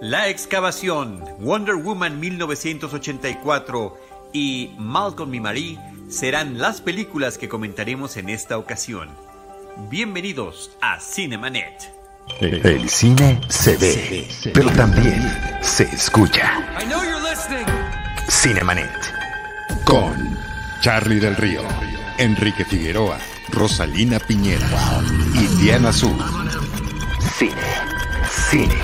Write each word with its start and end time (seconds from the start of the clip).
La 0.00 0.28
excavación, 0.28 1.24
Wonder 1.38 1.76
Woman 1.76 2.20
1984 2.20 3.96
y 4.32 4.74
Malcolm 4.78 5.34
y 5.34 5.40
Marie 5.40 5.78
serán 6.10 6.58
las 6.58 6.82
películas 6.82 7.38
que 7.38 7.48
comentaremos 7.48 8.18
en 8.18 8.28
esta 8.28 8.58
ocasión. 8.58 9.08
Bienvenidos 9.88 10.76
a 10.82 11.00
Cinemanet. 11.00 11.90
El 12.40 12.90
cine 12.90 13.40
se 13.48 13.78
ve, 13.78 14.28
pero 14.52 14.70
también 14.72 15.22
se 15.62 15.84
escucha. 15.84 16.52
Cinemanet. 18.28 18.90
Con 19.86 20.36
Charlie 20.82 21.20
del 21.20 21.36
Río, 21.36 21.62
Enrique 22.18 22.66
Figueroa, 22.66 23.18
Rosalina 23.48 24.18
Piñera 24.18 24.68
y 25.32 25.46
Diana 25.62 25.88
Azul. 25.88 26.18
Cine, 27.38 27.54
cine, 28.36 28.74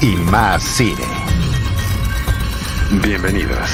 y 0.00 0.16
más 0.16 0.62
cine. 0.62 1.04
Bienvenidos. 3.02 3.68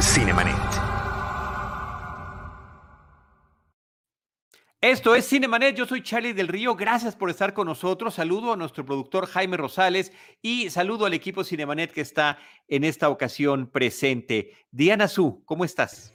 Cinemanet. 0.00 0.54
Esto 4.80 5.14
es 5.14 5.28
Cinemanet, 5.28 5.74
yo 5.74 5.86
soy 5.86 6.02
Charlie 6.02 6.32
del 6.32 6.48
Río, 6.48 6.76
gracias 6.76 7.16
por 7.16 7.30
estar 7.30 7.54
con 7.54 7.66
nosotros. 7.66 8.14
Saludo 8.14 8.52
a 8.52 8.56
nuestro 8.56 8.84
productor 8.84 9.26
Jaime 9.26 9.56
Rosales 9.56 10.12
y 10.42 10.70
saludo 10.70 11.06
al 11.06 11.14
equipo 11.14 11.42
Cinemanet 11.42 11.92
que 11.92 12.02
está 12.02 12.38
en 12.68 12.84
esta 12.84 13.08
ocasión 13.08 13.68
presente. 13.68 14.52
Diana 14.70 15.08
Su, 15.08 15.42
¿cómo 15.44 15.64
estás? 15.64 16.12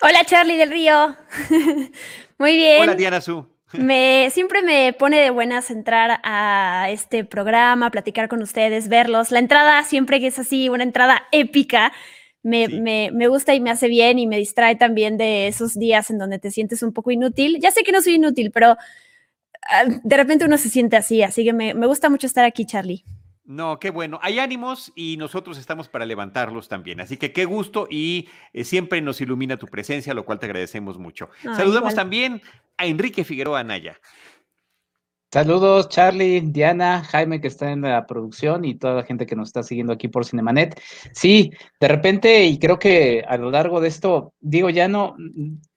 Hola 0.00 0.24
Charlie 0.24 0.56
del 0.56 0.70
Río. 0.70 1.16
Muy 2.38 2.56
bien. 2.56 2.82
Hola 2.82 2.94
Diana 2.94 3.20
Su. 3.20 3.53
Me, 3.78 4.30
siempre 4.30 4.62
me 4.62 4.92
pone 4.92 5.20
de 5.20 5.30
buenas 5.30 5.70
entrar 5.70 6.20
a 6.22 6.86
este 6.90 7.24
programa, 7.24 7.90
platicar 7.90 8.28
con 8.28 8.42
ustedes, 8.42 8.88
verlos. 8.88 9.30
La 9.30 9.40
entrada 9.40 9.82
siempre 9.84 10.20
que 10.20 10.28
es 10.28 10.38
así, 10.38 10.68
una 10.68 10.84
entrada 10.84 11.24
épica, 11.32 11.92
me, 12.42 12.68
me, 12.68 13.10
me, 13.12 13.26
gusta 13.28 13.54
y 13.54 13.60
me 13.60 13.70
hace 13.70 13.88
bien 13.88 14.18
y 14.18 14.26
me 14.26 14.38
distrae 14.38 14.76
también 14.76 15.16
de 15.16 15.48
esos 15.48 15.74
días 15.74 16.10
en 16.10 16.18
donde 16.18 16.38
te 16.38 16.50
sientes 16.50 16.82
un 16.82 16.92
poco 16.92 17.10
inútil. 17.10 17.58
Ya 17.60 17.70
sé 17.70 17.82
que 17.82 17.92
no 17.92 18.02
soy 18.02 18.14
inútil, 18.14 18.50
pero 18.52 18.76
ah, 19.68 19.84
de 19.86 20.16
repente 20.16 20.44
uno 20.44 20.58
se 20.58 20.68
siente 20.68 20.96
así, 20.96 21.22
así 21.22 21.44
que 21.44 21.52
me, 21.52 21.74
me 21.74 21.86
gusta 21.86 22.10
mucho 22.10 22.26
estar 22.26 22.44
aquí, 22.44 22.66
Charlie. 22.66 23.04
No, 23.46 23.78
qué 23.78 23.90
bueno. 23.90 24.18
Hay 24.22 24.38
ánimos 24.38 24.90
y 24.94 25.16
nosotros 25.18 25.58
estamos 25.58 25.88
para 25.88 26.06
levantarlos 26.06 26.68
también. 26.68 27.00
Así 27.00 27.18
que 27.18 27.32
qué 27.32 27.44
gusto 27.44 27.86
y 27.90 28.28
eh, 28.54 28.64
siempre 28.64 29.02
nos 29.02 29.20
ilumina 29.20 29.58
tu 29.58 29.66
presencia, 29.66 30.14
lo 30.14 30.24
cual 30.24 30.38
te 30.38 30.46
agradecemos 30.46 30.98
mucho. 30.98 31.28
Ah, 31.46 31.54
Saludamos 31.54 31.92
igual. 31.92 31.94
también 31.94 32.42
a 32.78 32.86
Enrique 32.86 33.22
Figueroa 33.22 33.60
Anaya. 33.60 33.98
Saludos, 35.32 35.88
Charlie, 35.88 36.42
Diana, 36.42 37.02
Jaime, 37.02 37.40
que 37.40 37.48
está 37.48 37.72
en 37.72 37.82
la 37.82 38.06
producción 38.06 38.64
y 38.64 38.76
toda 38.76 38.94
la 38.94 39.02
gente 39.02 39.26
que 39.26 39.34
nos 39.34 39.48
está 39.48 39.64
siguiendo 39.64 39.92
aquí 39.92 40.06
por 40.06 40.24
Cinemanet. 40.24 40.80
Sí, 41.12 41.50
de 41.80 41.88
repente, 41.88 42.44
y 42.44 42.56
creo 42.60 42.78
que 42.78 43.24
a 43.26 43.36
lo 43.36 43.50
largo 43.50 43.80
de 43.80 43.88
esto, 43.88 44.32
digo, 44.40 44.70
ya 44.70 44.86
no 44.86 45.16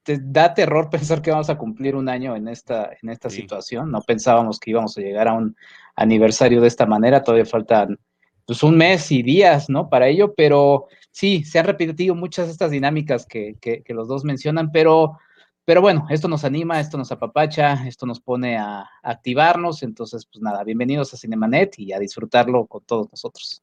te 0.04 0.20
da 0.22 0.54
terror 0.54 0.90
pensar 0.92 1.24
que 1.24 1.32
vamos 1.32 1.50
a 1.50 1.58
cumplir 1.58 1.96
un 1.96 2.08
año 2.08 2.36
en 2.36 2.48
esta, 2.48 2.92
en 3.02 3.10
esta 3.10 3.32
Sí. 3.32 3.42
situación. 3.42 3.90
No 3.92 4.02
pensábamos 4.04 4.60
que 4.60 4.70
íbamos 4.70 4.96
a 4.96 5.02
llegar 5.02 5.28
a 5.28 5.34
un 5.34 5.56
aniversario 5.98 6.62
de 6.62 6.70
esta 6.70 6.86
manera. 6.86 7.24
Todavía 7.24 7.46
faltan 7.46 8.00
pues 8.46 8.64
un 8.64 8.78
mes 8.78 9.12
y 9.12 9.22
días, 9.24 9.70
¿no? 9.70 9.90
Para 9.90 10.08
ello, 10.08 10.34
pero 10.34 10.88
sí, 11.12 11.44
se 11.44 11.60
han 11.60 11.66
repetido 11.66 12.16
muchas 12.16 12.46
de 12.46 12.54
estas 12.54 12.72
dinámicas 12.72 13.26
que, 13.26 13.58
que, 13.60 13.84
que 13.84 13.94
los 13.94 14.08
dos 14.08 14.24
mencionan, 14.24 14.72
pero 14.72 15.18
pero 15.66 15.82
bueno, 15.82 16.08
esto 16.10 16.30
nos 16.30 16.46
anima, 16.46 16.80
esto 16.80 16.98
nos 16.98 17.12
apapacha, 17.12 17.86
esto 17.86 18.06
nos 18.06 18.22
pone 18.22 18.58
a, 18.58 18.80
a 18.80 18.88
activarnos. 19.04 19.84
Entonces, 19.84 20.26
pues 20.26 20.42
nada, 20.42 20.64
bienvenidos 20.64 21.14
a 21.14 21.18
Cinemanet 21.18 21.78
y 21.78 21.92
a 21.92 22.00
disfrutarlo 22.00 22.68
con 22.68 22.86
todos 22.86 23.10
nosotros. 23.12 23.62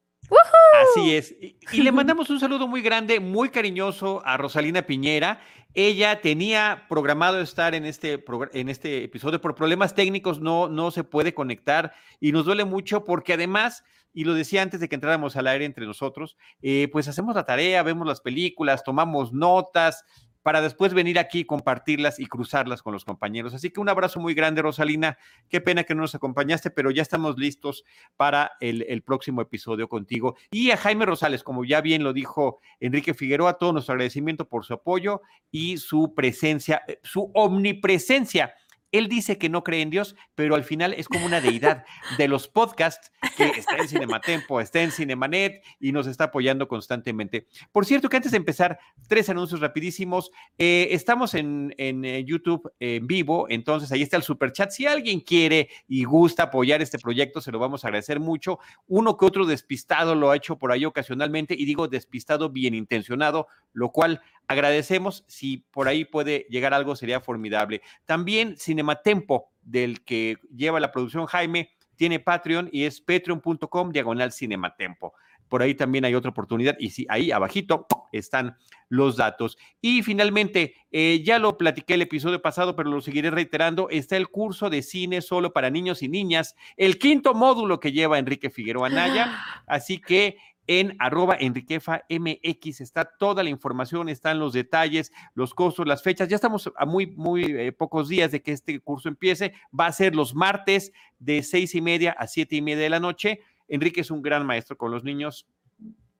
Así 0.81 1.15
es. 1.15 1.35
Y, 1.71 1.81
le 1.81 1.91
mandamos 1.91 2.29
un 2.29 2.39
saludo 2.39 2.67
muy 2.67 2.81
grande, 2.81 3.19
muy 3.19 3.49
cariñoso 3.49 4.21
a 4.25 4.37
Rosalina 4.37 4.81
Piñera. 4.83 5.39
Ella 5.73 6.21
tenía 6.21 6.85
programado 6.87 7.41
estar 7.41 7.75
en 7.75 7.85
este, 7.85 8.23
en 8.53 8.69
este 8.69 9.03
episodio 9.03 9.41
por 9.41 9.55
problemas 9.55 9.93
técnicos, 9.93 10.39
no, 10.39 10.69
no 10.69 10.91
se 10.91 11.03
puede 11.03 11.33
conectar 11.33 11.93
y 12.19 12.31
nos 12.31 12.45
duele 12.45 12.63
mucho 12.63 13.03
porque 13.03 13.33
además, 13.33 13.83
y 14.13 14.23
lo 14.23 14.33
decía 14.33 14.61
antes 14.61 14.79
de 14.79 14.87
que 14.87 14.95
entráramos 14.95 15.35
al 15.35 15.47
aire 15.47 15.65
entre 15.65 15.85
nosotros, 15.85 16.37
eh, 16.61 16.87
pues 16.93 17.09
hacemos 17.09 17.35
la 17.35 17.45
tarea, 17.45 17.83
vemos 17.83 18.07
las 18.07 18.21
películas, 18.21 18.85
tomamos 18.85 19.33
notas 19.33 20.05
para 20.45 20.61
después 20.61 20.93
venir 20.93 21.17
aquí, 21.17 21.43
compartirlas 21.43 22.19
y 22.19 22.27
cruzarlas 22.27 22.83
con 22.83 22.93
los 22.93 23.03
compañeros. 23.03 23.55
Así 23.55 23.71
que 23.71 23.79
un 23.79 23.89
abrazo 23.89 24.19
muy 24.19 24.35
grande, 24.35 24.61
Rosalina. 24.61 25.17
Qué 25.49 25.59
pena 25.59 25.85
que 25.85 25.95
no 25.95 26.01
nos 26.01 26.13
acompañaste, 26.13 26.69
pero 26.69 26.91
ya 26.91 27.01
estamos 27.01 27.39
listos 27.39 27.83
para 28.15 28.51
el, 28.59 29.01
próximo 29.01 29.41
episodio 29.41 29.89
contigo. 29.89 30.35
Y 30.51 30.69
a 30.69 30.77
Jaime 30.77 31.07
Rosales, 31.07 31.41
como 31.41 31.65
ya 31.65 31.81
bien 31.81 32.03
lo 32.03 32.13
dijo 32.13 32.59
Enrique 32.79 33.15
Figueroa, 33.15 33.57
todo 33.57 33.73
nuestro 33.73 33.93
agradecimiento 33.93 34.47
por 34.47 34.65
su 34.65 34.75
apoyo 34.75 35.23
y 35.49 35.77
su 35.77 36.13
presencia, 36.13 36.83
eh, 36.87 36.99
su 37.01 37.31
omnipresencia. 37.33 38.53
Él 38.97 39.07
dice 39.07 39.37
que 39.37 39.49
no 39.49 39.63
cree 39.63 39.81
en 39.81 39.89
Dios, 39.89 40.15
pero 40.35 40.55
al 40.55 40.63
final 40.63 40.93
es 40.93 41.07
como 41.07 41.25
una 41.25 41.41
deidad 41.41 41.85
de 42.17 42.27
los 42.27 42.47
podcasts 42.47 43.11
que 43.35 43.45
está 43.45 43.77
en 43.77 43.87
Cinematempo, 43.87 44.61
está 44.61 44.81
en 44.81 44.91
Cinemanet 44.91 45.63
y 45.79 45.91
nos 45.91 46.07
está 46.07 46.25
apoyando 46.25 46.67
constantemente. 46.67 47.47
Por 47.71 47.85
cierto, 47.85 48.09
que 48.09 48.17
antes 48.17 48.31
de 48.31 48.37
empezar, 48.37 48.79
tres 49.07 49.29
anuncios 49.29 49.59
rapidísimos. 49.59 50.31
Eh, 50.57 50.89
estamos 50.91 51.33
en, 51.33 51.73
en, 51.77 52.05
eh, 52.05 52.23
YouTube 52.23 52.71
en 52.79 53.07
vivo, 53.07 53.47
entonces 53.49 53.91
ahí 53.91 54.01
está 54.01 54.17
el 54.17 54.23
super 54.23 54.51
chat. 54.51 54.71
Si 54.71 54.85
alguien 54.85 55.19
quiere 55.19 55.69
y 55.87 56.03
gusta 56.03 56.43
apoyar 56.43 56.81
este 56.81 56.99
proyecto, 56.99 57.41
se 57.41 57.51
lo 57.51 57.59
vamos 57.59 57.83
a 57.83 57.87
agradecer 57.87 58.19
mucho. 58.19 58.59
Uno 58.87 59.17
que 59.17 59.25
otro 59.25 59.45
despistado 59.45 60.15
lo 60.15 60.31
ha 60.31 60.35
hecho 60.35 60.57
por 60.57 60.71
ahí 60.71 60.85
ocasionalmente, 60.85 61.55
y 61.57 61.65
digo 61.65 61.87
despistado 61.87 62.49
bien 62.49 62.73
intencionado, 62.73 63.47
lo 63.73 63.91
cual 63.91 64.21
agradecemos. 64.47 65.25
Si 65.27 65.57
por 65.71 65.87
ahí 65.87 66.05
puede 66.05 66.45
llegar 66.49 66.73
algo, 66.73 66.95
sería 66.95 67.21
formidable. 67.21 67.81
También 68.05 68.57
Cinematempo, 68.57 69.51
del 69.61 70.03
que 70.03 70.37
lleva 70.55 70.79
la 70.79 70.91
producción 70.91 71.25
Jaime, 71.25 71.71
tiene 71.95 72.19
Patreon 72.19 72.69
y 72.71 72.83
es 72.83 73.01
patreon.com 73.01 73.91
diagonal 73.91 74.31
Cinematempo. 74.31 75.13
Por 75.47 75.61
ahí 75.61 75.75
también 75.75 76.05
hay 76.05 76.15
otra 76.15 76.31
oportunidad 76.31 76.75
y 76.79 76.89
sí, 76.89 77.05
ahí 77.09 77.31
abajito 77.31 77.87
están 78.11 78.57
los 78.89 79.15
datos. 79.15 79.57
Y 79.79 80.01
finalmente, 80.01 80.75
eh, 80.91 81.21
ya 81.23 81.39
lo 81.39 81.57
platiqué 81.57 81.95
el 81.95 82.01
episodio 82.01 82.41
pasado, 82.41 82.75
pero 82.75 82.89
lo 82.89 83.01
seguiré 83.01 83.29
reiterando, 83.29 83.89
está 83.89 84.17
el 84.17 84.27
curso 84.29 84.69
de 84.69 84.81
cine 84.81 85.21
solo 85.21 85.53
para 85.53 85.69
niños 85.69 86.01
y 86.01 86.09
niñas, 86.09 86.55
el 86.77 86.97
quinto 86.97 87.33
módulo 87.33 87.79
que 87.79 87.91
lleva 87.91 88.19
Enrique 88.19 88.49
Figueroa 88.49 88.89
Naya. 88.89 89.39
Así 89.67 89.99
que 89.99 90.37
en 90.67 90.95
arroba 90.99 91.37
Enriquefa 91.39 92.03
MX 92.09 92.81
está 92.81 93.05
toda 93.05 93.43
la 93.43 93.49
información, 93.49 94.09
están 94.09 94.39
los 94.39 94.53
detalles, 94.53 95.11
los 95.33 95.53
costos, 95.53 95.87
las 95.87 96.01
fechas. 96.03 96.27
Ya 96.27 96.35
estamos 96.35 96.71
a 96.75 96.85
muy, 96.85 97.07
muy 97.07 97.43
eh, 97.43 97.71
pocos 97.71 98.09
días 98.09 98.31
de 98.31 98.41
que 98.41 98.51
este 98.51 98.79
curso 98.79 99.09
empiece. 99.09 99.53
Va 99.77 99.87
a 99.87 99.91
ser 99.91 100.15
los 100.15 100.33
martes 100.33 100.91
de 101.19 101.43
seis 101.43 101.75
y 101.75 101.81
media 101.81 102.11
a 102.11 102.27
siete 102.27 102.55
y 102.55 102.61
media 102.61 102.83
de 102.83 102.89
la 102.89 102.99
noche. 102.99 103.41
Enrique 103.67 104.01
es 104.01 104.11
un 104.11 104.21
gran 104.21 104.45
maestro 104.45 104.77
con 104.77 104.91
los 104.91 105.03
niños. 105.03 105.47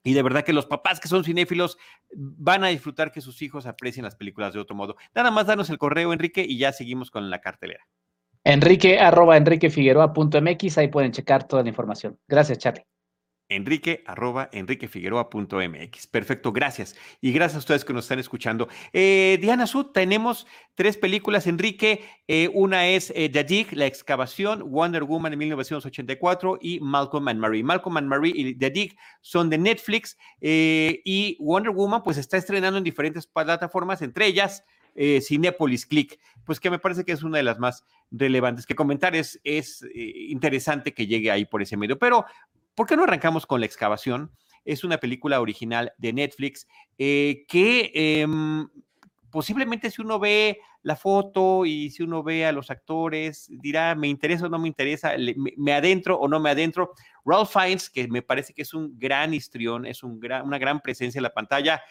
Y 0.04 0.14
de 0.14 0.22
verdad 0.22 0.44
que 0.44 0.54
los 0.54 0.68
papás 0.68 1.00
que 1.00 1.08
son 1.08 1.24
cinéfilos 1.24 1.80
van 2.14 2.64
a 2.64 2.68
disfrutar 2.68 3.12
que 3.12 3.22
sus 3.22 3.42
hijos 3.42 3.66
aprecien 3.66 4.04
las 4.04 4.16
películas 4.16 4.54
de 4.54 4.60
otro 4.60 4.76
modo. 4.76 4.96
Nada 5.16 5.32
más 5.32 5.48
danos 5.48 5.72
el 5.72 5.80
correo, 5.80 6.14
Enrique, 6.14 6.46
y 6.48 6.60
ya 6.60 6.72
seguimos 6.72 7.10
con 7.10 7.32
la 7.32 7.42
cartelera. 7.42 7.88
Enrique, 8.44 9.00
arroba 9.00 9.36
enriquefigueroa.mx, 9.38 10.78
ahí 10.78 10.90
pueden 10.90 11.12
checar 11.12 11.48
toda 11.48 11.64
la 11.64 11.70
información. 11.70 12.20
Gracias, 12.28 12.60
Charlie. 12.60 12.86
Enrique, 13.50 14.04
arroba 14.08 14.50
enriquefigueroa.mx. 14.52 16.08
Perfecto, 16.08 16.52
gracias. 16.52 16.96
Y 17.22 17.32
gracias 17.32 17.56
a 17.56 17.60
ustedes 17.60 17.86
que 17.86 17.94
nos 17.94 18.06
están 18.06 18.20
escuchando. 18.20 18.68
Eh, 18.92 19.38
Diana 19.40 19.68
Sud, 19.68 19.88
tenemos 19.88 20.48
tres 20.74 20.98
películas, 20.98 21.46
Enrique. 21.46 22.04
Eh, 22.28 22.50
una 22.54 22.88
es 22.88 23.14
eh, 23.16 23.30
Dig, 23.30 23.74
La 23.74 23.86
Excavación, 23.86 24.72
Wonder 24.72 25.04
Woman 25.04 25.34
en 25.34 25.40
1984 25.40 26.58
y 26.62 26.80
Malcolm 26.80 27.28
and 27.28 27.40
Marie. 27.40 27.64
Malcolm 27.64 27.98
and 27.98 28.08
Marie 28.08 28.34
y 28.36 28.54
Dig 28.54 28.98
son 29.22 29.50
de 29.50 29.60
Netflix 29.60 30.18
eh, 30.42 31.02
y 31.06 31.38
Wonder 31.40 31.72
Woman 31.72 32.02
pues 32.04 32.18
está 32.18 32.38
estrenando 32.38 32.80
en 32.80 32.84
diferentes 32.84 33.28
plataformas, 33.28 34.02
entre 34.02 34.28
ellas 34.28 34.64
Cinepolis 34.98 35.86
Click, 35.86 36.18
pues 36.46 36.62
que 36.62 36.70
me 36.70 36.80
parece 36.80 37.04
que 37.04 37.12
es 37.12 37.22
una 37.22 37.36
de 37.36 37.44
las 37.44 37.60
más 37.60 37.84
relevantes 38.12 38.66
que 38.66 38.76
comentar. 38.76 39.14
Es, 39.14 39.42
es 39.44 39.84
interesante 39.94 40.94
que 40.94 41.06
llegue 41.06 41.30
ahí 41.30 41.44
por 41.44 41.62
ese 41.62 41.76
medio, 41.76 42.00
pero 42.00 42.26
¿por 42.76 42.88
qué 42.88 42.96
no 42.96 43.04
arrancamos 43.04 43.46
con 43.46 43.60
La 43.60 43.66
Excavación? 43.66 44.32
Es 44.64 44.84
una 44.84 44.98
película 44.98 45.42
original 45.42 45.94
de 45.98 46.14
Netflix 46.14 46.68
eh, 46.98 47.46
que 47.48 47.92
eh, 47.94 48.28
posiblemente 49.30 49.92
si 49.92 50.02
uno 50.02 50.20
ve 50.20 50.60
la 50.82 50.96
foto 50.96 51.66
y 51.66 51.90
si 51.90 52.04
uno 52.04 52.22
ve 52.22 52.46
a 52.46 52.52
los 52.52 52.70
actores, 52.70 53.48
dirá, 53.50 53.96
me 53.96 54.08
interesa 54.08 54.46
o 54.46 54.50
no 54.50 54.60
me 54.60 54.68
interesa, 54.68 55.14
me, 55.58 55.74
adentro 55.74 56.20
o 56.20 56.28
no 56.28 56.40
me 56.40 56.52
adentro. 56.52 56.94
Ralph 57.26 57.50
Fiennes, 57.50 57.90
que 57.90 58.08
me 58.08 58.22
parece 58.22 58.54
que 58.54 58.62
es 58.62 58.74
un 58.74 58.98
gran 59.00 59.34
histrión, 59.34 59.88
es 59.88 60.04
una 60.04 60.60
gran 60.60 60.80
presencia 60.82 61.18
en 61.18 61.24
la 61.24 61.34
pantalla 61.34 61.82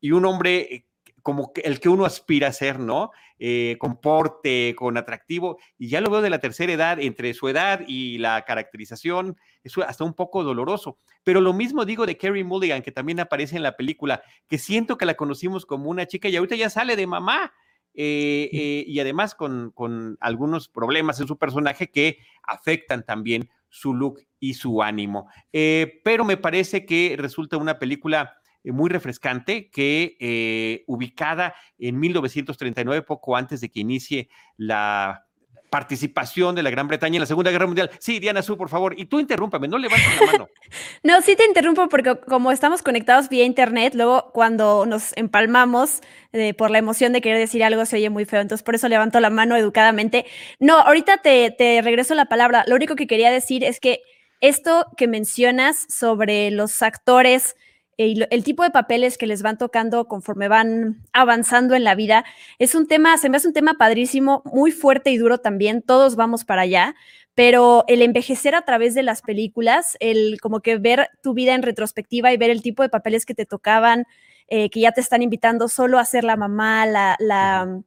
y 0.00 0.12
un 0.12 0.24
hombre 0.24 0.86
como 1.24 1.52
el 1.56 1.80
que 1.80 1.88
uno 1.88 2.04
aspira 2.04 2.48
a 2.48 2.52
ser, 2.52 2.78
¿no? 2.78 3.10
Eh, 3.38 3.76
con 3.78 3.98
porte, 3.98 4.74
con 4.76 4.98
atractivo, 4.98 5.58
y 5.78 5.88
ya 5.88 6.02
lo 6.02 6.10
veo 6.10 6.20
de 6.20 6.28
la 6.28 6.38
tercera 6.38 6.70
edad, 6.70 7.00
entre 7.00 7.32
su 7.32 7.48
edad 7.48 7.80
y 7.88 8.18
la 8.18 8.44
caracterización, 8.44 9.38
es 9.62 9.76
hasta 9.78 10.04
un 10.04 10.12
poco 10.12 10.44
doloroso. 10.44 10.98
Pero 11.24 11.40
lo 11.40 11.54
mismo 11.54 11.86
digo 11.86 12.04
de 12.04 12.18
Carrie 12.18 12.44
Mulligan, 12.44 12.82
que 12.82 12.92
también 12.92 13.20
aparece 13.20 13.56
en 13.56 13.62
la 13.62 13.74
película, 13.74 14.22
que 14.48 14.58
siento 14.58 14.98
que 14.98 15.06
la 15.06 15.14
conocimos 15.14 15.64
como 15.64 15.88
una 15.88 16.06
chica 16.06 16.28
y 16.28 16.36
ahorita 16.36 16.56
ya 16.56 16.68
sale 16.68 16.94
de 16.94 17.06
mamá. 17.06 17.54
Eh, 17.96 18.50
eh, 18.52 18.84
y 18.86 19.00
además 19.00 19.34
con, 19.34 19.70
con 19.70 20.18
algunos 20.20 20.68
problemas 20.68 21.20
en 21.20 21.28
su 21.28 21.38
personaje 21.38 21.90
que 21.90 22.18
afectan 22.42 23.04
también 23.06 23.48
su 23.70 23.94
look 23.94 24.20
y 24.40 24.54
su 24.54 24.82
ánimo. 24.82 25.28
pero 25.50 26.24
me 26.24 26.36
parece 26.36 26.84
que 26.84 27.14
resulta 27.16 27.56
una 27.56 27.78
película 27.78 28.34
eh, 28.34 28.43
muy 28.72 28.90
refrescante 28.90 29.68
que 29.70 30.16
eh, 30.20 30.84
ubicada 30.86 31.54
en 31.78 31.98
1939, 31.98 33.02
poco 33.02 33.36
antes 33.36 33.60
de 33.60 33.68
que 33.68 33.80
inicie 33.80 34.28
la 34.56 35.26
participación 35.74 36.54
de 36.54 36.62
la 36.62 36.70
Gran 36.70 36.86
Bretaña 36.86 37.16
en 37.16 37.20
la 37.22 37.26
Segunda 37.26 37.50
Guerra 37.50 37.66
Mundial. 37.66 37.90
Sí, 37.98 38.20
Diana 38.20 38.42
Su, 38.42 38.56
por 38.56 38.68
favor. 38.68 38.94
Y 38.96 39.06
tú 39.06 39.18
interrúmpame, 39.18 39.66
no 39.66 39.76
levantes 39.76 40.06
la 40.20 40.26
mano. 40.26 40.48
no, 41.02 41.20
sí 41.20 41.34
te 41.34 41.44
interrumpo 41.44 41.88
porque 41.88 42.14
como 42.28 42.52
estamos 42.52 42.80
conectados 42.80 43.28
vía 43.28 43.44
internet, 43.44 43.92
luego 43.96 44.30
cuando 44.32 44.86
nos 44.86 45.16
empalmamos 45.16 46.00
eh, 46.32 46.54
por 46.54 46.70
la 46.70 46.78
emoción 46.78 47.12
de 47.12 47.20
querer 47.20 47.38
decir 47.38 47.64
algo 47.64 47.84
se 47.86 47.96
oye 47.96 48.08
muy 48.08 48.24
feo, 48.24 48.40
entonces 48.40 48.62
por 48.62 48.76
eso 48.76 48.88
levanto 48.88 49.18
la 49.18 49.30
mano 49.30 49.56
educadamente. 49.56 50.26
No, 50.60 50.78
ahorita 50.78 51.16
te, 51.16 51.50
te 51.50 51.82
regreso 51.82 52.14
la 52.14 52.26
palabra. 52.26 52.62
Lo 52.68 52.76
único 52.76 52.94
que 52.94 53.08
quería 53.08 53.32
decir 53.32 53.64
es 53.64 53.80
que 53.80 54.00
esto 54.40 54.86
que 54.96 55.08
mencionas 55.08 55.86
sobre 55.88 56.52
los 56.52 56.82
actores 56.82 57.56
eh, 57.98 58.26
el 58.30 58.44
tipo 58.44 58.62
de 58.62 58.70
papeles 58.70 59.18
que 59.18 59.26
les 59.26 59.42
van 59.42 59.58
tocando 59.58 60.06
conforme 60.06 60.48
van 60.48 61.02
avanzando 61.12 61.74
en 61.74 61.84
la 61.84 61.94
vida. 61.94 62.24
Es 62.58 62.74
un 62.74 62.86
tema, 62.86 63.16
se 63.18 63.28
me 63.28 63.36
hace 63.36 63.48
un 63.48 63.54
tema 63.54 63.74
padrísimo, 63.74 64.42
muy 64.44 64.72
fuerte 64.72 65.10
y 65.10 65.18
duro 65.18 65.38
también, 65.38 65.82
todos 65.82 66.16
vamos 66.16 66.44
para 66.44 66.62
allá, 66.62 66.94
pero 67.34 67.84
el 67.88 68.02
envejecer 68.02 68.54
a 68.54 68.62
través 68.62 68.94
de 68.94 69.02
las 69.02 69.22
películas, 69.22 69.96
el 70.00 70.40
como 70.40 70.60
que 70.60 70.78
ver 70.78 71.10
tu 71.22 71.34
vida 71.34 71.54
en 71.54 71.62
retrospectiva 71.62 72.32
y 72.32 72.36
ver 72.36 72.50
el 72.50 72.62
tipo 72.62 72.82
de 72.82 72.88
papeles 72.88 73.26
que 73.26 73.34
te 73.34 73.46
tocaban, 73.46 74.06
eh, 74.48 74.70
que 74.70 74.80
ya 74.80 74.92
te 74.92 75.00
están 75.00 75.22
invitando 75.22 75.68
solo 75.68 75.98
a 75.98 76.04
ser 76.04 76.22
la 76.24 76.36
mamá, 76.36 76.86
la, 76.86 77.16
la, 77.18 77.80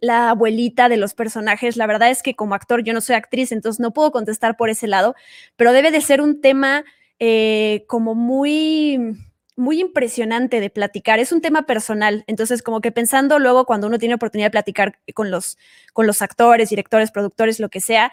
la 0.00 0.30
abuelita 0.30 0.88
de 0.88 0.96
los 0.96 1.14
personajes. 1.14 1.76
La 1.76 1.86
verdad 1.86 2.10
es 2.10 2.22
que 2.22 2.34
como 2.34 2.54
actor 2.54 2.82
yo 2.82 2.92
no 2.92 3.00
soy 3.00 3.16
actriz, 3.16 3.52
entonces 3.52 3.78
no 3.80 3.92
puedo 3.92 4.10
contestar 4.10 4.56
por 4.56 4.70
ese 4.70 4.88
lado, 4.88 5.14
pero 5.56 5.72
debe 5.72 5.90
de 5.90 6.00
ser 6.00 6.20
un 6.20 6.40
tema 6.40 6.84
eh, 7.20 7.84
como 7.88 8.14
muy 8.14 9.16
muy 9.58 9.80
impresionante 9.80 10.60
de 10.60 10.70
platicar. 10.70 11.18
Es 11.18 11.32
un 11.32 11.40
tema 11.40 11.66
personal, 11.66 12.24
entonces 12.26 12.62
como 12.62 12.80
que 12.80 12.92
pensando 12.92 13.38
luego 13.38 13.66
cuando 13.66 13.88
uno 13.88 13.98
tiene 13.98 14.14
oportunidad 14.14 14.46
de 14.46 14.52
platicar 14.52 14.98
con 15.14 15.30
los, 15.30 15.58
con 15.92 16.06
los 16.06 16.22
actores, 16.22 16.70
directores, 16.70 17.10
productores, 17.10 17.58
lo 17.58 17.68
que 17.68 17.80
sea, 17.80 18.12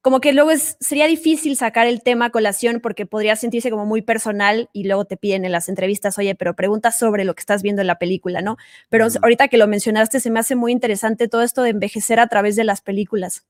como 0.00 0.20
que 0.20 0.32
luego 0.32 0.50
es, 0.50 0.76
sería 0.80 1.06
difícil 1.06 1.56
sacar 1.56 1.86
el 1.86 2.02
tema 2.02 2.26
a 2.26 2.30
colación 2.30 2.80
porque 2.80 3.04
podría 3.04 3.36
sentirse 3.36 3.70
como 3.70 3.84
muy 3.84 4.00
personal 4.00 4.70
y 4.72 4.84
luego 4.84 5.04
te 5.04 5.18
piden 5.18 5.44
en 5.44 5.52
las 5.52 5.68
entrevistas, 5.68 6.16
oye, 6.18 6.34
pero 6.34 6.54
pregunta 6.56 6.90
sobre 6.90 7.24
lo 7.24 7.34
que 7.34 7.40
estás 7.40 7.62
viendo 7.62 7.82
en 7.82 7.88
la 7.88 7.98
película, 7.98 8.40
¿no? 8.40 8.56
Pero 8.88 9.06
ahorita 9.22 9.48
que 9.48 9.58
lo 9.58 9.66
mencionaste, 9.66 10.20
se 10.20 10.30
me 10.30 10.40
hace 10.40 10.54
muy 10.54 10.72
interesante 10.72 11.28
todo 11.28 11.42
esto 11.42 11.62
de 11.62 11.70
envejecer 11.70 12.20
a 12.20 12.28
través 12.28 12.56
de 12.56 12.64
las 12.64 12.80
películas. 12.80 13.46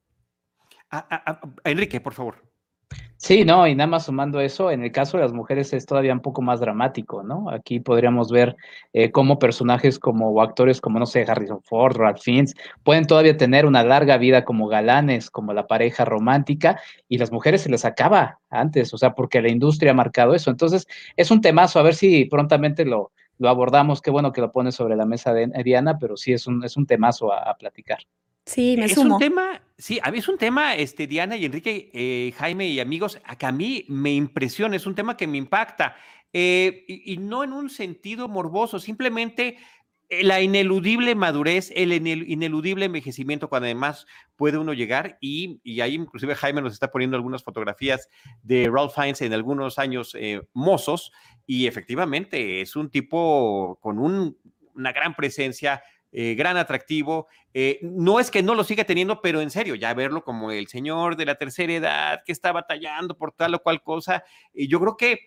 Ah, 0.91 1.07
ah, 1.11 1.23
ah, 1.27 1.41
Enrique, 1.65 2.01
por 2.01 2.15
favor. 2.15 2.48
Sí, 3.21 3.45
no, 3.45 3.67
y 3.67 3.75
nada 3.75 3.89
más 3.89 4.05
sumando 4.07 4.41
eso, 4.41 4.71
en 4.71 4.85
el 4.85 4.93
caso 4.93 5.17
de 5.17 5.25
las 5.25 5.33
mujeres 5.33 5.73
es 5.73 5.85
todavía 5.87 6.13
un 6.13 6.21
poco 6.21 6.41
más 6.41 6.61
dramático, 6.61 7.25
¿no? 7.25 7.51
Aquí 7.51 7.81
podríamos 7.81 8.31
ver 8.31 8.57
eh, 8.93 9.11
cómo 9.11 9.41
personajes 9.41 9.99
como 9.99 10.31
o 10.31 10.41
actores 10.41 10.81
como, 10.81 11.01
no 11.01 11.07
sé, 11.07 11.25
Harrison 11.29 11.61
Ford, 11.65 11.97
Ralph 11.97 12.21
Fiennes, 12.21 12.55
pueden 12.85 13.07
todavía 13.09 13.37
tener 13.37 13.67
una 13.67 13.83
larga 13.83 14.19
vida 14.19 14.45
como 14.45 14.69
galanes, 14.69 15.31
como 15.31 15.53
la 15.53 15.67
pareja 15.67 16.05
romántica, 16.05 16.81
y 17.09 17.19
las 17.19 17.33
mujeres 17.33 17.63
se 17.63 17.71
les 17.71 17.85
acaba 17.85 18.39
antes, 18.51 18.95
o 18.95 18.99
sea, 18.99 19.15
porque 19.15 19.43
la 19.43 19.49
industria 19.51 19.91
ha 19.91 19.95
marcado 19.95 20.33
eso. 20.35 20.51
Entonces, 20.53 20.87
es 21.17 21.33
un 21.33 21.41
temazo, 21.41 21.81
a 21.81 21.83
ver 21.83 21.97
si 21.97 22.25
prontamente 22.27 22.85
lo, 22.85 23.11
lo 23.39 23.49
abordamos. 23.49 24.01
Qué 24.01 24.13
bueno 24.13 24.33
que 24.33 24.41
lo 24.41 24.53
pones 24.53 24.77
sobre 24.77 24.95
la 24.95 25.07
mesa 25.07 25.33
de 25.33 25.49
Diana, 25.65 25.99
pero 25.99 26.17
sí 26.17 26.33
es 26.33 26.47
un, 26.47 26.63
es 26.65 26.77
un 26.77 26.87
temazo 26.87 27.33
a 27.33 27.57
platicar. 27.59 27.99
Sí, 28.49 28.77
me 28.79 28.87
es 28.87 28.97
un 28.97 29.19
tema, 29.19 29.61
sí, 29.77 30.01
a 30.03 30.11
mí 30.11 30.21
es 30.21 30.29
un 30.29 30.39
tema, 30.39 30.75
este, 30.75 31.07
Diana 31.07 31.37
y 31.37 31.45
Enrique, 31.45 31.91
eh, 31.93 32.33
Jaime 32.39 32.67
y 32.67 32.81
amigos, 32.81 33.21
a 33.25 33.37
que 33.37 33.45
a 33.45 33.53
mí 33.53 33.85
me 33.89 34.15
impresiona, 34.15 34.75
es 34.75 34.87
un 34.87 34.95
tema 34.95 35.19
que 35.19 35.27
me 35.27 35.37
impacta, 35.37 35.97
eh, 36.33 36.87
y, 36.89 37.19
no 37.19 37.45
en 37.45 37.53
un 37.53 37.69
sentido 37.69 38.27
morboso, 38.27 38.79
simplemente 38.79 39.59
eh, 40.09 40.25
la 40.25 40.41
ineludible 40.41 41.15
madurez, 41.15 41.71
el 41.77 41.93
ineludible 41.93 42.87
envejecimiento, 42.87 43.51
cuando 43.51 43.67
además 43.67 44.07
puede 44.35 44.57
uno 44.57 44.73
llegar, 44.73 45.19
y, 45.21 45.61
y 45.63 45.83
ahí 45.83 45.97
inclusive 45.97 46.35
Jaime 46.35 46.63
nos 46.63 46.73
está 46.73 46.91
poniendo 46.91 47.19
algunas 47.19 47.45
fotografías 47.45 48.09
de 48.43 48.71
Ralph 48.73 48.95
Fiennes 48.95 49.21
en 49.21 49.35
algunos 49.35 49.79
años 49.79 50.17
mozos, 50.55 51.13
y 51.45 51.67
efectivamente 51.67 52.63
es 52.63 52.77
un 52.77 52.89
tipo 52.89 53.79
con 53.83 53.99
una 53.99 54.93
gran 54.93 55.15
presencia, 55.15 55.83
eh, 56.13 56.35
gran 56.35 56.57
atractivo. 56.57 57.29
Eh, 57.53 57.79
no 57.83 58.21
es 58.21 58.31
que 58.31 58.43
no 58.43 58.55
lo 58.55 58.65
siga 58.65 58.85
teniendo, 58.85 59.21
pero 59.21 59.41
en 59.41 59.51
serio, 59.51 59.75
ya 59.75 59.93
verlo 59.95 60.25
como 60.25 60.51
el 60.51 60.69
señor 60.69 61.17
de 61.17 61.27
la 61.27 61.35
tercera 61.35 61.73
edad 61.73 62.23
que 62.25 62.33
está 62.33 62.53
batallando 62.53 63.17
por 63.17 63.33
tal 63.33 63.55
o 63.55 63.63
cual 63.63 63.83
cosa, 63.83 64.25
y 64.53 64.69
yo 64.69 64.81
creo 64.81 64.97
que, 64.97 65.19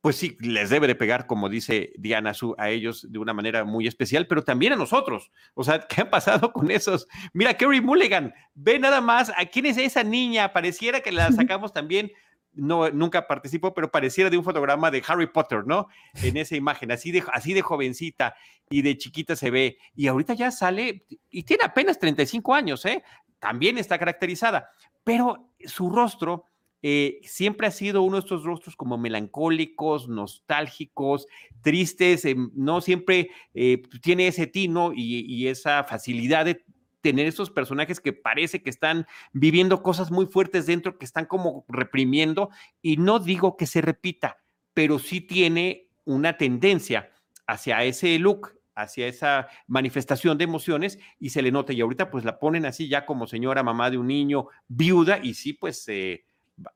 pues 0.00 0.16
sí, 0.16 0.36
les 0.40 0.70
debe 0.70 0.86
de 0.86 0.94
pegar, 0.94 1.26
como 1.26 1.48
dice 1.48 1.92
Diana 1.96 2.34
Su, 2.34 2.54
a 2.58 2.70
ellos 2.70 3.10
de 3.10 3.18
una 3.18 3.32
manera 3.32 3.64
muy 3.64 3.86
especial, 3.86 4.26
pero 4.26 4.44
también 4.44 4.74
a 4.74 4.76
nosotros. 4.76 5.30
O 5.54 5.64
sea, 5.64 5.80
¿qué 5.88 6.02
ha 6.02 6.10
pasado 6.10 6.52
con 6.52 6.70
esos? 6.70 7.06
Mira, 7.32 7.54
Kerry 7.54 7.80
Mulligan, 7.80 8.34
ve 8.54 8.78
nada 8.78 9.00
más, 9.00 9.32
¿a 9.36 9.46
quién 9.46 9.66
es 9.66 9.78
esa 9.78 10.04
niña? 10.04 10.52
Pareciera 10.52 11.00
que 11.00 11.12
la 11.12 11.32
sacamos 11.32 11.72
también 11.72 12.12
no, 12.54 12.90
nunca 12.90 13.26
participó, 13.26 13.74
pero 13.74 13.90
pareciera 13.90 14.30
de 14.30 14.38
un 14.38 14.44
fotograma 14.44 14.90
de 14.90 15.02
Harry 15.06 15.26
Potter, 15.26 15.66
¿no? 15.66 15.88
En 16.22 16.36
esa 16.36 16.56
imagen, 16.56 16.92
así 16.92 17.10
de, 17.10 17.24
así 17.32 17.52
de 17.54 17.62
jovencita 17.62 18.34
y 18.70 18.82
de 18.82 18.96
chiquita 18.96 19.36
se 19.36 19.50
ve. 19.50 19.78
Y 19.94 20.06
ahorita 20.06 20.34
ya 20.34 20.50
sale, 20.50 21.06
y 21.30 21.42
tiene 21.42 21.64
apenas 21.64 21.98
35 21.98 22.54
años, 22.54 22.84
¿eh? 22.84 23.02
También 23.38 23.78
está 23.78 23.98
caracterizada, 23.98 24.70
pero 25.02 25.50
su 25.60 25.90
rostro 25.90 26.46
eh, 26.86 27.20
siempre 27.22 27.66
ha 27.66 27.70
sido 27.70 28.02
uno 28.02 28.16
de 28.16 28.20
estos 28.20 28.44
rostros 28.44 28.76
como 28.76 28.98
melancólicos, 28.98 30.06
nostálgicos, 30.08 31.26
tristes, 31.62 32.26
em, 32.26 32.50
no 32.54 32.82
siempre 32.82 33.30
eh, 33.54 33.82
tiene 34.02 34.26
ese 34.26 34.46
tino 34.46 34.92
y, 34.94 35.20
y 35.20 35.48
esa 35.48 35.84
facilidad 35.84 36.44
de 36.44 36.62
tener 37.04 37.26
esos 37.26 37.50
personajes 37.50 38.00
que 38.00 38.14
parece 38.14 38.62
que 38.62 38.70
están 38.70 39.06
viviendo 39.34 39.82
cosas 39.82 40.10
muy 40.10 40.24
fuertes 40.24 40.64
dentro, 40.64 40.96
que 40.96 41.04
están 41.04 41.26
como 41.26 41.66
reprimiendo, 41.68 42.48
y 42.80 42.96
no 42.96 43.18
digo 43.18 43.58
que 43.58 43.66
se 43.66 43.82
repita, 43.82 44.38
pero 44.72 44.98
sí 44.98 45.20
tiene 45.20 45.90
una 46.06 46.38
tendencia 46.38 47.10
hacia 47.46 47.84
ese 47.84 48.18
look, 48.18 48.58
hacia 48.74 49.06
esa 49.06 49.48
manifestación 49.66 50.38
de 50.38 50.44
emociones 50.44 50.98
y 51.20 51.28
se 51.28 51.42
le 51.42 51.52
nota. 51.52 51.74
Y 51.74 51.82
ahorita 51.82 52.10
pues 52.10 52.24
la 52.24 52.38
ponen 52.38 52.64
así 52.64 52.88
ya 52.88 53.04
como 53.04 53.26
señora 53.26 53.62
mamá 53.62 53.90
de 53.90 53.98
un 53.98 54.06
niño, 54.06 54.48
viuda, 54.66 55.20
y 55.22 55.34
sí, 55.34 55.52
pues 55.52 55.86
eh, 55.88 56.24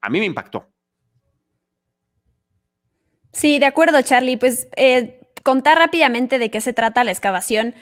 a 0.03 0.11
mí 0.11 0.19
me 0.21 0.27
impactó. 0.27 0.69
Sí, 3.33 3.59
de 3.59 3.67
acuerdo, 3.67 4.03
Charlie. 4.03 4.37
Pues 4.37 4.69
eh, 4.77 5.21
contar 5.43 5.79
rápidamente 5.79 6.39
de 6.39 6.51
qué 6.51 6.61
se 6.61 6.75
trata 6.75 7.03
la 7.03 7.13
excavación 7.13 7.75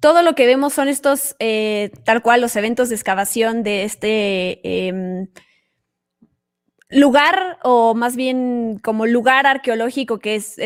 todo 0.00 0.22
lo 0.22 0.34
que 0.34 0.46
vemos 0.46 0.72
son 0.74 0.88
estos, 0.88 1.36
eh, 1.38 1.90
tal 2.04 2.22
cual, 2.22 2.40
los 2.40 2.56
eventos 2.56 2.88
de 2.88 2.94
excavación 2.94 3.62
de 3.62 3.84
este 3.84 4.88
em, 4.88 5.28
lugar, 6.94 7.58
o 7.62 7.94
más 7.94 8.14
bien 8.14 8.78
como 8.82 9.06
lugar 9.06 9.46
arqueológico 9.46 10.18
que 10.18 10.36
es, 10.36 10.56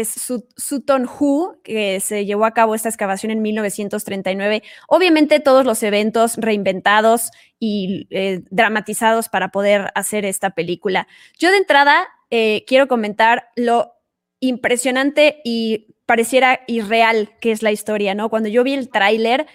Sutton 0.57 1.07
Hoo, 1.07 1.61
que 1.63 2.01
se 2.01 2.27
llevó 2.27 2.45
a 2.45 2.53
cabo 2.53 2.75
esta 2.75 2.89
excavación 2.89 3.31
en 3.33 3.41
1939. 3.41 4.63
Obviamente 4.89 5.41
todos 5.41 5.65
los 5.65 5.83
eventos 5.83 6.37
reinventados 6.37 7.31
y 7.59 8.07
eh, 8.11 8.43
dramatizados 8.51 9.29
para 9.29 9.49
poder 9.49 9.91
hacer 9.95 10.25
esta 10.25 10.51
película. 10.51 11.09
Yo 11.39 11.51
de 11.51 11.57
entrada 11.59 12.09
eh, 12.31 12.65
quiero 12.67 12.89
comentar 12.89 13.49
lo 13.57 13.95
impresionante 14.41 15.41
y 15.45 15.95
pareciera 16.09 16.61
irreal 16.67 17.29
que 17.39 17.53
es 17.53 17.63
la 17.63 17.71
historia, 17.71 18.15
¿no? 18.15 18.31
Cuando 18.31 18.49
yo 18.49 18.65
vi 18.65 18.73
el 18.73 18.89
tráiler, 18.89 19.47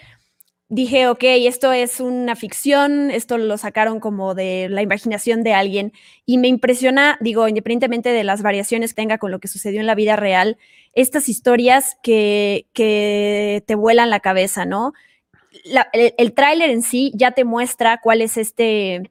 dije, 0.70 1.08
ok, 1.08 1.24
esto 1.24 1.74
es 1.74 2.00
una 2.00 2.36
ficción, 2.36 3.10
esto 3.10 3.40
lo 3.40 3.58
sacaron 3.58 4.00
como 4.00 4.36
de 4.36 4.68
la 4.70 4.84
imaginación 4.84 5.42
de 5.42 5.56
alguien 5.56 5.94
y 6.28 6.38
me 6.38 6.48
impresiona, 6.50 7.18
digo, 7.22 7.48
independientemente 7.48 8.10
de 8.10 8.24
las 8.24 8.44
variaciones 8.44 8.92
que 8.92 9.02
tenga 9.02 9.18
con 9.18 9.32
lo 9.32 9.40
que 9.40 9.48
sucedió 9.48 9.80
en 9.80 9.88
la 9.88 9.96
vida 9.96 10.16
real, 10.16 10.60
estas 10.94 11.28
historias 11.28 11.98
que, 12.04 12.68
que 12.72 13.64
te 13.66 13.74
vuelan 13.74 14.12
la 14.12 14.20
cabeza, 14.20 14.64
¿no? 14.64 14.94
el, 15.92 16.34
tráiler 16.34 16.70
en 16.70 16.84
sí 16.84 17.12
ya 17.16 17.32
te 17.32 17.46
muestra 17.46 18.00
cuál 18.00 18.22
es 18.22 18.38
este 18.38 19.10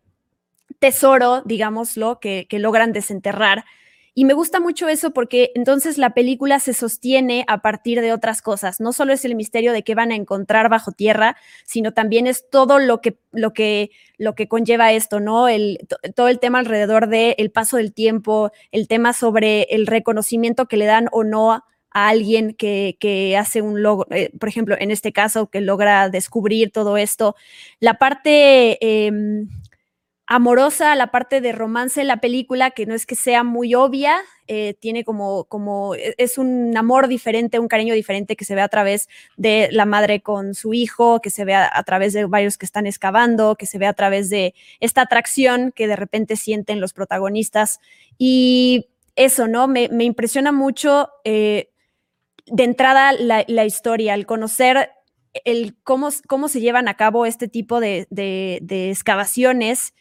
tesoro, 0.79 1.43
digámoslo, 1.45 2.21
que, 2.21 2.47
que 2.49 2.61
logran 2.61 2.93
desenterrar 2.93 3.65
Y 4.15 4.27
me 4.27 4.35
gusta 4.35 4.61
mucho 4.61 4.89
eso 4.89 5.13
porque 5.13 5.53
entonces 5.55 5.97
la 5.97 6.11
película 6.11 6.61
se 6.61 6.75
sostiene 6.75 7.47
a 7.49 7.63
partir 7.63 8.03
de 8.03 8.13
otras 8.13 8.43
cosas. 8.43 8.79
No 8.79 8.93
solo 8.93 9.15
es 9.15 9.25
el 9.25 9.35
misterio 9.35 9.73
de 9.73 9.83
qué 9.83 9.95
van 9.95 10.13
a 10.13 10.17
encontrar 10.17 10.69
bajo 10.69 10.93
tierra, 10.93 11.37
sino 11.65 11.93
también 11.93 12.27
es 12.27 12.51
todo 12.51 12.79
lo 12.79 13.01
que, 13.01 13.17
lo 13.31 13.55
que, 13.55 13.91
lo 14.19 14.35
que 14.35 14.49
conlleva 14.49 14.93
esto, 14.93 15.19
¿no? 15.19 15.49
El, 15.49 15.79
todo 16.15 16.29
el 16.29 16.41
tema 16.41 16.59
alrededor 16.59 17.09
del 17.09 17.35
el 17.39 17.51
paso 17.51 17.79
del 17.79 17.95
tiempo, 17.95 18.53
el 18.71 18.87
tema 18.87 19.15
sobre 19.15 19.63
el 19.71 19.87
reconocimiento 19.87 20.67
que 20.67 20.77
le 20.77 20.85
dan 20.85 21.09
o 21.11 21.25
no 21.25 21.53
a 21.53 21.63
alguien 21.91 22.53
que, 22.55 22.99
que 23.01 23.37
hace 23.39 23.63
un 23.63 23.83
logro, 23.83 24.07
eh, 24.15 24.31
por 24.39 24.49
ejemplo, 24.49 24.77
en 24.79 24.91
este 24.91 25.13
caso, 25.13 25.49
que 25.49 25.63
logra 25.63 26.11
descubrir 26.11 26.71
todo 26.71 26.99
esto. 26.99 27.35
La 27.81 27.95
parte... 27.95 28.79
Eh, 28.83 29.11
amorosa, 30.33 30.95
la 30.97 31.11
parte 31.11 31.43
de 31.43 31.53
romance 31.53 32.01
en 32.01 32.07
la 32.07 32.17
película, 32.17 32.71
que 32.71 32.87
no 32.87 32.95
es 32.95 33.05
que 33.05 33.17
sea 33.17 33.45
muy 33.45 33.75
obvia, 33.75 34.19
eh, 34.49 34.75
tiene 34.81 35.05
como, 35.05 35.45
como, 35.45 35.95
e, 35.95 36.15
es 36.17 36.39
un 36.39 36.75
amor 36.75 37.07
diferente, 37.07 37.59
un 37.59 37.69
cariño 37.69 37.93
diferente 37.93 38.35
que 38.35 38.47
se 38.47 38.55
ve 38.55 38.63
a 38.63 38.69
través 38.69 39.11
de 39.37 39.69
la 39.73 39.85
madre 39.85 40.23
con 40.23 40.55
su 40.55 40.73
hijo, 40.73 41.21
que 41.21 41.29
se 41.29 41.45
ve 41.45 41.55
a, 41.55 41.83
través 41.83 42.15
de 42.15 42.25
varios 42.25 42.57
que 42.57 42.65
están 42.65 42.87
excavando, 42.87 43.57
que 43.57 43.67
se 43.67 43.77
ve 43.77 43.87
a 43.87 43.93
través 43.93 44.31
de 44.31 44.55
esta 44.81 45.03
atracción 45.03 45.71
que 45.71 45.87
de 45.87 45.97
repente 45.97 46.37
sienten 46.37 46.81
los 46.81 46.95
protagonistas. 46.95 47.79
Y 48.17 48.89
eso, 49.17 49.49
¿no? 49.49 49.69
Me, 49.69 49.91
me 49.91 50.05
impresiona 50.05 50.51
mucho 50.51 51.11
eh, 51.25 51.69
de 52.47 52.65
entrada 52.65 53.13
la, 53.13 53.45
la, 53.47 53.67
historia, 53.67 54.15
el 54.15 54.25
conocer 54.25 54.93
el 55.45 55.77
cómo, 55.85 56.09
cómo 56.27 56.49
se 56.49 56.63
llevan 56.63 56.89
a 56.89 56.97
cabo 56.97 57.27
este 57.27 57.49
tipo 57.49 57.81
de, 57.81 58.07
de, 58.09 58.61
de 58.63 58.91
excavaciones 58.91 59.93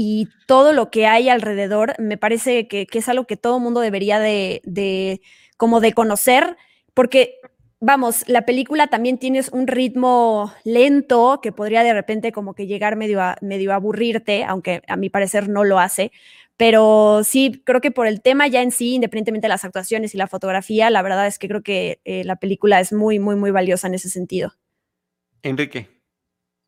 y 0.00 0.28
todo 0.46 0.72
lo 0.72 0.92
que 0.92 1.08
hay 1.08 1.28
alrededor, 1.28 1.96
me 1.98 2.16
parece 2.16 2.68
que, 2.68 2.86
es 2.88 3.08
algo 3.08 3.26
que 3.26 3.36
todo 3.36 3.58
mundo 3.58 3.80
debería 3.80 4.20
de, 4.20 4.60
de, 4.62 5.20
como 5.56 5.80
de 5.80 5.92
conocer, 5.92 6.56
porque 6.94 7.40
vamos, 7.80 8.22
la 8.28 8.46
película 8.46 8.86
también 8.86 9.18
tiene 9.18 9.40
un 9.50 9.66
ritmo 9.66 10.54
lento 10.62 11.40
que 11.42 11.50
podría 11.50 11.82
de 11.82 11.94
repente 11.94 12.30
como 12.30 12.54
que 12.54 12.68
llegar 12.68 12.94
medio 12.94 13.20
a, 13.20 13.38
medio 13.40 13.74
aburrirte, 13.74 14.44
aunque 14.44 14.82
a 14.86 14.94
mi 14.94 15.10
parecer 15.10 15.48
no 15.48 15.64
lo 15.64 15.80
hace, 15.80 16.12
pero 16.56 17.22
sí, 17.24 17.60
creo 17.64 17.80
que 17.80 17.90
por 17.90 18.06
el 18.06 18.22
tema 18.22 18.46
ya 18.46 18.62
en 18.62 18.70
sí, 18.70 18.94
independientemente 18.94 19.46
de 19.46 19.48
las 19.48 19.64
actuaciones 19.64 20.14
y 20.14 20.18
la 20.18 20.28
fotografía, 20.28 20.90
la 20.90 21.02
verdad 21.02 21.26
es 21.26 21.40
que 21.40 21.48
creo 21.48 21.64
que 21.64 21.98
eh, 22.04 22.22
la 22.22 22.36
película 22.36 22.78
es 22.78 22.92
muy, 22.92 23.18
muy, 23.18 23.34
muy 23.34 23.50
valiosa 23.50 23.88
en 23.88 23.94
ese 23.94 24.10
sentido. 24.10 24.52
Enrique. 25.42 25.97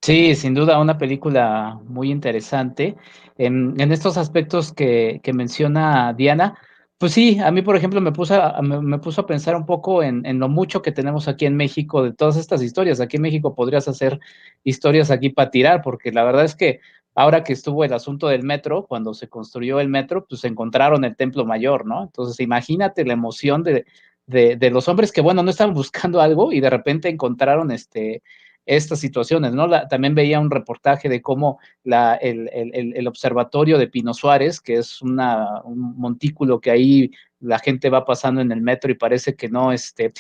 Sí, 0.03 0.35
sin 0.35 0.55
duda, 0.55 0.81
una 0.81 0.97
película 0.97 1.79
muy 1.85 2.11
interesante. 2.11 2.97
En, 3.37 3.79
estos 3.93 4.17
aspectos 4.17 4.73
que, 4.73 5.21
menciona 5.35 6.15
Diana, 6.15 6.57
pues 6.97 7.13
sí, 7.13 7.39
a 7.39 7.51
mí, 7.51 7.61
por 7.61 7.77
ejemplo, 7.77 8.01
me 8.01 8.11
puso 8.13 8.35
a, 8.43 8.63
me, 8.63 8.99
puso 8.99 9.21
a 9.23 9.27
pensar 9.27 9.55
un 9.57 9.67
poco 9.67 10.03
en, 10.03 10.39
lo 10.39 10.49
mucho 10.49 10.81
que 10.81 10.93
tenemos 10.93 11.29
aquí 11.29 11.45
en 11.45 11.57
México 11.57 12.03
de 12.03 12.15
todas 12.15 12.37
estas 12.37 12.63
historias. 12.63 13.01
Aquí 13.01 13.17
en 13.17 13.23
México 13.23 13.55
podrías 13.55 13.89
hacer 13.89 14.19
historias 14.65 15.11
aquí 15.11 15.29
para 15.31 15.51
tirar, 15.51 15.83
porque 15.83 16.13
la 16.13 16.25
verdad 16.25 16.45
es 16.47 16.55
que 16.55 16.81
ahora 17.15 17.45
que 17.45 17.53
estuvo 17.53 17.85
el 17.85 17.93
asunto 17.93 18.29
del 18.29 18.43
metro, 18.43 18.87
cuando 18.87 19.13
se 19.13 19.29
construyó 19.29 19.81
el 19.81 19.89
metro, 19.89 20.27
pues 20.27 20.45
encontraron 20.45 21.05
el 21.05 21.17
Templo 21.17 21.45
Mayor, 21.45 21.85
¿no? 21.87 22.05
Entonces, 22.05 22.41
imagínate 22.41 23.05
la 23.05 23.13
emoción 23.13 23.63
de, 23.63 23.85
de 24.27 24.71
los 24.71 24.89
hombres 24.89 25.13
que, 25.13 25.21
bueno, 25.21 25.43
no 25.43 25.51
estaban 25.51 25.75
buscando 25.75 26.23
algo 26.23 26.53
y 26.53 26.61
de 26.61 26.71
repente 26.71 27.11
encontraron 27.11 27.71
este 27.71 28.23
estas 28.71 29.01
situaciones, 29.01 29.53
¿no? 29.53 29.69
También 29.89 30.15
veía 30.15 30.39
un 30.39 30.51
reportaje 30.51 31.09
de 31.09 31.21
cómo 31.21 31.59
la, 31.83 32.15
el, 32.15 32.49
el, 32.53 32.97
el, 32.97 33.09
observatorio 33.09 33.79
de 33.79 33.89
Pino 33.89 34.15
Suárez, 34.15 34.61
que 34.61 34.75
es 34.75 35.03
una, 35.03 35.61
un 35.65 35.97
montículo 35.99 36.61
que 36.61 36.71
ahí 36.71 37.11
la 37.41 37.59
gente 37.59 37.91
va 37.91 38.05
pasando 38.05 38.41
en 38.41 38.53
el 38.53 38.63
metro 38.63 38.93
y 38.93 38.95
parece 38.95 39.35
que 39.35 39.49
no, 39.49 39.73
este, 39.73 40.13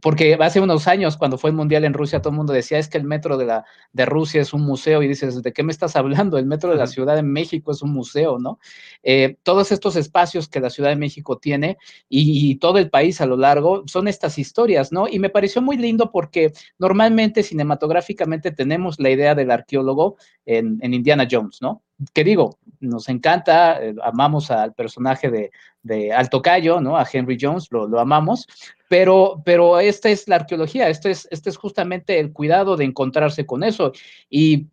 porque 0.00 0.34
hace 0.40 0.60
unos 0.60 0.88
años, 0.88 1.16
cuando 1.18 1.36
fue 1.36 1.50
el 1.50 1.56
Mundial 1.56 1.84
en 1.84 1.92
Rusia, 1.92 2.20
todo 2.20 2.30
el 2.30 2.36
mundo 2.36 2.54
decía, 2.54 2.78
es 2.78 2.88
que 2.88 2.96
el 2.96 3.04
metro 3.04 3.36
de, 3.36 3.44
la, 3.44 3.64
de 3.92 4.06
Rusia 4.06 4.40
es 4.40 4.54
un 4.54 4.62
museo, 4.62 5.02
y 5.02 5.08
dices, 5.08 5.42
¿de 5.42 5.52
qué 5.52 5.62
me 5.62 5.72
estás 5.72 5.94
hablando? 5.96 6.38
El 6.38 6.46
metro 6.46 6.70
de 6.70 6.76
la 6.76 6.86
Ciudad 6.86 7.16
de 7.16 7.22
México 7.22 7.70
es 7.70 7.82
un 7.82 7.92
museo, 7.92 8.38
¿no? 8.38 8.58
Eh, 9.02 9.36
todos 9.42 9.72
estos 9.72 9.96
espacios 9.96 10.48
que 10.48 10.60
la 10.60 10.70
Ciudad 10.70 10.88
de 10.88 10.96
México 10.96 11.36
tiene 11.38 11.76
y, 12.08 12.50
y, 12.50 12.56
todo 12.56 12.78
el 12.78 12.88
país 12.88 13.20
a 13.20 13.26
lo 13.26 13.36
largo 13.36 13.82
son 13.86 14.08
estas 14.08 14.38
historias, 14.38 14.90
¿no? 14.90 15.06
Y 15.06 15.18
me 15.18 15.28
pareció 15.28 15.60
muy 15.60 15.76
lindo 15.76 16.10
porque 16.10 16.52
normalmente 16.78 17.42
cinematográficamente 17.42 18.52
tenemos 18.52 18.98
la 18.98 19.10
idea 19.10 19.34
del 19.34 19.50
arqueólogo 19.50 20.16
en, 20.46 20.78
en 20.80 20.94
Indiana 20.94 21.28
Jones, 21.30 21.58
¿no? 21.60 21.82
que 22.12 22.24
digo, 22.24 22.58
nos 22.80 23.08
encanta, 23.08 23.82
eh, 23.82 23.94
amamos 24.02 24.50
al 24.50 24.74
personaje 24.74 25.30
de, 25.30 25.50
de 25.82 26.12
Alto 26.12 26.42
Cayo, 26.42 26.80
¿no? 26.80 26.96
A 26.96 27.06
Henry 27.10 27.38
Jones, 27.40 27.68
lo, 27.70 27.86
lo, 27.86 28.00
amamos, 28.00 28.46
pero, 28.94 29.42
pero 29.44 29.80
esta 29.80 30.08
es 30.08 30.28
la 30.28 30.36
arqueología, 30.36 30.88
este 30.88 31.10
es, 31.10 31.26
este 31.32 31.50
es 31.50 31.56
justamente 31.56 32.20
el 32.20 32.32
cuidado 32.32 32.76
de 32.76 32.84
encontrarse 32.84 33.44
con 33.44 33.64
eso. 33.64 33.90
Y 34.30 34.68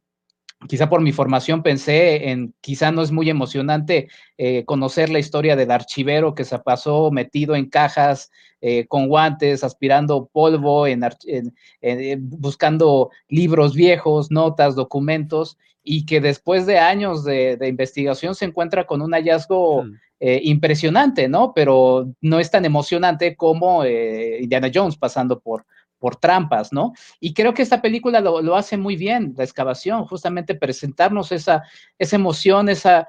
quizá 0.68 0.88
por 0.90 1.02
mi 1.02 1.12
formación 1.12 1.64
pensé 1.64 2.30
en, 2.30 2.54
quizá 2.62 2.92
no 2.92 3.02
es 3.02 3.12
muy 3.12 3.32
emocionante 3.32 4.10
eh, 4.38 4.64
conocer 4.66 5.10
la 5.10 5.18
historia 5.18 5.56
del 5.56 5.72
archivero 5.72 6.36
que 6.36 6.44
se 6.44 6.60
pasó 6.60 7.10
metido 7.10 7.56
en 7.56 7.68
cajas 7.68 8.30
eh, 8.62 8.86
con 8.86 9.08
guantes, 9.08 9.64
aspirando 9.64 10.30
polvo, 10.32 10.86
en, 10.86 11.02
buscando 12.20 13.10
libros 13.28 13.74
viejos, 13.74 14.30
notas, 14.30 14.76
documentos, 14.76 15.58
y 15.82 16.06
que 16.06 16.22
después 16.22 16.68
de 16.68 16.78
años 16.78 17.24
de, 17.24 17.58
de 17.58 17.68
investigación 17.68 18.36
se 18.36 18.46
encuentra 18.46 18.86
con 18.86 19.02
un 19.02 19.14
hallazgo 19.14 19.86
mm. 19.86 19.94
Eh, 20.24 20.40
impresionante, 20.44 21.28
¿no? 21.28 21.52
Pero 21.52 22.14
no 22.22 22.40
es 22.40 22.52
tan 22.52 22.64
emocionante 22.64 23.36
como 23.36 23.84
eh, 23.84 24.38
Indiana 24.40 24.70
Jones 24.72 24.96
pasando 24.96 25.40
por, 25.40 25.66
por 25.98 26.16
trampas, 26.16 26.72
¿no? 26.72 26.94
Y 27.20 27.34
creo 27.34 27.56
que 27.56 27.64
esta 27.64 27.82
película 27.82 28.22
lo, 28.22 28.40
lo, 28.40 28.56
hace 28.56 28.78
muy 28.78 28.96
bien, 28.96 29.34
la 29.36 29.44
excavación, 29.44 30.06
justamente 30.06 30.54
presentarnos 30.54 31.32
esa, 31.32 31.64
esa 31.98 32.16
emoción, 32.18 32.70
esa, 32.70 33.08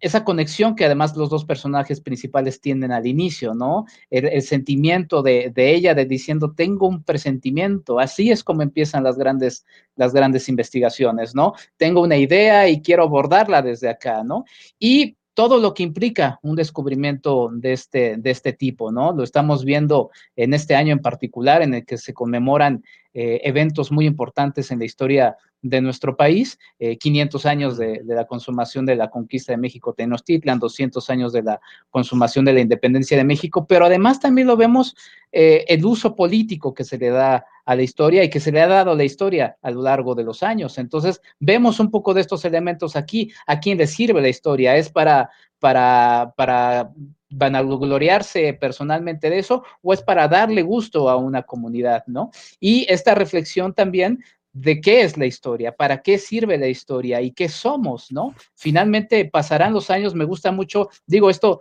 esa 0.00 0.24
conexión 0.24 0.74
que 0.74 0.86
además 0.86 1.14
los 1.14 1.28
dos 1.28 1.44
personajes 1.44 2.00
principales 2.00 2.58
tienen 2.58 2.90
al 2.90 3.06
inicio, 3.06 3.52
¿no? 3.52 3.84
El, 4.08 4.24
el 4.24 4.40
sentimiento 4.40 5.22
de, 5.22 5.52
de, 5.54 5.74
ella 5.74 5.92
de 5.92 6.06
diciendo, 6.06 6.54
tengo 6.56 6.88
un 6.88 7.02
presentimiento, 7.02 7.98
así 7.98 8.30
es 8.30 8.42
como 8.42 8.62
empiezan 8.62 9.04
las 9.04 9.18
grandes, 9.18 9.66
las 9.94 10.14
grandes 10.14 10.48
investigaciones, 10.48 11.34
¿no? 11.34 11.52
Tengo 11.76 12.00
una 12.00 12.16
idea 12.16 12.66
y 12.66 12.80
quiero 12.80 13.02
abordarla 13.02 13.60
desde 13.60 13.90
acá, 13.90 14.24
¿no? 14.24 14.46
Y 14.78 15.18
todo 15.36 15.58
lo 15.58 15.74
que 15.74 15.82
implica 15.82 16.40
un 16.42 16.56
descubrimiento 16.56 17.50
de 17.52 17.74
este, 17.74 18.16
de 18.16 18.30
este 18.30 18.54
tipo, 18.54 18.90
¿no? 18.90 19.12
Lo 19.12 19.22
estamos 19.22 19.66
viendo 19.66 20.10
en 20.34 20.54
este 20.54 20.74
año 20.74 20.94
en 20.94 21.00
particular, 21.00 21.60
en 21.60 21.74
el 21.74 21.84
que 21.84 21.98
se 21.98 22.14
conmemoran 22.14 22.82
eh, 23.12 23.42
eventos 23.44 23.92
muy 23.92 24.06
importantes 24.06 24.70
en 24.70 24.78
la 24.78 24.86
historia 24.86 25.36
de 25.68 25.80
nuestro 25.80 26.16
país, 26.16 26.58
eh, 26.78 26.96
500 26.96 27.46
años 27.46 27.78
de, 27.78 28.02
la 28.04 28.26
consumación 28.26 28.86
de 28.86 28.96
la 28.96 29.10
conquista 29.10 29.52
de 29.52 29.58
México 29.58 29.92
Tenochtitlan, 29.92 30.58
200 30.58 31.10
años 31.10 31.32
de 31.32 31.42
la 31.42 31.60
consumación 31.90 32.44
de 32.44 32.52
la 32.52 32.60
independencia 32.60 33.16
de 33.16 33.24
México, 33.24 33.66
pero 33.66 33.86
además 33.86 34.20
también 34.20 34.46
lo 34.46 34.56
vemos 34.56 34.96
eh, 35.32 35.64
el 35.68 35.84
uso 35.84 36.14
político 36.14 36.72
que 36.72 36.84
se 36.84 36.98
le 36.98 37.10
da 37.10 37.44
a 37.64 37.74
la 37.74 37.82
historia 37.82 38.22
y 38.22 38.30
que 38.30 38.40
se 38.40 38.52
le 38.52 38.60
ha 38.60 38.68
dado 38.68 38.92
a 38.92 38.96
la 38.96 39.04
historia 39.04 39.56
a 39.60 39.70
lo 39.70 39.82
largo 39.82 40.14
de 40.14 40.24
los 40.24 40.42
años. 40.42 40.78
Entonces, 40.78 41.20
vemos 41.40 41.80
un 41.80 41.90
poco 41.90 42.14
de 42.14 42.20
estos 42.20 42.44
elementos 42.44 42.94
aquí. 42.94 43.32
¿A 43.46 43.58
quién 43.58 43.78
le 43.78 43.86
sirve 43.88 44.22
la 44.22 44.28
historia? 44.28 44.76
¿Es 44.76 44.88
para, 44.88 45.30
para, 45.58 46.32
para 46.36 46.92
vanagloriarse 47.28 48.54
personalmente 48.54 49.30
de 49.30 49.38
eso 49.38 49.64
o 49.82 49.92
es 49.92 50.02
para 50.02 50.28
darle 50.28 50.62
gusto 50.62 51.08
a 51.08 51.16
una 51.16 51.42
comunidad, 51.42 52.04
¿no? 52.06 52.30
Y 52.60 52.86
esta 52.88 53.14
reflexión 53.14 53.74
también 53.74 54.22
de 54.58 54.80
qué 54.80 55.02
es 55.02 55.18
la 55.18 55.26
historia, 55.26 55.72
para 55.72 56.00
qué 56.00 56.16
sirve 56.16 56.56
la 56.56 56.66
historia 56.66 57.20
y 57.20 57.32
qué 57.32 57.48
somos, 57.48 58.10
¿no? 58.10 58.34
Finalmente 58.54 59.26
pasarán 59.26 59.74
los 59.74 59.90
años, 59.90 60.14
me 60.14 60.24
gusta 60.24 60.50
mucho, 60.50 60.88
digo, 61.06 61.28
esto 61.28 61.60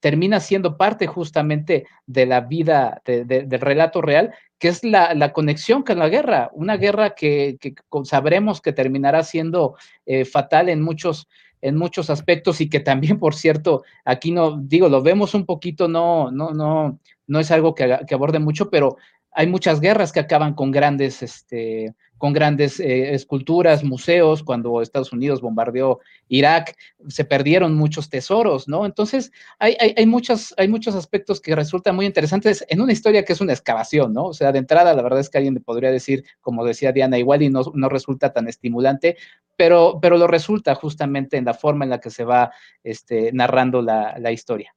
termina 0.00 0.40
siendo 0.40 0.78
parte 0.78 1.06
justamente 1.06 1.86
de 2.06 2.24
la 2.24 2.40
vida, 2.40 3.02
de, 3.04 3.26
de, 3.26 3.42
del 3.42 3.60
relato 3.60 4.00
real, 4.00 4.32
que 4.58 4.68
es 4.68 4.82
la, 4.84 5.32
conexión 5.34 5.82
con 5.82 5.98
la 5.98 6.08
guerra, 6.08 6.50
una 6.54 6.78
guerra 6.78 7.14
que, 7.14 7.58
sabremos 8.04 8.62
que 8.62 8.72
terminará 8.72 9.22
siendo 9.22 9.76
eh, 10.06 10.24
fatal 10.24 10.70
en 10.70 10.80
muchos, 10.80 11.28
en 11.60 11.76
muchos 11.76 12.08
aspectos 12.08 12.62
y 12.62 12.70
que 12.70 12.80
también, 12.80 13.18
por 13.18 13.34
cierto, 13.34 13.84
aquí 14.06 14.32
no, 14.32 14.58
digo, 14.62 14.88
lo 14.88 15.02
vemos 15.02 15.34
un 15.34 15.44
poquito, 15.44 15.88
no, 15.88 16.30
no, 16.30 16.52
no, 16.52 16.98
no 17.26 17.38
es 17.38 17.50
algo 17.50 17.74
que 17.74 18.14
aborde 18.14 18.38
mucho, 18.38 18.70
pero 18.70 18.96
hay 19.32 19.46
muchas 19.46 19.80
guerras 19.80 20.12
que 20.12 20.20
acaban 20.20 20.54
con 20.54 20.70
grandes, 20.70 21.22
este, 21.22 21.94
con 22.18 22.32
grandes 22.32 22.80
eh, 22.80 23.14
esculturas, 23.14 23.84
museos, 23.84 24.42
cuando 24.42 24.82
Estados 24.82 25.12
Unidos 25.12 25.40
bombardeó 25.40 26.00
Irak, 26.28 26.74
se 27.08 27.24
perdieron 27.24 27.76
muchos 27.76 28.10
tesoros, 28.10 28.68
¿no? 28.68 28.84
Entonces, 28.84 29.30
hay, 29.58 29.76
hay, 29.96 30.06
muchos, 30.06 30.54
hay 30.56 30.68
muchos 30.68 30.94
aspectos 30.94 31.40
que 31.40 31.54
resultan 31.54 31.94
muy 31.94 32.06
interesantes 32.06 32.64
en 32.68 32.80
una 32.80 32.92
historia 32.92 33.24
que 33.24 33.32
es 33.32 33.40
una 33.40 33.52
excavación, 33.52 34.12
¿no? 34.12 34.26
O 34.26 34.34
sea, 34.34 34.50
de 34.52 34.58
entrada, 34.58 34.94
la 34.94 35.02
verdad 35.02 35.20
es 35.20 35.30
que 35.30 35.38
alguien 35.38 35.54
le 35.54 35.60
podría 35.60 35.90
decir, 35.90 36.24
como 36.40 36.64
decía 36.64 36.92
Diana, 36.92 37.18
igual 37.18 37.42
y 37.42 37.50
no, 37.50 37.62
no 37.74 37.88
resulta 37.88 38.32
tan 38.32 38.48
estimulante, 38.48 39.16
pero, 39.56 39.98
pero 40.02 40.16
lo 40.16 40.26
resulta 40.26 40.74
justamente 40.74 41.36
en 41.36 41.44
la 41.44 41.54
forma 41.54 41.84
en 41.84 41.90
la 41.90 42.00
que 42.00 42.10
se 42.10 42.24
va 42.24 42.50
este, 42.82 43.30
narrando 43.32 43.82
la, 43.82 44.18
la 44.18 44.32
historia. 44.32 44.74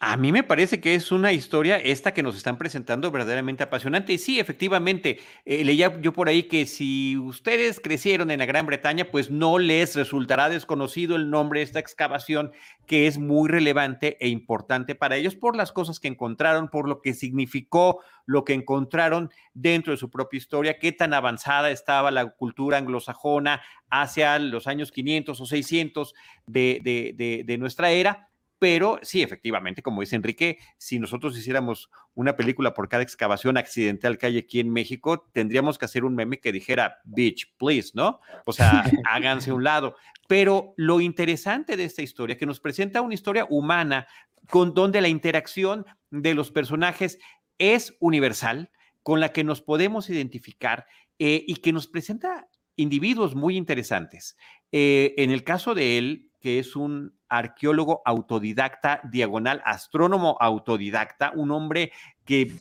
A 0.00 0.16
mí 0.16 0.30
me 0.30 0.44
parece 0.44 0.80
que 0.80 0.94
es 0.94 1.10
una 1.10 1.32
historia 1.32 1.76
esta 1.76 2.14
que 2.14 2.22
nos 2.22 2.36
están 2.36 2.56
presentando 2.56 3.10
verdaderamente 3.10 3.64
apasionante. 3.64 4.12
Y 4.12 4.18
sí, 4.18 4.38
efectivamente, 4.38 5.18
eh, 5.44 5.64
leía 5.64 6.00
yo 6.00 6.12
por 6.12 6.28
ahí 6.28 6.44
que 6.44 6.66
si 6.66 7.16
ustedes 7.16 7.80
crecieron 7.80 8.30
en 8.30 8.38
la 8.38 8.46
Gran 8.46 8.64
Bretaña, 8.64 9.10
pues 9.10 9.28
no 9.28 9.58
les 9.58 9.96
resultará 9.96 10.48
desconocido 10.50 11.16
el 11.16 11.30
nombre 11.30 11.58
de 11.58 11.64
esta 11.64 11.80
excavación 11.80 12.52
que 12.86 13.08
es 13.08 13.18
muy 13.18 13.48
relevante 13.48 14.16
e 14.20 14.28
importante 14.28 14.94
para 14.94 15.16
ellos 15.16 15.34
por 15.34 15.56
las 15.56 15.72
cosas 15.72 15.98
que 15.98 16.06
encontraron, 16.06 16.68
por 16.68 16.88
lo 16.88 17.02
que 17.02 17.12
significó 17.12 18.00
lo 18.24 18.44
que 18.44 18.52
encontraron 18.52 19.32
dentro 19.52 19.92
de 19.92 19.96
su 19.96 20.10
propia 20.10 20.38
historia, 20.38 20.78
qué 20.78 20.92
tan 20.92 21.12
avanzada 21.12 21.72
estaba 21.72 22.12
la 22.12 22.24
cultura 22.30 22.78
anglosajona 22.78 23.62
hacia 23.90 24.38
los 24.38 24.68
años 24.68 24.92
500 24.92 25.40
o 25.40 25.46
600 25.46 26.14
de, 26.46 26.80
de, 27.16 27.42
de 27.44 27.58
nuestra 27.58 27.90
era 27.90 28.27
pero 28.58 28.98
sí, 29.02 29.22
efectivamente, 29.22 29.82
como 29.82 30.00
dice 30.00 30.16
Enrique, 30.16 30.58
si 30.78 30.98
nosotros 30.98 31.36
hiciéramos 31.38 31.90
una 32.14 32.36
película 32.36 32.74
por 32.74 32.88
cada 32.88 33.02
excavación 33.02 33.56
accidental 33.56 34.18
que 34.18 34.26
hay 34.26 34.38
aquí 34.38 34.58
en 34.58 34.72
México, 34.72 35.28
tendríamos 35.32 35.78
que 35.78 35.84
hacer 35.84 36.04
un 36.04 36.14
meme 36.14 36.40
que 36.40 36.52
dijera, 36.52 36.98
bitch, 37.04 37.54
please, 37.56 37.92
¿no? 37.94 38.20
O 38.46 38.52
sea, 38.52 38.82
háganse 39.08 39.52
un 39.52 39.62
lado. 39.62 39.96
Pero 40.26 40.74
lo 40.76 41.00
interesante 41.00 41.76
de 41.76 41.84
esta 41.84 42.02
historia, 42.02 42.36
que 42.36 42.46
nos 42.46 42.60
presenta 42.60 43.00
una 43.00 43.14
historia 43.14 43.46
humana, 43.48 44.06
con 44.50 44.74
donde 44.74 45.00
la 45.00 45.08
interacción 45.08 45.86
de 46.10 46.34
los 46.34 46.50
personajes 46.50 47.18
es 47.58 47.96
universal, 48.00 48.70
con 49.02 49.20
la 49.20 49.32
que 49.32 49.44
nos 49.44 49.62
podemos 49.62 50.10
identificar 50.10 50.86
eh, 51.18 51.44
y 51.46 51.56
que 51.56 51.72
nos 51.72 51.86
presenta 51.86 52.48
individuos 52.76 53.34
muy 53.34 53.56
interesantes. 53.56 54.36
Eh, 54.72 55.14
en 55.18 55.30
el 55.30 55.44
caso 55.44 55.74
de 55.74 55.98
él, 55.98 56.27
que 56.40 56.58
es 56.58 56.76
un 56.76 57.14
arqueólogo 57.28 58.02
autodidacta, 58.04 59.00
diagonal, 59.04 59.62
astrónomo 59.64 60.36
autodidacta, 60.40 61.32
un 61.34 61.50
hombre 61.50 61.92
que 62.24 62.52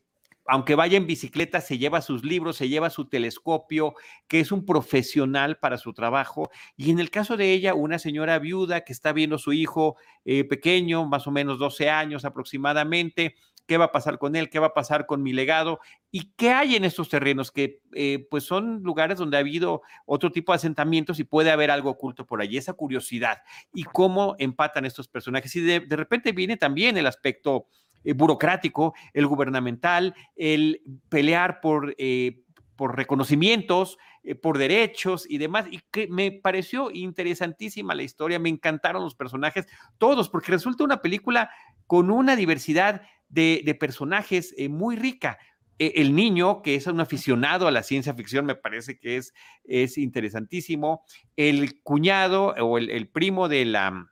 aunque 0.48 0.76
vaya 0.76 0.98
en 0.98 1.08
bicicleta, 1.08 1.60
se 1.60 1.78
lleva 1.78 2.02
sus 2.02 2.24
libros, 2.24 2.56
se 2.56 2.70
lleva 2.70 2.90
su 2.90 3.06
telescopio, 3.06 3.96
que 4.28 4.40
es 4.40 4.54
un 4.54 4.66
profesional 4.66 5.58
para 5.58 5.78
su 5.78 5.94
trabajo. 5.94 6.50
Y 6.78 6.90
en 6.90 7.00
el 7.00 7.12
caso 7.12 7.36
de 7.36 7.52
ella, 7.52 7.74
una 7.74 8.00
señora 8.00 8.40
viuda 8.40 8.86
que 8.86 8.94
está 8.94 9.12
viendo 9.12 9.36
a 9.36 9.40
su 9.40 9.52
hijo 9.52 9.98
eh, 10.24 10.46
pequeño, 10.46 11.06
más 11.06 11.28
o 11.28 11.32
menos 11.32 11.60
12 11.60 11.90
años 11.90 12.24
aproximadamente, 12.24 13.36
qué 13.68 13.78
va 13.78 13.86
a 13.86 13.92
pasar 13.92 14.18
con 14.18 14.36
él, 14.36 14.50
qué 14.50 14.60
va 14.60 14.68
a 14.68 14.74
pasar 14.74 15.06
con 15.06 15.22
mi 15.22 15.34
legado 15.34 15.80
y 16.10 16.32
qué 16.36 16.52
hay 16.52 16.76
en 16.76 16.86
estos 16.86 17.10
terrenos 17.10 17.52
que 17.52 17.82
eh, 17.94 18.26
pues 18.32 18.46
son 18.46 18.82
lugares 18.82 19.20
donde 19.20 19.38
ha 19.38 19.42
habido 19.42 19.82
otro 20.06 20.32
tipo 20.32 20.54
de 20.54 20.56
asentamientos 20.56 21.20
y 21.20 21.26
puede 21.26 21.52
haber 21.52 21.70
algo 21.70 21.92
oculto 21.92 22.26
por 22.26 22.42
allí, 22.42 22.58
esa 22.58 22.74
curiosidad 22.74 23.44
y 23.74 23.84
cómo 23.84 24.36
empatan 24.40 24.86
estos 24.86 25.08
personajes. 25.08 25.56
Y 25.56 25.62
de, 25.62 25.96
repente 25.96 26.32
viene 26.32 26.58
también 26.58 26.98
el 26.98 27.06
aspecto 27.06 27.68
eh, 28.04 28.14
burocrático, 28.14 28.96
el 29.14 29.28
gubernamental, 29.28 30.16
el 30.36 30.82
pelear 31.10 31.62
por... 31.62 31.94
Eh, 31.98 32.44
por 32.78 32.96
reconocimientos, 32.96 33.98
por 34.44 34.60
derechos 34.60 35.26
y 35.28 35.40
demás, 35.40 35.66
y 35.72 35.80
que 35.90 36.08
me 36.08 36.32
pareció 36.32 36.92
interesantísima 36.92 37.96
la 37.96 38.04
historia, 38.04 38.38
me 38.38 38.50
encantaron 38.50 39.02
los 39.02 39.16
personajes, 39.16 39.66
todos, 39.98 40.30
porque 40.30 40.52
resulta 40.52 40.84
una 40.84 41.02
película 41.02 41.50
con 41.88 42.12
una 42.12 42.36
diversidad 42.36 43.02
de, 43.30 43.78
personajes 43.80 44.54
eh, 44.58 44.70
muy 44.70 44.96
rica. 44.96 45.38
E, 45.80 45.94
el 45.98 46.16
niño, 46.16 46.62
que 46.62 46.76
es 46.76 46.88
un 46.88 47.00
aficionado 47.00 47.68
a 47.68 47.72
la 47.72 47.84
ciencia 47.84 48.14
ficción, 48.14 48.46
me 48.46 48.56
parece 48.56 48.98
que 48.98 49.18
es, 49.18 49.34
es 49.64 49.98
interesantísimo. 49.98 51.04
El 51.36 51.82
cuñado 51.82 52.56
o 52.60 52.78
el, 52.78 53.08
primo 53.10 53.48
de 53.48 53.66
la, 53.66 54.12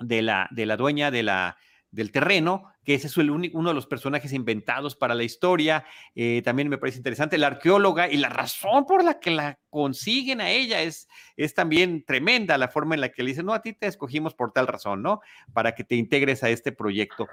de, 0.00 0.22
la, 0.22 0.48
de 0.50 0.66
la 0.66 0.76
dueña 0.76 1.10
de 1.10 1.22
la, 1.22 1.56
del 1.90 2.12
terreno, 2.12 2.72
que 2.84 2.94
es 2.94 3.16
el 3.16 3.30
uno 3.30 3.68
de 3.68 3.74
los 3.74 3.86
personajes 3.86 4.32
inventados 4.32 4.96
para 4.96 5.14
la 5.14 5.24
historia. 5.24 5.84
Eh, 6.14 6.40
también 6.44 6.68
me 6.68 6.78
parece 6.78 6.98
interesante. 6.98 7.38
La 7.38 7.48
arqueóloga 7.48 8.08
y 8.08 8.16
la 8.16 8.28
razón 8.28 8.86
por 8.86 9.04
la 9.04 9.18
que 9.18 9.30
la 9.30 9.58
consiguen 9.70 10.40
a 10.40 10.50
ella 10.50 10.82
es, 10.82 11.08
es 11.36 11.54
también 11.54 12.04
tremenda 12.04 12.58
la 12.58 12.68
forma 12.68 12.94
en 12.94 13.00
la 13.00 13.10
que 13.10 13.22
le 13.22 13.30
dicen, 13.30 13.46
no, 13.46 13.54
a 13.54 13.62
ti 13.62 13.72
te 13.72 13.86
escogimos 13.86 14.34
por 14.34 14.52
tal 14.52 14.66
razón, 14.66 15.02
¿no? 15.02 15.20
Para 15.52 15.74
que 15.74 15.84
te 15.84 15.96
integres 15.96 16.42
a 16.42 16.50
este 16.50 16.72
proyecto 16.72 17.26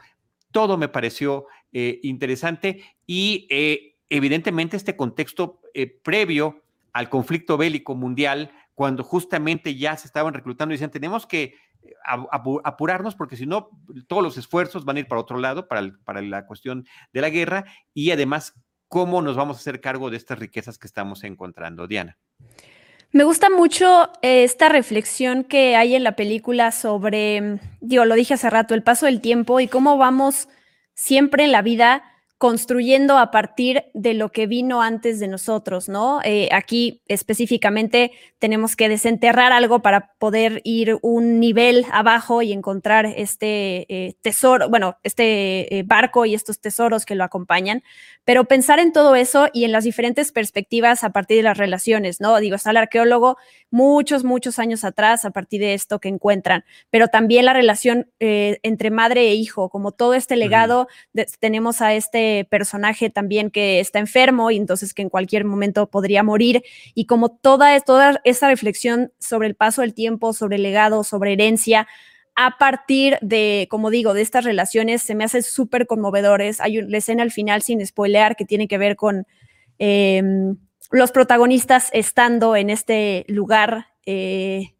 todo 0.58 0.76
me 0.76 0.88
pareció 0.88 1.46
eh, 1.72 2.00
interesante 2.02 2.84
y 3.06 3.46
eh, 3.52 3.96
evidentemente 4.10 4.76
este 4.76 4.96
contexto 4.96 5.62
eh, 5.76 5.86
previo 5.86 6.64
al 6.94 7.12
conflicto 7.12 7.58
bélico 7.58 7.94
mundial, 7.94 8.50
cuando 8.74 9.04
justamente 9.04 9.76
ya 9.76 9.96
se 9.98 10.08
estaban 10.08 10.34
reclutando 10.34 10.74
y 10.74 10.78
decían, 10.78 10.90
tenemos 10.90 11.28
que 11.28 11.54
apurarnos 12.64 13.14
porque 13.14 13.38
si 13.38 13.46
no, 13.46 13.70
todos 14.08 14.24
los 14.24 14.36
esfuerzos 14.40 14.84
van 14.84 14.98
a 14.98 15.02
ir 15.02 15.08
para 15.08 15.22
otro 15.22 15.38
lado, 15.38 15.68
para, 15.68 15.92
para 16.04 16.24
la 16.24 16.48
cuestión 16.48 16.88
de 17.14 17.22
la 17.22 17.30
guerra 17.30 17.66
y 17.94 18.10
además, 18.10 18.56
¿cómo 18.88 19.22
nos 19.22 19.36
vamos 19.36 19.58
a 19.58 19.60
hacer 19.60 19.80
cargo 19.80 20.10
de 20.10 20.18
estas 20.18 20.40
riquezas 20.40 20.80
que 20.80 20.88
estamos 20.88 21.24
encontrando? 21.24 21.86
Diana. 21.86 22.18
Me 23.12 23.24
gusta 23.24 23.50
mucho 23.50 24.10
esta 24.22 24.70
reflexión 24.70 25.44
que 25.44 25.76
hay 25.76 25.96
en 25.96 26.04
la 26.04 26.16
película 26.16 26.72
sobre, 26.72 27.60
digo, 27.80 28.06
lo 28.06 28.16
dije 28.16 28.34
hace 28.34 28.50
rato, 28.50 28.76
el 28.76 28.84
paso 28.84 29.06
del 29.06 29.22
tiempo 29.22 29.60
y 29.60 29.68
cómo 29.68 29.98
vamos 29.98 30.50
siempre 30.94 31.46
en 31.46 31.52
la 31.52 31.62
vida 31.62 32.04
construyendo 32.38 33.18
a 33.18 33.32
partir 33.32 33.86
de 33.96 34.14
lo 34.14 34.32
que 34.32 34.46
vino 34.46 34.84
antes 34.84 35.20
de 35.20 35.28
nosotros, 35.28 35.90
¿no? 35.90 36.22
Eh, 36.24 36.50
aquí 36.52 37.02
específicamente 37.08 38.12
tenemos 38.38 38.76
que 38.76 38.90
desenterrar 38.90 39.52
algo 39.52 39.82
para 39.82 40.14
poder 40.20 40.62
ir 40.64 41.00
un 41.02 41.40
nivel 41.40 41.86
abajo 41.92 42.44
y 42.44 42.54
encontrar 42.54 43.08
este 43.08 43.88
eh, 43.90 44.14
tesoro, 44.22 44.70
bueno, 44.70 44.98
este 45.02 45.80
eh, 45.80 45.84
barco 45.84 46.28
y 46.28 46.36
estos 46.36 46.60
tesoros 46.60 47.08
que 47.08 47.16
lo 47.16 47.24
acompañan, 47.24 47.82
pero 48.24 48.46
pensar 48.46 48.78
en 48.78 48.94
todo 48.94 49.16
eso 49.16 49.48
y 49.52 49.64
en 49.64 49.72
las 49.72 49.84
diferentes 49.84 50.32
perspectivas 50.32 51.04
a 51.04 51.10
partir 51.10 51.38
de 51.38 51.44
las 51.44 51.58
relaciones, 51.58 52.22
¿no? 52.22 52.40
Digo, 52.40 52.56
está 52.56 52.70
el 52.70 52.78
arqueólogo 52.78 53.38
muchos, 53.72 54.24
muchos 54.24 54.60
años 54.60 54.84
atrás 54.84 55.26
a 55.26 55.32
partir 55.32 55.62
de 55.62 55.74
esto 55.74 56.00
que 56.00 56.10
encuentran, 56.10 56.66
pero 56.92 57.08
también 57.08 57.46
la 57.46 57.54
relación 57.54 58.12
entre 58.20 58.92
madre 58.92 59.30
e 59.30 59.34
hijo, 59.34 59.70
como 59.70 59.92
todo 59.92 60.14
este 60.14 60.36
legado, 60.36 60.88
tenemos 61.40 61.82
a 61.82 61.94
este 61.94 62.27
personaje 62.50 63.10
también 63.10 63.52
que 63.52 63.80
está 63.80 64.00
enfermo 64.00 64.52
y 64.52 64.58
entonces 64.58 64.94
que 64.94 65.02
en 65.02 65.10
cualquier 65.10 65.46
momento 65.46 65.90
podría 65.90 66.24
morir. 66.24 66.64
Y 66.94 67.06
como 67.06 67.30
toda, 67.30 67.80
toda 67.82 68.22
esa 68.24 68.48
reflexión 68.48 69.12
sobre 69.20 69.48
el 69.48 69.56
paso 69.56 69.82
del 69.82 69.94
tiempo, 69.94 70.34
sobre 70.34 70.58
legado, 70.58 71.04
sobre 71.04 71.34
herencia, 71.34 71.88
a 72.40 72.60
partir 72.60 73.18
de, 73.22 73.68
como 73.70 73.90
digo, 73.90 74.14
de 74.14 74.22
estas 74.22 74.46
relaciones, 74.46 75.02
se 75.02 75.16
me 75.16 75.24
hace 75.24 75.42
súper 75.42 75.88
conmovedores. 75.88 76.62
Hay 76.62 76.78
una 76.78 77.00
escena 77.00 77.24
al 77.24 77.32
final, 77.32 77.64
sin 77.64 77.86
spoilear, 77.86 78.36
que 78.36 78.46
tiene 78.46 78.68
que 78.68 78.78
ver 78.78 78.96
con 78.96 79.26
em, 79.80 80.56
los 80.92 81.12
protagonistas 81.12 81.90
estando 81.94 82.56
en 82.56 82.70
este 82.70 83.26
lugar. 83.28 83.88
Eh, 84.06 84.76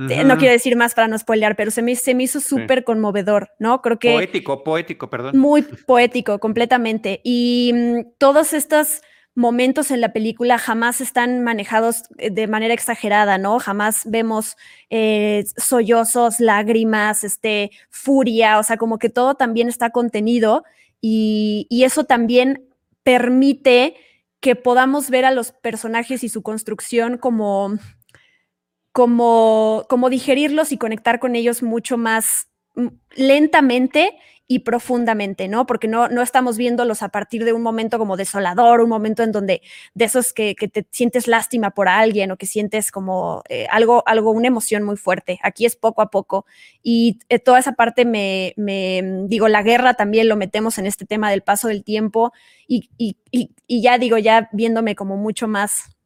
no 0.00 0.38
quiero 0.38 0.52
decir 0.52 0.76
más 0.76 0.94
para 0.94 1.08
no 1.08 1.18
spoilear, 1.18 1.56
pero 1.56 1.70
se 1.70 1.82
me, 1.82 1.94
se 1.94 2.14
me 2.14 2.24
hizo 2.24 2.40
súper 2.40 2.84
conmovedor, 2.84 3.50
¿no? 3.58 3.82
Creo 3.82 3.98
que... 3.98 4.12
Poético, 4.12 4.64
poético, 4.64 5.10
perdón. 5.10 5.38
Muy 5.38 5.62
poético, 5.62 6.38
completamente. 6.38 7.20
Y 7.22 7.72
mm, 7.74 8.00
todos 8.18 8.52
estos 8.52 9.02
momentos 9.34 9.90
en 9.90 10.00
la 10.00 10.12
película 10.12 10.58
jamás 10.58 11.00
están 11.00 11.42
manejados 11.42 12.02
eh, 12.18 12.30
de 12.30 12.46
manera 12.46 12.74
exagerada, 12.74 13.38
¿no? 13.38 13.58
Jamás 13.58 14.02
vemos 14.06 14.56
eh, 14.90 15.44
sollozos, 15.56 16.40
lágrimas, 16.40 17.24
este, 17.24 17.70
furia, 17.90 18.58
o 18.58 18.62
sea, 18.62 18.76
como 18.76 18.98
que 18.98 19.08
todo 19.08 19.34
también 19.34 19.68
está 19.68 19.90
contenido 19.90 20.64
y, 21.00 21.66
y 21.70 21.84
eso 21.84 22.04
también 22.04 22.68
permite 23.02 23.94
que 24.40 24.56
podamos 24.56 25.10
ver 25.10 25.24
a 25.24 25.30
los 25.30 25.52
personajes 25.52 26.24
y 26.24 26.28
su 26.28 26.42
construcción 26.42 27.18
como 27.18 27.78
como, 28.92 29.86
como 29.88 30.10
digerirlos 30.10 30.72
y 30.72 30.78
conectar 30.78 31.20
con 31.20 31.36
ellos 31.36 31.62
mucho 31.62 31.96
más 31.96 32.48
mm, 32.74 32.88
lentamente 33.16 34.18
y 34.52 34.60
profundamente, 34.60 35.46
¿no? 35.46 35.64
Porque 35.64 35.86
no, 35.86 36.08
no 36.08 36.22
estamos 36.22 36.56
viéndolos 36.56 37.04
a 37.04 37.10
partir 37.10 37.44
de 37.44 37.52
un 37.52 37.62
momento 37.62 38.00
como 38.00 38.16
desolador, 38.16 38.80
un 38.80 38.88
momento 38.88 39.22
en 39.22 39.30
donde 39.30 39.62
de 39.94 40.04
esos 40.04 40.32
que, 40.32 40.56
te 40.56 40.84
sientes 40.90 41.28
lástima 41.28 41.70
por 41.70 41.88
alguien 41.88 42.32
o 42.32 42.36
que 42.36 42.46
sientes 42.46 42.90
como 42.90 43.44
eh, 43.48 43.68
algo, 43.70 44.02
algo, 44.06 44.32
una 44.32 44.48
emoción 44.48 44.82
muy 44.82 44.96
fuerte. 44.96 45.38
Aquí 45.44 45.66
es 45.66 45.76
poco 45.76 46.02
a 46.02 46.10
poco 46.10 46.46
y 46.82 47.20
eh, 47.28 47.38
toda 47.38 47.60
esa 47.60 47.74
parte 47.74 48.04
me, 48.04 48.52
me, 48.56 49.00
mm, 49.02 49.28
digo, 49.28 49.46
la 49.46 49.62
guerra 49.62 49.94
también 49.94 50.28
lo 50.28 50.34
metemos 50.34 50.78
en 50.78 50.86
este 50.86 51.06
tema 51.06 51.30
del 51.30 51.42
paso 51.42 51.68
del 51.68 51.84
tiempo 51.84 52.32
y, 52.66 52.90
y, 52.98 53.16
y 53.30 53.82
ya 53.82 53.98
digo, 53.98 54.18
ya 54.18 54.48
viéndome 54.52 54.96
como 54.96 55.16
mucho 55.16 55.46
más 55.46 55.96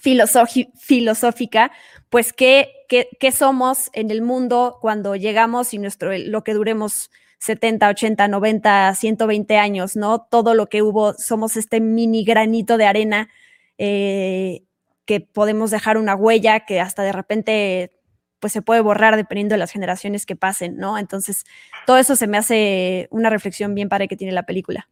filosófica, 0.00 1.72
pues 2.10 2.32
¿qué, 2.32 2.72
qué, 2.88 3.32
somos 3.32 3.90
en 3.92 4.10
el 4.10 4.22
mundo 4.22 4.78
cuando 4.80 5.16
llegamos 5.16 5.74
y 5.74 5.78
nuestro, 5.78 6.16
lo 6.16 6.44
que 6.44 6.54
duremos 6.54 7.10
70, 7.38 7.88
80, 7.88 8.28
90, 8.28 8.94
120 8.94 9.56
años, 9.58 9.96
¿no? 9.96 10.20
Todo 10.20 10.54
lo 10.54 10.68
que 10.68 10.82
hubo, 10.82 11.14
somos 11.14 11.56
este 11.56 11.80
mini 11.80 12.24
granito 12.24 12.76
de 12.76 12.86
arena 12.86 13.28
eh, 13.78 14.62
que 15.04 15.20
podemos 15.20 15.70
dejar 15.70 15.96
una 15.98 16.14
huella 16.14 16.60
que 16.60 16.80
hasta 16.80 17.02
de 17.02 17.12
repente 17.12 17.92
pues 18.38 18.52
se 18.52 18.62
puede 18.62 18.80
borrar 18.80 19.16
dependiendo 19.16 19.54
de 19.54 19.58
las 19.58 19.70
generaciones 19.70 20.26
que 20.26 20.34
pasen, 20.34 20.76
¿no? 20.76 20.98
Entonces, 20.98 21.44
todo 21.86 21.98
eso 21.98 22.16
se 22.16 22.26
me 22.26 22.38
hace 22.38 23.06
una 23.10 23.30
reflexión 23.30 23.74
bien 23.74 23.88
para 23.88 24.08
que 24.08 24.16
tiene 24.16 24.32
la 24.32 24.42
película. 24.42 24.88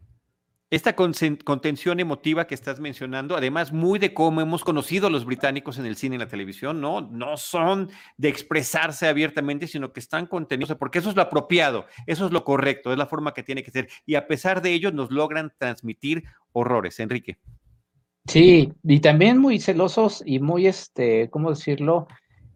Esta 0.71 0.95
contención 0.95 1.99
emotiva 1.99 2.47
que 2.47 2.55
estás 2.55 2.79
mencionando, 2.79 3.37
además 3.37 3.73
muy 3.73 3.99
de 3.99 4.15
cómo 4.15 4.41
hemos 4.41 4.63
conocido 4.63 5.09
a 5.09 5.11
los 5.11 5.25
británicos 5.25 5.79
en 5.79 5.87
el 5.87 5.97
cine 5.97 6.15
y 6.15 6.19
la 6.21 6.29
televisión, 6.29 6.81
¿no? 6.81 7.01
No 7.01 7.37
son 7.37 7.91
de 8.17 8.29
expresarse 8.29 9.09
abiertamente, 9.09 9.67
sino 9.67 9.93
que 9.93 9.99
están 9.99 10.27
contenidos, 10.27 10.77
porque 10.79 11.01
eso 11.01 11.11
es 11.11 11.17
lo 11.17 11.23
apropiado, 11.23 11.87
eso 12.07 12.25
es 12.27 12.31
lo 12.31 12.45
correcto, 12.45 12.93
es 12.93 12.99
la 12.99 13.07
forma 13.07 13.35
que 13.35 13.43
tiene 13.43 13.65
que 13.65 13.73
ser. 13.73 13.89
Y 14.07 14.15
a 14.15 14.29
pesar 14.29 14.63
de 14.63 14.73
ello, 14.73 14.93
nos 14.93 15.11
logran 15.11 15.53
transmitir 15.59 16.23
horrores. 16.53 17.01
Enrique. 17.01 17.39
Sí, 18.27 18.73
y 18.85 19.01
también 19.01 19.39
muy 19.39 19.59
celosos 19.59 20.23
y 20.25 20.39
muy, 20.39 20.69
este, 20.69 21.31
¿cómo 21.31 21.51
decirlo? 21.51 22.07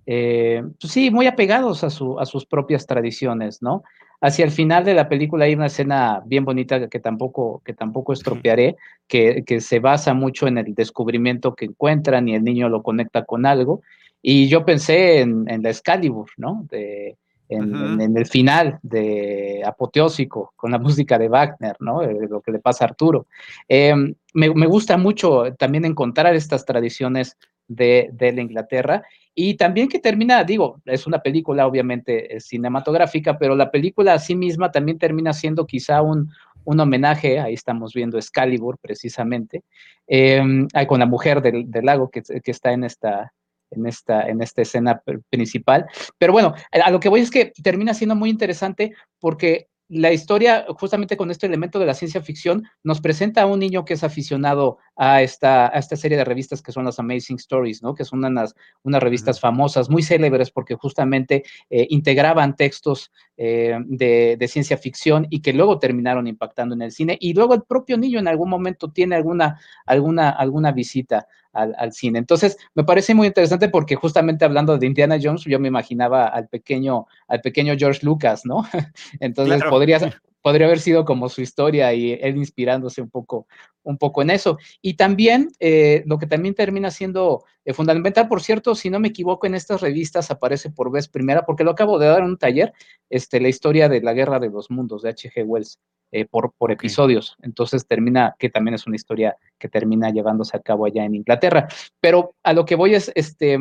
Eh, 0.07 0.62
pues 0.81 0.92
sí, 0.92 1.11
muy 1.11 1.27
apegados 1.27 1.83
a, 1.83 1.90
su, 1.90 2.20
a 2.20 2.27
sus 2.27 2.46
propias 2.46 2.87
tradiciones, 2.87 3.61
¿no? 3.61 3.83
Hacia 4.24 4.46
el 4.46 4.52
final 4.52 4.87
de 4.87 4.94
la 4.94 5.06
película 5.06 5.44
hay 5.44 5.54
una 5.54 5.66
escena 5.66 6.22
bien 6.24 6.46
bonita 6.46 6.88
que 6.88 6.98
tampoco, 6.98 7.60
que 7.62 7.74
tampoco 7.74 8.14
estropearé, 8.14 8.76
que, 9.06 9.44
que 9.44 9.60
se 9.60 9.80
basa 9.80 10.14
mucho 10.14 10.46
en 10.46 10.56
el 10.56 10.74
descubrimiento 10.74 11.54
que 11.54 11.66
encuentran 11.66 12.26
y 12.26 12.34
el 12.34 12.42
niño 12.42 12.70
lo 12.70 12.82
conecta 12.82 13.26
con 13.26 13.44
algo. 13.44 13.82
Y 14.22 14.48
yo 14.48 14.64
pensé 14.64 15.20
en, 15.20 15.44
en 15.50 15.62
la 15.62 15.68
Excalibur, 15.68 16.30
¿no? 16.38 16.66
De, 16.70 17.18
en, 17.50 18.16
el 18.16 18.24
final 18.24 18.78
de 18.82 19.62
apoteósico 19.62 20.54
con 20.56 20.70
la 20.70 20.78
música 20.80 21.18
de 21.18 21.28
Wagner, 21.28 21.76
¿no? 21.80 22.02
Eh, 22.02 22.26
lo 22.26 22.40
que 22.40 22.52
le 22.52 22.60
pasa 22.60 22.84
a 22.84 22.88
Arturo. 22.88 23.26
Em, 23.68 24.14
me, 24.32 24.54
me, 24.54 24.66
gusta 24.66 24.96
mucho 24.96 25.52
también 25.58 25.84
encontrar 25.84 26.34
estas 26.34 26.64
tradiciones 26.64 27.37
de, 27.68 28.11
la 28.18 28.40
Inglaterra 28.40 29.03
y 29.35 29.55
también 29.55 29.88
que 29.88 29.98
termina, 29.98 30.44
digo, 30.44 30.81
es 30.85 31.07
una 31.07 31.20
película 31.20 31.66
obviamente 31.66 32.38
cinematográfica, 32.40 33.38
pero 33.38 33.57
la 33.57 33.70
película 33.70 34.14
a 34.14 34.18
sí 34.18 34.37
misma 34.37 34.70
también 34.70 34.98
termina 34.98 35.33
siendo 35.33 35.66
quizá 35.66 36.03
un, 36.03 36.31
un 36.64 36.81
homenaje, 36.81 37.40
ahí 37.40 37.55
estamos 37.55 37.92
viendo 37.92 38.16
Excalibur 38.16 38.79
precisamente, 38.81 39.62
em, 40.07 40.68
con 40.87 41.00
la 41.00 41.07
mujer 41.07 41.42
del, 41.42 41.70
del 41.70 41.85
lago 41.85 42.11
que, 42.11 42.22
que 42.22 42.50
está 42.50 42.72
en 42.72 42.85
esta, 42.85 43.33
en 43.70 43.87
esta, 43.87 44.29
en 44.29 44.42
esta 44.42 44.62
escena 44.62 45.03
principal. 45.31 45.87
Pero 46.18 46.33
bueno, 46.33 46.55
a 46.70 46.90
lo 46.90 47.00
que 47.00 47.09
voy 47.09 47.20
es 47.20 47.31
que 47.31 47.53
termina 47.62 47.94
siendo 47.94 48.14
muy 48.14 48.31
interesante 48.31 48.94
porque 49.18 49.68
la 49.88 50.12
historia, 50.12 50.64
justamente 50.79 51.16
con 51.16 51.31
este 51.31 51.47
elemento 51.47 51.79
de 51.79 51.87
la 51.87 51.94
ciencia 51.94 52.23
ficción, 52.23 52.64
nos 52.83 53.01
presenta 53.01 53.42
a 53.42 53.47
un 53.47 53.61
niño 53.61 53.85
que 53.85 53.94
es 53.94 54.03
aficionado 54.03 54.79
a 54.97 55.23
esta, 55.23 55.66
a 55.66 55.79
esta 55.79 55.97
serie 55.97 56.16
de 56.16 56.25
revistas 56.25 56.62
que 56.62 56.73
son 56.73 56.85
las 56.85 56.99
Amazing 56.99 57.37
Stories, 57.37 57.83
¿no? 57.83 57.94
Que 57.94 58.05
son 58.05 58.25
unas, 58.25 58.55
unas 58.83 59.03
revistas 59.03 59.40
famosas, 59.40 59.90
muy 59.90 60.03
célebres, 60.03 60.51
porque 60.51 60.75
justamente 60.75 61.44
eh, 61.68 61.87
integraban 61.90 62.57
textos 62.57 63.12
eh, 63.37 63.77
de, 63.85 64.37
de, 64.38 64.49
ciencia 64.49 64.79
ficción 64.79 65.27
y 65.29 65.42
que 65.42 65.53
luego 65.53 65.79
terminaron 65.79 66.27
impactando 66.27 66.75
en 66.75 66.83
el 66.83 66.92
cine. 66.92 67.18
Y 67.20 67.35
luego 67.35 67.55
el 67.55 67.62
propio 67.62 67.99
niño 67.99 68.18
en 68.18 68.29
algún 68.29 68.49
momento 68.49 68.90
tiene 68.90 69.16
alguna, 69.16 69.61
alguna, 69.85 70.31
alguna 70.31 70.73
visita 70.73 71.27
al, 71.55 71.75
al, 71.79 71.93
cine. 71.93 72.19
Entonces, 72.19 72.57
me 72.75 72.85
parece 72.85 73.14
muy 73.14 73.27
interesante 73.27 73.69
porque 73.69 73.97
justamente 73.97 74.45
hablando 74.45 74.77
de 74.77 74.87
Indiana 74.87 75.19
Jones, 75.21 75.45
yo 75.45 75.59
me 75.59 75.69
imaginaba 75.69 76.27
al 76.27 76.49
pequeño, 76.49 77.07
al 77.29 77.40
pequeño 77.40 77.75
George 77.79 78.01
Lucas, 78.03 78.45
¿no? 78.45 78.64
Entonces, 79.21 79.57
claro. 79.57 79.71
podría, 79.71 79.99
podría 80.44 80.66
haber 80.66 80.78
sido 80.78 81.07
como 81.07 81.30
su 81.30 81.40
historia 81.40 81.94
y 81.94 82.12
él 82.20 82.37
inspirándose 82.37 83.00
un 83.00 83.09
poco, 83.09 83.46
un 83.83 83.96
poco 83.96 84.20
en 84.20 84.28
eso. 84.28 84.59
Y 84.83 84.92
también, 84.92 85.48
eh, 85.59 86.02
lo 86.04 86.18
que 86.18 86.26
también 86.26 86.54
termina 86.54 86.90
siendo 86.90 87.44
eh, 87.64 87.72
fundamental, 87.72 88.28
por 88.28 88.42
cierto, 88.42 88.74
si 88.74 88.90
no 88.90 89.00
me 89.00 89.09
equivoco, 89.09 89.46
en 89.46 89.54
estas 89.54 89.80
revistas 89.80 90.30
aparece 90.30 90.68
por 90.68 90.92
vez 90.92 91.09
primera, 91.09 91.46
porque 91.46 91.64
lo 91.64 91.70
acabo 91.70 91.98
de 91.98 92.09
dar 92.09 92.18
en 92.18 92.26
un 92.26 92.37
taller, 92.37 92.74
este, 93.09 93.40
la 93.40 93.48
historia 93.48 93.88
de 93.88 94.02
la 94.02 94.12
Guerra 94.12 94.38
de 94.38 94.50
los 94.50 94.70
Mundos 94.70 95.00
de 95.00 95.09
H.G. 95.09 95.44
Wells. 95.46 95.80
Eh, 96.12 96.26
por, 96.26 96.52
por 96.52 96.70
okay. 96.70 96.74
episodios. 96.87 97.37
Entonces 97.42 97.88
termina, 97.88 98.37
que 98.38 98.48
también 98.48 98.74
es 98.74 98.87
una 98.87 98.94
historia 98.94 99.37
que 99.59 99.68
termina 99.68 100.11
llevándose 100.11 100.57
a 100.57 100.61
cabo 100.61 100.87
allá 100.87 101.04
en 101.04 101.16
Inglaterra. 101.16 101.66
Pero 102.00 102.37
a 102.44 102.52
lo 102.52 102.64
que 102.64 102.76
voy 102.76 102.94
es, 102.94 103.11
este, 103.16 103.59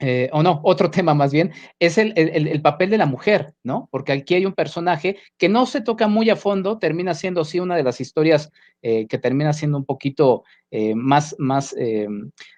eh, 0.00 0.30
o 0.32 0.42
no, 0.42 0.60
otro 0.62 0.90
tema 0.90 1.14
más 1.14 1.32
bien, 1.32 1.52
es 1.78 1.98
el, 1.98 2.12
el, 2.16 2.46
el, 2.46 2.62
papel 2.62 2.90
de 2.90 2.98
la 2.98 3.06
mujer, 3.06 3.54
¿no? 3.64 3.88
Porque 3.90 4.12
aquí 4.12 4.34
hay 4.34 4.46
un 4.46 4.52
personaje 4.52 5.16
que 5.36 5.48
no 5.48 5.66
se 5.66 5.80
toca 5.80 6.06
muy 6.08 6.30
a 6.30 6.36
fondo, 6.36 6.78
termina 6.78 7.14
siendo 7.14 7.44
sí 7.44 7.58
una 7.58 7.76
de 7.76 7.82
las 7.82 8.00
historias 8.00 8.52
eh, 8.82 9.06
que 9.08 9.18
termina 9.18 9.52
siendo 9.52 9.76
un 9.76 9.84
poquito 9.84 10.44
eh, 10.70 10.94
más, 10.94 11.34
más, 11.38 11.74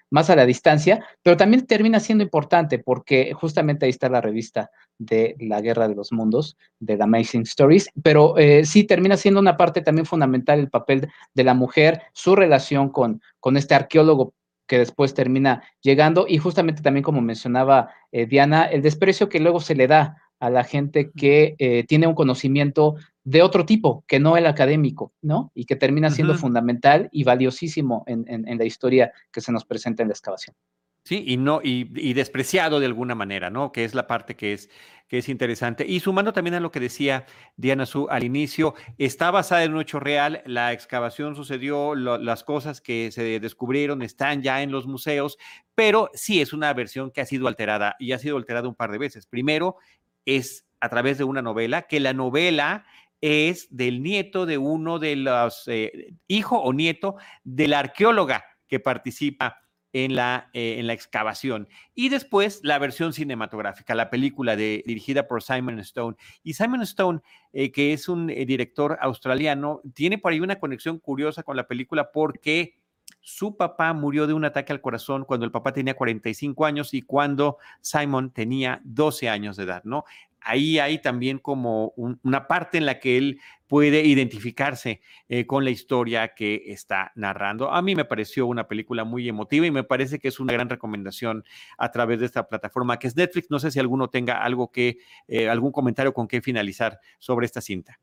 más 0.09 0.29
a 0.29 0.35
la 0.35 0.45
distancia, 0.45 1.05
pero 1.23 1.37
también 1.37 1.65
termina 1.65 1.99
siendo 1.99 2.23
importante 2.23 2.77
porque 2.77 3.33
justamente 3.33 3.85
ahí 3.85 3.89
está 3.89 4.09
la 4.09 4.21
revista 4.21 4.69
de 4.99 5.35
la 5.39 5.61
Guerra 5.61 5.87
de 5.87 5.95
los 5.95 6.11
Mundos, 6.11 6.57
de 6.79 6.97
The 6.97 7.03
Amazing 7.03 7.43
Stories, 7.43 7.89
pero 8.03 8.35
sí 8.63 8.83
termina 8.83 9.17
siendo 9.17 9.39
una 9.39 9.57
parte 9.57 9.81
también 9.81 10.05
fundamental 10.05 10.59
el 10.59 10.69
papel 10.69 11.09
de 11.33 11.43
la 11.43 11.53
mujer, 11.53 12.01
su 12.13 12.35
relación 12.35 12.89
con, 12.89 13.21
con 13.39 13.57
este 13.57 13.73
arqueólogo 13.73 14.33
que 14.71 14.79
después 14.79 15.13
termina 15.13 15.63
llegando 15.81 16.27
y 16.29 16.37
justamente 16.37 16.81
también 16.81 17.03
como 17.03 17.19
mencionaba 17.19 17.89
eh, 18.13 18.25
Diana, 18.25 18.63
el 18.63 18.81
desprecio 18.81 19.27
que 19.27 19.41
luego 19.41 19.59
se 19.59 19.75
le 19.75 19.85
da 19.85 20.15
a 20.39 20.49
la 20.49 20.63
gente 20.63 21.11
que 21.11 21.55
eh, 21.59 21.83
tiene 21.83 22.07
un 22.07 22.15
conocimiento 22.15 22.95
de 23.25 23.41
otro 23.41 23.65
tipo, 23.65 24.05
que 24.07 24.21
no 24.21 24.37
el 24.37 24.45
académico, 24.45 25.11
¿no? 25.21 25.51
Y 25.53 25.65
que 25.65 25.75
termina 25.75 26.09
siendo 26.09 26.31
uh 26.31 26.37
-huh. 26.37 26.39
fundamental 26.39 27.09
y 27.11 27.25
valiosísimo 27.25 28.05
en, 28.07 28.23
en, 28.29 28.47
en 28.47 28.57
la 28.57 28.63
historia 28.63 29.11
que 29.29 29.41
se 29.41 29.51
nos 29.51 29.65
presenta 29.65 30.03
en 30.03 30.07
la 30.07 30.13
excavación. 30.13 30.55
Sí, 31.03 31.23
y 31.25 31.37
no, 31.37 31.61
y, 31.63 32.13
despreciado 32.13 32.79
de 32.79 32.85
alguna 32.85 33.15
manera, 33.15 33.49
¿no? 33.49 33.71
Que 33.71 33.83
es 33.83 33.95
la 33.95 34.05
parte 34.05 34.35
que 34.35 34.53
es, 34.53 34.69
que 35.07 35.17
es 35.17 35.29
interesante. 35.29 35.83
Y 35.87 35.99
sumando 35.99 36.31
también 36.31 36.53
a 36.53 36.59
lo 36.59 36.71
que 36.71 36.79
decía 36.79 37.25
Diana 37.57 37.87
Su 37.87 38.07
al 38.09 38.23
inicio, 38.23 38.75
está 38.99 39.31
basada 39.31 39.63
en 39.63 39.73
un 39.73 39.81
hecho 39.81 39.99
real, 39.99 40.43
la 40.45 40.73
excavación 40.73 41.35
sucedió, 41.35 41.95
las 41.95 42.43
cosas 42.43 42.81
que 42.81 43.11
se 43.11 43.39
descubrieron 43.39 44.03
están 44.03 44.43
ya 44.43 44.61
en 44.61 44.71
los 44.71 44.85
museos, 44.85 45.37
pero 45.73 46.11
sí 46.13 46.39
es 46.39 46.53
una 46.53 46.71
versión 46.73 47.09
que 47.09 47.21
ha 47.21 47.25
sido 47.25 47.47
alterada 47.47 47.95
y 47.99 48.11
ha 48.11 48.19
sido 48.19 48.37
alterada 48.37 48.67
un 48.67 48.75
par 48.75 48.91
de 48.91 48.99
veces. 48.99 49.25
Primero, 49.25 49.77
es 50.25 50.67
a 50.79 50.89
través 50.89 51.17
de 51.17 51.23
una 51.23 51.41
novela, 51.41 51.83
que 51.83 51.99
la 51.99 52.13
novela 52.13 52.85
es 53.21 53.67
del 53.69 54.03
nieto 54.03 54.45
de 54.45 54.57
uno 54.57 54.99
de 54.99 55.15
los, 55.15 55.67
eh, 55.67 56.13
hijo 56.27 56.57
o 56.57 56.73
nieto 56.73 57.15
de 57.43 57.67
la 57.67 57.79
arqueóloga 57.79 58.45
que 58.67 58.79
participa 58.79 59.60
en 59.93 60.15
la, 60.15 60.49
eh, 60.53 60.75
en 60.79 60.87
la 60.87 60.93
excavación. 60.93 61.67
Y 61.93 62.09
después 62.09 62.61
la 62.63 62.79
versión 62.79 63.13
cinematográfica, 63.13 63.95
la 63.95 64.09
película 64.09 64.55
de, 64.55 64.83
dirigida 64.85 65.27
por 65.27 65.43
Simon 65.43 65.79
Stone. 65.79 66.17
Y 66.43 66.53
Simon 66.53 66.81
Stone, 66.83 67.19
eh, 67.53 67.71
que 67.71 67.93
es 67.93 68.07
un 68.07 68.29
eh, 68.29 68.45
director 68.45 68.97
australiano, 69.01 69.81
tiene 69.93 70.17
por 70.17 70.31
ahí 70.31 70.39
una 70.39 70.59
conexión 70.59 70.99
curiosa 70.99 71.43
con 71.43 71.57
la 71.57 71.67
película 71.67 72.11
porque 72.11 72.77
su 73.19 73.55
papá 73.55 73.93
murió 73.93 74.25
de 74.25 74.33
un 74.33 74.45
ataque 74.45 74.73
al 74.73 74.81
corazón 74.81 75.25
cuando 75.25 75.45
el 75.45 75.51
papá 75.51 75.73
tenía 75.73 75.95
45 75.95 76.65
años 76.65 76.93
y 76.93 77.03
cuando 77.03 77.57
Simon 77.81 78.31
tenía 78.31 78.81
12 78.83 79.29
años 79.29 79.57
de 79.57 79.63
edad, 79.63 79.83
¿no? 79.83 80.05
Ahí 80.41 80.79
hay 80.79 80.99
también 80.99 81.39
como 81.39 81.93
un, 81.95 82.19
una 82.23 82.47
parte 82.47 82.77
en 82.77 82.85
la 82.85 82.99
que 82.99 83.17
él 83.17 83.39
puede 83.67 84.03
identificarse 84.03 85.01
eh, 85.29 85.45
con 85.45 85.63
la 85.63 85.69
historia 85.69 86.33
que 86.35 86.63
está 86.67 87.13
narrando. 87.15 87.71
A 87.71 87.81
mí 87.81 87.95
me 87.95 88.03
pareció 88.03 88.45
una 88.47 88.67
película 88.67 89.05
muy 89.05 89.29
emotiva 89.29 89.65
y 89.65 89.71
me 89.71 89.85
parece 89.85 90.19
que 90.19 90.27
es 90.27 90.41
una 90.41 90.51
gran 90.51 90.67
recomendación 90.67 91.45
a 91.77 91.89
través 91.89 92.19
de 92.19 92.25
esta 92.25 92.49
plataforma 92.49 92.99
que 92.99 93.07
es 93.07 93.15
Netflix. 93.15 93.49
No 93.49 93.59
sé 93.59 93.71
si 93.71 93.79
alguno 93.79 94.09
tenga 94.09 94.43
algo 94.43 94.71
que, 94.71 94.97
eh, 95.29 95.47
algún 95.47 95.71
comentario 95.71 96.13
con 96.13 96.27
qué 96.27 96.41
finalizar 96.41 96.99
sobre 97.17 97.45
esta 97.45 97.61
cinta. 97.61 97.97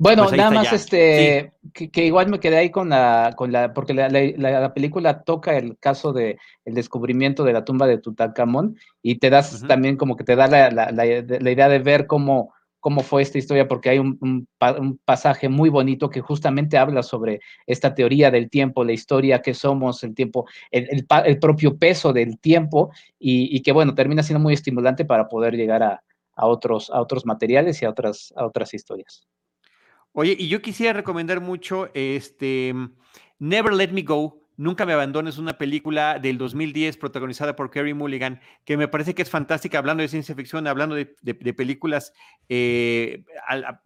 Bueno, 0.00 0.24
pues 0.24 0.38
nada 0.38 0.50
más 0.50 0.70
ya. 0.70 0.76
este 0.76 1.52
sí. 1.62 1.70
que, 1.74 1.90
que, 1.90 2.06
igual 2.06 2.30
me 2.30 2.40
quedé 2.40 2.56
ahí 2.56 2.70
con 2.70 2.88
la, 2.88 3.34
con 3.36 3.52
la, 3.52 3.74
porque 3.74 3.92
la, 3.92 4.08
la, 4.08 4.60
la, 4.60 4.72
película 4.72 5.22
toca 5.24 5.58
el 5.58 5.76
caso 5.78 6.14
de 6.14 6.38
el 6.64 6.72
descubrimiento 6.72 7.44
de 7.44 7.52
la 7.52 7.66
tumba 7.66 7.86
de 7.86 7.98
Tutankamón 7.98 8.78
y 9.02 9.18
te 9.18 9.28
das 9.28 9.52
uh 9.52 9.56
-huh. 9.56 9.68
también 9.68 9.98
como 9.98 10.16
que 10.16 10.24
te 10.24 10.36
da 10.36 10.46
la, 10.46 10.70
la, 10.70 11.04
idea 11.04 11.68
de 11.68 11.78
ver 11.80 12.06
cómo, 12.06 12.54
cómo 12.80 13.02
fue 13.02 13.20
esta 13.20 13.36
historia, 13.36 13.68
porque 13.68 13.90
hay 13.90 13.98
un, 13.98 14.16
un, 14.22 14.48
un, 14.78 14.98
pasaje 15.04 15.50
muy 15.50 15.68
bonito 15.68 16.08
que 16.08 16.22
justamente 16.22 16.78
habla 16.78 17.02
sobre 17.02 17.40
esta 17.66 17.94
teoría 17.94 18.30
del 18.30 18.48
tiempo, 18.48 18.84
la 18.84 18.92
historia 18.92 19.42
que 19.42 19.52
somos, 19.52 20.02
el 20.02 20.14
tiempo, 20.14 20.46
el, 20.70 20.88
el, 20.90 21.06
el 21.26 21.38
propio 21.38 21.76
peso 21.76 22.14
del 22.14 22.38
tiempo 22.40 22.90
y, 23.18 23.54
y, 23.54 23.60
que 23.60 23.72
bueno, 23.72 23.94
termina 23.94 24.22
siendo 24.22 24.42
muy 24.42 24.54
estimulante 24.54 25.04
para 25.04 25.28
poder 25.28 25.56
llegar 25.56 25.82
a, 25.82 26.02
a, 26.36 26.46
otros, 26.46 26.88
a 26.90 27.02
otros 27.02 27.26
materiales 27.26 27.82
y 27.82 27.84
a 27.84 27.90
otras, 27.90 28.32
a 28.34 28.46
otras 28.46 28.72
historias. 28.72 29.26
Oye, 30.12 30.36
y 30.38 30.48
yo 30.48 30.60
quisiera 30.60 30.92
recomendar 30.92 31.40
mucho 31.40 31.90
este 31.94 32.74
Never 33.38 33.72
Let 33.72 33.92
Me 33.92 34.02
Go 34.02 34.39
Nunca 34.60 34.84
me 34.84 34.92
abandones, 34.92 35.38
una 35.38 35.56
película 35.56 36.18
del 36.18 36.36
2010 36.36 36.98
protagonizada 36.98 37.56
por 37.56 37.70
Kerry 37.70 37.94
Mulligan, 37.94 38.42
que 38.66 38.76
me 38.76 38.88
parece 38.88 39.14
que 39.14 39.22
es 39.22 39.30
fantástica, 39.30 39.78
hablando 39.78 40.02
de 40.02 40.08
ciencia 40.08 40.34
ficción, 40.34 40.66
hablando 40.66 40.96
de, 40.96 41.06
películas 41.54 42.12
eh, 42.50 43.24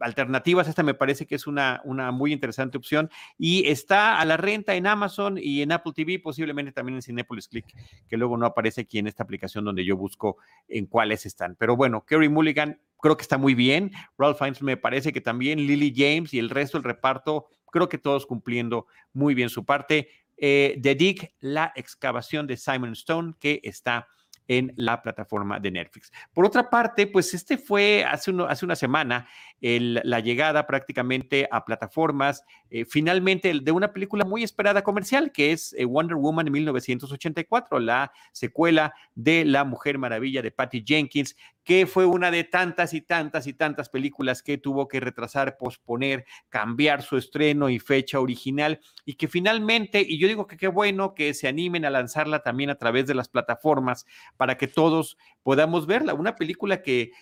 alternativas. 0.01 0.67
Esta 0.67 0.83
me 0.83 0.95
parece 0.95 1.27
que 1.27 1.37
es 1.37 1.47
una, 1.47 1.81
una 1.85 2.11
muy 2.11 2.33
interesante 2.33 2.77
opción 2.77 3.09
y 3.39 3.69
está 3.69 4.19
a 4.19 4.25
la 4.25 4.37
renta 4.37 4.75
en 4.75 4.89
Amazon 4.89 5.39
y 5.41 5.63
en 5.63 5.71
Apple 5.71 5.93
TV, 5.95 6.19
posiblemente 6.19 6.73
también 6.73 6.97
en 6.97 7.03
Cinepolis 7.03 7.47
Click, 7.47 7.67
que 8.09 8.17
luego 8.17 8.37
no 8.37 8.45
aparece 8.45 8.81
aquí 8.81 8.99
en 8.99 9.07
esta 9.07 9.23
aplicación 9.23 9.65
donde 9.65 9.85
yo 9.85 9.97
busco 9.97 10.39
en 10.67 10.87
cuáles 10.87 11.25
están. 11.25 11.55
Pero 11.55 11.77
bueno, 11.77 12.05
Kerry 12.05 12.29
Mulligan 12.29 12.81
creo 13.01 13.17
que 13.17 13.23
está 13.23 13.39
muy 13.39 13.55
bien. 13.55 13.93
Ralph 14.19 14.39
Fiennes 14.39 14.61
me 14.61 14.77
parece 14.77 15.13
que 15.13 15.21
también, 15.21 15.59
Lily 15.61 15.95
James 15.95 16.35
y 16.35 16.41
el 16.41 16.51
resto 16.51 16.79
del 16.79 16.85
reparto, 16.85 17.47
creo 17.71 17.89
que 17.89 17.99
todos 17.99 18.25
cumpliendo 18.25 18.87
muy 19.13 19.35
bien 19.35 19.51
su 19.51 19.65
parte 19.65 20.09
eh, 20.37 20.79
The 20.83 20.95
Dig, 20.95 21.35
la 21.41 21.73
excavación 21.75 22.47
de 22.47 22.57
Simon 22.57 22.93
Stone, 22.93 23.35
que 23.39 23.61
está 23.63 24.07
en 24.49 24.73
la 24.77 25.01
plataforma 25.03 25.59
de 25.59 25.71
Netflix. 25.71 26.13
Por 26.33 26.45
otra 26.45 26.69
parte, 26.69 27.07
pues 27.07 27.33
este 27.35 27.57
fue 27.57 28.05
hace, 28.05 28.33
hace 28.49 28.65
una 28.65 28.77
semana 28.77 29.29
la 29.65 30.21
llegada 30.21 30.67
prácticamente 30.67 31.49
a 31.51 31.65
plataformas, 31.65 32.45
eh, 32.69 32.85
finalmente 32.85 33.51
de 33.63 33.73
una 33.73 33.95
película 33.95 34.25
muy 34.27 34.43
esperada 34.43 34.85
comercial, 34.85 35.33
que 35.33 35.53
es 35.53 35.75
eh, 35.79 35.87
Wonder 35.87 36.17
Woman 36.17 36.53
1984, 36.53 37.79
la 37.79 38.13
secuela 38.33 38.93
de 39.15 39.47
La 39.47 39.65
Mujer 39.65 39.97
Maravilla 39.97 40.43
de 40.43 40.51
Patty 40.51 40.85
Jenkins, 40.87 41.35
que 41.65 41.87
fue 41.87 42.05
una 42.05 42.31
de 42.31 42.45
tantas 42.45 42.93
y 42.93 43.01
tantas 43.01 43.47
y 43.47 43.55
tantas 43.55 43.89
películas 43.89 44.43
que 44.43 44.59
tuvo 44.59 44.87
que 44.87 45.01
retrasar, 45.01 45.57
posponer, 45.57 46.27
cambiar 46.51 47.01
su 47.01 47.17
estreno 47.17 47.71
y 47.71 47.79
fecha 47.79 48.21
original, 48.21 48.81
y 49.07 49.15
que 49.15 49.29
finalmente, 49.29 50.05
y 50.07 50.19
yo 50.19 50.29
digo 50.29 50.47
que 50.47 50.59
qué 50.59 50.69
bueno 50.69 51.15
que 51.15 51.33
se 51.33 51.49
animen 51.49 51.87
a 51.87 51.91
lanzarla 51.91 52.43
también 52.43 52.69
a 52.69 52.75
través 52.75 53.07
de 53.07 53.15
las 53.15 53.29
plataformas 53.29 54.05
para 54.37 54.59
que 54.59 54.69
todos 54.69 55.17
podamos 55.43 55.87
verla. 55.87 56.13
Una 56.13 56.37
película 56.37 56.83
que 56.83 57.13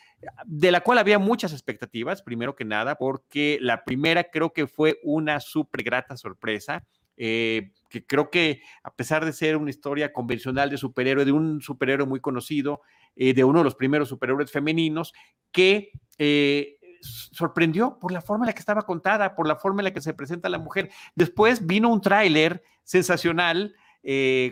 de 0.45 0.71
la 0.71 0.81
cual 0.81 0.99
había 0.99 1.19
muchas 1.19 1.53
expectativas, 1.53 2.23
primero 2.23 2.55
que 2.55 2.65
nada, 2.65 2.97
porque 2.97 3.59
la 3.61 3.85
primera 3.85 4.25
creo 4.25 4.53
que 4.53 4.67
fue 4.67 4.99
una 5.03 5.41
súper 5.41 5.83
grata 5.83 6.17
sorpresa. 6.17 6.85
Eh, 7.17 7.73
que 7.91 8.07
creo 8.07 8.31
que 8.31 8.63
a 8.83 8.93
pesar 8.95 9.25
de 9.25 9.35
ser 9.35 9.57
una 9.59 9.71
historia 9.71 10.13
convencional 10.13 10.71
de 10.71 10.79
superhéroe, 10.79 11.27
de 11.27 11.33
un 11.33 11.61
superhéroe 11.61 12.07
muy 12.07 12.21
conocido, 12.21 12.81
eh, 13.17 13.35
de 13.35 13.45
uno 13.45 13.59
de 13.59 13.65
los 13.65 13.75
primeros 13.75 14.09
superhéroes 14.09 14.51
femeninos, 14.51 15.13
que 15.53 15.91
eh, 16.17 16.79
sorprendió 17.03 17.99
por 18.01 18.13
la 18.13 18.23
forma 18.23 18.45
en 18.45 18.49
la 18.49 18.53
que 18.55 18.61
estaba 18.61 18.83
contada, 18.83 19.35
por 19.35 19.47
la 19.47 19.57
forma 19.57 19.83
en 19.83 19.85
la 19.85 19.93
que 19.93 20.01
se 20.01 20.15
presenta 20.15 20.49
la 20.49 20.59
mujer. 20.59 20.91
Después 21.15 21.67
vino 21.67 21.91
un 21.91 22.01
tráiler 22.01 22.63
sensacional 22.83 23.75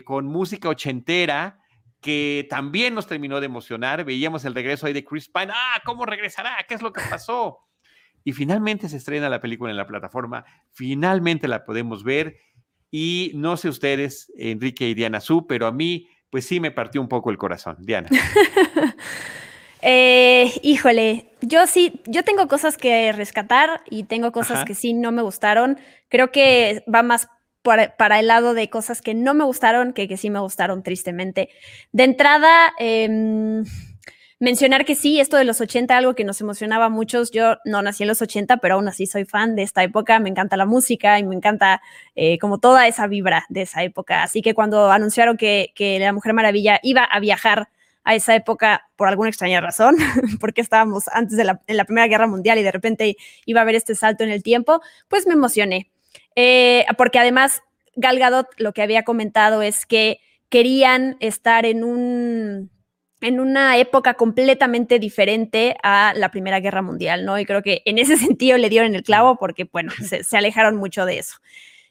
con 0.05 0.27
música 0.27 0.69
ochentera, 0.69 1.60
que 2.01 2.47
también 2.49 2.95
nos 2.95 3.07
terminó 3.07 3.39
de 3.39 3.45
emocionar. 3.45 4.03
Veíamos 4.03 4.43
el 4.45 4.55
regreso 4.55 4.87
ahí 4.87 4.93
de 4.93 5.05
Chris 5.05 5.29
Pine. 5.29 5.51
Ah, 5.53 5.81
¿cómo 5.85 6.05
regresará? 6.05 6.57
¿Qué 6.67 6.73
es 6.73 6.81
lo 6.81 6.91
que 6.91 7.01
pasó? 7.09 7.59
Y 8.23 8.33
finalmente 8.33 8.89
se 8.89 8.97
estrena 8.97 9.29
la 9.29 9.39
película 9.39 9.71
en 9.71 9.77
la 9.77 9.87
plataforma. 9.87 10.43
Finalmente 10.71 11.47
la 11.47 11.63
podemos 11.63 12.03
ver. 12.03 12.37
Y 12.89 13.31
no 13.35 13.55
sé 13.55 13.69
ustedes, 13.69 14.31
Enrique 14.37 14.89
y 14.89 14.93
Diana 14.93 15.21
Su, 15.21 15.47
pero 15.47 15.65
a 15.65 15.71
mí, 15.71 16.09
pues 16.29 16.45
sí 16.45 16.59
me 16.59 16.71
partió 16.71 16.99
un 16.99 17.07
poco 17.07 17.29
el 17.29 17.37
corazón. 17.37 17.77
Diana. 17.79 18.09
Eh, 19.83 20.59
híjole, 20.61 21.31
yo 21.41 21.65
sí, 21.65 22.01
yo 22.05 22.23
tengo 22.23 22.47
cosas 22.47 22.77
que 22.77 23.11
rescatar 23.13 23.81
y 23.89 24.03
tengo 24.03 24.31
cosas 24.31 24.63
que 24.63 24.75
sí 24.75 24.93
no 24.93 25.11
me 25.11 25.23
gustaron. 25.23 25.79
Creo 26.07 26.31
que 26.31 26.83
va 26.93 27.01
más 27.01 27.29
para, 27.61 28.19
el 28.19 28.27
lado 28.27 28.53
de 28.53 28.69
cosas 28.69 29.01
que 29.01 29.13
no 29.13 29.33
me 29.33 29.43
gustaron, 29.43 29.93
que, 29.93 30.07
que 30.07 30.17
sí 30.17 30.29
me 30.29 30.39
gustaron 30.39 30.83
tristemente. 30.83 31.49
De 31.91 32.03
entrada, 32.03 32.73
em, 32.79 33.63
mencionar 34.39 34.85
que 34.85 34.95
sí, 34.95 35.19
esto 35.19 35.37
de 35.37 35.45
los 35.45 35.61
80, 35.61 35.95
algo 35.95 36.15
que 36.15 36.23
nos 36.23 36.41
emocionaba 36.41 36.85
a 36.85 36.89
muchos. 36.89 37.31
Yo 37.31 37.57
no 37.65 37.81
nací 37.81 38.03
en 38.03 38.09
los 38.09 38.21
80, 38.21 38.57
pero 38.57 38.75
aún 38.75 38.87
así 38.87 39.05
soy 39.05 39.25
fan 39.25 39.55
de 39.55 39.63
esta 39.63 39.83
época. 39.83 40.19
Me 40.19 40.29
encanta 40.29 40.57
la 40.57 40.65
música 40.65 41.19
y 41.19 41.23
me 41.23 41.35
encanta 41.35 41.81
eh, 42.15 42.39
como 42.39 42.57
toda 42.57 42.87
esa 42.87 43.07
vibra 43.07 43.45
de 43.49 43.61
esa 43.63 43.83
época. 43.83 44.23
Así 44.23 44.41
que 44.41 44.53
cuando 44.55 44.91
anunciaron 44.91 45.37
que, 45.37 45.71
que 45.75 45.99
La 45.99 46.13
Mujer 46.13 46.33
Maravilla 46.33 46.79
iba 46.81 47.03
a 47.03 47.19
viajar 47.19 47.69
a 48.03 48.15
esa 48.15 48.35
época 48.35 48.89
por 48.95 49.07
alguna 49.07 49.29
extraña 49.29 49.61
razón, 49.61 49.95
porque 50.39 50.61
estábamos 50.61 51.07
antes 51.09 51.37
de 51.37 51.43
la, 51.43 51.61
en 51.67 51.77
la 51.77 51.85
Primera 51.85 52.07
Guerra 52.07 52.27
Mundial 52.27 52.57
y 52.57 52.63
de 52.63 52.71
repente 52.71 53.17
iba 53.45 53.61
a 53.61 53.63
haber 53.63 53.75
este 53.75 53.93
salto 53.93 54.23
en 54.23 54.31
el 54.31 54.43
tiempo, 54.43 54.81
pues 55.07 55.27
me 55.27 55.33
emocioné. 55.33 55.90
Eh, 56.35 56.85
porque 56.97 57.19
además 57.19 57.61
Gal 57.95 58.19
Gadot 58.19 58.47
lo 58.57 58.73
que 58.73 58.81
había 58.81 59.03
comentado 59.03 59.61
es 59.61 59.85
que 59.85 60.19
querían 60.49 61.17
estar 61.19 61.65
en 61.65 61.83
un 61.83 62.71
en 63.21 63.39
una 63.39 63.77
época 63.77 64.15
completamente 64.15 64.97
diferente 64.97 65.77
a 65.83 66.13
la 66.15 66.31
Primera 66.31 66.59
Guerra 66.59 66.81
Mundial, 66.81 67.23
¿no? 67.23 67.37
Y 67.39 67.45
creo 67.45 67.61
que 67.61 67.83
en 67.85 67.99
ese 67.99 68.17
sentido 68.17 68.57
le 68.57 68.69
dieron 68.69 68.95
el 68.95 69.03
clavo 69.03 69.37
porque, 69.37 69.69
bueno, 69.71 69.91
se, 70.01 70.25
alejaron 70.35 70.75
mucho 70.75 71.05
de 71.05 71.19
eso. 71.19 71.35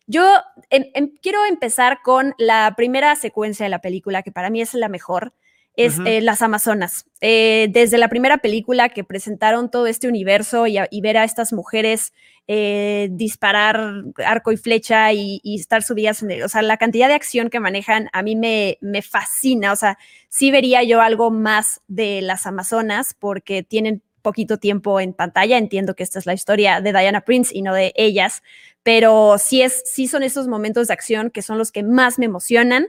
Yo 0.07 0.25
em, 0.71 0.87
em, 0.95 1.13
quiero 1.23 1.45
empezar 1.47 2.01
con 2.03 2.35
la 2.37 2.75
primera 2.77 3.15
secuencia 3.15 3.65
de 3.65 3.71
la 3.71 3.81
película, 3.81 4.23
que 4.25 4.33
para 4.33 4.51
mí 4.51 4.61
es 4.61 4.75
la 4.75 4.89
mejor, 4.89 5.33
es 5.77 5.99
eh, 6.05 6.21
Las 6.21 6.43
Amazonas. 6.43 7.07
Eh, 7.21 7.69
desde 7.71 7.99
la 7.99 8.09
primera 8.09 8.39
película 8.39 8.89
que 8.89 9.05
presentaron 9.05 9.71
todo 9.71 9.87
este 9.87 10.09
universo 10.09 10.67
y, 10.67 11.01
ver 11.01 11.17
a 11.17 11.25
estas 11.25 11.53
mujeres 11.53 12.13
eh, 12.47 13.09
disparar 13.13 14.05
arco 14.25 14.53
y 14.53 14.57
flecha 14.57 15.13
y, 15.13 15.41
estar 15.45 15.83
subidas 15.83 16.23
en 16.23 16.31
el, 16.33 16.43
o 16.43 16.49
sea, 16.49 16.63
la 16.63 16.77
cantidad 16.77 17.09
de 17.09 17.15
acción 17.15 17.51
que 17.51 17.61
manejan 17.61 18.09
a 18.13 18.23
mí 18.23 18.37
me, 18.37 18.79
me 18.81 19.03
fascina, 19.03 19.73
o 19.73 19.77
sea, 19.77 19.99
sí 20.29 20.51
vería 20.51 20.83
yo 20.83 21.01
algo 21.01 21.31
más 21.31 21.81
de 21.89 22.21
las 22.23 22.47
Amazonas 22.47 23.15
porque 23.19 23.63
tienen 23.63 24.03
poquito 24.21 24.59
tiempo 24.59 25.01
en 25.01 25.15
pantalla, 25.15 25.57
entiendo 25.57 25.95
que 25.95 26.03
esta 26.03 26.19
es 26.19 26.27
la 26.27 26.35
historia 26.35 26.81
de 26.81 26.93
Diana 26.93 27.23
Prince 27.23 27.57
y 27.57 27.63
no 27.63 27.75
de 27.75 27.93
ellas, 27.97 28.43
pero 28.83 29.37
sí, 29.39 29.63
es, 29.63 29.83
sí 29.87 30.09
son 30.09 30.23
esos 30.23 30.49
momentos 30.49 30.89
de 30.89 30.95
acción 30.95 31.31
que 31.31 31.43
son 31.43 31.59
los 31.59 31.73
que 31.73 31.83
más 31.83 32.19
me 32.19 32.27
emocionan 32.27 32.89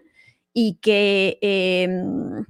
y 0.53 0.75
que 0.81 1.37
em, 1.41 2.45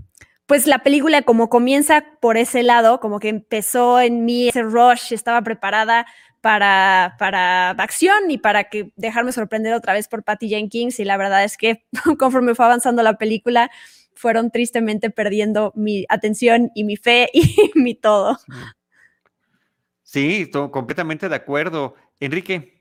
pues 0.52 0.68
la 0.68 0.80
película 0.80 1.22
como 1.22 1.48
comienza 1.48 2.04
por 2.20 2.36
ese 2.36 2.62
lado, 2.62 3.00
como 3.00 3.22
que 3.22 3.30
empezó 3.30 4.02
en 4.02 4.26
mí 4.26 4.50
ese 4.50 4.64
rush, 4.64 5.14
estaba 5.14 5.42
preparada 5.44 6.06
para, 6.42 7.16
para 7.18 7.70
acción 7.70 8.30
y 8.30 8.38
para 8.38 8.66
que 8.66 8.92
dejarme 8.98 9.32
sorprender 9.32 9.74
otra 9.74 9.94
vez 9.94 10.10
por 10.10 10.26
Patty 10.26 10.50
Jenkins 10.50 11.00
y 11.00 11.06
la 11.06 11.16
verdad 11.16 11.46
es 11.46 11.56
que 11.56 11.86
conforme 12.20 12.54
fue 12.54 12.66
avanzando 12.66 13.02
la 13.02 13.18
película 13.18 13.72
fueron 14.14 14.52
tristemente 14.52 15.10
perdiendo 15.10 15.72
mi 15.74 16.06
atención 16.10 16.70
y 16.76 16.84
mi 16.84 16.98
fe 16.98 17.30
y 17.32 17.72
mi 17.76 17.96
todo. 17.96 18.38
Sí, 20.04 20.42
estoy 20.42 20.70
completamente 20.70 21.30
de 21.30 21.36
acuerdo. 21.36 21.96
Enrique. 22.20 22.78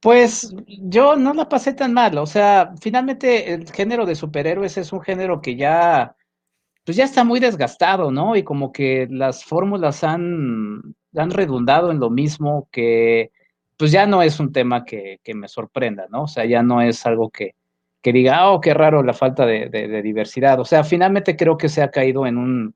Pues 0.00 0.54
yo 0.66 1.16
no 1.16 1.32
la 1.32 1.48
pasé 1.48 1.72
tan 1.72 1.94
mal, 1.94 2.18
o 2.18 2.26
sea, 2.26 2.74
finalmente 2.78 3.54
el 3.54 3.72
género 3.72 4.04
de 4.04 4.14
superhéroes 4.14 4.76
es 4.76 4.92
un 4.92 5.00
género 5.00 5.40
que 5.40 5.56
ya 5.56 6.14
pues 6.86 6.96
ya 6.96 7.04
está 7.04 7.24
muy 7.24 7.40
desgastado, 7.40 8.12
¿no? 8.12 8.36
Y 8.36 8.44
como 8.44 8.70
que 8.70 9.08
las 9.10 9.44
fórmulas 9.44 10.04
han, 10.04 10.94
han 11.16 11.30
redundado 11.32 11.90
en 11.90 11.98
lo 11.98 12.10
mismo 12.10 12.68
que, 12.70 13.32
pues 13.76 13.90
ya 13.90 14.06
no 14.06 14.22
es 14.22 14.38
un 14.38 14.52
tema 14.52 14.84
que, 14.84 15.18
me 15.34 15.48
sorprenda, 15.48 16.06
¿no? 16.08 16.22
O 16.22 16.28
sea, 16.28 16.44
ya 16.44 16.62
no 16.62 16.80
es 16.80 17.04
algo 17.04 17.28
que, 17.30 17.56
que 18.00 18.12
diga, 18.12 18.48
oh, 18.52 18.60
qué 18.60 18.72
raro 18.72 19.02
la 19.02 19.14
falta 19.14 19.44
de, 19.44 19.68
diversidad. 20.00 20.60
O 20.60 20.64
sea, 20.64 20.84
finalmente 20.84 21.36
creo 21.36 21.58
que 21.58 21.68
se 21.68 21.82
ha 21.82 21.90
caído 21.90 22.24
en 22.24 22.38
un, 22.38 22.74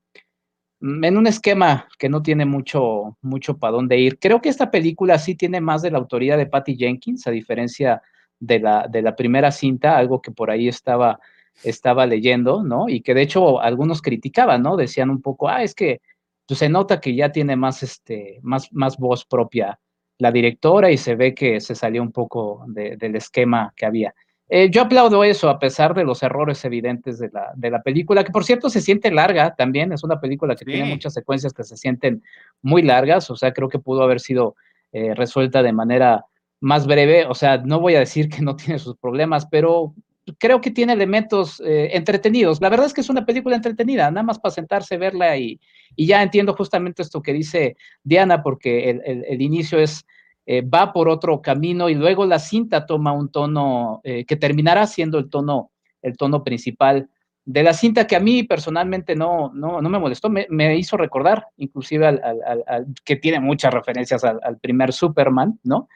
en 0.81 1.17
un 1.17 1.29
esquema 1.29 1.87
que 1.97 2.09
no 2.09 2.21
tiene 2.21 2.45
mucho, 2.45 3.17
mucho 3.23 3.59
para 3.59 3.75
dónde 3.75 3.97
ir. 3.97 4.19
Creo 4.19 4.41
que 4.41 4.49
esta 4.49 4.73
película 4.73 5.21
sí 5.21 5.37
tiene 5.37 5.61
más 5.61 5.83
de 5.83 5.93
la 5.93 5.99
autoría 5.99 6.37
de 6.37 6.47
Patty 6.47 6.77
Jenkins, 6.77 7.29
a 7.29 7.31
diferencia 7.31 8.03
de 8.41 8.59
la, 8.59 8.89
de 8.89 9.03
la 9.03 9.15
primera 9.15 9.53
cinta, 9.53 9.97
algo 9.97 10.21
que 10.21 10.33
por 10.33 10.51
ahí 10.51 10.67
estaba 10.67 11.21
estaba 11.63 12.07
leyendo, 12.07 12.63
¿no? 12.63 12.89
Y 12.89 13.03
que 13.03 13.15
de 13.15 13.23
hecho 13.23 13.61
algunos 13.61 14.03
criticaban, 14.03 14.63
¿no? 14.63 14.77
Decían 14.77 15.11
un 15.11 15.21
poco, 15.21 15.49
ah, 15.49 15.63
es 15.63 15.75
que 15.75 16.01
pues, 16.47 16.59
se 16.59 16.69
nota 16.69 17.01
que 17.01 17.15
ya 17.15 17.33
tiene 17.33 17.57
más, 17.57 17.83
este, 17.83 18.39
más, 18.43 18.73
más 18.73 18.97
voz 18.97 19.25
propia 19.25 19.79
la 20.19 20.31
directora 20.31 20.91
y 20.91 20.97
se 20.97 21.15
ve 21.15 21.35
que 21.35 21.61
se 21.61 21.75
salió 21.75 22.03
un 22.03 22.13
poco 22.13 22.65
del 22.67 23.17
esquema 23.17 23.73
que 23.75 23.87
había. 23.87 24.15
Eh, 24.53 24.69
yo 24.69 24.83
aplaudo 24.83 25.23
eso 25.23 25.49
a 25.49 25.61
pesar 25.61 25.95
de 25.95 26.03
los 26.03 26.25
errores 26.25 26.65
evidentes 26.65 27.21
de 27.21 27.31
la, 27.33 27.53
de 27.55 27.71
la 27.71 27.83
película, 27.83 28.25
que 28.25 28.33
por 28.33 28.45
cierto 28.45 28.69
se 28.69 28.81
siente 28.81 29.13
larga 29.13 29.55
también, 29.55 29.93
es 29.93 30.03
una 30.03 30.21
película 30.21 30.57
que 30.57 30.65
tiene 30.65 30.91
muchas 30.91 31.15
secuencias 31.15 31.53
que 31.53 31.63
se 31.63 31.77
sienten 31.77 32.23
muy 32.61 32.83
largas, 32.83 33.31
o 33.31 33.37
sea, 33.37 33.53
creo 33.53 33.69
que 33.69 33.79
pudo 33.79 34.03
haber 34.03 34.19
sido 34.19 34.57
eh, 34.91 35.15
resuelta 35.15 35.63
de 35.63 35.73
manera 35.73 36.25
más 36.59 36.89
breve, 36.89 37.27
o 37.27 37.35
sea, 37.35 37.59
no 37.59 37.79
voy 37.79 37.95
a 37.95 38.01
decir 38.01 38.29
que 38.29 38.43
no 38.43 38.57
tiene 38.57 38.81
sus 38.81 38.97
problemas, 38.97 39.47
pero 39.47 39.95
creo 40.39 40.61
que 40.61 40.71
tiene 40.71 40.93
elementos 40.93 41.61
eh, 41.61 41.91
entretenidos. 41.93 42.61
La 42.61 42.69
verdad 42.69 42.87
es 42.87 42.95
que 42.95 43.01
es 43.01 43.09
una 43.09 43.27
película 43.27 43.57
entretenida, 43.57 44.11
nada 44.11 44.23
más 44.23 44.39
para 44.39 44.55
sentarse, 44.55 44.97
verla 44.97 45.37
y, 45.37 45.61
y 45.97 46.07
ya 46.07 46.23
entiendo 46.23 46.55
justamente 46.55 47.03
esto 47.03 47.23
que 47.23 47.33
dice 47.33 47.77
Diana, 48.03 48.43
porque 48.43 48.91
el, 48.91 49.43
inicio 49.43 49.79
es, 49.79 50.05
eh, 50.47 50.63
va 50.63 50.93
por 50.93 51.09
otro 51.09 51.41
camino 51.41 51.89
y 51.89 51.95
luego 51.95 52.27
la 52.27 52.39
cinta 52.39 52.87
toma 52.87 53.13
un 53.13 53.31
tono 53.31 54.01
eh, 54.05 54.25
que 54.25 54.37
terminará 54.37 54.87
siendo 54.87 55.19
el 55.19 55.29
tono, 55.29 55.71
el 56.03 56.17
tono 56.17 56.45
principal 56.45 57.09
de 57.45 57.63
la 57.63 57.73
cinta 57.73 58.07
que 58.07 58.17
a 58.17 58.21
mí 58.21 58.45
personalmente 58.45 59.17
no, 59.17 59.51
no, 59.55 59.81
me 59.81 59.99
molestó, 59.99 60.29
me, 60.31 60.77
hizo 60.77 60.97
recordar 60.97 61.47
inclusive 61.57 62.07
al, 62.07 62.87
que 63.05 63.17
tiene 63.17 63.41
muchas 63.41 63.73
referencias 63.73 64.23
al, 64.25 64.59
primer 64.61 64.93
Superman, 64.93 65.59
¿no? 65.65 65.89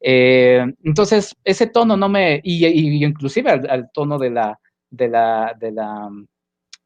Eh, 0.00 0.64
entonces, 0.82 1.36
ese 1.44 1.66
tono 1.66 1.96
no 1.96 2.08
me, 2.08 2.40
y, 2.42 3.04
inclusive 3.04 3.50
al, 3.50 3.90
tono 3.92 4.18
de 4.18 4.30
la, 4.30 4.58
de 4.90 5.08
la, 5.08 5.56
de 5.58 5.72
la, 5.72 6.08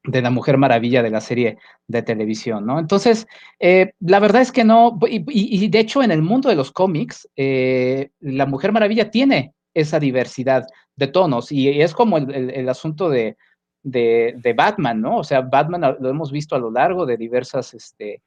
de 0.05 0.23
la 0.23 0.31
Mujer 0.31 0.59
Maravilla 0.59 1.03
de 1.03 1.11
la 1.11 1.21
serie 1.21 1.59
de 1.87 2.03
televisión, 2.03 2.67
¿no? 2.67 2.79
Entonces, 2.79 3.27
eh, 3.61 3.93
la 4.01 4.19
verdad 4.19 4.43
es 4.43 4.53
que 4.53 4.65
no, 4.65 4.99
y, 5.09 5.69
de 5.69 5.79
hecho 5.79 6.03
en 6.03 6.11
el 6.11 6.23
mundo 6.23 6.49
de 6.49 6.57
los 6.57 6.73
cómics, 6.73 7.29
eh, 7.37 8.11
la 8.21 8.47
Mujer 8.47 8.73
Maravilla 8.73 9.11
tiene 9.11 9.55
esa 9.73 9.99
diversidad 10.01 10.67
de 10.97 11.07
tonos 11.09 11.51
y 11.51 11.81
es 11.81 11.95
como 11.95 12.19
el 12.19 12.69
asunto 12.69 13.09
de, 13.09 13.37
de, 13.83 14.55
Batman, 14.57 15.01
¿no? 15.01 15.19
O 15.19 15.25
sea, 15.25 15.41
Batman 15.41 15.97
lo 15.99 16.09
hemos 16.09 16.31
visto 16.31 16.55
a 16.55 16.61
lo 16.61 16.71
largo 16.71 17.07
de 17.07 17.17
diversas 17.17 17.75
este, 17.75 18.23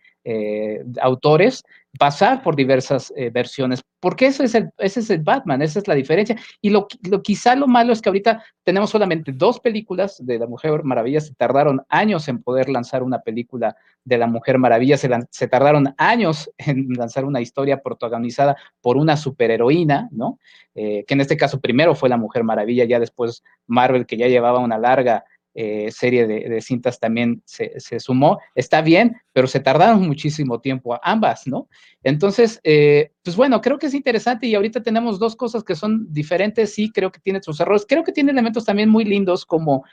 autores 1.02 1.63
pasar 1.97 2.41
por 2.43 2.55
diversas 2.55 3.12
eh, 3.15 3.29
versiones, 3.29 3.83
porque 3.99 4.27
eso 4.27 4.43
es 4.43 4.55
el, 4.55 4.69
ese 4.77 4.99
es 4.99 5.10
el 5.10 5.21
Batman, 5.21 5.62
esa 5.62 5.79
es 5.79 5.88
la 5.88 5.95
diferencia. 5.95 6.36
Y 6.62 6.69
lo, 6.69 6.88
lo, 7.10 7.21
quizá 7.21 7.55
lo 7.55 7.67
malo 7.67 7.93
es 7.93 8.01
que 8.01 8.10
ahorita 8.10 8.43
tenemos 8.63 8.89
solamente 8.89 9.31
dos 9.31 9.60
películas 9.60 10.17
de 10.25 10.39
la 10.39 10.47
Mujer 10.47 10.83
Maravilla, 10.83 11.21
se 11.21 11.33
tardaron 11.36 11.81
años 11.89 12.27
en 12.27 12.41
poder 12.41 12.69
lanzar 12.69 13.03
una 13.03 13.19
película 13.21 13.75
de 14.03 14.17
la 14.17 14.27
Mujer 14.27 14.57
Maravilla, 14.57 14.97
se, 14.97 15.10
se 15.31 15.47
tardaron 15.47 15.93
años 15.97 16.49
en 16.57 16.88
lanzar 16.93 17.25
una 17.25 17.41
historia 17.41 17.81
protagonizada 17.81 18.55
por 18.81 18.97
una 18.97 19.17
superheroína, 19.17 20.10
¿no? 20.12 20.39
Eh, 20.75 21.03
que 21.07 21.15
en 21.15 21.21
este 21.21 21.38
caso 21.38 21.60
primero 21.60 21.95
fue 21.95 22.10
la 22.10 22.17
Mujer 22.17 22.43
Maravilla, 22.43 22.86
ya 22.86 22.99
después 22.99 23.43
Marvel, 23.65 24.05
que 24.05 24.17
ya 24.17 24.27
llevaba 24.27 24.60
una 24.60 24.77
larga 24.77 25.25
eh, 25.59 25.89
serie 25.91 26.27
de, 26.27 26.61
cintas 26.61 26.99
también 26.99 27.41
se, 27.43 27.99
sumó. 27.99 28.37
Está 28.53 28.81
bien, 28.81 29.17
pero 29.33 29.47
se 29.47 29.59
tardaron 29.59 30.05
muchísimo 30.05 30.61
tiempo 30.61 30.99
ambas, 31.01 31.47
¿no? 31.47 31.67
Entonces, 32.03 32.59
eh, 32.63 33.09
pues 33.23 33.35
bueno, 33.35 33.59
creo 33.59 33.79
que 33.79 33.87
es 33.87 33.95
interesante 33.95 34.45
y 34.45 34.53
ahorita 34.53 34.83
tenemos 34.83 35.17
dos 35.17 35.35
cosas 35.35 35.63
que 35.63 35.73
son 35.73 36.13
diferentes, 36.13 36.75
sí, 36.75 36.91
creo 36.91 37.11
que 37.11 37.19
tiene 37.19 37.41
sus 37.41 37.59
errores, 37.59 37.87
creo 37.89 38.03
que 38.03 38.11
tiene 38.11 38.33
elementos 38.33 38.65
también 38.65 38.87
muy 38.87 39.03
lindos, 39.03 39.47
como 39.47 39.83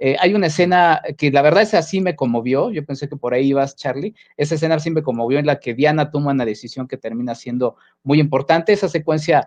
eh, 0.00 0.16
hay 0.18 0.34
una 0.34 0.48
escena 0.48 1.00
que 1.16 1.30
la 1.30 1.42
verdad 1.42 1.62
es 1.62 1.74
así 1.74 2.00
me 2.00 2.16
conmovió, 2.16 2.72
yo 2.72 2.84
pensé 2.84 3.08
que 3.08 3.16
por 3.16 3.32
ahí 3.32 3.46
ibas, 3.46 3.76
Charlie, 3.76 4.16
esa 4.36 4.56
escena 4.56 4.80
sí 4.80 4.90
me 4.90 5.04
conmovió 5.04 5.38
en 5.38 5.46
la 5.46 5.60
que 5.60 5.72
Diana 5.72 6.10
toma 6.10 6.32
una 6.32 6.44
decisión 6.44 6.88
que 6.88 6.96
termina 6.96 7.36
siendo 7.36 7.76
muy 8.02 8.18
importante, 8.18 8.72
esa 8.72 8.88
secuencia 8.88 9.46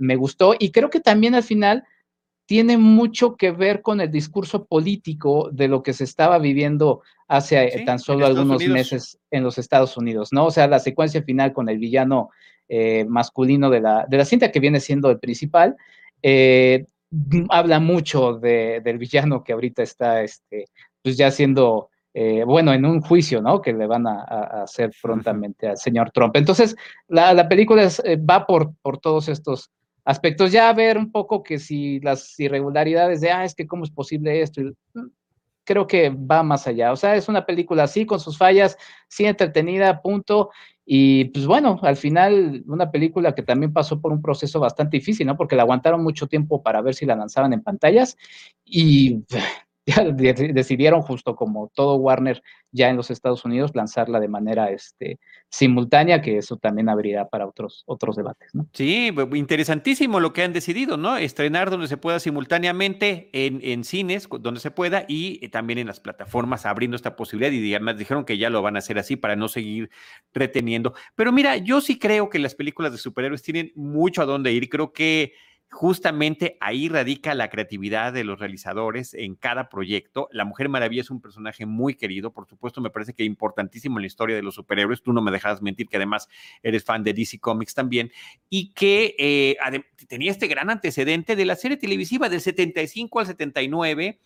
me 0.00 0.16
gustó 0.16 0.54
y 0.58 0.72
creo 0.72 0.90
que 0.90 0.98
también 0.98 1.36
al 1.36 1.44
final 1.44 1.84
tiene 2.48 2.78
mucho 2.78 3.36
que 3.36 3.50
ver 3.50 3.82
con 3.82 4.00
el 4.00 4.10
discurso 4.10 4.64
político 4.64 5.50
de 5.52 5.68
lo 5.68 5.82
que 5.82 5.92
se 5.92 6.04
estaba 6.04 6.38
viviendo 6.38 7.02
hace 7.28 7.62
eh, 7.62 7.84
tan 7.84 7.98
solo 7.98 8.24
algunos 8.24 8.66
meses 8.66 9.18
en 9.30 9.44
los 9.44 9.58
Estados 9.58 9.98
Unidos, 9.98 10.32
¿no? 10.32 10.46
O 10.46 10.50
sea, 10.50 10.66
la 10.66 10.78
secuencia 10.78 11.22
final 11.22 11.52
con 11.52 11.68
el 11.68 11.76
villano 11.76 12.30
eh, 12.66 13.04
masculino 13.06 13.68
de 13.68 13.82
la, 13.82 14.06
de 14.08 14.16
la 14.16 14.24
cinta 14.24 14.50
que 14.50 14.60
viene 14.60 14.80
siendo 14.80 15.10
el 15.10 15.18
principal, 15.18 15.76
eh, 16.22 16.86
habla 17.50 17.80
mucho 17.80 18.38
del 18.38 18.96
villano 18.96 19.44
que 19.44 19.52
ahorita 19.52 19.82
está, 19.82 20.22
este, 20.22 20.68
pues 21.02 21.18
ya 21.18 21.30
siendo, 21.30 21.90
bueno, 22.46 22.72
en 22.72 22.86
un 22.86 23.02
juicio, 23.02 23.42
¿no? 23.42 23.60
Que 23.60 23.74
le 23.74 23.86
van 23.86 24.06
a, 24.06 24.22
hacer 24.62 24.90
prontamente 25.02 25.68
al 25.68 25.76
señor 25.76 26.12
Trump. 26.12 26.34
Entonces, 26.36 26.76
la, 27.08 27.46
película 27.46 27.86
va 28.28 28.46
por, 28.46 28.74
por 28.80 28.98
todos 28.98 29.28
estos 29.28 29.70
aspectos, 30.08 30.50
ya 30.50 30.72
ver 30.72 30.96
un 30.96 31.12
poco 31.12 31.42
que 31.42 31.58
si 31.58 32.00
las 32.00 32.40
irregularidades 32.40 33.20
de, 33.20 33.30
ah, 33.30 33.44
es 33.44 33.54
que 33.54 33.66
cómo 33.66 33.84
es 33.84 33.90
posible 33.90 34.40
esto, 34.40 34.62
mm, 34.62 35.06
creo 35.64 35.86
que 35.86 36.08
va 36.08 36.42
más 36.42 36.66
allá. 36.66 36.92
O 36.92 36.96
sea, 36.96 37.14
es 37.14 37.28
una 37.28 37.44
película 37.44 37.82
así, 37.82 38.06
con 38.06 38.18
sus 38.18 38.38
fallas, 38.38 38.78
sí 39.06 39.26
entretenida, 39.26 40.00
punto. 40.00 40.48
Y 40.86 41.26
pues 41.26 41.44
bueno, 41.44 41.78
al 41.82 41.96
final 41.96 42.64
una 42.66 42.90
película 42.90 43.34
que 43.34 43.42
también 43.42 43.74
pasó 43.74 44.00
por 44.00 44.10
un 44.10 44.22
proceso 44.22 44.58
bastante 44.60 44.96
difícil, 44.96 45.26
¿no? 45.26 45.36
Porque 45.36 45.56
la 45.56 45.62
aguantaron 45.64 46.02
mucho 46.02 46.26
tiempo 46.26 46.62
para 46.62 46.80
ver 46.80 46.94
si 46.94 47.04
la 47.04 47.14
lanzaban 47.14 47.52
en 47.52 47.62
pantallas 47.62 48.16
y 48.64 49.22
decidieron 50.54 51.02
justo 51.02 51.34
como 51.34 51.70
todo 51.74 51.96
Warner 51.96 52.42
ya 52.70 52.90
en 52.90 52.96
los 52.96 53.10
Estados 53.10 53.44
Unidos 53.44 53.72
lanzarla 53.74 54.20
de 54.20 54.28
manera 54.28 54.70
este, 54.70 55.18
simultánea, 55.48 56.20
que 56.20 56.36
eso 56.36 56.56
también 56.56 56.88
abrirá 56.88 57.28
para 57.28 57.46
otros, 57.46 57.82
otros 57.86 58.16
debates. 58.16 58.54
¿no? 58.54 58.66
Sí, 58.72 59.10
interesantísimo 59.34 60.20
lo 60.20 60.32
que 60.32 60.42
han 60.42 60.52
decidido, 60.52 60.96
¿no? 60.96 61.16
Estrenar 61.16 61.70
donde 61.70 61.88
se 61.88 61.96
pueda 61.96 62.20
simultáneamente 62.20 63.30
en, 63.32 63.60
en 63.62 63.84
cines, 63.84 64.28
donde 64.40 64.60
se 64.60 64.70
pueda, 64.70 65.04
y 65.08 65.38
eh, 65.42 65.48
también 65.48 65.78
en 65.78 65.86
las 65.86 66.00
plataformas 66.00 66.66
abriendo 66.66 66.96
esta 66.96 67.16
posibilidad. 67.16 67.50
Y 67.50 67.74
además 67.74 67.96
dijeron 67.96 68.24
que 68.24 68.36
ya 68.36 68.50
lo 68.50 68.60
van 68.60 68.76
a 68.76 68.80
hacer 68.80 68.98
así 68.98 69.16
para 69.16 69.36
no 69.36 69.48
seguir 69.48 69.90
reteniendo. 70.34 70.94
Pero 71.14 71.32
mira, 71.32 71.56
yo 71.56 71.80
sí 71.80 71.98
creo 71.98 72.28
que 72.28 72.38
las 72.38 72.54
películas 72.54 72.92
de 72.92 72.98
superhéroes 72.98 73.42
tienen 73.42 73.72
mucho 73.74 74.20
a 74.20 74.26
dónde 74.26 74.52
ir. 74.52 74.68
Creo 74.68 74.92
que 74.92 75.32
Justamente 75.70 76.56
ahí 76.60 76.88
radica 76.88 77.34
la 77.34 77.50
creatividad 77.50 78.14
de 78.14 78.24
los 78.24 78.38
realizadores 78.38 79.12
en 79.12 79.34
cada 79.34 79.68
proyecto. 79.68 80.28
La 80.32 80.46
Mujer 80.46 80.70
Maravilla 80.70 81.02
es 81.02 81.10
un 81.10 81.20
personaje 81.20 81.66
muy 81.66 81.94
querido, 81.94 82.32
por 82.32 82.48
supuesto, 82.48 82.80
me 82.80 82.88
parece 82.88 83.12
que 83.12 83.22
importantísimo 83.22 83.98
en 83.98 84.02
la 84.02 84.06
historia 84.06 84.34
de 84.34 84.42
los 84.42 84.54
superhéroes. 84.54 85.02
Tú 85.02 85.12
no 85.12 85.20
me 85.20 85.30
dejas 85.30 85.60
mentir 85.60 85.88
que 85.88 85.98
además 85.98 86.28
eres 86.62 86.84
fan 86.84 87.04
de 87.04 87.12
DC 87.12 87.38
Comics 87.38 87.74
también 87.74 88.10
y 88.48 88.72
que 88.72 89.14
eh, 89.18 89.56
tenía 90.08 90.30
este 90.30 90.46
gran 90.46 90.70
antecedente 90.70 91.36
de 91.36 91.44
la 91.44 91.54
serie 91.54 91.76
televisiva 91.76 92.30
del 92.30 92.40
75 92.40 93.20
al 93.20 93.26
79. 93.26 94.18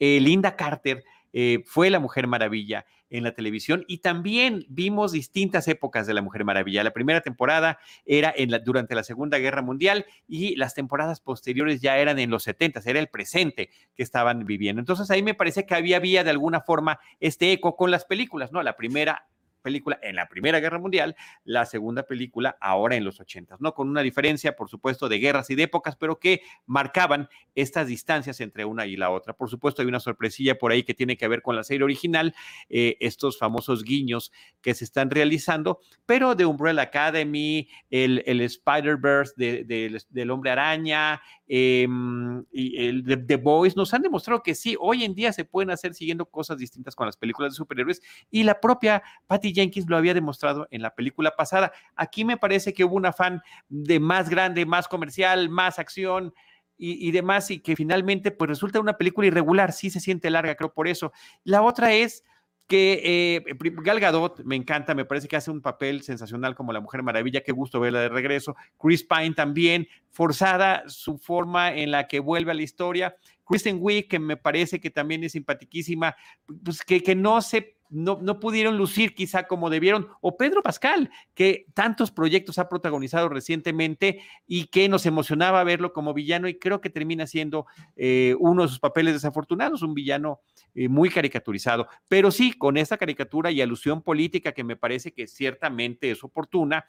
Eh, 0.00 0.20
Linda 0.20 0.56
Carter 0.56 1.04
eh, 1.32 1.62
fue 1.64 1.90
la 1.90 2.00
Mujer 2.00 2.26
Maravilla 2.26 2.84
en 3.10 3.24
la 3.24 3.32
televisión 3.32 3.84
y 3.88 3.98
también 3.98 4.66
vimos 4.68 5.12
distintas 5.12 5.68
épocas 5.68 6.06
de 6.06 6.14
la 6.14 6.22
Mujer 6.22 6.44
Maravilla. 6.44 6.84
La 6.84 6.92
primera 6.92 7.20
temporada 7.20 7.78
era 8.04 8.32
en 8.36 8.50
la, 8.50 8.58
durante 8.58 8.94
la 8.94 9.02
Segunda 9.02 9.38
Guerra 9.38 9.62
Mundial 9.62 10.06
y 10.26 10.56
las 10.56 10.74
temporadas 10.74 11.20
posteriores 11.20 11.80
ya 11.80 11.98
eran 11.98 12.18
en 12.18 12.30
los 12.30 12.42
70, 12.44 12.80
era 12.84 13.00
el 13.00 13.08
presente 13.08 13.70
que 13.94 14.02
estaban 14.02 14.44
viviendo. 14.44 14.80
Entonces 14.80 15.10
ahí 15.10 15.22
me 15.22 15.34
parece 15.34 15.66
que 15.66 15.74
había, 15.74 15.96
había 15.96 16.24
de 16.24 16.30
alguna 16.30 16.60
forma 16.60 17.00
este 17.20 17.52
eco 17.52 17.76
con 17.76 17.90
las 17.90 18.04
películas, 18.04 18.52
¿no? 18.52 18.62
La 18.62 18.76
primera 18.76 19.28
película 19.68 19.98
en 20.02 20.16
la 20.16 20.26
Primera 20.28 20.60
Guerra 20.60 20.78
Mundial, 20.78 21.14
la 21.44 21.66
segunda 21.66 22.04
película 22.04 22.56
ahora 22.58 22.96
en 22.96 23.04
los 23.04 23.20
ochentas, 23.20 23.60
¿no? 23.60 23.74
Con 23.74 23.86
una 23.90 24.00
diferencia, 24.00 24.56
por 24.56 24.70
supuesto, 24.70 25.10
de 25.10 25.18
guerras 25.18 25.50
y 25.50 25.56
de 25.56 25.64
épocas, 25.64 25.94
pero 25.94 26.18
que 26.18 26.40
marcaban 26.64 27.28
estas 27.54 27.86
distancias 27.86 28.40
entre 28.40 28.64
una 28.64 28.86
y 28.86 28.96
la 28.96 29.10
otra. 29.10 29.34
Por 29.34 29.50
supuesto, 29.50 29.82
hay 29.82 29.88
una 29.88 30.00
sorpresilla 30.00 30.56
por 30.58 30.72
ahí 30.72 30.84
que 30.84 30.94
tiene 30.94 31.18
que 31.18 31.28
ver 31.28 31.42
con 31.42 31.54
la 31.54 31.64
serie 31.64 31.84
original, 31.84 32.34
eh, 32.70 32.96
estos 33.00 33.38
famosos 33.38 33.84
guiños 33.84 34.32
que 34.62 34.72
se 34.72 34.84
están 34.84 35.10
realizando, 35.10 35.80
pero 36.06 36.34
de 36.34 36.46
Umbrella 36.46 36.82
Academy, 36.82 37.68
el, 37.90 38.22
el 38.24 38.40
Spider-Verse 38.40 39.34
del 39.36 40.30
Hombre 40.30 40.50
Araña, 40.50 41.20
em, 41.46 42.42
y 42.50 42.86
el 42.86 43.04
de 43.04 43.18
The 43.18 43.36
Boys, 43.36 43.76
nos 43.76 43.92
han 43.92 44.00
demostrado 44.00 44.42
que 44.42 44.54
sí, 44.54 44.76
hoy 44.80 45.04
en 45.04 45.14
día 45.14 45.34
se 45.34 45.44
pueden 45.44 45.70
hacer 45.70 45.92
siguiendo 45.92 46.24
cosas 46.24 46.56
distintas 46.56 46.94
con 46.94 47.04
las 47.04 47.18
películas 47.18 47.52
de 47.52 47.56
superhéroes 47.56 48.00
y 48.30 48.44
la 48.44 48.58
propia 48.58 49.02
Patty 49.26 49.52
Jenkins 49.58 49.88
lo 49.88 49.96
había 49.96 50.14
demostrado 50.14 50.68
en 50.70 50.82
la 50.82 50.94
película 50.94 51.34
pasada. 51.36 51.72
Aquí 51.96 52.24
me 52.24 52.36
parece 52.36 52.72
que 52.72 52.84
hubo 52.84 52.96
un 52.96 53.06
afán 53.06 53.42
de 53.68 54.00
más 54.00 54.28
grande, 54.28 54.64
más 54.66 54.88
comercial, 54.88 55.48
más 55.48 55.78
acción, 55.78 56.32
y, 56.80 57.10
demás, 57.10 57.50
y 57.50 57.58
que 57.58 57.74
finalmente 57.74 58.30
pues 58.30 58.48
resulta 58.48 58.78
una 58.78 58.96
película 58.96 59.26
irregular, 59.26 59.72
sí 59.72 59.90
se 59.90 59.98
siente 59.98 60.30
larga, 60.30 60.54
creo 60.54 60.72
por 60.72 60.86
eso. 60.86 61.12
La 61.42 61.62
otra 61.62 61.92
es 61.92 62.22
que 62.68 63.00
eh, 63.02 63.56
Gal 63.82 63.98
Gadot 63.98 64.44
me 64.44 64.54
encanta, 64.54 64.94
me 64.94 65.04
parece 65.04 65.26
que 65.26 65.36
hace 65.36 65.50
un 65.50 65.62
papel 65.62 66.02
sensacional 66.02 66.54
como 66.54 66.72
la 66.72 66.80
Mujer 66.80 67.02
Maravilla, 67.02 67.42
qué 67.42 67.50
gusto 67.50 67.80
verla 67.80 68.02
de 68.02 68.10
regreso. 68.10 68.54
Chris 68.78 69.02
Pine 69.02 69.34
también, 69.34 69.88
forzada 70.10 70.84
su 70.86 71.18
forma 71.18 71.72
en 71.72 71.90
la 71.90 72.06
que 72.06 72.20
vuelve 72.20 72.52
a 72.52 72.54
la 72.54 72.62
historia. 72.62 73.16
Kristen 73.44 73.78
Wiig, 73.80 74.06
que 74.06 74.18
me 74.18 74.36
parece 74.36 74.80
que 74.80 74.90
también 74.90 75.24
es 75.24 75.32
simpaticísima, 75.32 76.14
pues 76.62 76.84
que, 76.84 77.02
que 77.02 77.16
no 77.16 77.40
se 77.40 77.77
no, 77.90 78.18
no, 78.20 78.40
pudieron 78.40 78.76
lucir 78.76 79.14
quizá 79.14 79.46
como 79.46 79.70
debieron, 79.70 80.08
o 80.20 80.36
Pedro 80.36 80.62
Pascal, 80.62 81.10
que 81.34 81.66
tantos 81.74 82.10
proyectos 82.10 82.58
ha 82.58 82.68
protagonizado 82.68 83.28
recientemente 83.28 84.20
y 84.46 84.66
que 84.66 84.88
nos 84.88 85.06
emocionaba 85.06 85.64
verlo 85.64 85.92
como 85.92 86.14
villano 86.14 86.48
y 86.48 86.58
creo 86.58 86.80
que 86.80 86.90
termina 86.90 87.26
siendo 87.26 87.66
eh, 87.96 88.34
uno 88.38 88.62
de 88.62 88.68
sus 88.68 88.80
papeles 88.80 89.14
desafortunados, 89.14 89.82
un 89.82 89.94
villano 89.94 90.40
eh, 90.74 90.88
muy 90.88 91.10
caricaturizado, 91.10 91.88
pero 92.08 92.30
sí 92.30 92.52
con 92.52 92.76
esta 92.76 92.96
caricatura 92.96 93.50
y 93.50 93.60
alusión 93.60 94.02
política 94.02 94.52
que 94.52 94.64
me 94.64 94.76
parece 94.76 95.12
que 95.12 95.26
ciertamente 95.26 96.10
es 96.10 96.22
oportuna 96.22 96.84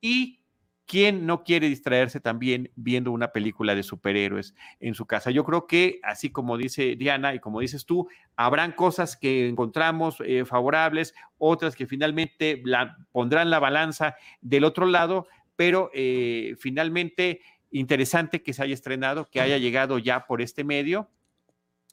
y 0.00 0.40
¿Quién 0.88 1.26
no 1.26 1.44
quiere 1.44 1.68
distraerse 1.68 2.18
también 2.18 2.70
viendo 2.74 3.12
una 3.12 3.30
película 3.30 3.74
de 3.74 3.82
superhéroes 3.82 4.54
en 4.80 4.94
su 4.94 5.04
casa? 5.04 5.30
Yo 5.30 5.44
creo 5.44 5.66
que, 5.66 6.00
así 6.02 6.30
como 6.30 6.56
dice 6.56 6.96
Diana 6.96 7.34
y 7.34 7.40
como 7.40 7.60
dices 7.60 7.84
tú, 7.84 8.08
habrán 8.36 8.72
cosas 8.72 9.14
que 9.14 9.50
encontramos 9.50 10.16
eh, 10.24 10.46
favorables, 10.46 11.14
otras 11.36 11.76
que 11.76 11.86
finalmente 11.86 12.62
la, 12.64 12.96
pondrán 13.12 13.50
la 13.50 13.58
balanza 13.58 14.16
del 14.40 14.64
otro 14.64 14.86
lado, 14.86 15.26
pero 15.56 15.90
eh, 15.92 16.56
finalmente 16.58 17.42
interesante 17.70 18.42
que 18.42 18.54
se 18.54 18.62
haya 18.62 18.72
estrenado, 18.72 19.28
que 19.30 19.42
haya 19.42 19.58
llegado 19.58 19.98
ya 19.98 20.24
por 20.24 20.40
este 20.40 20.64
medio 20.64 21.10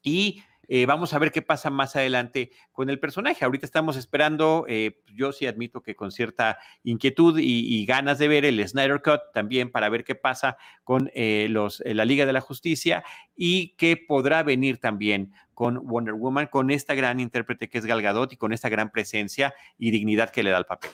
y 0.04 0.42
eh, 0.68 0.86
vamos 0.86 1.14
a 1.14 1.20
ver 1.20 1.32
qué 1.32 1.42
pasa 1.42 1.70
más 1.70 1.96
adelante 1.96 2.52
con 2.72 2.90
el 2.90 3.00
personaje. 3.00 3.46
Ahorita 3.46 3.66
estamos 3.66 3.96
esperando, 3.98 4.66
eh, 4.68 5.02
yo 5.14 5.32
sí 5.32 5.48
admito 5.48 5.82
que 5.82 5.96
con 5.96 6.12
cierta 6.12 6.58
inquietud 6.84 7.40
y, 7.40 7.86
ganas 7.86 8.18
de 8.18 8.28
ver 8.28 8.46
el 8.46 8.68
Snyder 8.68 9.02
Cut 9.02 9.22
también 9.34 9.72
para 9.72 9.90
ver 9.90 10.04
qué 10.04 10.16
pasa 10.16 10.58
con 10.84 11.12
eh, 11.14 11.48
la 11.50 12.06
Liga 12.06 12.26
de 12.26 12.34
la 12.34 12.42
Justicia 12.42 13.04
y 13.36 13.76
qué 13.76 13.96
podrá 13.98 14.42
venir 14.44 14.80
también 14.80 15.34
con 15.54 15.86
Wonder 15.88 16.16
Woman, 16.16 16.48
con 16.48 16.72
esta 16.72 16.96
gran 16.96 17.20
intérprete 17.20 17.70
que 17.70 17.78
es 17.78 17.86
Gal 17.86 18.02
Gadot 18.02 18.34
y 18.34 18.38
con 18.38 18.54
esta 18.54 18.70
gran 18.70 18.92
presencia 18.92 19.54
y 19.78 19.92
dignidad 19.92 20.32
que 20.32 20.44
le 20.44 20.50
da 20.50 20.58
el 20.58 20.66
papel. 20.66 20.92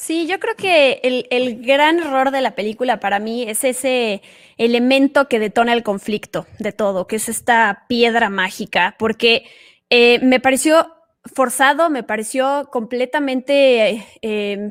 Sí, 0.00 0.26
yo 0.26 0.40
creo 0.40 0.56
que 0.56 1.26
el, 1.30 1.60
gran 1.62 1.98
error 1.98 2.30
de 2.30 2.40
la 2.40 2.54
película 2.54 3.00
para 3.00 3.18
mí 3.18 3.42
es 3.42 3.64
ese 3.64 4.22
elemento 4.56 5.28
que 5.28 5.38
detona 5.38 5.74
el 5.74 5.82
conflicto 5.82 6.46
de 6.58 6.72
todo, 6.72 7.06
que 7.06 7.16
es 7.16 7.28
esta 7.28 7.84
piedra 7.86 8.30
mágica, 8.30 8.96
porque 8.98 9.44
eh, 9.90 10.18
me 10.22 10.40
pareció 10.40 10.90
forzado, 11.26 11.90
me 11.90 12.02
pareció 12.02 12.70
completamente 12.72 14.06
eh, 14.22 14.70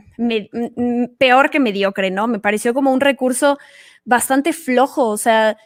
peor 1.20 1.52
que 1.52 1.60
mediocre, 1.60 2.10
¿no? 2.10 2.28
Me 2.28 2.40
pareció 2.40 2.74
como 2.74 2.92
un 2.92 3.00
recurso 3.00 3.60
bastante 4.06 4.52
flojo, 4.52 5.10
o 5.10 5.18
sea, 5.18 5.58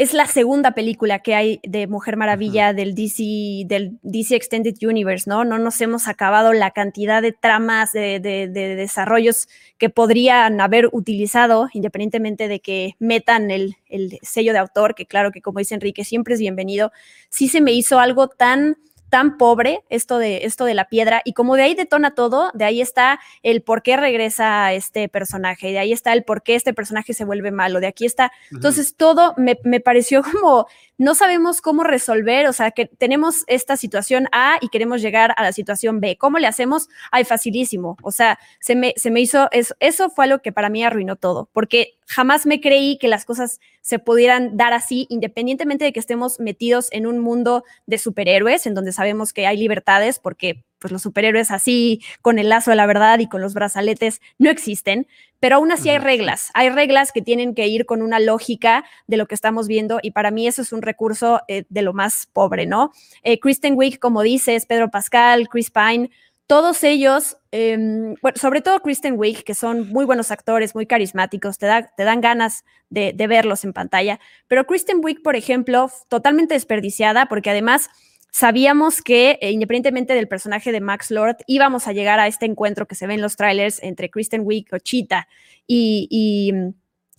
es 0.00 0.14
la 0.14 0.26
segunda 0.26 0.70
película 0.70 1.18
que 1.18 1.34
hay 1.34 1.60
de 1.62 1.86
Mujer 1.86 2.16
Maravilla 2.16 2.72
del 2.72 2.94
DC, 2.94 3.66
del 3.66 3.98
DC 4.00 4.34
Extended 4.34 4.74
Universe, 4.80 5.28
¿no? 5.28 5.44
No 5.44 5.58
nos 5.58 5.78
hemos 5.82 6.08
acabado 6.08 6.54
la 6.54 6.70
cantidad 6.70 7.20
de 7.20 7.32
tramas, 7.32 7.92
de, 7.92 8.18
desarrollos 8.18 9.46
que 9.76 9.90
podrían 9.90 10.58
haber 10.62 10.88
utilizado, 10.92 11.68
independientemente 11.74 12.48
de 12.48 12.60
que 12.60 12.94
metan 12.98 13.50
el, 13.50 13.76
el 13.90 14.18
sello 14.22 14.54
de 14.54 14.60
autor, 14.60 14.94
que 14.94 15.04
claro 15.04 15.32
que 15.32 15.42
como 15.42 15.58
dice 15.58 15.74
Enrique, 15.74 16.02
siempre 16.02 16.32
es 16.32 16.40
bienvenido. 16.40 16.92
Sí 17.28 17.48
se 17.48 17.60
me 17.60 17.72
hizo 17.72 17.98
algo 17.98 18.28
tan 18.28 18.78
tan 19.10 19.36
pobre 19.36 19.82
esto 19.90 20.18
de, 20.18 20.44
esto 20.44 20.64
de 20.64 20.74
la 20.74 20.88
piedra 20.88 21.20
y 21.24 21.34
como 21.34 21.56
de 21.56 21.62
ahí 21.62 21.74
detona 21.74 22.14
todo, 22.14 22.50
de 22.54 22.64
ahí 22.64 22.80
está 22.80 23.20
el 23.42 23.62
por 23.62 23.82
qué 23.82 23.96
regresa 23.96 24.72
este 24.72 25.08
personaje, 25.08 25.72
de 25.72 25.78
ahí 25.78 25.92
está 25.92 26.12
el 26.12 26.24
por 26.24 26.42
qué 26.42 26.54
este 26.54 26.72
personaje 26.72 27.12
se 27.12 27.24
vuelve 27.24 27.50
malo, 27.50 27.80
de 27.80 27.88
aquí 27.88 28.06
está. 28.06 28.32
Entonces 28.50 28.94
todo 28.96 29.34
me, 29.36 29.58
me 29.64 29.80
pareció 29.80 30.22
como 30.32 30.66
no 31.00 31.14
sabemos 31.14 31.62
cómo 31.62 31.82
resolver, 31.82 32.46
o 32.46 32.52
sea, 32.52 32.72
que 32.72 32.84
tenemos 32.84 33.44
esta 33.46 33.78
situación 33.78 34.28
A 34.32 34.58
y 34.60 34.68
queremos 34.68 35.00
llegar 35.00 35.32
a 35.34 35.42
la 35.42 35.50
situación 35.50 35.98
B. 35.98 36.18
¿Cómo 36.18 36.38
le 36.38 36.46
hacemos? 36.46 36.90
Ay, 37.10 37.24
facilísimo. 37.24 37.96
O 38.02 38.12
sea, 38.12 38.38
se 38.60 38.76
me, 38.76 38.92
se 38.98 39.10
me 39.10 39.22
hizo, 39.22 39.48
eso, 39.50 39.74
eso 39.80 40.10
fue 40.10 40.26
lo 40.26 40.42
que 40.42 40.52
para 40.52 40.68
mí 40.68 40.84
arruinó 40.84 41.16
todo, 41.16 41.48
porque 41.54 41.94
jamás 42.06 42.44
me 42.44 42.60
creí 42.60 42.98
que 42.98 43.08
las 43.08 43.24
cosas 43.24 43.60
se 43.80 43.98
pudieran 43.98 44.58
dar 44.58 44.74
así, 44.74 45.06
independientemente 45.08 45.86
de 45.86 45.94
que 45.94 46.00
estemos 46.00 46.38
metidos 46.38 46.88
en 46.92 47.06
un 47.06 47.18
mundo 47.18 47.64
de 47.86 47.96
superhéroes, 47.96 48.66
en 48.66 48.74
donde 48.74 48.92
sabemos 48.92 49.32
que 49.32 49.46
hay 49.46 49.56
libertades, 49.56 50.18
porque 50.18 50.64
pues 50.80 50.92
los 50.92 51.02
superhéroes 51.02 51.50
así, 51.50 52.02
con 52.22 52.38
el 52.38 52.48
lazo 52.48 52.70
de 52.70 52.76
la 52.76 52.86
verdad 52.86 53.18
y 53.20 53.28
con 53.28 53.40
los 53.40 53.54
brazaletes, 53.54 54.20
no 54.38 54.50
existen, 54.50 55.06
pero 55.38 55.56
aún 55.56 55.72
así 55.72 55.88
hay 55.88 55.98
reglas, 55.98 56.50
hay 56.54 56.68
reglas 56.68 57.12
que 57.12 57.22
tienen 57.22 57.54
que 57.54 57.66
ir 57.66 57.86
con 57.86 58.02
una 58.02 58.20
lógica 58.20 58.84
de 59.06 59.16
lo 59.16 59.26
que 59.26 59.34
estamos 59.34 59.68
viendo 59.68 59.98
y 60.02 60.10
para 60.10 60.30
mí 60.30 60.46
eso 60.46 60.62
es 60.62 60.72
un 60.72 60.82
recurso 60.82 61.40
eh, 61.48 61.64
de 61.68 61.82
lo 61.82 61.92
más 61.92 62.28
pobre, 62.32 62.66
¿no? 62.66 62.92
Eh, 63.22 63.40
Kristen 63.40 63.74
Wiig, 63.76 63.98
como 63.98 64.22
dices, 64.22 64.66
Pedro 64.66 64.90
Pascal, 64.90 65.48
Chris 65.48 65.70
Pine, 65.70 66.10
todos 66.46 66.82
ellos, 66.82 67.38
em, 67.52 68.16
bueno, 68.22 68.36
sobre 68.36 68.60
todo 68.60 68.80
Kristen 68.80 69.14
Wiig, 69.16 69.44
que 69.44 69.54
son 69.54 69.88
muy 69.90 70.04
buenos 70.04 70.30
actores, 70.30 70.74
muy 70.74 70.84
carismáticos, 70.84 71.58
te, 71.58 71.68
te 71.96 72.02
dan 72.04 72.20
ganas 72.20 72.64
de, 72.90 73.12
de 73.12 73.26
verlos 73.28 73.64
en 73.64 73.72
pantalla, 73.72 74.18
pero 74.48 74.66
Kristen 74.66 74.98
Wiig, 75.00 75.22
por 75.22 75.36
ejemplo, 75.36 75.90
totalmente 76.08 76.54
desperdiciada 76.54 77.26
porque 77.26 77.50
además 77.50 77.88
sabíamos 78.30 79.02
que, 79.02 79.38
eh, 79.40 79.50
independientemente 79.50 80.14
del 80.14 80.28
personaje 80.28 80.72
de 80.72 80.80
Max 80.80 81.10
Lord, 81.10 81.36
íbamos 81.46 81.86
a 81.86 81.92
llegar 81.92 82.20
a 82.20 82.26
este 82.26 82.46
encuentro 82.46 82.86
que 82.86 82.94
se 82.94 83.06
ve 83.06 83.14
en 83.14 83.22
los 83.22 83.36
trailers 83.36 83.82
entre 83.82 84.10
Kristen 84.10 84.42
Wiig 84.44 84.66
o 84.72 84.78
Cheetah 84.78 85.28
y, 85.66 86.52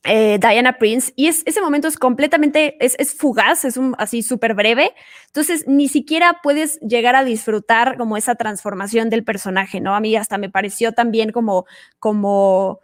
eh, 0.04 0.40
Diana 0.40 0.78
Prince. 0.78 1.14
Y 1.16 1.28
ese 1.28 1.62
momento 1.62 1.88
es 1.88 1.98
completamente, 1.98 2.76
es, 2.80 3.16
fugaz, 3.16 3.66
es 3.66 3.78
un, 3.78 3.96
así 3.98 4.24
súper 4.24 4.56
breve. 4.56 4.94
Entonces, 5.28 5.68
ni 5.68 5.88
siquiera 5.88 6.40
puedes 6.42 6.80
llegar 6.80 7.16
a 7.16 7.24
disfrutar 7.24 7.98
como 7.98 8.18
esa 8.18 8.36
transformación 8.36 9.10
del 9.10 9.24
personaje, 9.24 9.80
¿no? 9.80 9.96
A 9.96 10.00
mí 10.00 10.16
hasta 10.16 10.38
me 10.38 10.50
pareció 10.50 10.92
también 10.94 11.32
como, 11.32 11.66
como, 12.00 12.80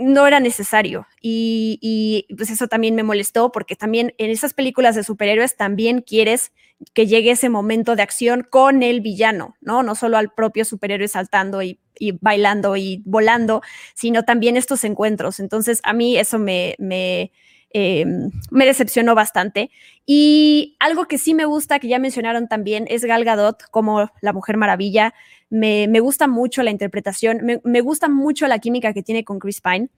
no 0.00 0.26
era 0.26 0.40
necesario. 0.40 1.06
Y, 1.20 1.78
y, 1.80 2.34
pues 2.34 2.50
eso 2.50 2.68
también 2.68 2.94
me 2.94 3.02
molestó 3.02 3.52
porque 3.52 3.76
también 3.76 4.14
en 4.18 4.30
esas 4.30 4.54
películas 4.54 4.94
de 4.94 5.04
superhéroes 5.04 5.56
también 5.56 6.02
quieres 6.02 6.52
que 6.94 7.06
llegue 7.06 7.32
ese 7.32 7.48
momento 7.48 7.96
de 7.96 8.02
acción 8.02 8.46
con 8.48 8.82
el 8.82 9.00
villano, 9.00 9.56
¿no? 9.60 9.82
No 9.82 9.94
solo 9.94 10.16
al 10.16 10.32
propio 10.32 10.64
superhéroe 10.64 11.08
saltando 11.08 11.62
y, 11.62 11.80
bailando 12.20 12.76
y 12.76 13.02
volando, 13.04 13.62
sino 13.94 14.24
también 14.24 14.56
estos 14.56 14.84
encuentros. 14.84 15.40
Entonces, 15.40 15.80
a 15.82 15.92
mí 15.92 16.16
eso 16.16 16.38
me, 16.38 16.76
me, 16.78 17.32
eh, 17.70 18.04
me 18.50 18.66
decepcionó 18.66 19.14
bastante. 19.14 19.70
Y 20.06 20.76
algo 20.80 21.06
que 21.06 21.18
sí 21.18 21.34
me 21.34 21.44
gusta, 21.44 21.78
que 21.78 21.88
ya 21.88 21.98
mencionaron 21.98 22.48
también, 22.48 22.86
es 22.88 23.04
Gal 23.04 23.24
Gadot 23.24 23.62
como 23.70 24.10
la 24.20 24.32
Mujer 24.32 24.56
Maravilla. 24.56 25.14
Me, 25.50 25.86
me 25.88 26.00
gusta 26.00 26.26
mucho 26.26 26.62
la 26.62 26.70
interpretación, 26.70 27.40
me, 27.42 27.60
me, 27.64 27.80
gusta 27.80 28.08
mucho 28.08 28.46
la 28.46 28.58
química 28.58 28.92
que 28.92 29.02
tiene 29.02 29.24
con 29.24 29.38
Chris 29.38 29.60
Pine. 29.60 29.88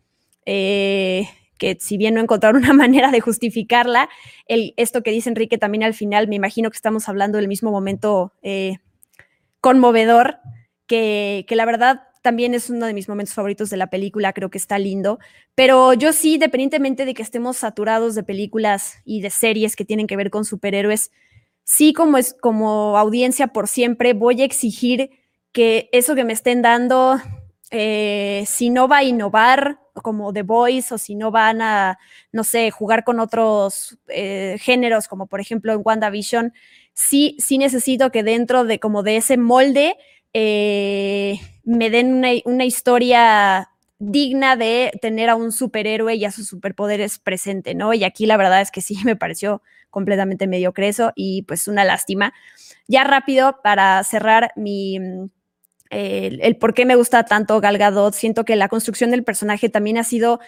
Eh, 0.47 1.29
que 1.59 1.77
si 1.79 1.97
bien 1.97 2.15
no 2.15 2.21
encontraron 2.21 2.63
una 2.65 2.73
manera 2.73 3.11
de 3.11 3.21
justificarla, 3.21 4.09
el, 4.47 4.75
esto 4.77 5.03
que 5.03 5.13
dice 5.13 5.29
Enrique 5.29 5.59
también 5.59 5.85
al 5.85 5.95
final, 5.95 6.27
me 6.27 6.37
imagino 6.37 6.71
que 6.71 6.77
estamos 6.77 7.09
hablando 7.09 7.39
del 7.39 7.49
mismo 7.49 7.71
momento 7.71 8.33
eh, 8.43 8.79
conmovedor, 9.61 10.39
que, 10.87 11.45
que 11.47 11.55
la 11.55 11.67
verdad 11.67 12.03
también 12.23 12.55
es 12.55 12.71
uno 12.71 12.87
de 12.87 12.95
mis 12.95 13.09
momentos 13.09 13.35
favoritos 13.35 13.71
de 13.71 13.77
la 13.77 13.89
película, 13.89 14.33
creo 14.33 14.51
que 14.51 14.59
está 14.59 14.79
lindo, 14.79 15.19
pero 15.55 15.95
yo 15.95 16.13
sí, 16.13 16.35
independientemente 16.35 17.05
de 17.05 17.15
que 17.15 17.23
estemos 17.23 17.57
saturados 17.59 18.15
de 18.15 18.23
películas 18.23 18.99
y 19.05 19.21
de 19.21 19.31
series 19.31 19.77
que 19.77 19.85
tienen 19.85 20.07
que 20.07 20.17
ver 20.17 20.31
con 20.31 20.45
superhéroes, 20.45 21.11
sí 21.65 21.93
como 21.93 22.19
es 22.19 22.35
como 22.41 22.99
audiencia 22.99 23.49
por 23.49 23.69
siempre 23.69 24.13
voy 24.13 24.43
a 24.43 24.45
exigir 24.45 25.11
que 25.53 25.89
eso 25.93 26.15
que 26.15 26.25
me 26.25 26.33
estén 26.33 26.63
dando, 26.63 27.21
eh, 27.71 28.45
si 28.47 28.71
no 28.71 28.89
va 28.89 28.99
a 28.99 29.05
innovar 29.05 29.79
como 29.95 30.33
The 30.33 30.43
Voice 30.43 30.95
o 30.95 30.99
si 30.99 31.15
no 31.15 31.31
van 31.31 31.63
a, 31.63 31.99
no 32.33 32.45
sé, 32.45 32.71
jugar 32.71 33.05
con 33.05 33.21
otros 33.21 33.99
eh, 34.09 34.57
géneros, 34.61 35.09
como 35.09 35.27
por 35.27 35.41
ejemplo 35.41 35.73
en 35.73 35.83
WandaVision, 35.85 36.53
sí, 36.93 37.37
sí 37.39 37.59
necesito 37.59 38.11
que 38.11 38.23
dentro 38.23 38.65
de 38.65 38.79
como 38.79 39.03
de 39.03 39.17
ese 39.17 39.37
molde 39.37 39.97
eh, 40.33 41.41
me 41.65 41.91
den 41.91 42.15
una, 42.45 42.65
historia 42.65 43.71
digna 43.99 44.57
de 44.57 44.93
tener 45.01 45.29
a 45.29 45.37
un 45.37 45.53
superhéroe 45.53 46.15
y 46.15 46.25
a 46.25 46.33
sus 46.33 46.49
superpoderes 46.49 47.19
presente, 47.19 47.75
¿no? 47.75 47.93
Y 47.95 48.05
aquí 48.05 48.27
la 48.27 48.37
verdad 48.37 48.61
es 48.61 48.71
que 48.71 48.81
sí 48.81 48.97
me 49.05 49.17
pareció 49.17 49.63
completamente 49.91 50.47
mediocre 50.47 50.89
eso 50.89 51.13
y 51.15 51.43
pues 51.43 51.69
una 51.69 51.85
lástima. 51.85 52.33
Ya 52.89 53.05
rápido 53.05 53.61
para 53.63 54.03
cerrar 54.05 54.53
mi 54.57 54.99
el, 55.91 56.57
por 56.57 56.73
qué 56.73 56.87
me 56.87 56.95
gusta 56.95 57.25
tanto 57.25 57.61
Gal 57.61 57.77
Gadot. 57.77 58.15
Siento 58.15 58.45
que 58.45 58.57
la 58.57 58.69
construcción 58.69 59.11
del 59.11 59.25
personaje 59.25 59.69
también 59.69 59.99
ha 59.99 60.05
sido 60.05 60.41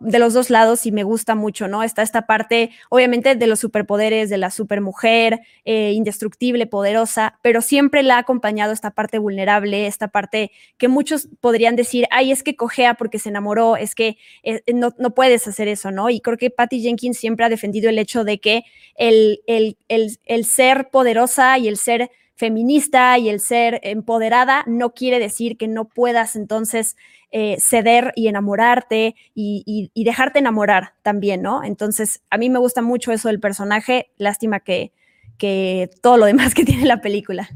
de 0.00 0.18
los 0.18 0.32
dos 0.32 0.48
lados 0.48 0.86
y 0.86 0.92
me 0.92 1.02
gusta 1.02 1.34
mucho, 1.34 1.68
¿no? 1.68 1.82
Está 1.82 2.02
esta 2.02 2.26
parte, 2.26 2.70
obviamente, 2.88 3.34
de 3.34 3.46
los 3.46 3.60
superpoderes, 3.60 4.30
de 4.30 4.38
la 4.38 4.50
supermujer, 4.50 5.40
eh, 5.66 5.92
indestructible, 5.92 6.66
poderosa, 6.66 7.38
pero 7.42 7.60
siempre 7.60 8.02
la 8.02 8.16
ha 8.16 8.20
acompañado 8.20 8.72
esta 8.72 8.92
parte 8.92 9.18
vulnerable, 9.18 9.86
esta 9.86 10.08
parte 10.08 10.52
que 10.78 10.88
muchos 10.88 11.28
podrían 11.40 11.76
decir, 11.76 12.06
ay, 12.10 12.32
es 12.32 12.42
que 12.42 12.56
cojea 12.56 12.94
porque 12.94 13.18
se 13.18 13.28
enamoró, 13.28 13.76
es 13.76 13.94
que 13.94 14.16
eh, 14.42 14.62
no, 14.72 14.94
no, 14.98 15.14
puedes 15.14 15.46
hacer 15.46 15.68
eso, 15.68 15.90
¿no? 15.90 16.08
Y 16.08 16.20
creo 16.20 16.38
que 16.38 16.50
Patty 16.50 16.80
Jenkins 16.80 17.18
siempre 17.18 17.44
ha 17.44 17.50
defendido 17.50 17.90
el 17.90 17.98
hecho 17.98 18.24
de 18.24 18.40
que 18.40 18.62
el, 18.94 19.42
el, 19.46 19.76
el, 19.88 20.18
el 20.24 20.44
ser 20.46 20.88
poderosa 20.90 21.58
y 21.58 21.68
el 21.68 21.76
ser 21.76 22.10
feminista 22.38 23.18
y 23.18 23.28
el 23.28 23.40
ser 23.40 23.80
empoderada 23.82 24.62
no 24.68 24.94
quiere 24.94 25.18
decir 25.18 25.56
que 25.56 25.66
no 25.66 25.86
puedas 25.88 26.36
entonces 26.36 26.96
eh, 27.32 27.56
ceder 27.58 28.12
y 28.14 28.28
enamorarte 28.28 29.16
y, 29.34 29.90
dejarte 29.96 30.38
enamorar 30.38 30.94
también, 31.02 31.42
¿no? 31.42 31.64
Entonces, 31.64 32.22
a 32.30 32.38
mí 32.38 32.48
me 32.48 32.60
gusta 32.60 32.80
mucho 32.80 33.10
eso 33.10 33.26
del 33.26 33.40
personaje, 33.40 34.12
lástima 34.18 34.60
que, 34.60 34.92
que 35.36 35.90
todo 36.00 36.16
lo 36.16 36.26
demás 36.26 36.54
que 36.54 36.64
tiene 36.64 36.86
la 36.86 37.00
película. 37.00 37.48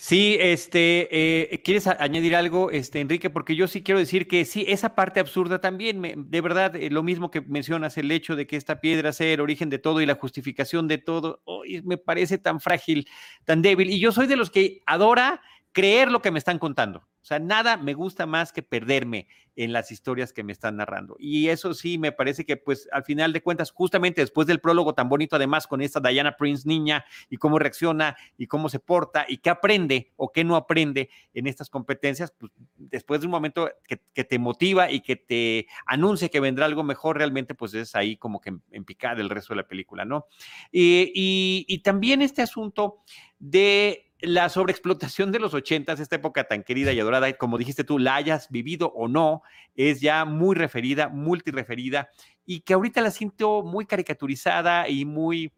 Sí, 0.00 0.36
este, 0.38 1.08
eh, 1.52 1.60
¿quieres 1.64 1.88
añadir 1.88 2.36
algo, 2.36 2.70
este, 2.70 3.00
Enrique? 3.00 3.30
Porque 3.30 3.56
yo 3.56 3.66
sí 3.66 3.82
quiero 3.82 3.98
decir 3.98 4.28
que 4.28 4.44
sí, 4.44 4.64
esa 4.68 4.94
parte 4.94 5.18
absurda 5.18 5.60
también, 5.60 6.00
de 6.30 6.40
verdad, 6.40 6.76
eh, 6.76 6.88
lo 6.88 7.02
mismo 7.02 7.32
que 7.32 7.40
mencionas, 7.40 7.98
el 7.98 8.12
hecho 8.12 8.36
de 8.36 8.46
que 8.46 8.54
esta 8.54 8.80
piedra 8.80 9.12
sea 9.12 9.32
el 9.34 9.40
origen 9.40 9.70
de 9.70 9.80
todo 9.80 10.00
y 10.00 10.06
la 10.06 10.14
justificación 10.14 10.86
de 10.86 10.98
todo, 10.98 11.42
me 11.82 11.98
parece 11.98 12.38
tan 12.38 12.60
frágil, 12.60 13.08
tan 13.44 13.60
débil. 13.60 13.90
Y 13.90 13.98
yo 13.98 14.12
soy 14.12 14.28
de 14.28 14.36
los 14.36 14.50
que 14.50 14.82
adora 14.86 15.40
creer 15.72 16.10
lo 16.10 16.22
que 16.22 16.30
me 16.30 16.38
están 16.38 16.58
contando. 16.58 17.08
O 17.20 17.26
sea, 17.28 17.38
nada 17.38 17.76
me 17.76 17.92
gusta 17.92 18.24
más 18.24 18.52
que 18.52 18.62
perderme 18.62 19.28
en 19.54 19.72
las 19.72 19.90
historias 19.90 20.32
que 20.32 20.44
me 20.44 20.52
están 20.52 20.76
narrando. 20.76 21.16
Y 21.18 21.48
eso 21.48 21.74
sí, 21.74 21.98
me 21.98 22.12
parece 22.12 22.46
que 22.46 22.56
pues 22.56 22.88
al 22.92 23.04
final 23.04 23.32
de 23.32 23.42
cuentas, 23.42 23.72
justamente 23.72 24.20
después 24.20 24.46
del 24.46 24.60
prólogo 24.60 24.94
tan 24.94 25.08
bonito, 25.08 25.36
además 25.36 25.66
con 25.66 25.82
esta 25.82 26.00
Diana 26.00 26.36
Prince 26.36 26.66
niña 26.66 27.04
y 27.28 27.36
cómo 27.36 27.58
reacciona 27.58 28.16
y 28.38 28.46
cómo 28.46 28.68
se 28.68 28.78
porta 28.78 29.26
y 29.28 29.38
qué 29.38 29.50
aprende 29.50 30.12
o 30.16 30.32
qué 30.32 30.44
no 30.44 30.56
aprende 30.56 31.10
en 31.34 31.48
estas 31.48 31.68
competencias, 31.68 32.32
pues 32.38 32.52
después 32.76 33.20
de 33.20 33.26
un 33.26 33.32
momento 33.32 33.68
que, 33.86 34.24
te 34.24 34.38
motiva 34.38 34.90
y 34.90 35.00
que 35.00 35.16
te 35.16 35.66
anuncia 35.86 36.28
que 36.28 36.40
vendrá 36.40 36.66
algo 36.66 36.84
mejor, 36.84 37.18
realmente 37.18 37.54
pues 37.54 37.74
es 37.74 37.94
ahí 37.94 38.16
como 38.16 38.40
que 38.40 38.54
en, 38.70 38.84
picada 38.84 39.20
el 39.20 39.28
resto 39.28 39.54
de 39.54 39.62
la 39.62 39.68
película, 39.68 40.04
¿no? 40.04 40.26
y, 40.72 41.64
y 41.66 41.78
también 41.80 42.22
este 42.22 42.42
asunto 42.42 43.02
de 43.38 44.07
la 44.20 44.48
sobreexplotación 44.48 45.30
de 45.30 45.38
los 45.38 45.54
ochentas, 45.54 46.00
esta 46.00 46.16
época 46.16 46.44
tan 46.44 46.64
querida 46.64 46.92
y 46.92 47.00
adorada, 47.00 47.32
como 47.34 47.58
dijiste 47.58 47.84
tú, 47.84 47.98
la 47.98 48.16
hayas 48.16 48.48
vivido 48.50 48.92
o 48.94 49.08
no, 49.08 49.42
es 49.74 50.00
ya 50.00 50.24
muy 50.24 50.56
referida, 50.56 51.08
multireferida, 51.08 52.10
y 52.44 52.60
que 52.60 52.74
ahorita 52.74 53.00
la 53.00 53.10
siento 53.10 53.62
muy 53.62 53.86
caricaturizada 53.86 54.88
y 54.88 55.04
muy 55.04 55.52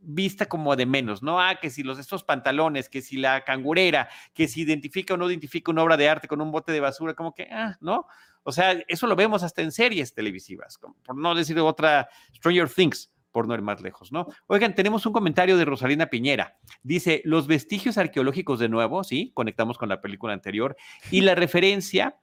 vista 0.00 0.46
como 0.46 0.74
de 0.76 0.86
menos, 0.86 1.22
¿no? 1.22 1.40
Ah, 1.40 1.56
que 1.60 1.70
si 1.70 1.82
los 1.82 1.98
estos 1.98 2.24
pantalones, 2.24 2.88
que 2.88 3.02
si 3.02 3.18
la 3.18 3.44
cangurera, 3.44 4.08
que 4.34 4.48
si 4.48 4.62
identifica 4.62 5.14
o 5.14 5.16
no 5.16 5.28
identifica 5.28 5.70
una 5.70 5.82
obra 5.82 5.96
de 5.96 6.08
arte 6.08 6.26
con 6.26 6.40
un 6.40 6.50
bote 6.50 6.72
de 6.72 6.80
basura, 6.80 7.14
como 7.14 7.34
que, 7.34 7.48
ah, 7.52 7.76
¿no? 7.80 8.06
O 8.42 8.52
sea, 8.52 8.72
eso 8.88 9.06
lo 9.06 9.14
vemos 9.14 9.42
hasta 9.42 9.62
en 9.62 9.70
series 9.70 10.14
televisivas, 10.14 10.78
por 10.78 11.16
no 11.16 11.34
decir 11.34 11.58
otra, 11.58 12.08
Stranger 12.34 12.68
Things, 12.70 13.10
por 13.32 13.46
no 13.46 13.54
ir 13.54 13.62
más 13.62 13.80
lejos, 13.80 14.12
¿no? 14.12 14.26
Oigan, 14.46 14.74
tenemos 14.74 15.06
un 15.06 15.12
comentario 15.12 15.56
de 15.56 15.64
Rosalina 15.64 16.06
Piñera. 16.06 16.56
Dice, 16.82 17.22
los 17.24 17.46
vestigios 17.46 17.98
arqueológicos 17.98 18.58
de 18.58 18.68
nuevo, 18.68 19.04
sí, 19.04 19.32
conectamos 19.34 19.78
con 19.78 19.88
la 19.88 20.00
película 20.00 20.32
anterior, 20.32 20.76
y 21.10 21.20
la 21.22 21.34
referencia 21.34 22.16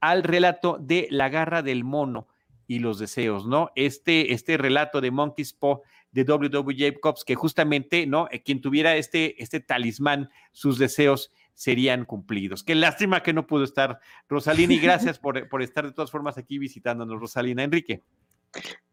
al 0.00 0.22
relato 0.22 0.78
de 0.80 1.08
La 1.10 1.28
garra 1.28 1.62
del 1.62 1.84
mono 1.84 2.28
y 2.66 2.78
los 2.78 2.98
deseos, 2.98 3.46
¿no? 3.46 3.70
Este, 3.74 4.32
este 4.32 4.56
relato 4.56 5.00
de 5.00 5.10
Monkey's 5.10 5.52
Paw 5.52 5.82
de 6.12 6.24
W.W. 6.24 6.76
Jacobs, 6.78 7.24
que 7.24 7.34
justamente, 7.34 8.06
¿no? 8.06 8.28
Eh, 8.30 8.42
quien 8.42 8.60
tuviera 8.60 8.96
este, 8.96 9.42
este 9.42 9.60
talismán, 9.60 10.30
sus 10.52 10.78
deseos 10.78 11.32
serían 11.54 12.04
cumplidos. 12.04 12.64
Qué 12.64 12.74
lástima 12.74 13.22
que 13.22 13.32
no 13.32 13.46
pudo 13.46 13.64
estar 13.64 14.00
Rosalina 14.28 14.72
y 14.72 14.78
gracias 14.78 15.18
por, 15.18 15.48
por 15.48 15.62
estar 15.62 15.84
de 15.84 15.92
todas 15.92 16.10
formas 16.10 16.38
aquí 16.38 16.58
visitándonos, 16.58 17.20
Rosalina. 17.20 17.62
Enrique. 17.62 18.02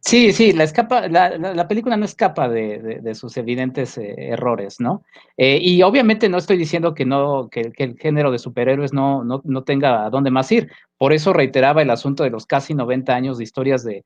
Sí, 0.08 0.32
sí, 0.32 0.54
la, 0.54 0.64
escapa, 0.64 1.10
la, 1.10 1.68
película 1.68 1.98
no 1.98 2.06
escapa 2.06 2.48
de, 2.48 3.14
sus 3.14 3.36
evidentes 3.36 3.98
eh, 3.98 4.16
errores, 4.18 4.80
¿no? 4.80 5.04
Eh, 5.36 5.60
y 5.62 5.82
obviamente 5.82 6.30
no 6.30 6.38
estoy 6.38 6.56
diciendo 6.56 6.94
que, 6.94 7.04
no, 7.04 7.50
que, 7.50 7.74
el 7.76 7.98
género 7.98 8.32
de 8.32 8.40
superhéroes 8.40 8.94
no, 8.94 9.26
no, 9.26 9.64
tenga 9.64 10.06
a 10.06 10.10
dónde 10.10 10.32
más 10.32 10.50
ir. 10.54 10.72
Por 10.98 11.12
eso 11.12 11.34
reiteraba 11.34 11.82
el 11.82 11.90
asunto 11.90 12.24
de 12.24 12.30
los 12.30 12.46
casi 12.46 12.74
90 12.74 13.14
años 13.14 13.38
de 13.38 13.44
historias 13.44 13.84
de, 13.84 14.06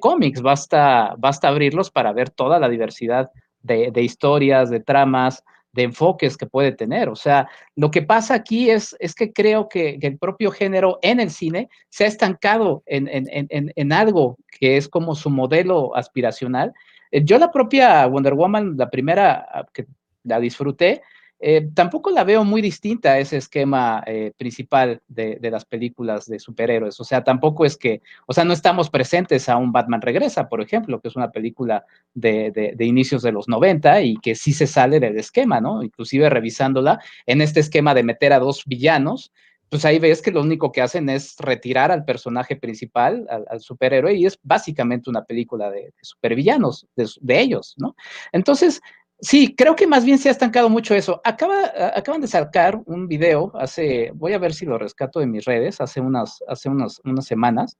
cómics. 0.00 0.40
Basta, 0.40 1.16
basta 1.18 1.48
abrirlos 1.48 1.90
para 1.90 2.14
ver 2.14 2.30
toda 2.30 2.58
la 2.58 2.70
diversidad 2.70 3.30
de, 3.60 3.92
historias, 4.02 4.70
de 4.70 4.80
tramas, 4.80 5.44
de 5.72 5.84
enfoques 5.84 6.36
que 6.36 6.46
puede 6.46 6.72
tener. 6.72 7.08
O 7.08 7.16
sea, 7.16 7.48
lo 7.76 7.90
que 7.90 8.02
pasa 8.02 8.34
aquí 8.34 8.70
es, 8.70 8.94
es 9.00 9.14
que 9.14 9.32
creo 9.32 9.68
que, 9.68 9.98
el 10.00 10.18
propio 10.18 10.50
género 10.50 10.98
en 11.02 11.20
el 11.20 11.30
cine 11.30 11.68
se 11.88 12.04
ha 12.04 12.06
estancado 12.06 12.82
en, 12.86 13.08
en, 13.10 13.92
algo 13.92 14.36
que 14.50 14.76
es 14.76 14.88
como 14.88 15.14
su 15.14 15.30
modelo 15.30 15.96
aspiracional. 15.96 16.72
Eh, 17.10 17.22
yo 17.24 17.38
la 17.38 17.50
propia 17.50 18.06
Wonder 18.06 18.34
Woman, 18.34 18.76
la 18.76 18.90
primera 18.90 19.46
ah, 19.52 19.66
que 19.72 19.86
la 20.24 20.40
disfruté, 20.40 21.02
eh, 21.44 21.68
tampoco 21.74 22.12
la 22.12 22.22
veo 22.22 22.44
muy 22.44 22.62
distinta 22.62 23.10
a 23.10 23.18
ese 23.18 23.36
esquema 23.36 24.04
eh, 24.06 24.30
principal 24.36 25.02
de, 25.08 25.40
las 25.50 25.64
películas 25.64 26.26
de 26.26 26.38
superhéroes. 26.38 27.00
O 27.00 27.04
sea, 27.04 27.24
tampoco 27.24 27.64
es 27.64 27.76
que, 27.76 28.00
o 28.26 28.32
sea, 28.32 28.44
no 28.44 28.52
estamos 28.52 28.90
presentes 28.90 29.48
a 29.48 29.56
un 29.56 29.72
Batman 29.72 30.02
Regresa, 30.02 30.48
por 30.48 30.60
ejemplo, 30.62 31.00
que 31.00 31.08
es 31.08 31.16
una 31.16 31.32
película 31.32 31.84
de, 32.14 32.76
inicios 32.78 33.22
de 33.22 33.32
los 33.32 33.48
90 33.48 34.02
y 34.02 34.16
que 34.18 34.36
sí 34.36 34.52
se 34.52 34.68
sale 34.68 35.00
del 35.00 35.18
esquema, 35.18 35.60
¿no? 35.60 35.82
Inclusive 35.82 36.30
revisándola 36.30 37.00
en 37.26 37.40
este 37.40 37.58
esquema 37.58 37.92
de 37.92 38.04
meter 38.04 38.32
a 38.32 38.38
dos 38.38 38.62
villanos, 38.64 39.32
pues 39.68 39.84
ahí 39.84 39.98
ves 39.98 40.22
que 40.22 40.30
lo 40.30 40.42
único 40.42 40.70
que 40.70 40.82
hacen 40.82 41.08
es 41.08 41.34
retirar 41.38 41.90
al 41.90 42.04
personaje 42.04 42.54
principal, 42.54 43.26
al, 43.28 43.60
superhéroe, 43.60 44.14
y 44.14 44.26
es 44.26 44.38
básicamente 44.44 45.10
una 45.10 45.24
película 45.24 45.70
de, 45.70 45.92
supervillanos, 46.02 46.86
de, 46.94 47.08
de, 47.20 47.40
ellos, 47.40 47.74
¿no? 47.78 47.96
Entonces, 48.32 48.80
Sí, 49.24 49.54
creo 49.56 49.76
que 49.76 49.86
más 49.86 50.04
bien 50.04 50.18
se 50.18 50.28
ha 50.28 50.32
estancado 50.32 50.68
mucho 50.68 50.96
eso. 50.96 51.20
Acaba, 51.22 51.70
acaban 51.94 52.20
de 52.20 52.26
sacar 52.26 52.82
un 52.86 53.06
video 53.06 53.52
hace, 53.54 54.10
voy 54.16 54.32
a 54.32 54.38
ver 54.38 54.52
si 54.52 54.66
lo 54.66 54.78
rescato 54.78 55.20
de 55.20 55.28
mis 55.28 55.44
redes, 55.44 55.80
hace 55.80 56.00
unas, 56.00 56.42
hace 56.48 56.68
unas, 56.68 57.00
unas 57.04 57.24
semanas, 57.24 57.78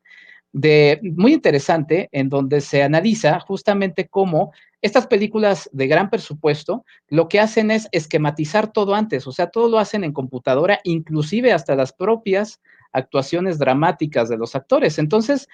de 0.53 1.01
muy 1.03 1.33
interesante, 1.33 2.09
en 2.13 2.29
donde 2.29 2.61
se 2.61 2.85
analiza 2.85 3.41
justamente 3.41 4.07
cómo 4.07 4.53
estas 4.83 5.09
películas 5.09 5.69
de 5.73 5.89
gran 5.89 6.11
presupuesto 6.11 6.85
lo 7.09 7.29
que 7.29 7.41
hacen 7.41 7.73
es 7.73 7.89
esquematizar 7.91 8.73
todo 8.73 8.95
antes, 8.95 9.27
o 9.27 9.33
sea, 9.33 9.49
todo 9.51 9.69
lo 9.69 9.81
hacen 9.81 10.05
en 10.05 10.13
computadora, 10.13 10.79
inclusive 10.85 11.53
hasta 11.53 11.75
las 11.75 11.93
propias 11.93 12.61
actuaciones 12.93 13.59
dramáticas 13.59 14.29
de 14.29 14.37
los 14.37 14.55
actores. 14.55 14.97
Entonces, 15.01 15.49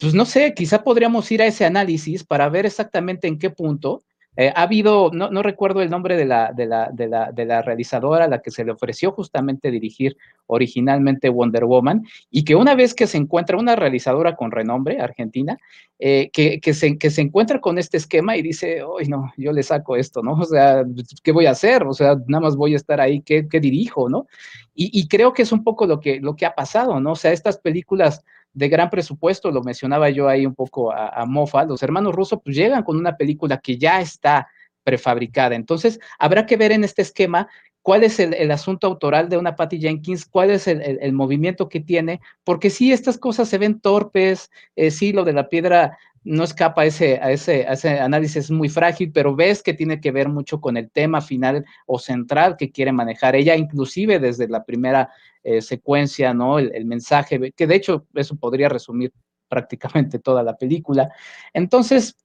pues 0.00 0.14
no 0.14 0.24
sé, 0.24 0.54
quizá 0.54 0.82
podríamos 0.84 1.30
ir 1.32 1.42
a 1.42 1.46
ese 1.46 1.66
análisis 1.66 2.24
para 2.24 2.48
ver 2.48 2.64
exactamente 2.64 3.28
en 3.28 3.38
qué 3.38 3.50
punto 3.50 4.02
eh, 4.40 4.52
ha 4.54 4.62
habido, 4.62 5.10
no, 5.12 5.30
no, 5.30 5.42
recuerdo 5.42 5.82
el 5.82 5.90
nombre 5.90 6.16
de 6.16 6.24
la, 6.24 6.52
de, 6.52 6.66
la, 6.66 6.90
de, 6.92 7.08
la, 7.08 7.32
de 7.32 7.44
la 7.44 7.60
realizadora 7.60 8.26
a 8.26 8.28
la 8.28 8.40
que 8.40 8.52
se 8.52 8.64
le 8.64 8.70
ofreció 8.70 9.10
justamente 9.10 9.72
dirigir 9.72 10.16
originalmente 10.46 11.28
Wonder 11.28 11.64
Woman, 11.64 12.04
y 12.30 12.44
que 12.44 12.54
una 12.54 12.76
vez 12.76 12.94
que 12.94 13.08
se 13.08 13.18
encuentra 13.18 13.58
una 13.58 13.74
realizadora 13.74 14.36
con 14.36 14.52
renombre, 14.52 15.00
argentina, 15.00 15.58
eh, 15.98 16.30
que, 16.32 16.60
que, 16.60 16.72
se, 16.72 16.96
que 16.98 17.10
se 17.10 17.20
encuentra 17.20 17.60
con 17.60 17.78
este 17.78 17.96
esquema 17.96 18.36
y 18.36 18.42
dice, 18.42 18.84
hoy 18.84 19.08
no, 19.08 19.32
yo 19.36 19.50
le 19.50 19.64
saco 19.64 19.96
esto, 19.96 20.22
¿no? 20.22 20.34
O 20.34 20.44
sea, 20.44 20.84
¿qué 21.24 21.32
voy 21.32 21.46
a 21.46 21.50
hacer? 21.50 21.82
O 21.82 21.92
sea, 21.92 22.16
nada 22.28 22.42
más 22.42 22.54
voy 22.54 22.74
a 22.74 22.76
estar 22.76 23.00
ahí, 23.00 23.22
¿qué, 23.22 23.48
qué 23.48 23.58
dirijo, 23.58 24.08
no? 24.08 24.28
Y, 24.72 25.00
y, 25.00 25.08
creo 25.08 25.32
que 25.32 25.42
es 25.42 25.50
un 25.50 25.64
poco 25.64 25.84
lo 25.84 25.98
que, 25.98 26.20
lo 26.20 26.36
que 26.36 26.46
ha 26.46 26.54
pasado, 26.54 27.00
¿no? 27.00 27.10
O 27.10 27.16
sea, 27.16 27.32
estas 27.32 27.58
películas 27.58 28.24
de 28.58 28.68
gran 28.68 28.90
presupuesto, 28.90 29.52
lo 29.52 29.62
mencionaba 29.62 30.10
yo 30.10 30.28
ahí 30.28 30.44
un 30.44 30.54
poco 30.54 30.92
a, 30.92 31.24
Mofa, 31.26 31.64
los 31.64 31.80
hermanos 31.84 32.12
rusos 32.12 32.40
pues 32.44 32.56
llegan 32.56 32.82
con 32.82 32.96
una 32.96 33.16
película 33.16 33.58
que 33.58 33.78
ya 33.78 34.00
está 34.00 34.48
prefabricada. 34.82 35.54
Entonces, 35.54 36.00
habrá 36.18 36.44
que 36.44 36.56
ver 36.56 36.72
en 36.72 36.82
este 36.82 37.02
esquema 37.02 37.48
cuál 37.82 38.04
es 38.04 38.20
el, 38.20 38.50
asunto 38.50 38.86
autoral 38.86 39.28
de 39.28 39.38
una 39.38 39.56
Patty 39.56 39.80
Jenkins, 39.80 40.26
cuál 40.26 40.50
es 40.50 40.66
el, 40.66 41.12
movimiento 41.12 41.68
que 41.68 41.80
tiene, 41.80 42.20
porque 42.44 42.70
si 42.70 42.92
estas 42.92 43.18
cosas 43.18 43.48
se 43.48 43.58
ven 43.58 43.80
torpes, 43.80 44.50
eh, 44.76 44.90
sí, 44.90 45.12
lo 45.12 45.24
de 45.24 45.32
la 45.32 45.48
piedra 45.48 45.98
no 46.24 46.44
escapa 46.44 46.82
a 46.82 46.86
ese, 46.86 47.18
a, 47.18 47.72
a 47.72 48.04
análisis 48.04 48.50
muy 48.50 48.68
frágil, 48.68 49.10
pero 49.12 49.34
ves 49.34 49.62
que 49.62 49.72
tiene 49.72 50.00
que 50.00 50.10
ver 50.10 50.28
mucho 50.28 50.60
con 50.60 50.76
el 50.76 50.90
tema 50.90 51.20
final 51.20 51.64
o 51.86 51.98
central 51.98 52.56
que 52.58 52.70
quiere 52.70 52.92
manejar 52.92 53.34
ella, 53.36 53.56
inclusive 53.56 54.18
desde 54.18 54.48
la 54.48 54.64
primera 54.64 55.10
eh, 55.42 55.62
secuencia, 55.62 56.34
¿no? 56.34 56.58
El, 56.58 56.84
mensaje, 56.84 57.52
que 57.52 57.66
de 57.66 57.74
hecho 57.74 58.06
eso 58.14 58.36
podría 58.36 58.68
resumir 58.68 59.12
prácticamente 59.48 60.18
toda 60.18 60.42
la 60.42 60.56
película. 60.56 61.10
Entonces, 61.54 62.16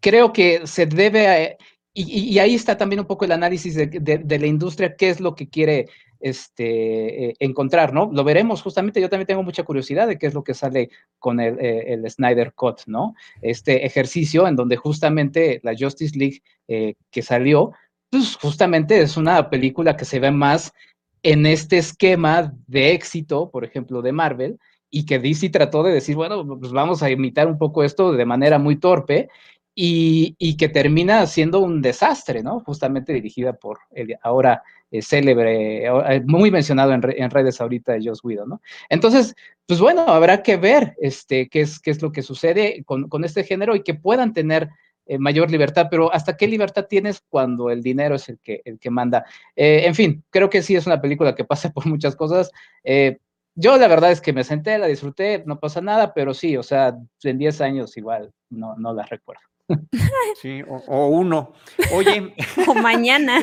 creo 0.00 0.32
que 0.32 0.66
se 0.66 0.86
debe, 0.86 1.56
y, 1.96 2.38
ahí 2.38 2.54
está 2.54 2.76
también 2.76 3.00
un 3.00 3.06
poco 3.06 3.24
el 3.24 3.32
análisis 3.32 3.74
de, 3.74 4.38
la 4.38 4.46
industria, 4.46 4.96
qué 4.96 5.08
es 5.08 5.20
lo 5.20 5.34
que 5.34 5.48
quiere 5.48 5.88
este, 6.20 7.30
eh, 7.30 7.36
encontrar, 7.38 7.94
¿no? 7.94 8.10
Lo 8.12 8.22
veremos 8.22 8.60
justamente, 8.62 9.00
yo 9.00 9.08
también 9.08 9.26
tengo 9.26 9.42
mucha 9.42 9.62
curiosidad 9.62 10.06
de 10.06 10.18
qué 10.18 10.26
es 10.26 10.34
lo 10.34 10.44
que 10.44 10.54
sale 10.54 10.90
con 11.18 11.40
el, 11.40 11.58
eh, 11.58 11.94
el 11.94 12.10
Snyder 12.10 12.52
Cut, 12.54 12.82
¿no? 12.86 13.14
Este 13.40 13.86
ejercicio 13.86 14.46
en 14.46 14.56
donde 14.56 14.76
justamente 14.76 15.60
la 15.62 15.74
Justice 15.78 16.18
League 16.18 16.42
que 17.10 17.22
salió, 17.22 17.72
pues 18.10 18.36
justamente 18.36 19.00
es 19.00 19.16
una 19.16 19.48
película 19.50 19.96
que 19.96 20.04
se 20.04 20.18
ve 20.18 20.30
más 20.30 20.72
en 21.22 21.46
este 21.46 21.78
esquema 21.78 22.52
de 22.66 22.92
éxito, 22.92 23.50
por 23.50 23.64
ejemplo, 23.64 24.02
de 24.02 24.12
Marvel, 24.12 24.58
y 24.90 25.06
que 25.06 25.18
DC 25.18 25.50
trató 25.50 25.82
de 25.82 25.92
decir, 25.92 26.14
bueno, 26.16 26.46
pues 26.58 26.72
vamos 26.72 27.02
a 27.02 27.10
imitar 27.10 27.48
un 27.48 27.58
poco 27.58 27.82
esto 27.82 28.12
de 28.12 28.24
manera 28.24 28.58
muy 28.58 28.76
torpe, 28.76 29.28
y, 29.78 30.56
que 30.56 30.68
termina 30.68 31.26
siendo 31.26 31.60
un 31.60 31.82
desastre, 31.82 32.42
¿no? 32.42 32.60
Justamente 32.60 33.12
dirigida 33.12 33.52
por 33.52 33.78
el 33.92 34.16
ahora 34.22 34.62
eh, 34.90 35.02
célebre, 35.02 35.86
eh, 35.86 36.22
muy 36.24 36.50
mencionado 36.50 36.92
en, 36.92 37.30
redes 37.30 37.60
ahorita 37.60 37.92
de 37.92 38.08
Joss 38.08 38.24
Whedon, 38.24 38.48
¿no? 38.48 38.62
Entonces, 38.88 39.36
pues 39.66 39.78
bueno, 39.78 40.02
habrá 40.08 40.42
que 40.42 40.56
ver 40.56 40.96
este, 41.00 41.48
qué, 41.48 41.60
es, 41.60 41.78
qué 41.78 41.90
es 41.90 42.00
lo 42.00 42.10
que 42.10 42.22
sucede 42.22 42.82
con, 42.84 43.08
con 43.08 43.24
este 43.24 43.44
género 43.44 43.76
y 43.76 43.82
que 43.82 43.94
puedan 43.94 44.32
tener 44.32 44.70
eh, 45.08 45.18
mayor 45.18 45.50
libertad, 45.52 45.86
pero 45.88 46.12
¿hasta 46.12 46.36
qué 46.36 46.48
libertad 46.48 46.86
tienes 46.88 47.22
cuando 47.28 47.70
el 47.70 47.80
dinero 47.80 48.16
es 48.16 48.28
el 48.28 48.40
que, 48.40 48.60
el 48.64 48.80
que 48.80 48.90
manda? 48.90 49.24
Eh, 49.54 49.82
en 49.86 49.94
fin, 49.94 50.24
creo 50.30 50.50
que 50.50 50.62
sí 50.62 50.74
es 50.74 50.86
una 50.86 51.00
película 51.00 51.34
que 51.34 51.44
pasa 51.44 51.70
por 51.70 51.86
muchas 51.86 52.16
cosas. 52.16 52.50
Eh, 52.82 53.18
yo 53.54 53.76
la 53.78 53.88
verdad 53.88 54.10
es 54.10 54.20
que 54.20 54.32
me 54.32 54.44
senté, 54.44 54.78
la 54.78 54.86
disfruté, 54.86 55.44
no 55.46 55.60
pasa 55.60 55.80
nada, 55.80 56.12
pero 56.12 56.34
sí, 56.34 56.56
o 56.56 56.62
sea, 56.62 56.96
en 57.22 57.38
10 57.38 57.60
años 57.60 57.96
igual 57.96 58.32
no, 58.50 58.74
no 58.76 58.92
la 58.92 59.04
recuerdo. 59.04 59.42
Sí, 60.40 60.62
o, 60.68 61.08
uno. 61.08 61.52
Oye. 61.92 62.34
o 62.66 62.74
mañana. 62.74 63.40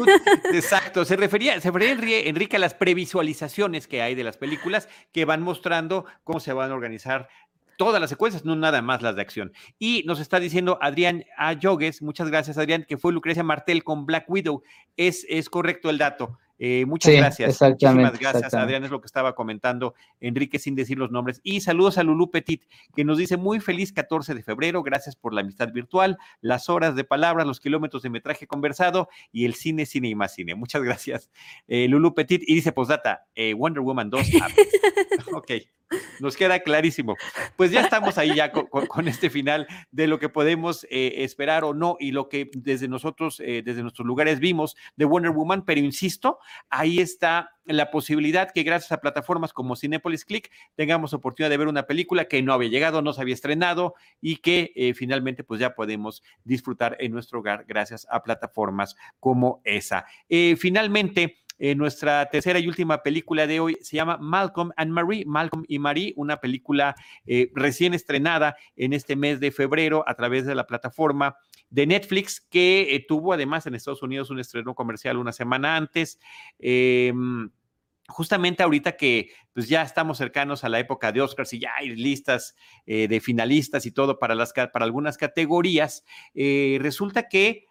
Exacto, 0.53 1.05
se 1.05 1.15
refería, 1.15 1.59
se 1.59 1.71
refería 1.71 2.21
Enrique 2.27 2.55
a 2.55 2.59
las 2.59 2.73
previsualizaciones 2.73 3.87
que 3.87 4.01
hay 4.01 4.15
de 4.15 4.23
las 4.23 4.37
películas 4.37 4.87
que 5.11 5.25
van 5.25 5.41
mostrando 5.41 6.05
cómo 6.23 6.39
se 6.39 6.53
van 6.53 6.71
a 6.71 6.75
organizar 6.75 7.29
todas 7.77 7.99
las 7.99 8.09
secuencias, 8.09 8.45
no 8.45 8.55
nada 8.55 8.81
más 8.81 9.01
las 9.01 9.15
de 9.15 9.21
acción. 9.21 9.51
Y 9.79 10.03
nos 10.05 10.19
está 10.19 10.39
diciendo 10.39 10.77
Adrián 10.81 11.25
Ayogues, 11.37 12.01
muchas 12.01 12.29
gracias 12.29 12.57
Adrián, 12.57 12.85
que 12.87 12.97
fue 12.97 13.11
Lucrecia 13.11 13.43
Martel 13.43 13.83
con 13.83 14.05
Black 14.05 14.29
Widow. 14.29 14.63
Es, 14.95 15.25
es 15.27 15.49
correcto 15.49 15.89
el 15.89 15.97
dato. 15.97 16.37
Eh, 16.65 16.85
muchas 16.85 17.13
gracias. 17.13 17.61
Muchísimas 17.61 18.17
gracias, 18.17 18.53
Adrián. 18.53 18.85
Es 18.85 18.89
lo 18.89 19.01
que 19.01 19.05
estaba 19.05 19.35
comentando 19.35 19.95
Enrique 20.21 20.59
sin 20.59 20.75
decir 20.75 20.97
los 20.97 21.11
nombres. 21.11 21.41
Y 21.43 21.59
saludos 21.59 21.97
a 21.97 22.03
Lulú 22.03 22.31
Petit, 22.31 22.63
que 22.95 23.03
nos 23.03 23.17
dice 23.17 23.35
muy 23.35 23.59
feliz 23.59 23.91
14 23.91 24.33
de 24.33 24.43
febrero. 24.43 24.81
Gracias 24.81 25.17
por 25.17 25.33
la 25.33 25.41
amistad 25.41 25.73
virtual, 25.73 26.17
las 26.39 26.69
horas 26.69 26.95
de 26.95 27.03
palabras, 27.03 27.45
los 27.45 27.59
kilómetros 27.59 28.01
de 28.01 28.11
metraje 28.11 28.47
conversado 28.47 29.09
y 29.33 29.43
el 29.43 29.55
cine, 29.55 29.85
cine 29.85 30.07
y 30.07 30.15
más 30.15 30.35
cine. 30.35 30.55
Muchas 30.55 30.81
gracias, 30.83 31.29
eh, 31.67 31.89
Lulú 31.89 32.13
Petit. 32.13 32.41
Y 32.47 32.55
dice 32.55 32.71
postdata, 32.71 33.25
eh, 33.35 33.53
Wonder 33.53 33.81
Woman 33.81 34.09
2. 34.09 34.21
ok. 35.33 35.51
Nos 36.19 36.37
queda 36.37 36.59
clarísimo. 36.59 37.15
Pues 37.55 37.71
ya 37.71 37.81
estamos 37.81 38.17
ahí 38.17 38.35
ya 38.35 38.51
con, 38.51 39.07
este 39.07 39.29
final 39.29 39.67
de 39.91 40.07
lo 40.07 40.19
que 40.19 40.29
podemos 40.29 40.85
eh, 40.89 41.15
esperar 41.17 41.63
o 41.63 41.73
no 41.73 41.97
y 41.99 42.11
lo 42.11 42.29
que 42.29 42.49
desde 42.53 42.87
nosotros, 42.87 43.39
eh, 43.39 43.61
desde 43.63 43.81
nuestros 43.81 44.05
lugares 44.05 44.39
vimos 44.39 44.75
de 44.95 45.05
Wonder 45.05 45.31
Woman, 45.31 45.65
pero 45.65 45.79
insisto, 45.79 46.39
ahí 46.69 46.99
está 46.99 47.51
la 47.65 47.91
posibilidad 47.91 48.51
que 48.51 48.63
gracias 48.63 48.91
a 48.91 48.99
plataformas 48.99 49.53
como 49.53 49.77
Cinepolis 49.77 50.25
Click 50.25 50.51
tengamos 50.75 51.13
oportunidad 51.13 51.49
de 51.49 51.57
ver 51.57 51.69
una 51.69 51.83
película 51.83 52.25
que 52.25 52.41
no 52.41 52.51
había 52.53 52.69
llegado, 52.69 53.01
no 53.01 53.13
se 53.13 53.21
había 53.21 53.33
estrenado 53.33 53.95
y 54.19 54.37
que 54.37 54.73
eh, 54.75 54.93
finalmente 54.93 55.45
pues 55.45 55.61
ya 55.61 55.73
podemos 55.73 56.23
disfrutar 56.43 56.97
en 56.99 57.13
nuestro 57.13 57.39
hogar 57.39 57.63
gracias 57.65 58.05
a 58.09 58.21
plataformas 58.21 58.97
como 59.19 59.61
esa. 59.63 60.05
finalmente, 60.57 61.42
eh, 61.65 61.75
nuestra 61.75 62.29
tercera 62.29 62.59
y 62.59 62.67
última 62.67 63.01
película 63.03 63.47
de 63.47 63.61
hoy 63.61 63.77
se 63.79 63.95
llama 63.95 64.17
Malcolm 64.17 64.73
and 64.75 64.91
Marie, 64.91 65.23
Malcolm 65.25 65.63
y 65.69 65.79
Marie, 65.79 66.11
una 66.17 66.41
película 66.41 66.93
eh, 67.25 67.51
recién 67.55 67.93
estrenada 67.93 68.57
en 68.75 68.91
este 68.91 69.15
mes 69.15 69.39
de 69.39 69.49
febrero 69.49 70.03
a 70.05 70.13
través 70.15 70.45
de 70.45 70.55
la 70.55 70.67
plataforma 70.67 71.37
de 71.69 71.87
Netflix, 71.87 72.41
que 72.41 72.93
eh, 72.93 73.05
tuvo 73.07 73.31
además 73.31 73.65
en 73.65 73.75
Estados 73.75 74.03
Unidos 74.03 74.29
un 74.29 74.41
estreno 74.41 74.75
comercial 74.75 75.15
una 75.15 75.31
semana 75.31 75.77
antes. 75.77 76.19
Em, 76.59 77.49
justamente 78.09 78.61
ahorita 78.61 78.97
que 78.97 79.29
pues 79.53 79.69
ya 79.69 79.83
estamos 79.83 80.17
cercanos 80.17 80.65
a 80.65 80.69
la 80.69 80.79
época 80.79 81.13
de 81.13 81.21
Oscars 81.21 81.53
y 81.53 81.59
ya 81.59 81.71
hay 81.77 81.95
listas 81.95 82.55
de 82.85 83.21
finalistas 83.21 83.85
y 83.85 83.93
todo 83.93 84.19
para, 84.19 84.35
las, 84.35 84.51
para 84.51 84.83
algunas 84.83 85.15
categorías, 85.15 86.03
resulta 86.33 87.29
que 87.29 87.67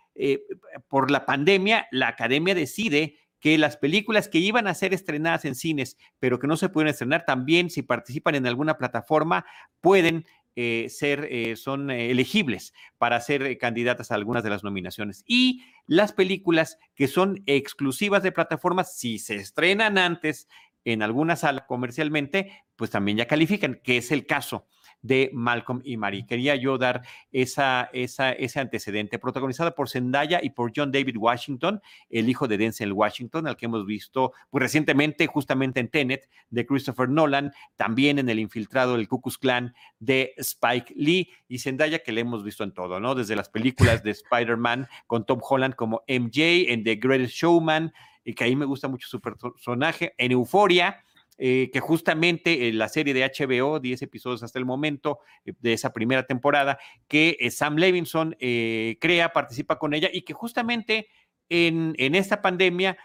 por 0.88 1.10
la 1.10 1.26
pandemia 1.26 1.86
la 1.90 2.08
academia 2.08 2.54
decide 2.54 3.18
que 3.42 3.58
las 3.58 3.76
películas 3.76 4.28
que 4.28 4.38
iban 4.38 4.68
a 4.68 4.74
ser 4.74 4.94
estrenadas 4.94 5.44
en 5.44 5.56
cines, 5.56 5.98
pero 6.20 6.38
que 6.38 6.46
no 6.46 6.56
se 6.56 6.68
pueden 6.68 6.88
estrenar, 6.88 7.24
también 7.26 7.70
si 7.70 7.82
participan 7.82 8.36
en 8.36 8.46
alguna 8.46 8.78
plataforma, 8.78 9.44
pueden 9.80 10.24
eh, 10.54 10.86
ser, 10.88 11.26
eh, 11.28 11.56
son 11.56 11.90
eh, 11.90 12.12
elegibles 12.12 12.72
para 12.98 13.20
ser 13.20 13.58
candidatas 13.58 14.12
a 14.12 14.14
algunas 14.14 14.44
de 14.44 14.50
las 14.50 14.62
nominaciones. 14.62 15.24
Y 15.26 15.64
las 15.88 16.12
películas 16.12 16.78
que 16.94 17.08
son 17.08 17.42
exclusivas 17.46 18.22
de 18.22 18.30
plataformas, 18.30 18.96
si 18.96 19.18
se 19.18 19.34
estrenan 19.34 19.98
antes 19.98 20.46
en 20.84 21.02
alguna 21.02 21.34
sala 21.34 21.66
comercialmente, 21.66 22.52
pues 22.76 22.92
también 22.92 23.18
ya 23.18 23.26
califican, 23.26 23.80
que 23.82 23.96
es 23.96 24.12
el 24.12 24.24
caso 24.24 24.68
de 25.02 25.30
Malcolm 25.32 25.82
y 25.84 25.96
Marie. 25.96 26.26
Quería 26.26 26.56
yo 26.56 26.78
dar 26.78 27.02
esa, 27.32 27.90
esa, 27.92 28.32
ese 28.32 28.60
antecedente, 28.60 29.18
protagonizada 29.18 29.74
por 29.74 29.88
Zendaya 29.88 30.40
y 30.42 30.50
por 30.50 30.72
John 30.74 30.92
David 30.92 31.16
Washington, 31.18 31.80
el 32.08 32.28
hijo 32.28 32.48
de 32.48 32.56
Denzel 32.56 32.92
Washington, 32.92 33.46
al 33.46 33.56
que 33.56 33.66
hemos 33.66 33.84
visto 33.84 34.32
pues, 34.50 34.62
recientemente 34.62 35.26
justamente 35.26 35.80
en 35.80 35.88
Tenet 35.88 36.28
de 36.50 36.64
Christopher 36.64 37.08
Nolan, 37.08 37.52
también 37.76 38.18
en 38.18 38.28
El 38.28 38.38
Infiltrado 38.38 38.96
del 38.96 39.08
Ku 39.08 39.20
Klux 39.20 39.38
Klan 39.38 39.74
de 39.98 40.32
Spike 40.36 40.94
Lee 40.96 41.30
y 41.48 41.58
Zendaya 41.58 41.98
que 41.98 42.12
le 42.12 42.20
hemos 42.20 42.44
visto 42.44 42.64
en 42.64 42.72
todo, 42.72 43.00
¿no? 43.00 43.14
Desde 43.14 43.36
las 43.36 43.48
películas 43.48 44.02
de 44.02 44.12
Spider-Man 44.12 44.88
con 45.06 45.26
Tom 45.26 45.40
Holland 45.42 45.74
como 45.74 46.02
MJ, 46.08 46.72
en 46.72 46.84
The 46.84 46.96
Greatest 46.96 47.34
Showman, 47.34 47.92
y 48.24 48.34
que 48.34 48.44
ahí 48.44 48.56
me 48.56 48.64
gusta 48.64 48.88
mucho 48.88 49.08
su 49.08 49.20
personaje, 49.20 50.14
en 50.16 50.32
Euforia, 50.32 51.02
eh, 51.44 51.70
que 51.72 51.80
justamente 51.80 52.68
en 52.68 52.78
la 52.78 52.88
serie 52.88 53.12
de 53.12 53.24
HBO, 53.24 53.80
10 53.80 54.02
episodios 54.02 54.44
hasta 54.44 54.60
el 54.60 54.64
momento 54.64 55.18
eh, 55.44 55.52
de 55.58 55.72
esa 55.72 55.92
primera 55.92 56.24
temporada, 56.24 56.78
que 57.08 57.36
eh, 57.40 57.50
Sam 57.50 57.78
Levinson 57.78 58.36
crea, 58.38 59.32
participa 59.32 59.76
con 59.76 59.92
ella 59.92 60.08
y 60.12 60.22
que 60.22 60.34
justamente 60.34 61.08
en, 61.48 61.94
en 61.98 62.14
esta 62.14 62.42
pandemia 62.42 62.96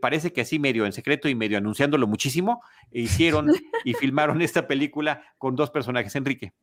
parece 0.00 0.32
que 0.32 0.40
así 0.40 0.58
medio 0.58 0.86
en 0.86 0.92
secreto 0.94 1.28
y 1.28 1.34
medio 1.34 1.58
anunciándolo 1.58 2.06
muchísimo, 2.06 2.62
hicieron 2.92 3.52
y 3.84 3.92
filmaron 3.92 4.40
esta 4.40 4.66
película 4.66 5.22
con 5.36 5.54
dos 5.54 5.70
personajes, 5.70 6.16
Enrique. 6.16 6.54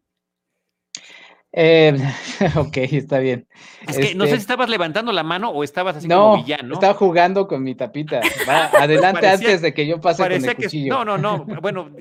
Eh, 1.56 1.96
ok, 2.56 2.78
está 2.78 3.20
bien. 3.20 3.48
Es 3.88 3.98
que 3.98 4.16
no 4.16 4.24
sé 4.24 4.32
si 4.32 4.36
este 4.36 4.42
estabas 4.42 4.70
levantando 4.70 5.12
la 5.12 5.22
mano 5.22 5.52
o 5.52 5.64
estabas 5.64 5.96
así 5.96 6.08
como 6.08 6.38
villano. 6.38 6.74
Estaba 6.74 6.96
jugando 6.96 7.48
con 7.48 7.62
mi 7.62 7.76
tapita. 7.76 8.22
adelante 8.80 9.28
antes 9.28 9.62
de 9.62 9.72
que 9.72 9.86
yo 9.86 10.02
pase 10.02 10.24
con 10.24 10.32
el 10.32 10.56
cuchillo. 10.56 11.06
no, 11.06 11.18
no, 11.18 11.18
no. 11.18 11.46
Bueno, 11.62 11.92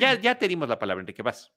ya, 0.00 0.18
ya 0.18 0.36
te 0.36 0.48
dimos 0.48 0.68
la 0.70 0.78
palabra, 0.78 1.02
Enrique, 1.02 1.22
vas. 1.22 1.52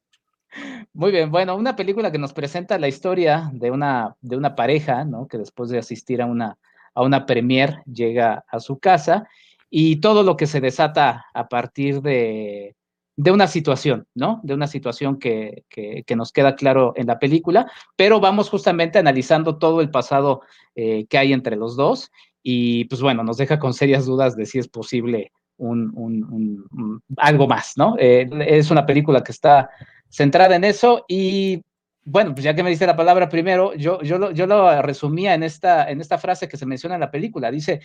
Muy 0.94 1.12
bien, 1.12 1.32
bueno, 1.32 1.56
una 1.56 1.76
película 1.76 2.12
que 2.12 2.18
nos 2.18 2.34
presenta 2.34 2.78
la 2.80 2.88
historia 2.88 3.50
de 3.54 3.72
una, 3.72 4.16
de 4.22 4.36
una 4.36 4.56
pareja, 4.56 5.06
¿no? 5.06 5.28
Que 5.28 5.38
después 5.38 5.70
de 5.70 5.78
asistir 5.78 6.22
a 6.22 6.26
una, 6.26 6.58
a 6.94 7.02
una 7.02 7.26
premier 7.26 7.82
llega 7.86 8.44
a 8.50 8.60
su 8.60 8.80
casa 8.80 9.28
y 9.70 9.98
todo 9.98 10.24
lo 10.24 10.36
que 10.36 10.48
se 10.48 10.62
desata 10.62 11.26
a 11.34 11.48
partir 11.48 12.02
de, 12.02 12.77
de 13.18 13.32
una 13.32 13.48
situación, 13.48 14.08
¿no? 14.14 14.40
De 14.44 14.54
una 14.54 14.68
situación 14.68 15.18
que, 15.18 15.66
que, 15.70 16.16
nos 16.16 16.32
queda 16.32 16.56
claro 16.56 16.94
en 16.96 17.08
la 17.08 17.18
película, 17.18 17.70
pero 17.96 18.20
vamos 18.20 18.50
justamente 18.50 19.00
analizando 19.00 19.58
todo 19.58 19.82
el 19.82 19.90
pasado 19.90 20.42
eh, 20.76 21.08
que 21.10 21.18
hay 21.18 21.34
entre 21.34 21.56
los 21.56 21.76
dos 21.76 22.12
y 22.44 22.86
pues 22.86 23.02
bueno, 23.02 23.24
nos 23.24 23.38
deja 23.38 23.58
con 23.58 23.74
serias 23.74 24.06
dudas 24.06 24.38
de 24.38 24.46
si 24.46 24.60
es 24.60 24.68
posible 24.68 25.32
un, 25.58 25.92
un, 25.96 27.04
algo 27.18 27.48
más, 27.48 27.74
¿no? 27.76 27.96
Eh, 27.98 28.30
es 28.48 28.70
una 28.70 28.86
película 28.86 29.24
que 29.24 29.32
está 29.32 29.72
centrada 30.10 30.56
en 30.56 30.64
eso 30.64 31.04
y 31.08 31.64
bueno, 32.04 32.34
pues 32.34 32.44
ya 32.44 32.54
que 32.54 32.64
me 32.64 32.70
diste 32.70 32.86
la 32.86 32.96
palabra 32.96 33.30
primero, 33.30 33.74
yo, 33.74 34.00
yo, 34.04 34.20
lo, 34.20 34.32
yo 34.32 34.46
lo 34.46 34.82
resumía 34.84 35.34
en 35.34 35.42
esta, 35.42 35.90
en 35.90 36.02
esta 36.02 36.20
frase 36.20 36.48
que 36.48 36.56
se 36.56 36.68
menciona 36.68 36.96
en 36.96 37.02
la 37.02 37.12
película, 37.12 37.50
dice, 37.50 37.82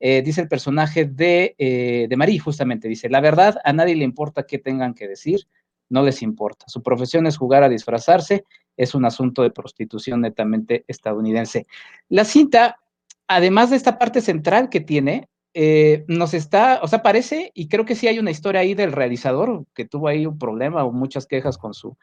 eh, 0.00 0.22
dice 0.22 0.42
el 0.42 0.48
personaje 0.48 1.04
de, 1.04 1.54
eh, 1.58 2.06
de 2.08 2.16
Marie, 2.16 2.38
justamente, 2.38 2.88
dice, 2.88 3.08
la 3.08 3.20
verdad, 3.20 3.58
a 3.64 3.72
nadie 3.72 3.96
le 3.96 4.04
importa 4.04 4.46
qué 4.46 4.58
tengan 4.58 4.94
que 4.94 5.08
decir, 5.08 5.46
no 5.88 6.02
les 6.02 6.22
importa. 6.22 6.66
Su 6.68 6.82
profesión 6.82 7.26
es 7.26 7.36
jugar 7.36 7.62
a 7.62 7.68
disfrazarse, 7.68 8.44
es 8.76 8.94
un 8.94 9.04
asunto 9.04 9.42
de 9.42 9.50
prostitución 9.50 10.20
netamente 10.20 10.84
estadounidense. 10.88 11.66
La 12.08 12.24
cinta, 12.24 12.78
además 13.26 13.70
de 13.70 13.76
esta 13.76 13.98
parte 13.98 14.20
central 14.20 14.68
que 14.68 14.80
tiene, 14.80 15.28
eh, 15.54 16.04
nos 16.06 16.34
está, 16.34 16.80
o 16.82 16.88
sea, 16.88 17.02
parece, 17.02 17.50
y 17.54 17.68
creo 17.68 17.86
que 17.86 17.94
sí 17.94 18.06
hay 18.06 18.18
una 18.18 18.30
historia 18.30 18.60
ahí 18.60 18.74
del 18.74 18.92
realizador 18.92 19.64
que 19.72 19.86
tuvo 19.86 20.08
ahí 20.08 20.26
un 20.26 20.38
problema 20.38 20.84
o 20.84 20.92
muchas 20.92 21.26
quejas 21.26 21.56
con 21.56 21.72
su, 21.72 21.96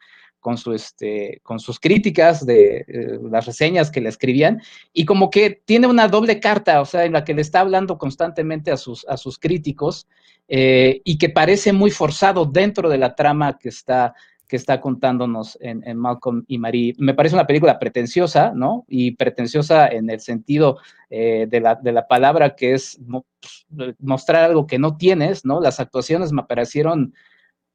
con, 0.43 0.57
su, 0.57 0.73
este, 0.73 1.39
con 1.41 1.57
sus 1.59 1.79
críticas 1.79 2.45
de 2.45 2.83
eh, 2.85 3.19
las 3.31 3.45
reseñas 3.45 3.89
que 3.89 4.01
le 4.01 4.09
escribían, 4.09 4.61
y 4.91 5.05
como 5.05 5.29
que 5.29 5.61
tiene 5.65 5.87
una 5.87 6.09
doble 6.09 6.41
carta, 6.41 6.81
o 6.81 6.85
sea, 6.85 7.05
en 7.05 7.13
la 7.13 7.23
que 7.23 7.33
le 7.33 7.41
está 7.41 7.61
hablando 7.61 7.97
constantemente 7.97 8.69
a 8.69 8.75
sus, 8.77 9.05
a 9.07 9.15
sus 9.15 9.39
críticos, 9.39 10.05
eh, 10.49 11.01
y 11.05 11.17
que 11.17 11.29
parece 11.29 11.71
muy 11.71 11.91
forzado 11.91 12.45
dentro 12.45 12.89
de 12.89 12.97
la 12.97 13.15
trama 13.15 13.57
que 13.57 13.69
está 13.69 14.13
que 14.45 14.57
está 14.57 14.81
contándonos 14.81 15.57
en, 15.61 15.97
Malcolm 15.97 16.43
y 16.47 16.59
Marie. 16.59 16.93
Me 16.99 17.15
parece 17.15 17.33
una 17.33 17.47
película 17.47 17.79
pretenciosa, 17.79 18.51
¿no? 18.53 18.85
Y 18.87 19.15
pretenciosa 19.15 19.87
en 19.87 20.11
el 20.11 20.19
sentido 20.19 20.77
eh, 21.09 21.47
de, 21.49 21.59
la, 21.59 21.73
de, 21.73 21.91
la, 21.91 22.05
palabra 22.05 22.55
que 22.55 22.73
es 22.73 22.99
pues, 23.09 23.95
mostrar 23.97 24.43
algo 24.43 24.67
que 24.67 24.77
no 24.77 24.95
tienes, 24.95 25.43
¿no? 25.43 25.59
Las 25.59 25.79
actuaciones 25.79 26.31
me 26.33 26.43
parecieron 26.43 27.15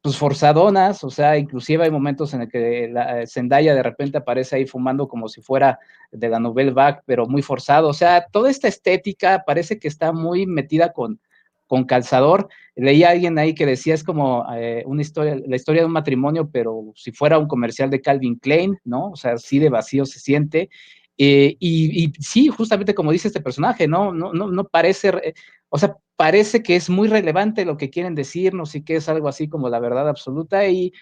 pues 0.00 0.16
forzadonas, 0.16 1.02
o 1.02 1.10
sea, 1.10 1.36
inclusive 1.36 1.84
hay 1.84 1.90
momentos 1.90 2.32
en 2.32 2.42
el 2.42 2.48
que 2.48 2.88
la, 2.88 3.26
Zendaya 3.26 3.74
de 3.74 3.82
repente 3.82 4.18
aparece 4.18 4.56
ahí 4.56 4.66
fumando 4.66 5.08
como 5.08 5.28
si 5.28 5.42
fuera 5.42 5.78
de 6.12 6.28
la 6.28 6.38
novela 6.38 6.72
Back, 6.72 7.02
pero 7.04 7.26
muy 7.26 7.42
forzado, 7.42 7.88
o 7.88 7.94
sea, 7.94 8.26
toda 8.30 8.50
esta 8.50 8.68
estética 8.68 9.42
parece 9.46 9.78
que 9.78 9.88
está 9.88 10.12
muy 10.12 10.46
metida 10.46 10.92
con, 10.92 11.20
con 11.68 11.84
calzador. 11.84 12.48
Leí 12.74 13.04
a 13.04 13.10
alguien 13.10 13.38
ahí 13.38 13.54
que 13.54 13.66
decía 13.66 13.94
es 13.94 14.02
como 14.02 14.44
eh, 14.56 14.82
una 14.86 15.02
historia, 15.02 15.36
la 15.46 15.56
historia 15.56 15.82
de 15.82 15.86
un 15.86 15.92
matrimonio, 15.92 16.48
pero 16.50 16.92
si 16.96 17.12
fuera 17.12 17.38
un 17.38 17.46
comercial 17.46 17.90
de 17.90 18.00
Calvin 18.00 18.36
Klein, 18.36 18.78
¿no? 18.84 19.10
O 19.10 19.16
sea, 19.16 19.32
así 19.32 19.60
de 19.60 19.68
vacío 19.68 20.06
se 20.06 20.18
siente. 20.18 20.70
Eh, 21.18 21.56
y, 21.58 22.12
sí, 22.20 22.46
justamente 22.48 22.94
como 22.94 23.10
dice 23.10 23.28
este 23.28 23.40
personaje, 23.40 23.88
¿no? 23.88 24.12
No, 24.12 24.32
no, 24.32 24.48
no 24.48 24.64
parece, 24.68 25.34
o 25.68 25.78
sea, 25.78 25.96
parece 26.16 26.62
que 26.62 26.76
es 26.76 26.88
muy 26.88 27.08
relevante 27.08 27.64
lo 27.64 27.76
que 27.76 27.90
quieren 27.90 28.14
decirnos 28.14 28.74
y 28.76 28.84
que 28.84 28.96
es 28.96 29.08
algo 29.08 29.28
así 29.28 29.48
como 29.48 29.68
la 29.68 29.80
verdad 29.80 30.08
absoluta 30.08 30.66
y 30.68 30.92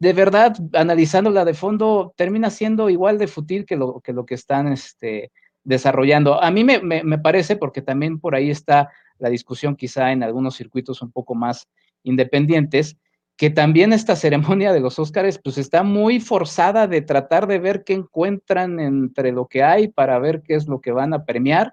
de 0.00 0.14
verdad, 0.14 0.56
analizándola 0.72 1.44
de 1.44 1.52
fondo, 1.52 2.14
termina 2.16 2.48
siendo 2.48 2.88
igual 2.88 3.18
de 3.18 3.26
fútil 3.26 3.66
que 3.66 3.76
lo 3.76 4.00
que, 4.00 4.14
lo 4.14 4.24
que 4.24 4.34
están 4.34 4.68
este, 4.68 5.30
desarrollando. 5.62 6.42
A 6.42 6.50
mí 6.50 6.64
me, 6.64 6.80
me, 6.80 7.18
parece, 7.18 7.56
porque 7.56 7.82
también 7.82 8.18
por 8.18 8.34
ahí 8.34 8.50
está 8.50 8.90
la 9.18 9.28
discusión 9.28 9.76
quizá 9.76 10.10
en 10.10 10.22
algunos 10.22 10.56
circuitos 10.56 11.02
un 11.02 11.12
poco 11.12 11.34
más 11.34 11.68
independientes, 12.02 12.96
que 13.40 13.48
también 13.48 13.94
esta 13.94 14.16
ceremonia 14.16 14.70
de 14.70 14.80
los 14.80 14.98
Óscares 14.98 15.40
pues 15.42 15.56
está 15.56 15.82
muy 15.82 16.20
forzada 16.20 16.86
de 16.86 17.00
tratar 17.00 17.46
de 17.46 17.58
ver 17.58 17.84
qué 17.84 17.94
encuentran 17.94 18.78
entre 18.78 19.32
lo 19.32 19.46
que 19.46 19.62
hay 19.62 19.88
para 19.88 20.18
ver 20.18 20.42
qué 20.42 20.56
es 20.56 20.68
lo 20.68 20.82
que 20.82 20.92
van 20.92 21.14
a 21.14 21.24
premiar, 21.24 21.72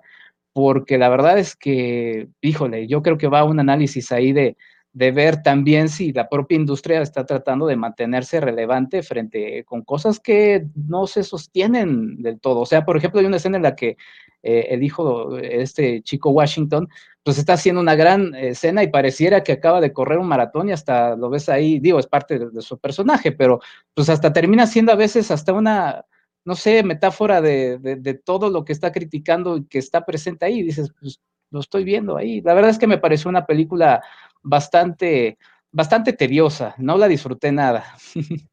porque 0.54 0.98
la 0.98 1.10
verdad 1.10 1.38
es 1.38 1.58
que, 1.58 2.30
híjole, 2.40 2.88
yo 2.88 3.02
creo 3.02 3.18
que 3.18 3.28
va 3.28 3.44
un 3.44 3.60
análisis 3.60 4.14
ahí 4.14 4.32
de, 4.32 4.56
de 4.94 5.12
ver 5.12 5.44
también 5.44 5.90
si 5.90 6.14
la 6.14 6.30
propia 6.30 6.56
industria 6.56 7.02
está 7.02 7.26
tratando 7.26 7.68
de 7.68 7.76
mantenerse 7.76 8.40
relevante 8.40 9.04
frente 9.04 9.66
con 9.66 9.82
cosas 9.82 10.22
que 10.22 10.68
no 10.74 11.06
se 11.06 11.22
sostienen 11.24 12.22
del 12.22 12.40
todo. 12.40 12.62
O 12.62 12.66
sea, 12.66 12.86
por 12.86 12.96
ejemplo, 12.96 13.20
hay 13.20 13.26
una 13.26 13.36
escena 13.36 13.58
en 13.58 13.64
la 13.64 13.76
que 13.76 13.98
eh, 14.42 14.68
el 14.70 14.84
hijo, 14.84 15.38
este 15.38 16.02
chico 16.02 16.30
Washington, 16.30 16.88
pues 17.28 17.40
está 17.40 17.52
haciendo 17.52 17.82
una 17.82 17.96
gran 17.96 18.34
escena 18.36 18.84
y 18.84 18.88
pareciera 18.88 19.44
que 19.44 19.52
acaba 19.52 19.82
de 19.82 19.92
correr 19.92 20.18
un 20.18 20.30
maratón 20.30 20.70
y 20.70 20.72
hasta 20.72 21.18
lo 21.18 21.30
ves 21.30 21.50
ahí, 21.50 21.78
digo, 21.78 22.00
es 22.00 22.08
parte 22.08 22.40
de, 22.40 22.62
su 22.62 22.80
personaje, 22.80 23.34
pero 23.34 23.60
pues 23.94 24.08
hasta 24.08 24.32
termina 24.32 24.66
siendo 24.66 24.94
a 24.94 24.96
veces 24.96 25.30
hasta 25.30 25.52
una, 25.52 26.06
no 26.46 26.56
sé, 26.56 26.84
metáfora 26.84 27.42
de, 27.42 27.80
de 27.80 28.14
todo 28.14 28.50
lo 28.50 28.64
que 28.64 28.72
está 28.72 28.94
criticando 28.94 29.58
y 29.58 29.66
que 29.66 29.78
está 29.78 30.06
presente 30.06 30.46
ahí. 30.46 30.64
dices, 30.64 30.90
pues 31.02 31.20
lo 31.52 31.60
estoy 31.60 31.84
viendo 31.84 32.16
ahí. 32.16 32.40
La 32.40 32.54
verdad 32.54 32.72
es 32.72 32.80
que 32.80 32.88
me 32.88 32.98
pareció 32.98 33.28
una 33.28 33.46
película 33.46 34.02
bastante, 34.42 35.38
bastante 35.70 36.14
tediosa, 36.14 36.76
no 36.78 36.98
la 36.98 37.10
disfruté 37.10 37.52
nada. 37.52 37.84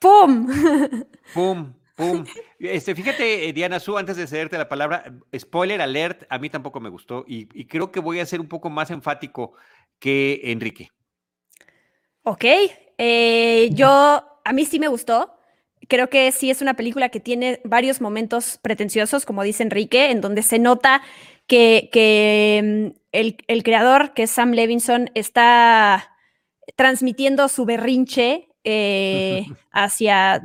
¡Pum! 0.00 0.48
¡Pum! 1.34 1.74
¡Pum! 1.98 2.24
Este, 2.60 2.94
fíjate, 2.94 3.48
eh, 3.48 3.52
Diana 3.52 3.80
Su, 3.80 3.98
antes 3.98 4.16
de 4.16 4.28
cederte 4.28 4.56
la 4.56 4.68
palabra, 4.68 5.12
spoiler 5.36 5.82
alert, 5.82 6.22
a 6.30 6.38
mí 6.38 6.48
tampoco 6.48 6.78
me 6.78 6.88
gustó 6.88 7.24
y, 7.26 7.46
creo 7.66 7.90
que 7.90 7.98
voy 7.98 8.20
a 8.20 8.26
ser 8.26 8.40
un 8.40 8.46
poco 8.46 8.70
más 8.70 8.92
enfático 8.92 9.54
que 9.98 10.40
Enrique. 10.44 10.90
Ok, 12.22 12.44
eh, 12.98 13.70
yo, 13.72 13.88
a 14.44 14.52
mí 14.52 14.64
sí 14.64 14.78
me 14.78 14.86
gustó. 14.86 15.34
Creo 15.88 16.08
que 16.08 16.30
sí 16.30 16.50
es 16.50 16.62
una 16.62 16.74
película 16.74 17.08
que 17.08 17.18
tiene 17.18 17.60
varios 17.64 18.00
momentos 18.00 18.60
pretenciosos, 18.62 19.24
como 19.24 19.42
dice 19.42 19.64
Enrique, 19.64 20.12
en 20.12 20.20
donde 20.20 20.42
se 20.42 20.60
nota 20.60 21.02
que, 21.48 22.60
mm, 22.62 22.98
el, 23.10 23.62
creador, 23.64 24.14
que 24.14 24.24
es 24.24 24.30
Sam 24.30 24.52
Levinson, 24.52 25.10
está 25.14 26.14
transmitiendo 26.76 27.48
su 27.48 27.64
berrinche 27.64 28.47
eh, 28.70 29.46
hacia, 29.72 30.42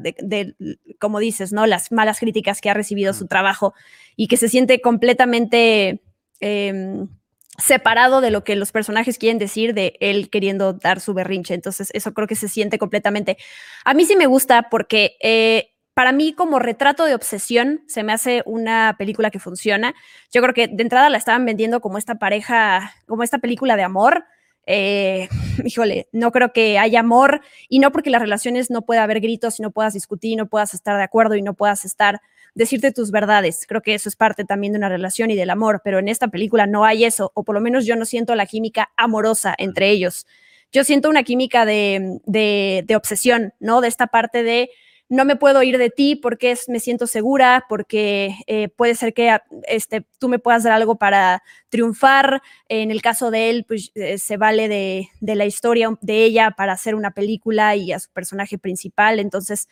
como 0.97 1.19
dices, 1.19 1.51
¿no? 1.51 1.65
Las 1.67 1.91
malas 1.91 2.19
críticas 2.19 2.61
que 2.61 2.69
ha 2.69 2.73
recibido 2.73 3.13
su 3.13 3.27
trabajo 3.27 3.73
y 4.15 4.27
que 4.27 4.37
se 4.37 4.47
siente 4.47 4.79
completamente 4.79 6.01
em, 6.39 7.09
separado 7.57 8.21
de 8.21 8.31
lo 8.31 8.45
que 8.45 8.55
los 8.55 8.71
personajes 8.71 9.17
quieren 9.17 9.39
decir 9.39 9.73
de 9.73 9.97
él 9.99 10.29
queriendo 10.29 10.71
dar 10.71 11.01
su 11.01 11.13
berrinche. 11.13 11.53
Entonces, 11.53 11.89
eso 11.93 12.13
creo 12.13 12.27
que 12.27 12.35
se 12.35 12.47
siente 12.47 12.79
completamente. 12.79 13.37
A 13.83 13.93
mí 13.93 14.05
sí 14.05 14.15
me 14.15 14.25
gusta 14.25 14.69
porque 14.69 15.17
eh, 15.21 15.71
para 15.93 16.13
mí 16.13 16.31
como 16.33 16.59
retrato 16.59 17.03
de 17.03 17.15
obsesión 17.15 17.83
se 17.87 18.03
me 18.03 18.13
hace 18.13 18.41
una 18.45 18.95
película 18.97 19.31
que 19.31 19.39
funciona. 19.39 19.93
Yo 20.31 20.41
creo 20.41 20.53
que 20.53 20.69
de 20.69 20.81
entrada 20.81 21.09
la 21.09 21.17
estaban 21.17 21.45
vendiendo 21.45 21.81
como 21.81 21.97
esta 21.97 22.15
pareja, 22.15 22.93
como 23.05 23.23
esta 23.23 23.39
película 23.39 23.75
de 23.75 23.83
amor. 23.83 24.23
Eh, 24.65 25.27
híjole, 25.65 26.07
no 26.11 26.31
creo 26.31 26.53
que 26.53 26.77
haya 26.79 26.99
amor 26.99 27.41
y 27.69 27.79
no 27.79 27.91
porque 27.91 28.09
las 28.09 28.21
relaciones 28.21 28.69
no 28.69 28.83
pueda 28.83 29.03
haber 29.03 29.19
gritos 29.19 29.59
y 29.59 29.61
no 29.61 29.71
puedas 29.71 29.93
discutir, 29.93 30.37
no 30.37 30.47
puedas 30.47 30.73
estar 30.73 30.97
de 30.97 31.03
acuerdo 31.03 31.35
y 31.35 31.41
no 31.41 31.53
puedas 31.53 31.85
estar 31.85 32.21
decirte 32.55 32.91
tus 32.91 33.11
verdades. 33.11 33.65
Creo 33.67 33.81
que 33.81 33.95
eso 33.95 34.09
es 34.09 34.15
parte 34.15 34.45
también 34.45 34.73
de 34.73 34.77
una 34.77 34.89
relación 34.89 35.31
y 35.31 35.35
del 35.35 35.49
amor, 35.49 35.81
pero 35.83 35.99
en 35.99 36.07
esta 36.07 36.27
película 36.27 36.67
no 36.67 36.85
hay 36.85 37.05
eso, 37.05 37.31
o 37.33 37.43
por 37.43 37.55
lo 37.55 37.61
menos 37.61 37.85
yo 37.85 37.95
no 37.95 38.05
siento 38.05 38.35
la 38.35 38.45
química 38.45 38.91
amorosa 38.95 39.55
entre 39.57 39.89
ellos. 39.89 40.27
Yo 40.71 40.83
siento 40.83 41.09
una 41.09 41.23
química 41.23 41.65
de, 41.65 42.19
de, 42.25 42.83
de 42.85 42.95
obsesión, 42.95 43.53
¿no? 43.59 43.81
De 43.81 43.87
esta 43.87 44.07
parte 44.07 44.43
de 44.43 44.69
no 45.09 45.25
me 45.25 45.35
puedo 45.35 45.61
ir 45.63 45.77
de 45.77 45.89
ti 45.89 46.15
porque 46.15 46.57
me 46.67 46.79
siento 46.79 47.07
segura, 47.07 47.65
porque 47.69 48.35
eh, 48.47 48.69
puede 48.69 48.95
ser 48.95 49.13
que 49.13 49.37
este, 49.67 50.05
tú 50.17 50.29
me 50.29 50.39
puedas 50.39 50.63
dar 50.63 50.73
algo 50.73 50.95
para 50.97 51.43
triunfar. 51.69 52.41
En 52.67 52.89
el 52.89 53.01
caso 53.01 53.29
de 53.29 53.49
él, 53.49 53.65
pues 53.67 53.91
eh, 53.95 54.17
se 54.17 54.37
vale 54.37 54.67
de, 54.67 55.09
la 55.21 55.45
historia 55.45 55.95
de 56.01 56.23
ella 56.23 56.51
para 56.51 56.73
hacer 56.73 56.95
una 56.95 57.11
película 57.11 57.75
y 57.75 57.91
a 57.91 57.99
su 57.99 58.09
personaje 58.11 58.57
principal. 58.57 59.19
Entonces, 59.19 59.67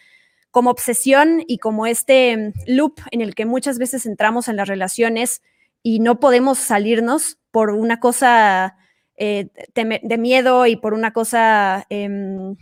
como 0.52 0.70
obsesión 0.70 1.44
y 1.48 1.58
como 1.58 1.88
este 1.88 2.54
loop 2.68 3.00
en 3.12 3.22
el 3.22 3.34
que 3.34 3.46
muchas 3.46 3.80
veces 3.80 4.06
entramos 4.06 4.48
en 4.48 4.58
las 4.58 4.68
relaciones 4.68 5.42
y 5.82 6.00
no 6.00 6.20
podemos 6.20 6.60
salirnos 6.60 7.40
por 7.52 7.72
una 7.72 8.00
cosa 8.00 8.78
eh, 9.16 9.48
de, 9.74 10.18
miedo 10.18 10.68
y 10.68 10.76
por 10.76 10.94
una 10.94 11.14
cosa 11.14 11.86
em, 11.90 12.56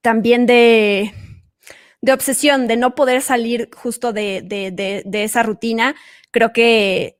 también 0.00 0.46
de 0.46 1.12
de 2.04 2.12
obsesión, 2.12 2.66
de 2.66 2.76
no 2.76 2.94
poder 2.94 3.22
salir 3.22 3.70
justo 3.74 4.12
de, 4.12 5.02
esa 5.10 5.42
rutina, 5.42 5.94
creo 6.30 6.52
que 6.52 7.16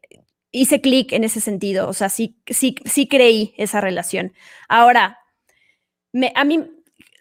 hice 0.52 0.82
clic 0.82 1.12
en 1.12 1.24
ese 1.24 1.40
sentido, 1.40 1.88
o 1.88 1.94
sea, 1.94 2.10
sí, 2.10 2.36
sí, 2.46 2.76
sí 2.84 3.08
creí 3.08 3.54
esa 3.56 3.80
relación. 3.80 4.34
Ahora, 4.68 5.20
a 6.34 6.44
mí, 6.44 6.70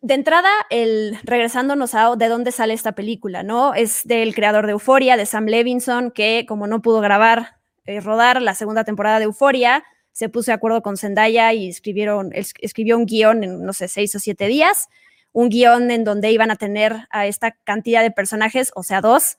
de 0.01 0.13
entrada, 0.13 0.49
el 0.71 1.17
regresándonos 1.23 1.95
a 1.95 2.13
de 2.17 2.27
dónde 2.27 2.51
sale 2.51 2.73
esta 2.73 2.91
película, 2.91 3.43
¿no? 3.43 3.73
Es 3.73 4.03
del 4.03 4.35
creador 4.35 4.65
de 4.65 4.73
Euforia, 4.73 5.15
de 5.15 5.25
Sam 5.25 5.45
Levinson, 5.45 6.11
que 6.11 6.45
como 6.45 6.67
no 6.67 6.81
pudo 6.81 6.99
grabar, 6.99 7.59
eh, 7.85 8.01
rodar 8.01 8.41
la 8.41 8.55
segunda 8.55 8.83
temporada 8.83 9.19
de 9.19 9.25
Euforia, 9.25 9.85
se 10.11 10.27
puso 10.27 10.51
de 10.51 10.55
acuerdo 10.55 10.81
con 10.81 10.97
Zendaya 10.97 11.53
y 11.53 11.69
escribieron, 11.69 12.31
escribió 12.33 12.97
un 12.97 13.05
guion 13.05 13.45
en, 13.45 13.63
no 13.63 13.71
sé, 13.71 13.87
seis 13.87 14.13
o 14.15 14.19
siete 14.19 14.47
días 14.47 14.89
un 15.33 15.49
guion 15.49 15.91
en 15.91 16.03
donde 16.03 16.31
iban 16.31 16.51
a 16.51 16.55
tener 16.55 17.07
a 17.09 17.27
esta 17.27 17.51
cantidad 17.63 18.01
de 18.01 18.11
personajes, 18.11 18.71
o 18.75 18.83
sea, 18.83 19.01
dos, 19.01 19.37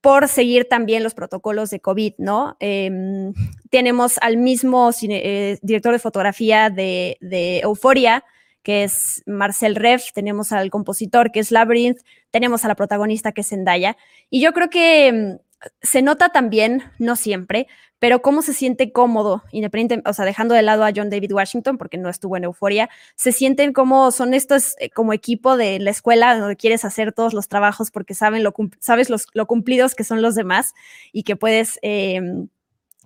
por 0.00 0.28
seguir 0.28 0.68
también 0.68 1.02
los 1.02 1.14
protocolos 1.14 1.70
de 1.70 1.80
COVID, 1.80 2.14
¿no? 2.18 2.56
Em, 2.60 3.34
tenemos 3.70 4.18
al 4.20 4.36
mismo 4.36 4.90
eh, 5.02 5.58
director 5.62 5.92
de 5.92 5.98
fotografía 5.98 6.70
de, 6.70 7.60
Euforia, 7.62 8.24
que 8.62 8.84
es 8.84 9.22
Marcel 9.26 9.76
Reff, 9.76 10.12
tenemos 10.12 10.52
al 10.52 10.70
compositor, 10.70 11.30
que 11.32 11.40
es 11.40 11.50
Labyrinth, 11.50 11.98
tenemos 12.30 12.64
a 12.64 12.68
la 12.68 12.74
protagonista, 12.74 13.32
que 13.32 13.42
es 13.42 13.48
Zendaya. 13.48 13.96
Y 14.30 14.40
yo 14.40 14.52
creo 14.52 14.70
que 14.70 15.08
em, 15.08 15.38
se 15.82 16.02
nota 16.02 16.30
también, 16.30 16.84
no 16.98 17.16
siempre, 17.16 17.66
pero 17.98 18.20
cómo 18.20 18.42
se 18.42 18.52
siente 18.52 18.92
cómodo, 18.92 19.42
independiente, 19.52 20.08
o 20.08 20.12
sea, 20.12 20.24
dejando 20.24 20.54
de 20.54 20.62
lado 20.62 20.84
a 20.84 20.92
John 20.94 21.08
David 21.08 21.32
Washington, 21.32 21.78
porque 21.78 21.96
no 21.96 22.08
estuvo 22.08 22.36
en 22.36 22.44
euforia, 22.44 22.90
se 23.14 23.32
sienten 23.32 23.72
como, 23.72 24.10
son 24.10 24.34
estos 24.34 24.76
eh, 24.78 24.90
como 24.90 25.12
equipo 25.12 25.56
de 25.56 25.78
la 25.78 25.90
escuela 25.90 26.38
donde 26.38 26.56
quieres 26.56 26.84
hacer 26.84 27.12
todos 27.12 27.32
los 27.32 27.48
trabajos 27.48 27.90
porque 27.90 28.14
saben 28.14 28.42
lo, 28.42 28.54
sabes 28.80 29.08
los, 29.08 29.26
lo 29.32 29.46
cumplidos 29.46 29.94
que 29.94 30.04
son 30.04 30.20
los 30.20 30.34
demás 30.34 30.74
y 31.12 31.22
que 31.22 31.36
puedes 31.36 31.78
em, 31.82 32.48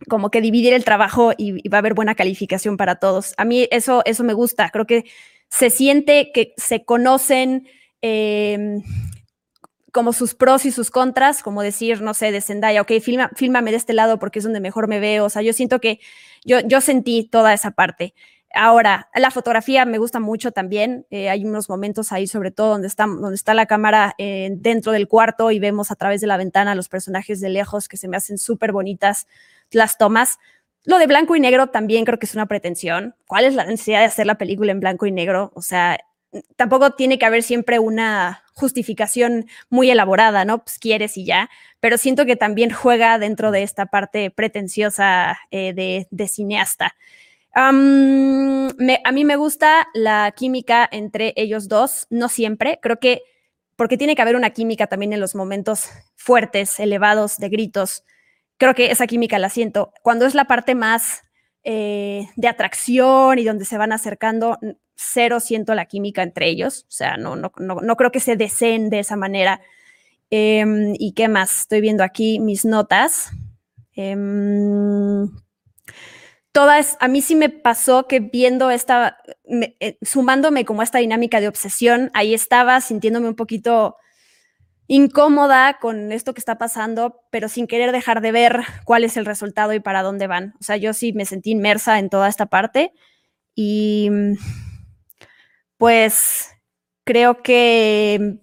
como 0.08 0.30
que 0.30 0.40
dividir 0.40 0.72
el 0.72 0.84
trabajo 0.84 1.32
y, 1.36 1.68
va 1.68 1.78
a 1.78 1.80
haber 1.80 1.94
buena 1.94 2.14
calificación 2.14 2.76
para 2.76 2.96
todos. 2.96 3.34
A 3.36 3.44
mí 3.44 3.68
eso, 3.70 4.02
eso 4.06 4.24
me 4.24 4.32
gusta, 4.32 4.70
creo 4.70 4.86
que 4.86 5.04
se 5.48 5.70
siente 5.70 6.32
que 6.32 6.54
se 6.56 6.84
conocen. 6.84 7.68
Eh, 8.02 8.80
como 9.92 10.12
sus 10.12 10.34
pros 10.34 10.64
y 10.66 10.72
sus 10.72 10.90
contras, 10.90 11.42
como 11.42 11.62
decir, 11.62 12.02
no 12.02 12.14
sé, 12.14 12.32
de 12.32 12.40
Zendaya, 12.40 12.82
ok, 12.82 12.92
filma, 13.02 13.30
fílmame 13.34 13.70
de 13.70 13.76
este 13.76 13.92
lado 13.92 14.18
porque 14.18 14.38
es 14.38 14.44
donde 14.44 14.60
mejor 14.60 14.88
me 14.88 15.00
veo, 15.00 15.24
o 15.24 15.30
sea, 15.30 15.42
yo 15.42 15.52
siento 15.52 15.80
que 15.80 16.00
yo, 16.44 16.60
yo 16.60 16.80
sentí 16.80 17.24
toda 17.24 17.52
esa 17.52 17.72
parte. 17.72 18.14
Ahora, 18.52 19.08
la 19.14 19.30
fotografía 19.30 19.84
me 19.84 19.98
gusta 19.98 20.18
mucho 20.18 20.50
también, 20.50 21.06
eh, 21.10 21.30
hay 21.30 21.44
unos 21.44 21.68
momentos 21.68 22.10
ahí, 22.10 22.26
sobre 22.26 22.50
todo 22.50 22.70
donde 22.70 22.88
está, 22.88 23.06
donde 23.06 23.36
está 23.36 23.54
la 23.54 23.66
cámara 23.66 24.14
eh, 24.18 24.50
dentro 24.52 24.90
del 24.90 25.06
cuarto 25.06 25.52
y 25.52 25.60
vemos 25.60 25.92
a 25.92 25.94
través 25.94 26.20
de 26.20 26.26
la 26.26 26.36
ventana 26.36 26.74
los 26.74 26.88
personajes 26.88 27.40
de 27.40 27.48
lejos 27.48 27.86
que 27.86 27.96
se 27.96 28.08
me 28.08 28.16
hacen 28.16 28.38
súper 28.38 28.72
bonitas 28.72 29.28
las 29.70 29.98
tomas. 29.98 30.38
Lo 30.84 30.98
de 30.98 31.06
blanco 31.06 31.36
y 31.36 31.40
negro 31.40 31.68
también 31.68 32.04
creo 32.04 32.18
que 32.18 32.26
es 32.26 32.34
una 32.34 32.46
pretensión. 32.46 33.14
¿Cuál 33.28 33.44
es 33.44 33.54
la 33.54 33.64
necesidad 33.66 34.00
de 34.00 34.06
hacer 34.06 34.26
la 34.26 34.38
película 34.38 34.72
en 34.72 34.80
blanco 34.80 35.06
y 35.06 35.12
negro? 35.12 35.52
O 35.54 35.62
sea, 35.62 36.00
tampoco 36.56 36.92
tiene 36.92 37.18
que 37.18 37.26
haber 37.26 37.42
siempre 37.42 37.78
una 37.78 38.42
justificación 38.60 39.46
muy 39.70 39.90
elaborada, 39.90 40.44
¿no? 40.44 40.62
Pues 40.62 40.78
quieres 40.78 41.16
y 41.16 41.24
ya, 41.24 41.50
pero 41.80 41.98
siento 41.98 42.26
que 42.26 42.36
también 42.36 42.70
juega 42.70 43.18
dentro 43.18 43.50
de 43.50 43.62
esta 43.62 43.86
parte 43.86 44.30
pretenciosa 44.30 45.38
eh, 45.50 45.72
de, 45.72 46.28
cineasta. 46.28 46.94
a 47.54 47.72
mí 47.72 49.24
me 49.24 49.36
gusta 49.36 49.88
la 49.94 50.32
química 50.36 50.88
entre 50.92 51.32
ellos 51.36 51.68
dos, 51.68 52.06
no 52.10 52.28
siempre, 52.28 52.78
creo 52.80 53.00
que 53.00 53.22
porque 53.76 53.96
tiene 53.96 54.14
que 54.14 54.20
haber 54.20 54.36
una 54.36 54.50
química 54.50 54.88
también 54.88 55.14
en 55.14 55.20
los 55.20 55.34
momentos 55.34 55.88
fuertes, 56.14 56.78
elevados, 56.80 57.38
de 57.38 57.48
gritos. 57.48 58.04
Creo 58.58 58.74
que 58.74 58.90
esa 58.90 59.06
química 59.06 59.38
la 59.38 59.48
siento. 59.48 59.94
Cuando 60.02 60.26
es 60.26 60.34
la 60.34 60.44
parte 60.44 60.74
más 60.74 61.22
eh, 61.64 62.28
de 62.36 62.48
atracción 62.48 63.38
y 63.38 63.44
donde 63.44 63.64
se 63.64 63.78
van 63.78 63.92
acercando, 63.92 64.58
cero 64.94 65.40
siento 65.40 65.74
la 65.74 65.86
química 65.86 66.22
entre 66.22 66.48
ellos, 66.48 66.84
o 66.88 66.92
sea, 66.92 67.16
no, 67.16 67.36
no, 67.36 67.52
no, 67.58 67.96
creo 67.96 68.10
que 68.10 68.20
se 68.20 68.36
deseen 68.36 68.90
de 68.90 69.00
esa 69.00 69.16
manera. 69.16 69.60
Em, 70.30 70.94
¿Y 70.98 71.12
qué 71.12 71.28
más? 71.28 71.62
Estoy 71.62 71.80
viendo 71.80 72.04
aquí 72.04 72.38
mis 72.38 72.64
notas. 72.64 73.30
Em, 73.94 75.28
todas, 76.52 76.96
a 77.00 77.08
mí 77.08 77.22
sí 77.22 77.34
me 77.34 77.48
pasó 77.48 78.06
que 78.06 78.20
viendo 78.20 78.70
esta, 78.70 79.18
eh, 79.80 79.98
sumándome 80.02 80.64
como 80.64 80.82
esta 80.82 80.98
dinámica 80.98 81.40
de 81.40 81.48
obsesión, 81.48 82.10
ahí 82.14 82.34
estaba 82.34 82.80
sintiéndome 82.80 83.28
un 83.28 83.36
poquito 83.36 83.96
incómoda 84.90 85.78
con 85.78 86.10
esto 86.10 86.34
que 86.34 86.40
está 86.40 86.58
pasando, 86.58 87.22
pero 87.30 87.48
sin 87.48 87.68
querer 87.68 87.92
dejar 87.92 88.20
de 88.20 88.32
ver 88.32 88.62
cuál 88.84 89.04
es 89.04 89.16
el 89.16 89.24
resultado 89.24 89.72
y 89.72 89.78
para 89.78 90.02
dónde 90.02 90.26
van. 90.26 90.54
O 90.58 90.64
sea, 90.64 90.76
yo 90.76 90.94
sí 90.94 91.12
me 91.12 91.26
sentí 91.26 91.52
inmersa 91.52 92.00
en 92.00 92.10
toda 92.10 92.28
esta 92.28 92.46
parte 92.46 92.92
y 93.54 94.10
pues 95.76 96.50
creo 97.04 97.40
que, 97.40 98.40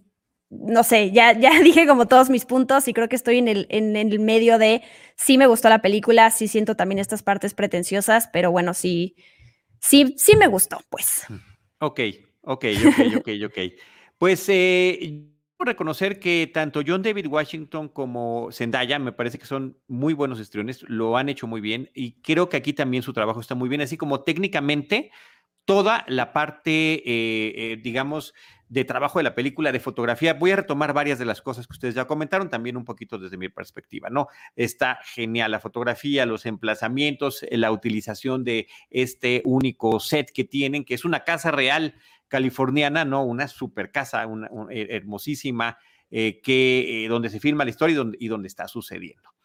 no 0.50 0.84
sé, 0.86 1.12
ya, 1.12 1.38
ya 1.38 1.52
dije 1.64 1.86
como 1.86 2.08
todos 2.08 2.30
mis 2.30 2.46
puntos 2.46 2.88
y 2.88 2.94
creo 2.94 3.10
que 3.10 3.18
estoy 3.18 3.40
en 3.40 3.50
el, 3.50 3.68
en 3.70 3.98
el 3.98 4.18
medio 4.20 4.58
de, 4.58 4.84
sí 5.18 5.38
me 5.38 5.48
gustó 5.48 5.68
la 5.68 5.82
película, 5.82 6.32
sí 6.32 6.48
siento 6.48 6.76
también 6.76 7.00
estas 7.00 7.24
partes 7.24 7.56
pretenciosas, 7.56 8.30
pero 8.32 8.52
bueno, 8.52 8.74
sí, 8.74 9.18
sí, 9.82 10.16
sí 10.18 10.38
me 10.38 10.48
gustó, 10.48 10.80
pues. 10.90 11.26
Ok, 11.80 12.00
ok, 12.44 12.66
ok, 12.88 13.18
ok, 13.18 13.30
ok. 13.48 13.58
Pues 14.20 14.46
eh, 14.48 15.28
reconocer 15.66 16.20
que 16.20 16.50
tanto 16.54 16.82
John 16.86 17.02
David 17.02 17.28
Washington 17.28 17.90
como 17.90 18.50
Zendaya 18.52 19.00
me 19.00 19.12
parece 19.12 19.40
que 19.40 19.46
son 19.46 19.78
muy 19.88 20.14
buenos 20.14 20.40
estriones, 20.40 20.84
lo 20.84 21.18
han 21.18 21.30
hecho 21.30 21.48
muy 21.48 21.62
bien 21.62 21.90
y 21.94 22.22
creo 22.22 22.50
que 22.50 22.58
aquí 22.58 22.74
también 22.74 23.04
su 23.04 23.14
trabajo 23.14 23.42
está 23.42 23.56
muy 23.56 23.70
bien, 23.70 23.82
así 23.82 23.98
como 23.98 24.22
técnicamente 24.22 25.12
toda 25.66 26.06
la 26.08 26.32
parte, 26.32 26.72
eh, 26.72 27.74
eh, 27.74 27.78
digamos, 27.84 28.34
de 28.70 28.86
trabajo 28.86 29.20
de 29.20 29.24
la 29.24 29.36
película, 29.36 29.72
de 29.72 29.80
fotografía. 29.80 30.34
Voy 30.34 30.52
a 30.52 30.58
retomar 30.58 30.94
varias 30.94 31.20
de 31.20 31.26
las 31.26 31.42
cosas 31.42 31.68
que 31.68 31.74
ustedes 31.74 31.96
ya 31.96 32.06
comentaron, 32.06 32.50
también 32.50 32.78
un 32.78 32.86
poquito 32.86 33.18
desde 33.18 33.38
mi 33.38 33.50
perspectiva, 33.50 34.10
¿no? 34.10 34.28
Está 34.56 35.00
genial 35.06 35.52
la 35.52 35.60
fotografía, 35.60 36.26
los 36.26 36.46
emplazamientos, 36.46 37.46
la 37.52 37.72
utilización 37.72 38.44
de 38.44 38.68
este 38.90 39.42
único 39.46 40.00
set 40.00 40.32
que 40.32 40.44
tienen, 40.44 40.84
que 40.84 40.96
es 40.96 41.06
una 41.06 41.24
casa 41.24 41.52
real 41.52 41.96
californiana, 42.28 43.06
¿no? 43.06 43.24
Una 43.24 43.48
super 43.48 43.92
casa, 43.92 44.26
una, 44.28 44.50
hermosísima, 44.70 45.78
eh, 46.10 46.42
que, 46.42 47.06
eh, 47.06 47.08
donde 47.08 47.30
se 47.30 47.40
filma 47.40 47.64
la 47.64 47.70
historia 47.70 48.04
y 48.20 48.28
donde 48.28 48.48
está 48.48 48.68
sucediendo. 48.68 49.37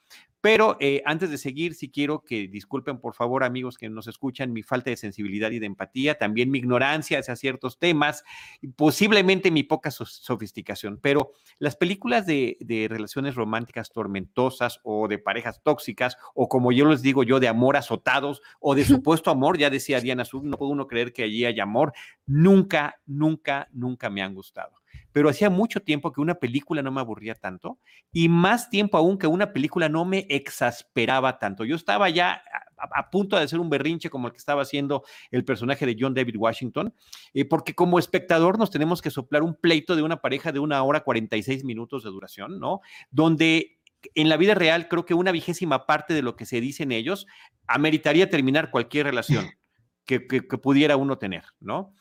Pero 0.42 0.76
eh, 0.80 1.02
antes 1.06 1.30
de 1.30 1.38
seguir, 1.38 1.74
sí 1.76 1.88
quiero 1.88 2.24
que 2.24 2.48
disculpen, 2.48 2.98
por 2.98 3.14
favor, 3.14 3.44
amigos 3.44 3.78
que 3.78 3.88
nos 3.88 4.08
escuchan, 4.08 4.52
mi 4.52 4.64
falta 4.64 4.90
de 4.90 4.96
sensibilidad 4.96 5.52
y 5.52 5.60
de 5.60 5.66
empatía, 5.66 6.18
también 6.18 6.50
mi 6.50 6.58
ignorancia 6.58 7.20
hacia 7.20 7.36
ciertos 7.36 7.78
temas, 7.78 8.24
y 8.60 8.66
posiblemente 8.66 9.52
mi 9.52 9.62
poca 9.62 9.92
sofisticación. 9.92 10.98
Pero 11.00 11.30
las 11.60 11.76
películas 11.76 12.26
de, 12.26 12.56
relaciones 12.90 13.36
románticas 13.36 13.92
tormentosas 13.92 14.80
o 14.82 15.06
de 15.06 15.18
parejas 15.18 15.62
tóxicas, 15.62 16.18
o 16.34 16.48
como 16.48 16.72
yo 16.72 16.86
les 16.86 17.02
digo 17.02 17.22
yo, 17.22 17.38
de 17.38 17.46
amor 17.46 17.76
azotados 17.76 18.42
o 18.58 18.74
de 18.74 18.84
supuesto 18.84 19.30
amor, 19.30 19.58
ya 19.58 19.70
decía 19.70 20.00
Diana 20.00 20.24
Sub, 20.24 20.44
no 20.44 20.56
puede 20.56 20.72
uno 20.72 20.88
creer 20.88 21.12
que 21.12 21.22
allí 21.22 21.44
haya 21.44 21.62
amor, 21.62 21.92
nunca, 22.26 23.00
nunca, 23.06 23.68
nunca 23.70 24.10
me 24.10 24.22
han 24.22 24.34
gustado 24.34 24.81
pero 25.12 25.28
hacía 25.28 25.50
mucho 25.50 25.80
tiempo 25.80 26.12
que 26.12 26.20
una 26.20 26.34
película 26.34 26.82
no 26.82 26.90
me 26.90 27.00
aburría 27.00 27.34
tanto 27.34 27.78
y 28.12 28.28
más 28.28 28.70
tiempo 28.70 28.96
aún 28.96 29.18
que 29.18 29.26
una 29.26 29.52
película 29.52 29.88
no 29.88 30.04
me 30.04 30.26
exasperaba 30.28 31.38
tanto. 31.38 31.64
Yo 31.64 31.76
estaba 31.76 32.08
ya 32.10 32.42
a, 32.76 33.10
punto 33.10 33.36
de 33.36 33.44
hacer 33.44 33.60
un 33.60 33.70
berrinche 33.70 34.10
como 34.10 34.26
el 34.26 34.32
que 34.32 34.38
estaba 34.38 34.62
haciendo 34.62 35.04
el 35.30 35.44
personaje 35.44 35.86
de 35.86 35.96
John 35.98 36.14
David 36.14 36.36
Washington, 36.36 36.94
eh, 37.34 37.44
porque 37.44 37.74
como 37.74 37.98
espectador 37.98 38.58
nos 38.58 38.70
tenemos 38.70 39.00
que 39.02 39.10
soplar 39.10 39.42
un 39.42 39.54
pleito 39.54 39.94
de 39.94 40.02
una 40.02 40.20
pareja 40.20 40.52
de 40.52 40.58
una 40.58 40.82
hora 40.82 41.04
46 41.04 41.64
minutos 41.64 42.02
de 42.02 42.10
duración, 42.10 42.58
¿no? 42.58 42.80
Donde 43.10 43.78
en 44.14 44.28
la 44.28 44.36
vida 44.36 44.54
real 44.54 44.88
creo 44.88 45.04
que 45.04 45.14
una 45.14 45.30
vigésima 45.30 45.86
parte 45.86 46.14
de 46.14 46.22
lo 46.22 46.34
que 46.34 46.46
se 46.46 46.60
dicen 46.60 46.90
ellos 46.90 47.26
ameritaría 47.68 48.28
terminar 48.28 48.70
cualquier 48.70 49.06
relación 49.06 49.46
que, 50.04 50.20
pudiera 50.20 50.96
uno 50.96 51.18
tener, 51.18 51.44
¿no? 51.60 51.94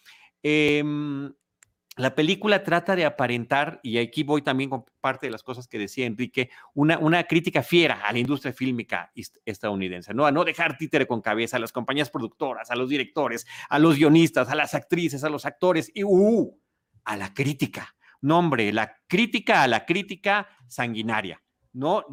Eh, 0.44 0.84
la 2.02 2.16
película 2.16 2.64
trata 2.64 2.96
de 2.96 3.06
aparentar, 3.06 3.80
y 3.84 3.98
aquí 3.98 4.24
voy 4.24 4.42
también 4.42 4.70
con 4.70 4.84
parte 5.00 5.28
de 5.28 5.32
las 5.32 5.44
cosas 5.44 5.68
que 5.68 5.80
decía 5.80 6.06
Enrique, 6.06 6.50
una, 6.74 6.98
una 6.98 7.24
crítica 7.24 7.64
fiera 7.64 8.02
a 8.02 8.12
la 8.12 8.20
industria 8.20 8.52
fílmica 8.52 9.12
estadounidense, 9.46 10.14
¿no? 10.14 10.26
A 10.26 10.32
no 10.32 10.44
dejar 10.44 10.78
títere 10.78 11.08
con 11.08 11.22
cabeza 11.22 11.58
a 11.58 11.60
las 11.60 11.72
compañías 11.72 12.10
productoras, 12.10 12.72
a 12.72 12.76
los 12.76 12.90
directores, 12.90 13.48
a 13.70 13.80
los 13.80 13.96
guionistas, 13.96 14.50
a 14.50 14.56
las 14.56 14.74
actrices, 14.74 15.24
a 15.24 15.30
los 15.30 15.46
actores, 15.46 15.92
y 15.94 16.04
uh, 16.04 16.60
a 17.06 17.16
la 17.16 17.34
crítica. 17.34 17.96
No, 18.22 18.40
hombre, 18.40 18.72
la 18.74 18.98
crítica 19.08 19.64
a 19.64 19.68
la 19.68 19.86
crítica 19.86 20.48
sanguinaria, 20.68 21.42
¿no? 21.74 22.06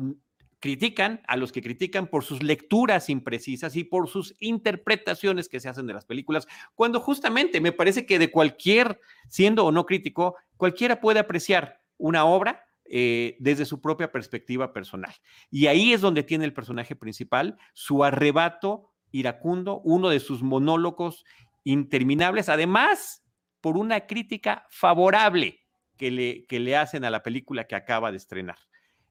Critican 0.61 1.23
a 1.27 1.37
los 1.37 1.53
que 1.53 1.63
critican 1.63 2.09
por 2.09 2.25
sus 2.25 2.43
lecturas 2.43 3.09
imprecisas 3.09 3.77
y 3.77 3.85
por 3.85 4.09
sus 4.09 4.35
interpretaciones 4.41 5.49
que 5.49 5.61
se 5.61 5.69
hacen 5.69 5.87
de 5.87 5.95
las 5.95 6.05
películas, 6.05 6.49
cuando 6.75 7.01
justamente 7.01 7.61
me 7.61 7.73
parece 7.73 8.07
que 8.07 8.19
de 8.19 8.31
cualquier, 8.31 9.01
siendo 9.29 9.65
o 9.65 9.73
no 9.73 9.87
crítico, 9.87 10.37
cualquiera 10.57 11.01
puede 11.01 11.21
apreciar 11.21 11.81
una 11.97 12.25
obra 12.25 12.65
eh, 12.91 13.37
desde 13.39 13.67
su 13.67 13.81
propia 13.81 14.11
perspectiva 14.11 14.73
personal. 14.73 15.15
Y 15.51 15.67
ahí 15.67 15.93
es 15.93 16.01
donde 16.01 16.23
tiene 16.23 16.45
el 16.45 16.55
personaje 16.55 16.97
principal 16.97 17.59
su 17.75 18.03
arrebato 18.03 18.91
iracundo, 19.11 19.81
uno 19.85 20.09
de 20.09 20.21
sus 20.21 20.43
monólogos 20.43 21.25
interminables, 21.65 22.49
además 22.49 23.23
por 23.61 23.77
una 23.77 24.07
crítica 24.07 24.67
favorable 24.71 25.61
que 25.97 26.11
le, 26.11 26.47
que 26.47 26.61
le 26.61 26.77
hacen 26.77 27.05
a 27.05 27.11
la 27.11 27.23
película 27.23 27.65
que 27.65 27.75
acaba 27.75 28.11
de 28.11 28.17
estrenar. 28.17 28.57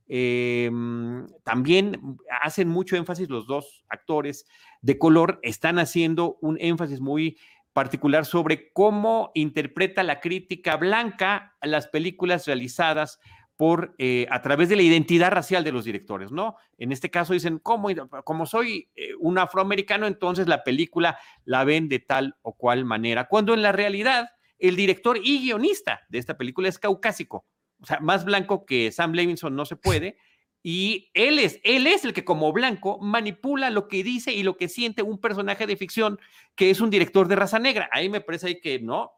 Em, 0.08 1.28
también 1.44 2.18
hacen 2.42 2.70
mucho 2.70 2.96
énfasis 2.96 3.30
los 3.30 3.46
dos 3.46 3.84
actores 3.90 4.46
de 4.82 4.98
color, 4.98 5.40
están 5.44 5.80
haciendo 5.80 6.38
un 6.42 6.58
énfasis 6.60 7.02
muy 7.02 7.38
particular 7.74 8.26
sobre 8.26 8.72
cómo 8.72 9.32
interpreta 9.36 10.02
la 10.04 10.20
crítica 10.20 10.78
blanca 10.78 11.56
las 11.62 11.88
películas 11.88 12.48
realizadas 12.48 13.20
por 13.58 13.96
eh, 13.98 14.28
a 14.30 14.42
través 14.42 14.70
de 14.70 14.76
la 14.76 14.84
identidad 14.84 15.32
racial 15.32 15.64
de 15.64 15.72
los 15.72 15.84
directores, 15.84 16.32
¿no? 16.32 16.56
En 16.78 16.92
este 16.92 17.10
caso 17.10 17.34
dicen, 17.34 17.58
como, 17.58 17.90
como 18.24 18.46
soy 18.46 18.90
eh, 18.96 19.10
un 19.20 19.40
afroamericano, 19.40 20.06
entonces 20.06 20.48
la 20.48 20.64
película 20.64 21.18
la 21.44 21.64
ven 21.64 21.90
de 21.90 22.00
tal 22.00 22.36
o 22.44 22.54
cual 22.54 22.86
manera, 22.86 23.28
cuando 23.28 23.56
en 23.56 23.64
la 23.64 23.72
realidad 23.72 24.30
el 24.60 24.76
director 24.76 25.20
y 25.22 25.42
guionista 25.42 26.02
de 26.10 26.20
esta 26.20 26.38
película 26.38 26.70
es 26.70 26.80
caucásico, 26.80 27.46
o 27.82 27.86
sea, 27.86 28.00
más 28.00 28.26
blanco 28.26 28.66
que 28.66 28.92
Sam 28.92 29.14
Levinson 29.14 29.56
no 29.56 29.66
se 29.66 29.76
puede. 29.76 30.18
Y 30.64 31.10
él 31.14 31.40
es, 31.40 31.60
él 31.64 31.88
es 31.88 32.04
el 32.04 32.14
que 32.14 32.26
como 32.26 32.52
blanco 32.52 33.00
manipula 33.00 33.70
lo 33.70 33.88
que 33.88 34.04
dice 34.04 34.34
y 34.34 34.44
lo 34.44 34.58
que 34.58 34.68
siente 34.68 35.02
un 35.02 35.20
personaje 35.20 35.66
de 35.66 35.78
ficción 35.78 36.20
que 36.56 36.70
es 36.70 36.82
un 36.82 36.90
director 36.90 37.28
de 37.28 37.36
raza 37.36 37.60
negra. 37.60 37.90
Ahí 37.92 38.10
me 38.10 38.22
parece 38.22 38.60
que 38.60 38.80
no, 38.80 39.12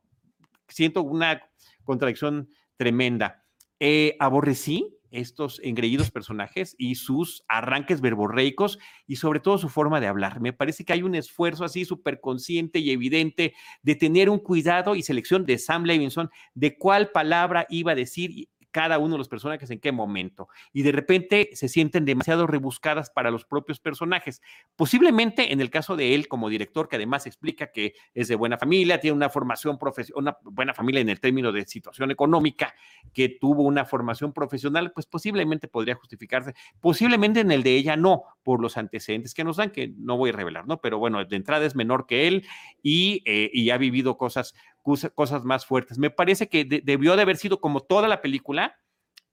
siento 0.67 1.01
una 1.01 1.41
contradicción 1.83 2.49
tremenda. 2.77 3.43
Eh, 3.79 4.15
aborrecí 4.19 4.98
estos 5.11 5.59
engreídos 5.63 6.11
personajes 6.11 6.75
y 6.77 6.95
sus 6.95 7.43
arranques 7.47 8.01
verborreicos 8.01 8.79
y 9.07 9.17
sobre 9.17 9.39
todo 9.39 9.57
su 9.57 9.69
forma 9.69 9.99
de 9.99 10.07
hablar. 10.07 10.39
Me 10.41 10.53
parece 10.53 10.85
que 10.85 10.93
hay 10.93 11.03
un 11.03 11.15
esfuerzo 11.15 11.63
así 11.63 11.85
súper 11.85 12.19
consciente 12.19 12.79
y 12.79 12.91
evidente 12.91 13.53
de 13.81 13.95
tener 13.95 14.29
un 14.29 14.39
cuidado 14.39 14.95
y 14.95 15.03
selección 15.03 15.45
de 15.45 15.57
Sam 15.57 15.83
Levinson 15.83 16.29
de 16.53 16.77
cuál 16.77 17.11
palabra 17.11 17.65
iba 17.69 17.93
a 17.93 17.95
decir 17.95 18.49
cada 18.71 18.99
uno 18.99 19.13
de 19.13 19.17
los 19.17 19.29
personajes 19.29 19.69
en 19.71 19.79
qué 19.79 19.91
momento. 19.91 20.47
Y 20.73 20.83
de 20.83 20.91
repente 20.91 21.49
se 21.53 21.67
sienten 21.67 22.05
demasiado 22.05 22.47
rebuscadas 22.47 23.09
para 23.09 23.31
los 23.31 23.45
propios 23.45 23.79
personajes. 23.79 24.41
Posiblemente 24.75 25.51
en 25.51 25.61
el 25.61 25.69
caso 25.69 25.95
de 25.95 26.15
él 26.15 26.27
como 26.27 26.49
director, 26.49 26.87
que 26.87 26.97
además 26.97 27.25
explica 27.25 27.71
que 27.71 27.93
es 28.13 28.27
de 28.27 28.35
buena 28.35 28.57
familia, 28.57 28.99
tiene 28.99 29.15
una 29.15 29.29
formación 29.29 29.77
profesional, 29.77 30.19
una 30.19 30.37
buena 30.43 30.73
familia 30.73 31.01
en 31.01 31.09
el 31.09 31.19
término 31.19 31.51
de 31.51 31.65
situación 31.65 32.11
económica, 32.11 32.73
que 33.13 33.29
tuvo 33.29 33.63
una 33.63 33.85
formación 33.85 34.33
profesional, 34.33 34.91
pues 34.91 35.05
posiblemente 35.05 35.67
podría 35.67 35.95
justificarse. 35.95 36.53
Posiblemente 36.79 37.39
en 37.39 37.51
el 37.51 37.63
de 37.63 37.75
ella 37.75 37.95
no, 37.95 38.23
por 38.43 38.61
los 38.61 38.77
antecedentes 38.77 39.33
que 39.33 39.43
nos 39.43 39.57
dan, 39.57 39.71
que 39.71 39.93
no 39.97 40.17
voy 40.17 40.29
a 40.29 40.33
revelar, 40.33 40.67
¿no? 40.67 40.79
Pero 40.79 40.99
bueno, 40.99 41.23
de 41.23 41.35
entrada 41.35 41.65
es 41.65 41.75
menor 41.75 42.05
que 42.05 42.27
él 42.27 42.45
y, 42.81 43.21
eh, 43.25 43.49
y 43.53 43.69
ha 43.69 43.77
vivido 43.77 44.17
cosas 44.17 44.53
cosas 44.81 45.43
más 45.43 45.65
fuertes. 45.65 45.97
Me 45.97 46.09
parece 46.09 46.49
que 46.49 46.65
debió 46.65 47.15
de 47.15 47.21
haber 47.21 47.37
sido 47.37 47.59
como 47.59 47.81
toda 47.81 48.07
la 48.07 48.21
película, 48.21 48.75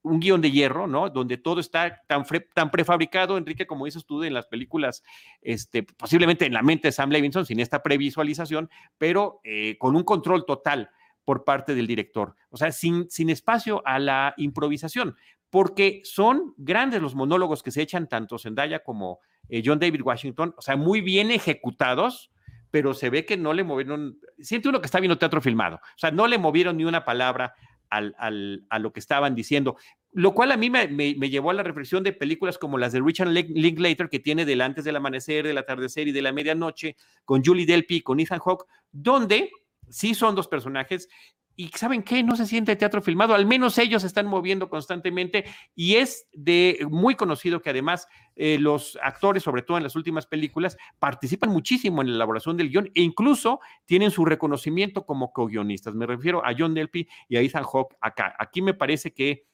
un 0.03 0.21
guion 0.21 0.41
de 0.41 0.51
hierro, 0.51 0.87
¿no? 0.87 1.11
Donde 1.11 1.37
todo 1.37 1.61
está 1.61 2.03
tan, 2.07 2.25
tan 2.55 2.71
prefabricado, 2.71 3.37
Enrique, 3.37 3.67
como 3.67 3.87
dices 3.87 4.07
tú, 4.07 4.23
en 4.23 4.35
las 4.35 4.47
películas, 4.47 5.03
este, 5.43 5.83
posiblemente 5.83 6.47
en 6.47 6.53
la 6.53 6.63
mente 6.63 6.89
de 6.89 6.93
Sam 6.93 7.11
Levinson, 7.11 7.45
sin 7.45 7.59
esta 7.59 7.83
previsualización, 7.83 8.71
pero 8.99 9.41
eh, 9.43 9.77
con 9.79 9.97
un 9.97 10.05
control 10.05 10.47
total 10.47 10.91
por 11.25 11.45
parte 11.45 11.75
del 11.75 11.89
director. 11.89 12.37
O 12.51 12.57
sea, 12.57 12.71
sin, 12.71 13.11
sin 13.11 13.31
espacio 13.31 13.83
a 13.85 13.99
la 13.99 14.35
improvisación, 14.37 15.17
porque 15.51 16.01
son 16.05 16.55
grandes 16.57 17.03
los 17.03 17.15
monólogos 17.15 17.63
que 17.63 17.73
se 17.73 17.83
echan 17.83 18.09
tanto 18.09 18.39
Zendaya 18.39 18.85
como 18.85 19.19
eh, 19.49 19.63
John 19.65 19.81
David 19.81 20.03
Washington, 20.03 20.55
o 20.57 20.63
sea, 20.63 20.77
muy 20.77 21.01
bien 21.01 21.31
ejecutados, 21.31 22.31
pero 22.77 22.93
se 22.93 23.09
ve 23.09 23.25
que 23.25 23.39
no 23.39 23.55
le 23.55 23.65
movieron, 23.65 24.21
siente 24.39 24.69
uno 24.69 24.83
que 24.83 24.85
está 24.85 25.01
viendo 25.01 25.17
teatro 25.17 25.41
filmado, 25.41 25.77
o 25.77 25.99
sea, 25.99 26.11
no 26.11 26.27
le 26.27 26.37
movieron 26.37 26.77
ni 26.77 26.85
una 26.85 27.07
palabra 27.07 27.55
a 27.89 28.79
lo 28.79 28.93
que 28.93 29.01
estaban 29.01 29.35
diciendo, 29.35 29.79
lo 30.13 30.35
cual 30.35 30.53
a 30.53 30.59
mí 30.59 30.69
me, 30.69 30.87
llevó 31.31 31.53
a 31.53 31.55
la 31.55 31.63
reflexión 31.63 32.03
de 32.05 32.13
películas 32.13 32.59
como 32.59 32.77
las 32.77 32.93
de 32.93 33.01
Richard 33.01 33.29
Linklater, 33.29 34.11
que 34.11 34.19
tiene 34.19 34.45
del 34.45 34.61
antes 34.61 34.85
del 34.85 34.95
amanecer, 34.95 35.47
del 35.47 35.57
atardecer 35.57 36.07
y 36.07 36.13
de 36.13 36.21
la 36.21 36.33
medianoche, 36.33 36.97
con 37.25 37.43
Julie 37.43 37.65
Delpy, 37.65 38.03
con 38.03 38.21
Ethan 38.21 38.41
Hawke, 38.41 38.67
donde 38.93 39.51
sí 39.89 40.15
son 40.15 40.35
dos 40.35 40.47
personajes 40.47 41.09
y 41.57 41.69
¿saben 41.69 42.03
qué? 42.03 42.23
No 42.23 42.37
se 42.37 42.47
siente 42.47 42.77
teatro 42.77 43.01
filmado, 43.01 43.35
al 43.35 43.47
menos 43.47 43.79
ellos 43.79 44.03
se 44.03 44.09
están 44.09 44.27
moviendo 44.27 44.69
constantemente 44.69 45.47
y 45.75 45.97
es 45.97 46.29
de 46.33 46.87
muy 46.91 47.15
conocido 47.15 47.63
que 47.63 47.71
además 47.71 48.07
eh, 48.35 48.59
los 48.59 48.99
actores, 49.03 49.43
sobre 49.43 49.63
todo 49.63 49.79
en 49.79 49.83
las 49.83 49.97
últimas 49.97 50.27
películas, 50.27 50.77
participan 50.99 51.51
muchísimo 51.51 52.03
en 52.03 52.09
la 52.09 52.17
elaboración 52.17 52.59
del 52.59 52.69
guion 52.69 52.91
e 52.95 53.01
incluso 53.01 53.61
tienen 53.87 54.11
su 54.11 54.27
reconocimiento 54.27 55.07
como 55.07 55.33
co-guionistas. 55.33 55.95
Me 55.95 56.07
refiero 56.07 56.45
a 56.45 56.55
John 56.57 56.75
Delpy 56.75 57.09
y 57.29 57.37
a 57.37 57.41
Ethan 57.41 57.65
Hawke 57.65 57.97
acá. 58.01 58.37
Aquí 58.39 58.61
me 58.61 58.75
parece 58.75 59.15
que 59.15 59.47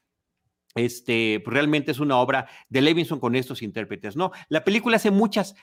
este, 0.74 1.40
realmente 1.46 1.92
es 1.92 2.00
una 2.00 2.18
obra 2.18 2.48
de 2.68 2.80
Levinson 2.80 3.20
con 3.20 3.36
estos 3.36 3.62
intérpretes, 3.62 4.16
¿no? 4.16 4.32
La 4.48 4.64
película 4.64 4.96
hace 4.96 5.11
muchas 5.11 5.55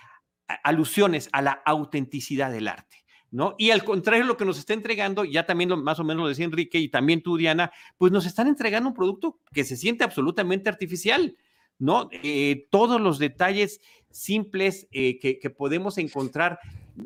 alusiones 0.64 1.30
a 1.34 1.42
la 1.42 1.62
autenticidad 1.66 2.52
del 2.52 2.68
arte. 2.70 3.04
¿No? 3.32 3.56
Y 3.58 3.72
al 3.72 3.84
contrario, 3.84 4.26
lo 4.26 4.38
que 4.38 4.46
nos 4.46 4.58
está 4.58 4.74
entregando, 4.74 5.26
ya 5.26 5.46
también 5.46 5.70
más 5.84 6.00
o 6.00 6.04
menos 6.04 6.24
lo 6.24 6.30
decía 6.30 6.46
Enrique 6.46 6.80
y 6.80 6.90
también 6.90 7.22
tú, 7.22 7.38
Diana, 7.38 7.72
pues 7.98 8.12
nos 8.12 8.26
están 8.26 8.48
entregando 8.48 8.90
un 8.90 8.96
producto 8.96 9.40
que 9.54 9.64
se 9.64 9.78
siente 9.78 10.04
absolutamente 10.04 10.70
artificial, 10.70 11.36
¿no? 11.78 12.10
Eh, 12.12 12.68
todos 12.70 13.00
los 13.00 13.20
detalles 13.20 13.82
simples 14.10 14.88
eh, 14.92 15.20
que, 15.20 15.50
podemos 15.50 15.98
encontrar, 15.98 16.60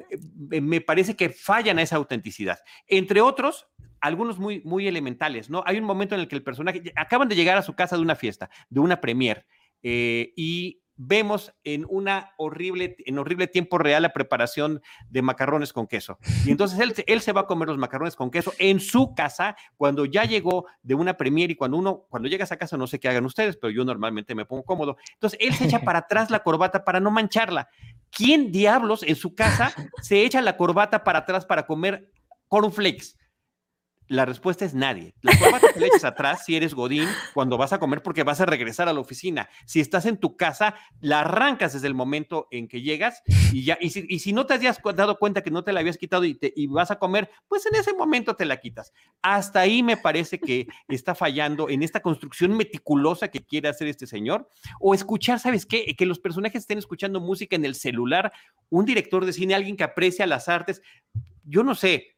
eh, 0.09 0.61
me 0.61 0.82
parece 0.82 1.15
que 1.15 1.30
fallan 1.30 1.80
a 1.80 1.82
esa 1.82 1.97
autenticidad. 1.97 2.59
Entre 2.88 3.21
otros, 3.21 3.67
algunos 3.99 4.39
muy, 4.39 4.61
muy 4.63 4.88
elementales, 4.88 5.49
¿no? 5.49 5.63
Hay 5.65 5.78
un 5.78 5.86
momento 5.86 6.15
en 6.15 6.21
el 6.21 6.28
que 6.28 6.36
el 6.36 6.43
personaje, 6.43 6.93
acaban 6.95 7.28
de 7.28 7.36
llegar 7.36 7.57
a 7.57 7.63
su 7.63 7.74
casa 7.74 7.95
de 7.95 8.01
una 8.01 8.15
fiesta, 8.15 8.49
de 8.69 8.80
una 8.80 9.01
premier, 9.01 9.45
y 9.86 10.82
vemos 10.95 11.53
en 11.63 11.85
una 11.89 12.31
horrible, 12.37 12.95
en 13.05 13.17
horrible 13.17 13.47
tiempo 13.47 13.77
real 13.77 14.03
la 14.03 14.13
preparación 14.13 14.81
de 15.09 15.21
macarrones 15.21 15.73
con 15.73 15.87
queso. 15.87 16.19
Y 16.45 16.51
entonces 16.51 16.79
él, 16.79 16.93
él 17.07 17.21
se 17.21 17.31
va 17.31 17.41
a 17.41 17.47
comer 17.47 17.67
los 17.67 17.77
macarrones 17.77 18.15
con 18.15 18.31
queso 18.31 18.53
en 18.59 18.79
su 18.79 19.13
casa 19.15 19.55
cuando 19.75 20.05
ya 20.05 20.23
llegó 20.25 20.65
de 20.81 20.95
una 20.95 21.17
premier 21.17 21.51
y 21.51 21.55
cuando 21.55 21.77
uno, 21.77 22.05
cuando 22.09 22.29
llega 22.29 22.45
a 22.49 22.57
casa, 22.57 22.77
no 22.77 22.87
sé 22.87 22.99
qué 22.99 23.09
hagan 23.09 23.25
ustedes, 23.25 23.57
pero 23.57 23.71
yo 23.71 23.85
normalmente 23.85 24.35
me 24.35 24.45
pongo 24.45 24.63
cómodo. 24.63 24.97
Entonces 25.13 25.39
él 25.41 25.53
se 25.53 25.65
echa 25.65 25.79
para 25.79 25.99
atrás 25.99 26.29
la 26.29 26.43
corbata 26.43 26.83
para 26.83 26.99
no 26.99 27.11
mancharla. 27.11 27.69
¿Quién 28.11 28.51
diablos 28.51 29.03
en 29.03 29.15
su 29.15 29.33
casa 29.33 29.73
se 30.01 30.23
echa 30.23 30.41
la 30.41 30.57
corbata 30.57 31.03
para 31.03 31.19
atrás 31.19 31.45
para 31.45 31.65
comer 31.65 32.11
cornflakes? 32.47 33.15
La 34.07 34.25
respuesta 34.25 34.65
es 34.65 34.73
nadie. 34.73 35.13
La 35.21 35.37
corbata 35.37 35.67
te 35.73 35.79
la 35.79 35.87
echas 35.87 36.03
atrás 36.03 36.43
si 36.45 36.55
eres 36.55 36.73
Godín 36.73 37.07
cuando 37.33 37.57
vas 37.57 37.73
a 37.73 37.79
comer 37.79 38.03
porque 38.03 38.23
vas 38.23 38.41
a 38.41 38.45
regresar 38.45 38.89
a 38.89 38.93
la 38.93 38.99
oficina. 38.99 39.49
Si 39.65 39.79
estás 39.79 40.05
en 40.05 40.17
tu 40.17 40.35
casa, 40.35 40.75
la 40.99 41.21
arrancas 41.21 41.73
desde 41.73 41.87
el 41.87 41.95
momento 41.95 42.47
en 42.51 42.67
que 42.67 42.81
llegas 42.81 43.21
y 43.51 43.63
ya. 43.63 43.77
Y 43.79 43.89
si, 43.91 44.33
no 44.33 44.45
te 44.45 44.55
habías 44.55 44.79
dado 44.95 45.17
cuenta 45.17 45.41
que 45.41 45.51
no 45.51 45.63
te 45.63 45.71
la 45.71 45.79
habías 45.79 45.97
quitado 45.97 46.25
y, 46.25 46.35
te, 46.35 46.51
y 46.55 46.67
vas 46.67 46.91
a 46.91 46.99
comer, 46.99 47.29
pues 47.47 47.65
en 47.65 47.75
ese 47.75 47.93
momento 47.93 48.35
te 48.35 48.45
la 48.45 48.57
quitas. 48.57 48.91
Hasta 49.21 49.61
ahí 49.61 49.81
me 49.83 49.97
parece 49.97 50.39
que 50.39 50.67
está 50.89 51.15
fallando 51.15 51.69
en 51.69 51.81
esta 51.81 52.01
construcción 52.01 52.55
meticulosa 52.57 53.29
que 53.29 53.43
quiere 53.43 53.69
hacer 53.69 53.87
este 53.87 54.05
señor. 54.05 54.49
O 54.79 54.93
escuchar, 54.93 55.39
¿sabes 55.39 55.65
qué? 55.65 55.95
Que 55.95 56.05
los 56.05 56.19
personajes 56.19 56.61
estén 56.61 56.77
escuchando 56.77 57.21
música 57.21 57.55
en 57.55 57.63
el 57.63 57.75
celular. 57.75 58.33
Un 58.69 58.85
director 58.85 59.25
de 59.25 59.33
cine, 59.33 59.55
alguien 59.55 59.77
que 59.77 59.83
aprecia 59.85 60.27
las 60.27 60.49
artes. 60.49 60.81
Yo 61.45 61.63
no 61.63 61.75
sé, 61.75 62.13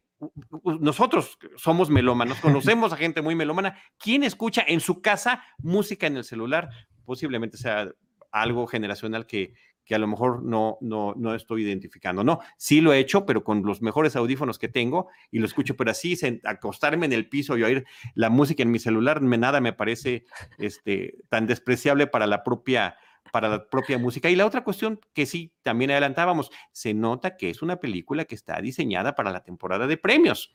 nosotros 0.80 1.38
somos 1.56 1.90
melómanos, 1.90 2.38
conocemos 2.40 2.92
a 2.92 2.96
gente 2.96 3.22
muy 3.22 3.34
melómana. 3.34 3.78
¿Quién 3.98 4.22
escucha 4.22 4.64
en 4.66 4.80
su 4.80 5.00
casa 5.00 5.42
música 5.58 6.06
en 6.06 6.16
el 6.16 6.24
celular? 6.24 6.70
Posiblemente 7.04 7.56
sea 7.56 7.90
algo 8.32 8.66
generacional 8.66 9.26
que, 9.26 9.54
que 9.86 9.94
a 9.94 9.98
lo 9.98 10.08
mejor 10.08 10.42
no, 10.42 10.78
no, 10.80 11.14
no 11.16 11.34
estoy 11.34 11.62
identificando. 11.62 12.24
No, 12.24 12.40
sí 12.58 12.80
lo 12.80 12.92
he 12.92 12.98
hecho, 12.98 13.24
pero 13.24 13.44
con 13.44 13.62
los 13.62 13.80
mejores 13.80 14.16
audífonos 14.16 14.58
que 14.58 14.68
tengo 14.68 15.08
y 15.30 15.38
lo 15.38 15.46
escucho, 15.46 15.76
pero 15.76 15.92
así, 15.92 16.18
acostarme 16.44 17.06
en 17.06 17.12
el 17.12 17.28
piso 17.28 17.56
y 17.56 17.62
oír 17.62 17.86
la 18.14 18.28
música 18.28 18.64
en 18.64 18.72
mi 18.72 18.80
celular, 18.80 19.20
me, 19.20 19.38
nada 19.38 19.60
me 19.60 19.72
parece 19.72 20.26
este, 20.58 21.14
tan 21.28 21.46
despreciable 21.46 22.08
para 22.08 22.26
la 22.26 22.42
propia 22.42 22.96
para 23.32 23.48
la 23.48 23.68
propia 23.68 23.98
música. 23.98 24.30
Y 24.30 24.36
la 24.36 24.46
otra 24.46 24.64
cuestión 24.64 25.00
que 25.12 25.26
sí 25.26 25.52
también 25.62 25.90
adelantábamos, 25.90 26.50
se 26.72 26.94
nota 26.94 27.36
que 27.36 27.50
es 27.50 27.62
una 27.62 27.76
película 27.76 28.24
que 28.24 28.34
está 28.34 28.60
diseñada 28.60 29.14
para 29.14 29.30
la 29.30 29.42
temporada 29.42 29.86
de 29.86 29.96
premios. 29.96 30.54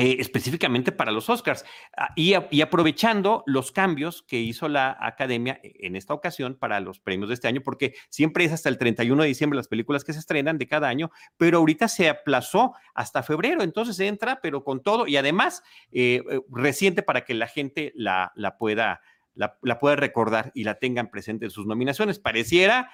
Eh, 0.00 0.18
específicamente 0.20 0.92
para 0.92 1.10
los 1.10 1.28
Oscars. 1.28 1.64
Ah, 1.96 2.10
y, 2.14 2.32
aprovechando 2.62 3.42
los 3.46 3.72
cambios 3.72 4.22
que 4.22 4.38
hizo 4.38 4.68
la 4.68 4.96
academia 5.00 5.58
e, 5.60 5.74
en 5.88 5.96
esta 5.96 6.14
ocasión 6.14 6.54
para 6.54 6.78
los 6.78 7.00
premios 7.00 7.28
de 7.30 7.34
este 7.34 7.48
año, 7.48 7.62
porque 7.64 7.94
siempre 8.08 8.44
es 8.44 8.52
hasta 8.52 8.68
el 8.68 8.78
31 8.78 9.20
de 9.20 9.28
diciembre 9.28 9.56
las 9.56 9.66
películas 9.66 10.04
que 10.04 10.12
se 10.12 10.20
estrenan 10.20 10.56
de 10.56 10.68
cada 10.68 10.86
año, 10.86 11.10
pero 11.36 11.58
ahorita 11.58 11.88
se 11.88 12.08
aplazó 12.08 12.74
hasta 12.94 13.24
febrero, 13.24 13.64
entonces 13.64 13.98
entra, 13.98 14.38
pero 14.40 14.62
con 14.62 14.84
todo 14.84 15.08
y 15.08 15.16
además 15.16 15.64
eh, 15.90 16.22
eh, 16.30 16.40
reciente 16.48 17.02
para 17.02 17.24
que 17.24 17.34
la 17.34 17.48
gente 17.48 17.92
la, 17.96 18.30
la 18.36 18.56
pueda 18.56 19.00
la, 19.38 19.78
pueda 19.78 19.96
recordar 19.96 20.50
y 20.54 20.64
la 20.64 20.78
tengan 20.78 21.10
presente 21.10 21.46
en 21.46 21.50
sus 21.50 21.66
nominaciones. 21.66 22.18
Pareciera, 22.18 22.90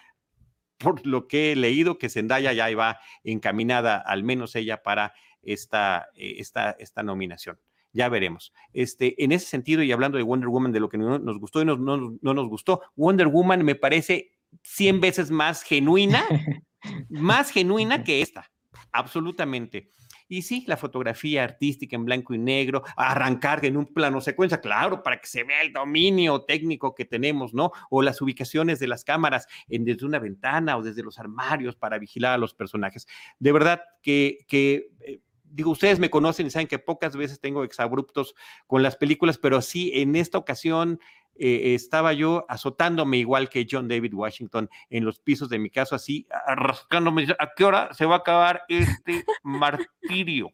por 0.79 1.07
lo 1.07 1.27
que 1.27 1.53
he 1.53 1.57
leído, 1.57 1.99
que 1.99 2.11
Zendaya 2.11 2.53
ya 2.53 2.71
iba 2.71 2.99
encaminada, 3.23 3.97
al 3.97 4.25
menos 4.25 4.55
ella, 4.55 4.83
para 4.83 5.15
esta, 5.43 6.09
eh, 6.15 6.35
esta, 6.39 6.73
esta 6.79 7.03
nominación. 7.03 7.59
Ya 7.93 8.09
veremos. 8.09 8.53
Este, 8.73 9.23
en 9.23 9.33
ese 9.33 9.47
sentido, 9.47 9.83
y 9.83 9.93
hablando 9.93 10.19
de 10.19 10.25
Wonder 10.25 10.49
Woman, 10.49 10.73
de 10.73 10.81
lo 10.81 10.89
que 10.89 10.99
no 10.99 11.19
nos 11.19 11.39
gustó 11.39 11.63
y 11.63 11.65
no, 11.65 11.77
no, 11.77 12.19
no 12.21 12.35
nos 12.35 12.49
gustó, 12.49 12.83
Wonder 12.97 13.29
Woman 13.29 13.65
me 13.65 13.75
parece 13.75 14.33
100 14.63 15.01
veces 15.01 15.31
más 15.31 15.63
genuina, 15.63 16.25
más 17.09 17.51
genuina 17.51 18.05
que 18.05 18.21
esta, 18.21 18.51
absolutamente. 18.93 19.93
Y 20.35 20.43
sí, 20.43 20.65
la 20.67 20.77
fotografía 20.77 21.45
artística 21.45 21.95
en 21.95 22.05
blanco 22.05 22.35
y 22.35 22.39
negro, 22.39 22.83
arrancar 22.97 23.65
en 23.65 23.77
un 23.77 23.87
plano 23.87 24.21
secuencia, 24.21 24.61
claro, 24.61 25.01
para 25.01 25.21
que 25.21 25.29
se 25.29 25.45
vea 25.45 25.63
el 25.63 25.73
dominio 25.73 26.43
técnico 26.43 26.93
que 26.93 27.05
tenemos, 27.05 27.55
¿no? 27.55 27.71
O 27.89 28.03
las 28.03 28.21
ubicaciones 28.21 28.81
de 28.81 28.89
las 28.89 29.05
cámaras 29.05 29.47
en, 29.69 29.85
desde 29.85 30.05
una 30.05 30.19
ventana 30.19 30.77
o 30.77 30.83
desde 30.83 31.05
los 31.05 31.21
armarios 31.21 31.77
para 31.77 32.01
vigilar 32.01 32.33
a 32.33 32.39
los 32.39 32.53
personajes. 32.53 33.07
De 33.39 33.53
verdad 33.53 33.83
que, 34.03 34.39
que 34.49 34.89
eh, 35.03 35.21
digo, 35.45 35.71
ustedes 35.71 36.01
me 36.01 36.11
conocen 36.11 36.49
y 36.49 36.51
saben 36.51 36.67
que 36.67 36.81
pocas 36.81 37.15
veces 37.15 37.39
tengo 37.39 37.63
exabruptos 37.63 38.35
con 38.67 38.83
las 38.83 38.97
películas, 38.97 39.39
pero 39.39 39.63
sí, 39.63 39.93
en 39.95 40.17
esta 40.17 40.37
ocasión 40.37 40.99
eh, 41.37 41.75
estaba 41.75 42.13
yo 42.13 42.45
azotándome 42.49 43.19
igual 43.19 43.49
que 43.49 43.67
John 43.69 43.89
David 43.89 44.15
Washington 44.15 44.69
en 44.91 45.05
los 45.05 45.19
pisos 45.19 45.49
de 45.49 45.59
mi 45.59 45.71
casa, 45.71 45.97
así, 45.97 46.27
rascándome, 46.47 47.27
¿a 47.39 47.51
qué 47.57 47.65
hora 47.65 47.93
se 47.93 48.07
va 48.07 48.17
a 48.17 48.19
acabar 48.19 48.63
este 48.69 49.25
martirio? 49.43 50.51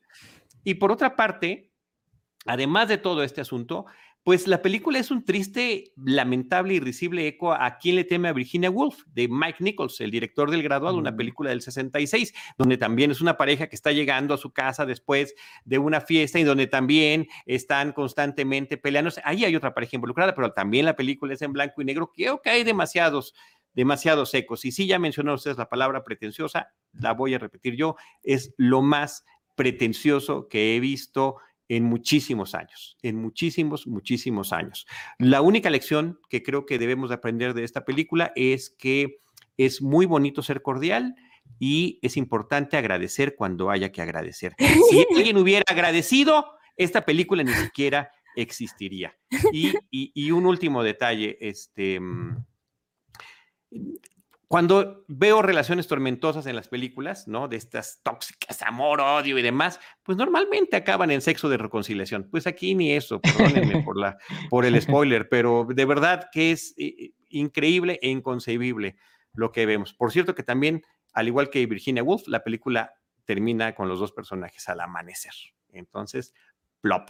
Y 0.65 0.75
por 0.75 0.93
otra 0.93 1.17
parte, 1.17 1.71
además 2.47 2.89
de 2.89 2.99
todo 2.99 3.23
este 3.23 3.41
asunto, 3.41 3.87
pues 4.23 4.47
la 4.47 4.61
película 4.61 4.99
es 4.99 5.11
un 5.11 5.25
triste, 5.25 5.93
lamentable 5.97 6.75
y 6.75 6.81
risible 6.81 7.27
eco 7.27 7.53
a 7.53 7.79
Quién 7.79 7.97
le 7.97 8.05
teme 8.05 8.29
a 8.29 8.33
Virginia 8.35 8.71
Woolf, 8.71 9.05
de 9.07 9.29
Mike 9.29 9.59
Nichols, 9.61 10.01
el 10.01 10.11
director 10.11 10.51
del 10.51 10.63
graduado, 10.63 10.99
una 10.99 11.11
mm. 11.13 11.17
película 11.17 11.51
del 11.51 11.63
66, 11.63 12.35
donde 12.59 12.77
también 12.77 13.11
es 13.11 13.23
una 13.23 13.39
pareja 13.39 13.69
que 13.69 13.77
está 13.77 13.93
llegando 13.93 14.35
a 14.35 14.39
su 14.39 14.53
casa 14.53 14.85
después 14.85 15.35
de 15.65 15.79
una 15.79 16.03
fiesta 16.03 16.39
y 16.39 16.45
donde 16.45 16.67
también 16.67 17.29
están 17.47 17.93
constantemente 17.93 18.77
peleando. 18.77 19.11
Ahí 19.25 19.45
hay 19.45 19.57
otra 19.57 19.73
pareja 19.73 19.97
involucrada, 19.97 20.35
pero 20.35 20.53
también 20.53 20.85
la 20.85 20.97
película 20.97 21.33
es 21.33 21.41
en 21.41 21.55
blanco 21.55 21.81
y 21.81 21.87
negro. 21.87 22.13
Creo 22.15 22.43
que 22.43 22.51
hay 22.51 22.63
demasiados 22.63 23.35
demasiados 23.73 24.35
ecos. 24.35 24.65
Y 24.65 24.73
sí, 24.73 24.87
ya 24.87 24.99
mencionó 24.99 25.35
ustedes 25.35 25.57
la 25.57 25.69
palabra 25.69 26.03
pretenciosa, 26.03 26.73
la 26.93 27.15
voy 27.15 27.35
a 27.35 27.39
repetir 27.39 27.77
yo, 27.77 27.97
es 28.23 28.53
lo 28.57 28.83
más 28.83 29.25
pretencioso 29.55 30.49
que 30.49 30.75
he 30.75 30.81
visto 30.81 31.37
en 31.71 31.85
muchísimos 31.85 32.57
años, 32.57 32.99
en 33.01 33.15
muchísimos, 33.15 33.87
muchísimos 33.87 34.53
años. 34.53 34.89
La 35.19 35.41
única 35.41 35.71
lección 35.71 36.19
que 36.29 36.43
creo 36.43 36.67
que 36.67 36.81
debemos 36.81 37.13
aprender 37.13 37.55
de 37.55 37.63
esta 37.63 37.85
película 37.85 38.33
es 38.35 38.71
que 38.71 39.21
es 39.57 39.81
muy 39.81 40.05
bonito 40.05 40.43
ser 40.43 40.63
cordial 40.63 41.15
y 41.61 42.01
es 42.03 42.17
importante 42.17 42.77
agradecer 42.77 43.37
cuando 43.37 43.71
haya 43.71 43.93
que 43.93 44.03
agradecer. 44.03 44.57
Si 44.59 45.07
alguien 45.17 45.37
hubiera 45.37 45.63
agradecido, 45.69 46.45
esta 46.77 47.05
película 47.05 47.45
ni 47.45 47.53
siquiera 47.53 48.11
existiría. 48.35 49.17
Y, 49.53 50.31
un 50.33 50.47
último 50.47 50.83
detalle, 50.83 51.39
este, 51.41 52.01
mm, 52.01 52.45
cuando 54.51 55.05
veo 55.07 55.43
relaciones 55.43 55.87
tormentosas 55.87 56.45
en 56.47 56.57
las 56.57 56.67
películas, 56.67 57.29
¿no? 57.29 57.47
De 57.47 57.57
estas 57.57 58.01
tóxicas, 58.03 58.63
amor, 58.63 59.01
odio 59.01 59.39
y 59.39 59.43
demás, 59.43 59.79
pues 60.03 60.19
normalmente 60.19 60.75
acaban 60.75 61.13
en 61.13 61.21
sexo 61.21 61.49
de 61.49 61.57
reconciliación. 61.57 62.27
Pues 62.29 62.49
aquí 62.49 62.75
ni 62.75 62.91
eso, 62.91 63.21
perdónenme 63.21 63.85
por, 63.85 63.97
la, 63.97 64.19
por 64.49 64.65
el 64.65 64.83
spoiler, 64.83 65.29
pero 65.29 65.69
de 65.73 65.85
verdad 65.85 66.31
que 66.33 66.51
es 66.51 66.75
eh, 66.79 67.13
increíble 67.29 68.01
e 68.03 68.09
inconcebible 68.09 68.97
lo 69.35 69.53
que 69.53 69.67
vemos. 69.67 69.95
Por 69.95 70.11
cierto 70.11 70.35
que 70.35 70.43
también, 70.43 70.83
al 71.13 71.29
igual 71.29 71.49
que 71.49 71.65
Virginia 71.67 72.03
Woolf, 72.03 72.27
la 72.27 72.43
película 72.43 72.95
termina 73.27 73.77
con 73.77 73.89
los 73.89 74.01
dos 74.01 74.11
personajes 74.11 74.69
al 74.69 74.81
amanecer. 74.81 75.35
Entonces, 75.69 76.35
plop. 76.81 77.09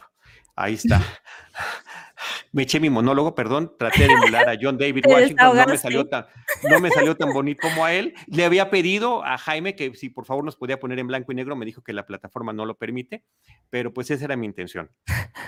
Ahí 0.57 0.75
está. 0.75 1.01
Me 2.53 2.63
eché 2.63 2.81
mi 2.81 2.91
monólogo, 2.91 3.35
perdón, 3.35 3.75
traté 3.79 4.07
de 4.07 4.13
emular 4.13 4.49
a 4.49 4.57
John 4.61 4.77
David 4.77 5.05
Washington, 5.09 5.57
no 5.57 5.67
me, 5.67 5.77
salió 5.77 6.07
tan, 6.07 6.27
no 6.69 6.81
me 6.81 6.91
salió 6.91 7.17
tan 7.17 7.33
bonito 7.33 7.61
como 7.63 7.85
a 7.85 7.93
él. 7.93 8.15
Le 8.27 8.45
había 8.45 8.71
pedido 8.71 9.25
a 9.25 9.39
Jaime 9.39 9.77
que 9.77 9.95
si 9.95 10.09
por 10.09 10.27
favor 10.27 10.45
nos 10.45 10.57
podía 10.57 10.81
poner 10.81 10.99
en 10.99 11.07
blanco 11.07 11.33
y 11.33 11.35
negro, 11.35 11.57
me 11.57 11.67
dijo 11.67 11.83
que 11.83 11.93
la 11.93 12.07
plataforma 12.07 12.53
no 12.53 12.67
lo 12.67 12.77
permite, 12.77 13.25
pero 13.71 13.93
pues 13.93 14.11
esa 14.11 14.25
era 14.25 14.37
mi 14.37 14.47
intención. 14.47 14.91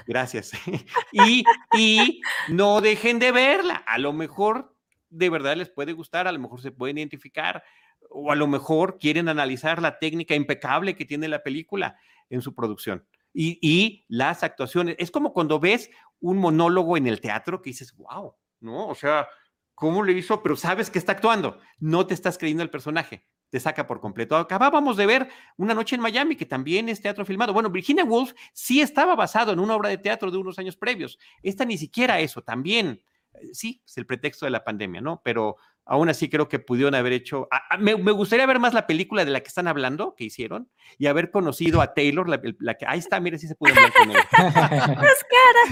Gracias. 0.07 0.53
y, 1.13 1.45
y 1.77 2.21
no 2.49 2.81
dejen 2.81 3.19
de 3.19 3.33
verla, 3.33 3.77
a 3.87 3.99
lo 3.99 4.13
mejor 4.13 4.75
de 5.11 5.29
verdad 5.29 5.57
les 5.57 5.69
puede 5.69 5.93
gustar, 5.93 6.27
a 6.27 6.33
lo 6.33 6.39
mejor 6.39 6.63
se 6.63 6.73
pueden 6.73 6.99
identificar, 6.99 7.63
o 8.11 8.33
a 8.33 8.37
lo 8.37 8.47
mejor 8.47 8.99
quieren 8.99 9.29
analizar 9.29 9.81
la 9.81 9.99
técnica 9.99 10.35
impecable 10.35 10.97
que 10.97 11.05
tiene 11.05 11.29
la 11.29 11.43
película 11.43 11.97
en 12.31 12.43
su 12.43 12.55
producción 12.55 13.07
y, 13.35 14.05
las 14.09 14.43
actuaciones. 14.43 14.97
Es 14.99 15.11
como 15.11 15.33
cuando 15.33 15.59
ves 15.59 15.91
un 16.21 16.39
monólogo 16.39 16.97
en 16.97 17.07
el 17.07 17.21
teatro 17.21 17.63
que 17.63 17.71
dices, 17.71 17.95
wow, 17.97 18.35
¿no? 18.61 18.89
O 18.89 18.95
sea, 18.95 19.29
¿cómo 19.75 20.03
le 20.03 20.13
hizo? 20.13 20.43
Pero 20.43 20.57
sabes 20.57 20.91
que 20.91 20.99
está 20.99 21.13
actuando, 21.13 21.59
no 21.79 22.07
te 22.07 22.15
estás 22.15 22.39
creyendo 22.39 22.63
el 22.63 22.71
personaje, 22.71 23.27
te 23.51 23.61
saca 23.61 23.87
por 23.87 24.01
completo. 24.01 24.37
Acabábamos 24.37 24.97
de 24.97 25.07
ver 25.07 25.29
Una 25.57 25.75
noche 25.75 25.97
en 25.97 26.03
Miami, 26.03 26.37
que 26.37 26.47
también 26.47 26.89
es 26.89 27.01
teatro 27.01 27.25
filmado. 27.25 27.53
Bueno, 27.53 27.71
Virginia 27.71 28.05
Woolf 28.05 28.33
sí 28.53 28.81
estaba 28.81 29.15
basado 29.15 29.53
en 29.53 29.61
una 29.61 29.77
obra 29.77 29.89
de 29.89 29.99
teatro 29.99 30.31
de 30.31 30.39
unos 30.39 30.59
años 30.59 30.77
previos. 30.77 31.19
Esta 31.43 31.65
ni 31.65 31.77
siquiera 31.79 32.21
eso, 32.21 32.43
también. 32.43 33.03
Eh, 33.35 33.49
sí, 33.53 33.83
es 33.87 33.97
el 33.99 34.07
pretexto 34.07 34.47
de 34.47 34.51
la 34.51 34.65
pandemia, 34.65 35.01
¿no? 35.01 35.21
Pero 35.25 35.57
aún 35.85 36.09
así 36.09 36.29
creo 36.29 36.49
que 36.49 36.59
pudieron 36.59 36.95
haber 36.95 37.13
hecho, 37.13 37.49
me, 37.79 37.95
gustaría 37.95 38.47
ver 38.47 38.59
más 38.59 38.75
la 38.75 38.87
película 38.87 39.25
de 39.25 39.31
la 39.31 39.41
que 39.41 39.49
están 39.49 39.67
hablando, 39.67 40.15
que 40.17 40.25
hicieron, 40.25 40.71
y 40.99 41.07
haber 41.07 41.31
conocido 41.31 41.81
a 41.81 41.95
Taylor, 41.95 42.29
la, 42.29 42.75
que, 42.75 42.87
ahí 42.87 42.99
está, 42.99 43.21
mire 43.21 43.39
si 43.39 43.49
se 43.49 43.55
pudo 43.55 43.73
hablar 43.75 43.93
con 43.93 44.11
él. 44.11 44.17
Las 44.17 45.25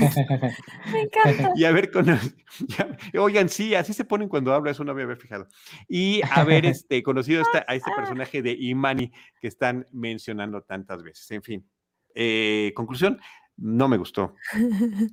caras, 0.03 0.53
me 0.93 1.03
encanta. 1.03 1.53
Y 1.55 1.65
haber 1.65 1.91
conocido, 1.91 2.35
oigan, 3.19 3.49
sí, 3.49 3.75
así 3.75 3.93
se 3.93 4.05
ponen 4.05 4.29
cuando 4.29 4.53
hablo, 4.53 4.71
eso 4.71 4.85
no 4.85 4.95
me 4.95 5.03
había 5.03 5.17
fijado. 5.17 5.47
Y 5.89 6.21
haber 6.31 6.67
este, 6.67 7.03
conocido 7.03 7.43
a 7.67 7.75
este 7.75 7.91
personaje 7.97 8.43
de 8.43 8.53
Imani 8.53 9.13
que 9.41 9.49
están 9.49 9.87
mencionando 9.93 10.63
tantas 10.63 11.03
veces. 11.03 11.31
En 11.31 11.43
fin, 11.43 11.71
eh, 12.15 12.73
conclusión, 12.75 13.21
no 13.57 13.89
me 13.89 13.97
gustó. 13.97 14.35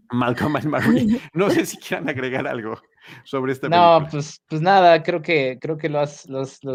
Malcolm 0.10 0.56
and 0.56 0.66
Marie. 0.66 1.20
No 1.34 1.50
sé 1.50 1.66
si 1.66 1.78
quieran 1.78 2.10
agregar 2.10 2.48
algo 2.48 2.82
sobre 3.24 3.52
esta 3.52 3.68
película. 3.68 4.00
No, 4.00 4.08
pues, 4.10 4.42
pues 4.48 4.62
nada, 4.62 5.04
creo 5.04 5.22
que, 5.22 5.58
creo 5.60 5.78
que 5.78 5.90
lo 5.90 6.00
has, 6.00 6.28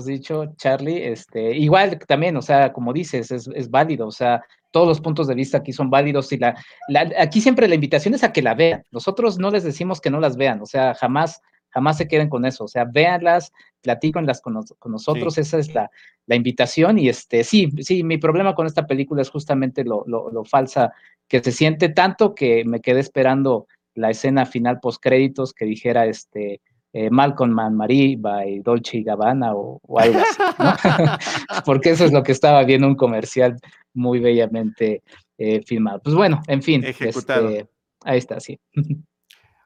dicho, 0.04 0.52
Charlie. 0.56 1.06
Este, 1.06 1.56
igual 1.56 1.98
también, 2.06 2.36
o 2.36 2.42
sea, 2.42 2.72
como 2.72 2.92
dices, 2.92 3.30
es, 3.30 3.70
válido, 3.70 4.06
o 4.06 4.12
sea, 4.12 4.42
todos 4.70 4.88
los 4.88 5.00
puntos 5.00 5.26
de 5.26 5.34
vista 5.34 5.58
aquí 5.58 5.72
son 5.72 5.90
válidos 5.90 6.32
y 6.32 6.38
la, 6.38 6.54
aquí 7.18 7.40
siempre 7.40 7.68
la 7.68 7.74
invitación 7.74 8.14
es 8.14 8.24
a 8.24 8.32
que 8.32 8.42
la 8.42 8.54
vean. 8.54 8.84
Nosotros 8.90 9.38
no 9.38 9.50
les 9.50 9.64
decimos 9.64 10.00
que 10.00 10.10
no 10.10 10.20
las 10.20 10.36
vean, 10.36 10.60
o 10.60 10.66
sea, 10.66 10.94
jamás, 10.94 11.40
jamás 11.70 11.96
se 11.96 12.08
queden 12.08 12.28
con 12.28 12.44
eso, 12.44 12.64
o 12.64 12.68
sea, 12.68 12.84
véanlas, 12.84 13.52
platíquenlas 13.82 14.40
con, 14.40 14.62
con 14.78 14.92
nosotros, 14.92 15.38
esa 15.38 15.58
es 15.58 15.74
la, 15.74 15.90
invitación 16.28 16.98
y 16.98 17.10
este, 17.10 17.44
sí, 17.44 17.70
sí, 17.80 18.02
mi 18.02 18.16
problema 18.16 18.54
con 18.54 18.66
esta 18.66 18.86
película 18.86 19.20
es 19.20 19.28
justamente 19.28 19.84
lo, 19.84 20.04
lo, 20.06 20.30
lo 20.30 20.44
falsa 20.44 20.92
que 21.28 21.40
se 21.40 21.52
siente 21.52 21.88
tanto 21.90 22.34
que 22.34 22.64
me 22.64 22.80
quedé 22.80 23.00
esperando 23.00 23.66
la 23.94 24.10
escena 24.10 24.46
final 24.46 24.80
post 24.80 25.02
créditos 25.02 25.52
que 25.52 25.64
dijera 25.64 26.06
este 26.06 26.60
eh, 26.94 27.08
Malcolm 27.10 27.52
Man 27.52 27.74
Marie 27.74 28.16
by 28.18 28.60
Dolce 28.60 28.98
y 28.98 29.02
Gabbana 29.02 29.54
o, 29.54 29.80
algo 29.98 30.18
así, 30.18 30.42
porque 31.64 31.90
eso 31.90 32.04
es 32.04 32.12
lo 32.12 32.22
que 32.22 32.32
estaba 32.32 32.62
viendo 32.64 32.86
un 32.86 32.96
comercial 32.96 33.56
muy 33.94 34.20
bellamente 34.20 35.02
eh, 35.38 35.62
filmado. 35.62 36.00
Pues 36.02 36.14
bueno, 36.14 36.42
en 36.48 36.62
fin, 36.62 36.84
este, 36.84 37.66
ahí 38.04 38.18
está, 38.18 38.40
sí. 38.40 38.58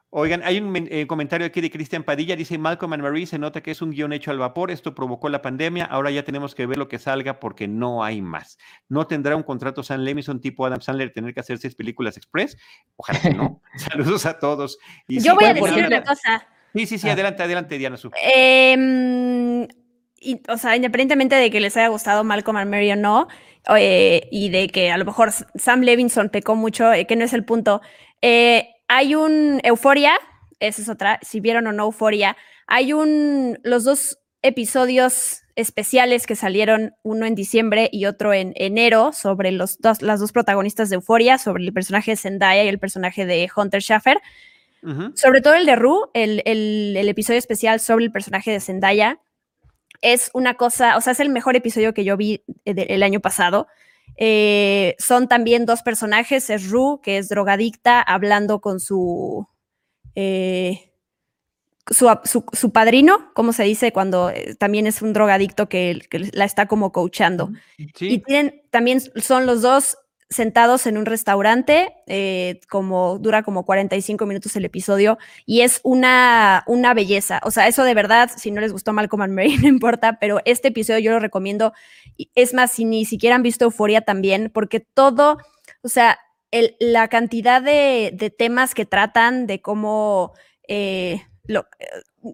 Oigan, 0.09 0.41
hay 0.45 0.59
un 0.59 0.87
eh, 0.89 1.05
comentario 1.05 1.45
aquí 1.45 1.59
de 1.59 1.69
Cristian 1.69 2.03
Padilla, 2.03 2.37
dice 2.37 2.57
Malcolm 2.57 2.93
and 2.93 3.03
Marie, 3.03 3.25
se 3.25 3.37
nota 3.37 3.61
que 3.61 3.71
es 3.71 3.81
un 3.81 3.91
guion 3.91 4.13
hecho 4.13 4.31
al 4.31 4.39
vapor, 4.39 4.71
esto 4.71 4.95
provocó 4.95 5.27
la 5.27 5.41
pandemia, 5.41 5.83
ahora 5.83 6.11
ya 6.11 6.23
tenemos 6.23 6.55
que 6.55 6.65
ver 6.65 6.77
lo 6.77 6.87
que 6.87 6.97
salga 6.97 7.41
porque 7.41 7.67
no 7.67 8.05
hay 8.05 8.21
más. 8.21 8.57
¿No 8.87 9.05
tendrá 9.05 9.35
un 9.35 9.43
contrato 9.43 9.83
Sam 9.83 10.01
Lemison 10.01 10.39
tipo 10.39 10.65
Adam 10.65 10.79
Sandler 10.79 11.11
tener 11.11 11.33
que 11.33 11.41
hacer 11.41 11.57
seis 11.57 11.75
películas 11.75 12.15
express? 12.15 12.57
Ojalá 12.95 13.19
que 13.19 13.31
no. 13.31 13.61
Saludos 13.75 14.25
a 14.25 14.39
todos. 14.39 14.79
Yo 15.09 15.35
voy 15.35 15.43
a 15.43 15.53
decir 15.53 15.85
una 15.85 16.03
cosa. 16.03 16.47
Sí, 16.73 16.85
sí, 16.85 16.97
sí, 16.97 17.09
ah. 17.09 17.13
adelante, 17.13 17.43
adelante, 17.43 17.77
Diana. 17.77 17.97
Su. 17.97 18.09
Em, 18.21 19.67
o 20.47 20.57
sea, 20.57 20.75
independientemente 20.75 21.35
de 21.35 21.51
que 21.51 21.59
les 21.59 21.75
haya 21.75 21.89
gustado 21.89 22.23
Malcolm 22.23 22.57
and 22.57 22.71
Marie 22.71 22.93
o 22.93 22.95
no, 22.95 23.27
eh, 23.77 24.27
y 24.31 24.49
de 24.49 24.69
que 24.69 24.89
a 24.91 24.97
lo 24.97 25.03
mejor 25.03 25.31
Sam 25.31 25.81
Levinson 25.81 26.29
pecó 26.29 26.55
mucho, 26.55 26.93
eh, 26.93 27.05
que 27.05 27.15
no 27.15 27.25
es 27.25 27.33
el 27.33 27.43
punto, 27.43 27.81
eh, 28.21 28.69
hay 28.87 29.15
un 29.15 29.59
Euforia, 29.63 30.13
esa 30.59 30.81
es 30.81 30.89
otra, 30.89 31.19
si 31.21 31.39
vieron 31.39 31.67
o 31.67 31.71
no 31.71 31.85
Euforia, 31.85 32.37
hay 32.67 32.93
un, 32.93 33.59
los 33.63 33.83
dos 33.83 34.19
episodios 34.41 35.43
especiales 35.55 36.27
que 36.27 36.35
salieron, 36.35 36.93
uno 37.03 37.25
en 37.25 37.35
diciembre 37.35 37.89
y 37.91 38.05
otro 38.05 38.33
en 38.33 38.53
enero, 38.55 39.11
sobre 39.11 39.51
los 39.51 39.79
dos, 39.79 40.01
las 40.01 40.19
dos 40.19 40.31
protagonistas 40.31 40.89
de 40.89 40.95
Euforia, 40.95 41.37
sobre 41.37 41.63
el 41.63 41.73
personaje 41.73 42.11
de 42.11 42.17
Zendaya 42.17 42.63
y 42.63 42.67
el 42.67 42.79
personaje 42.79 43.25
de 43.25 43.49
Hunter 43.55 43.81
Schaffer. 43.81 44.19
Sobre 45.15 45.41
todo 45.41 45.55
el 45.55 45.65
de 45.65 45.75
Rue, 45.75 46.07
el, 46.13 46.41
el, 46.45 47.09
episodio 47.09 47.39
especial 47.39 47.81
sobre 47.81 48.05
el 48.05 48.11
personaje 48.11 48.51
de 48.51 48.61
Zendaya, 48.61 49.19
es 50.01 50.29
una 50.33 50.53
cosa, 50.53 50.95
o 50.95 51.01
sea, 51.01 51.11
es 51.11 51.19
el 51.19 51.29
mejor 51.29 51.57
episodio 51.57 51.93
que 51.93 52.05
yo 52.05 52.15
vi 52.15 52.43
eh, 52.63 52.85
el 52.87 53.03
año 53.03 53.19
pasado. 53.19 53.67
Eh, 54.15 54.95
son 54.99 55.27
también 55.27 55.65
dos 55.65 55.83
personajes, 55.83 56.49
es 56.49 56.69
Ru, 56.69 57.01
que 57.03 57.17
es 57.17 57.29
drogadicta, 57.29 58.01
hablando 58.01 58.61
con 58.61 58.79
su, 58.79 59.47
eh, 60.15 60.91
su, 61.89 62.71
padrino, 62.71 63.31
como 63.33 63.53
se 63.53 63.63
dice 63.63 63.91
cuando 63.91 64.29
eh, 64.29 64.55
también 64.55 64.87
es 64.87 65.01
un 65.01 65.13
drogadicto 65.13 65.69
que, 65.69 66.01
la 66.33 66.45
está 66.45 66.65
como 66.67 66.91
coachando. 66.91 67.51
Y 67.77 68.19
tienen, 68.19 68.61
también 68.71 69.01
son 69.01 69.45
los 69.45 69.61
dos 69.61 69.97
sentados 70.29 70.87
en 70.87 70.97
un 70.97 71.05
restaurante, 71.05 71.93
eh, 72.05 72.59
como 72.69 73.17
dura 73.19 73.43
como 73.43 73.65
45 73.65 74.25
minutos 74.25 74.55
el 74.55 74.65
episodio, 74.65 75.17
y 75.45 75.61
es 75.61 75.79
una, 75.83 76.63
una 76.67 76.93
belleza. 76.93 77.39
O 77.43 77.51
sea, 77.51 77.67
eso 77.67 77.83
de 77.83 77.93
verdad, 77.93 78.29
si 78.35 78.51
no 78.51 78.61
les 78.61 78.73
gustó 78.73 78.93
Malcolm 78.93 79.21
and 79.21 79.33
Mary, 79.33 79.57
no 79.61 79.67
importa, 79.67 80.19
pero 80.19 80.41
este 80.45 80.69
episodio 80.69 80.99
yo 80.99 81.11
lo 81.11 81.19
recomiendo. 81.19 81.73
Es 82.35 82.53
más, 82.53 82.71
si 82.71 82.85
ni 82.85 83.05
siquiera 83.05 83.35
han 83.35 83.43
visto 83.43 83.65
Euforia 83.65 84.01
también, 84.01 84.51
porque 84.53 84.79
todo, 84.79 85.37
o 85.81 85.89
sea, 85.89 86.19
la 86.79 87.07
cantidad 87.07 87.61
de, 87.61 88.33
temas 88.37 88.73
que 88.73 88.85
tratan, 88.85 89.47
de 89.47 89.61
cómo 89.61 90.33
eh, 90.67 91.21
eh, 91.47 91.61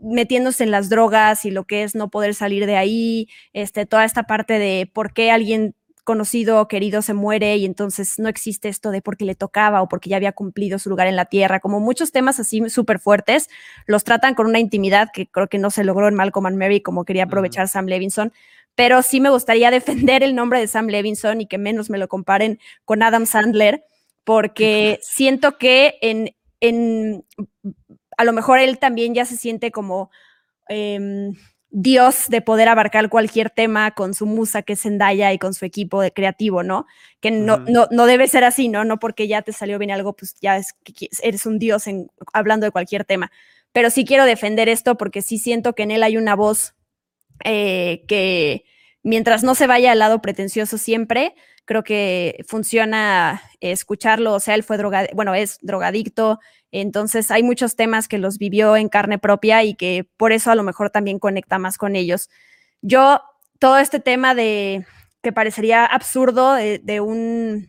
metiéndose 0.01 0.63
en 0.63 0.71
las 0.71 0.89
drogas 0.89 1.45
y 1.45 1.51
lo 1.51 1.65
que 1.65 1.83
es 1.83 1.95
no 1.95 2.09
poder 2.09 2.33
salir 2.33 2.65
de 2.65 2.77
ahí, 2.77 3.27
este, 3.53 3.85
toda 3.85 4.05
esta 4.05 4.23
parte 4.23 4.57
de 4.59 4.89
por 4.91 5.13
qué 5.13 5.31
alguien 5.31 5.75
conocido 6.03 6.59
o 6.59 6.67
querido 6.67 7.01
se 7.01 7.13
muere 7.13 7.55
y 7.57 7.65
entonces 7.65 8.19
no 8.19 8.27
existe 8.29 8.69
esto 8.69 8.91
de 8.91 9.01
porque 9.01 9.25
le 9.25 9.35
tocaba 9.35 9.81
o 9.81 9.87
porque 9.87 10.09
ya 10.09 10.17
había 10.17 10.33
cumplido 10.33 10.79
su 10.79 10.89
lugar 10.89 11.07
en 11.07 11.15
la 11.15 11.25
tierra, 11.25 11.59
como 11.59 11.79
muchos 11.79 12.11
temas 12.11 12.39
así 12.39 12.69
súper 12.69 12.99
fuertes, 12.99 13.49
los 13.85 14.03
tratan 14.03 14.35
con 14.35 14.47
una 14.47 14.59
intimidad 14.59 15.09
que 15.13 15.27
creo 15.27 15.47
que 15.47 15.57
no 15.57 15.71
se 15.71 15.83
logró 15.83 16.07
en 16.07 16.15
Malcolm 16.15 16.45
and 16.45 16.57
Mary 16.57 16.81
como 16.81 17.05
quería 17.05 17.23
aprovechar 17.23 17.67
Sam 17.67 17.85
Levinson, 17.85 18.33
pero 18.75 19.01
sí 19.01 19.21
me 19.21 19.29
gustaría 19.29 19.71
defender 19.71 20.23
el 20.23 20.35
nombre 20.35 20.59
de 20.59 20.67
Sam 20.67 20.87
Levinson 20.87 21.41
y 21.41 21.47
que 21.47 21.57
menos 21.57 21.89
me 21.89 21.97
lo 21.97 22.07
comparen 22.07 22.59
con 22.85 23.01
Adam 23.03 23.25
Sandler, 23.25 23.85
porque 24.23 24.99
siento 25.01 25.57
que 25.57 25.97
en, 26.01 26.35
en 26.59 27.25
a 28.17 28.23
lo 28.23 28.33
mejor 28.33 28.59
él 28.59 28.79
también 28.79 29.13
ya 29.13 29.25
se 29.25 29.37
siente 29.37 29.71
como... 29.71 30.11
Em, 30.69 31.33
dios 31.75 32.25
de 32.29 32.41
poder 32.41 32.69
abarcar 32.69 33.09
cualquier 33.09 33.49
tema 33.49 33.91
con 33.91 34.13
su 34.13 34.27
musa 34.27 34.61
que 34.61 34.73
es 34.73 34.83
Zendaya 34.83 35.33
y 35.33 35.39
con 35.39 35.55
su 35.55 35.65
equipo 35.65 36.01
de 36.01 36.13
creativo, 36.13 36.61
¿no? 36.61 36.85
Que 37.19 37.31
no, 37.31 37.57
no, 37.57 37.87
no, 37.89 38.05
debe 38.05 38.27
ser 38.27 38.43
así, 38.43 38.69
¿no? 38.69 38.85
No 38.85 38.99
porque 38.99 39.27
ya 39.27 39.41
te 39.41 39.53
salió 39.53 39.79
bien 39.79 39.89
algo, 39.89 40.13
pues 40.13 40.35
ya 40.39 40.57
es, 40.57 40.75
eres 41.23 41.47
un 41.47 41.57
dios 41.57 41.87
en, 41.87 42.11
hablando 42.31 42.67
de 42.67 42.71
cualquier 42.71 43.05
tema. 43.05 43.31
Pero 43.71 43.89
sí 43.89 44.05
quiero 44.05 44.25
defender 44.25 44.69
esto 44.69 44.97
porque 44.97 45.23
sí 45.23 45.39
siento 45.39 45.73
que 45.73 45.81
en 45.81 45.89
él 45.89 46.03
hay 46.03 46.15
una 46.15 46.35
voz 46.35 46.75
eh, 47.43 48.05
que 48.07 48.65
mientras 49.01 49.43
no 49.43 49.55
se 49.55 49.65
vaya 49.65 49.93
al 49.93 49.99
lado 49.99 50.21
pretencioso 50.21 50.77
siempre, 50.77 51.33
creo 51.65 51.83
que 51.83 52.45
funciona 52.47 53.41
escucharlo. 53.61 54.33
O 54.33 54.39
sea, 54.39 54.53
él 54.53 54.61
fue 54.61 54.77
drogadicto, 54.77 55.15
bueno, 55.15 55.33
es 55.33 55.57
drogadicto, 55.63 56.39
Entonces 56.75 57.29
hay 57.29 57.43
muchos 57.43 57.75
temas 57.75 58.07
que 58.07 58.17
los 58.17 58.39
vivió 58.39 58.75
en 58.75 58.89
carne 58.89 59.19
propia 59.19 59.63
y 59.63 59.75
que 59.75 60.09
por 60.17 60.31
eso 60.31 60.49
a 60.49 60.55
lo 60.55 60.63
mejor 60.63 60.89
también 60.89 61.19
conecta 61.19 61.59
más 61.59 61.77
con 61.77 61.95
ellos. 61.95 62.31
Yo, 62.81 63.21
todo 63.59 63.77
este 63.77 63.99
tema 63.99 64.33
de 64.33 64.83
que 65.21 65.31
parecería 65.31 65.85
absurdo 65.85 66.53
de, 66.55 66.99
un, 66.99 67.67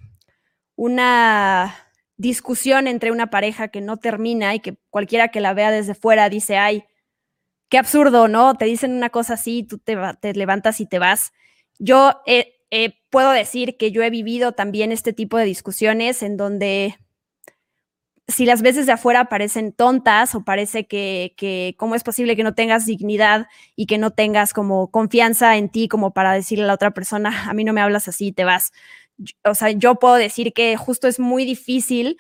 una 0.75 1.77
discusión 2.17 2.87
entre 2.87 3.13
una 3.13 3.29
pareja 3.29 3.69
que 3.69 3.83
no 3.83 3.99
termina 3.99 4.55
y 4.55 4.61
que 4.61 4.79
cualquiera 4.89 5.29
que 5.29 5.43
la 5.43 5.53
vea 5.53 5.71
desde 5.71 5.95
fuera 5.95 6.31
dice, 6.31 6.57
ay, 6.57 6.85
qué 7.69 7.77
absurdo, 7.77 8.27
¿no? 8.27 8.55
Te 8.55 8.65
dicen 8.65 8.95
una 8.95 9.11
cosa 9.11 9.35
así, 9.35 9.65
tú 9.65 9.77
te, 9.77 9.99
te 10.23 10.33
levantas 10.33 10.81
y 10.81 10.87
te 10.87 10.99
vas. 10.99 11.35
Yo 11.79 12.23
puedo 13.11 13.33
decir 13.33 13.77
que 13.77 13.93
yo 13.93 14.03
he 14.03 14.09
vivido 14.09 14.53
también 14.53 14.93
este 14.93 15.13
tipo 15.13 15.37
de 15.37 15.45
discusiones 15.45 16.23
en 16.23 16.39
donde 16.39 16.97
si 18.27 18.47
las 18.47 18.63
veces 18.63 18.87
de 18.87 18.93
afuera 18.93 19.27
parecen 19.27 19.73
tontas 19.73 20.35
o 20.35 20.45
parece 20.45 20.87
que, 20.87 21.35
que, 21.37 21.75
cómo 21.77 21.95
es 21.95 22.03
posible 22.03 22.37
que 22.37 22.43
no 22.43 22.55
tengas 22.55 22.87
dignidad 22.87 23.47
y 23.77 23.87
que 23.87 23.99
no 23.99 24.13
tengas 24.13 24.55
como 24.55 24.91
confianza 24.91 25.57
en 25.57 25.69
ti 25.69 25.89
como 25.89 26.13
para 26.13 26.33
decirle 26.33 26.65
a 26.65 26.69
la 26.69 26.75
otra 26.75 26.93
persona, 26.93 27.49
a 27.51 27.55
mí 27.55 27.65
no 27.65 27.73
me 27.73 27.83
hablas 27.83 28.09
así, 28.09 28.33
te 28.33 28.45
vas. 28.45 28.73
O 29.45 29.55
sea, 29.55 29.71
yo 29.71 29.97
puedo 29.97 30.15
decir 30.15 30.53
que 30.55 30.77
justo 30.77 31.07
es 31.07 31.21
muy 31.21 31.45
difícil. 31.45 32.17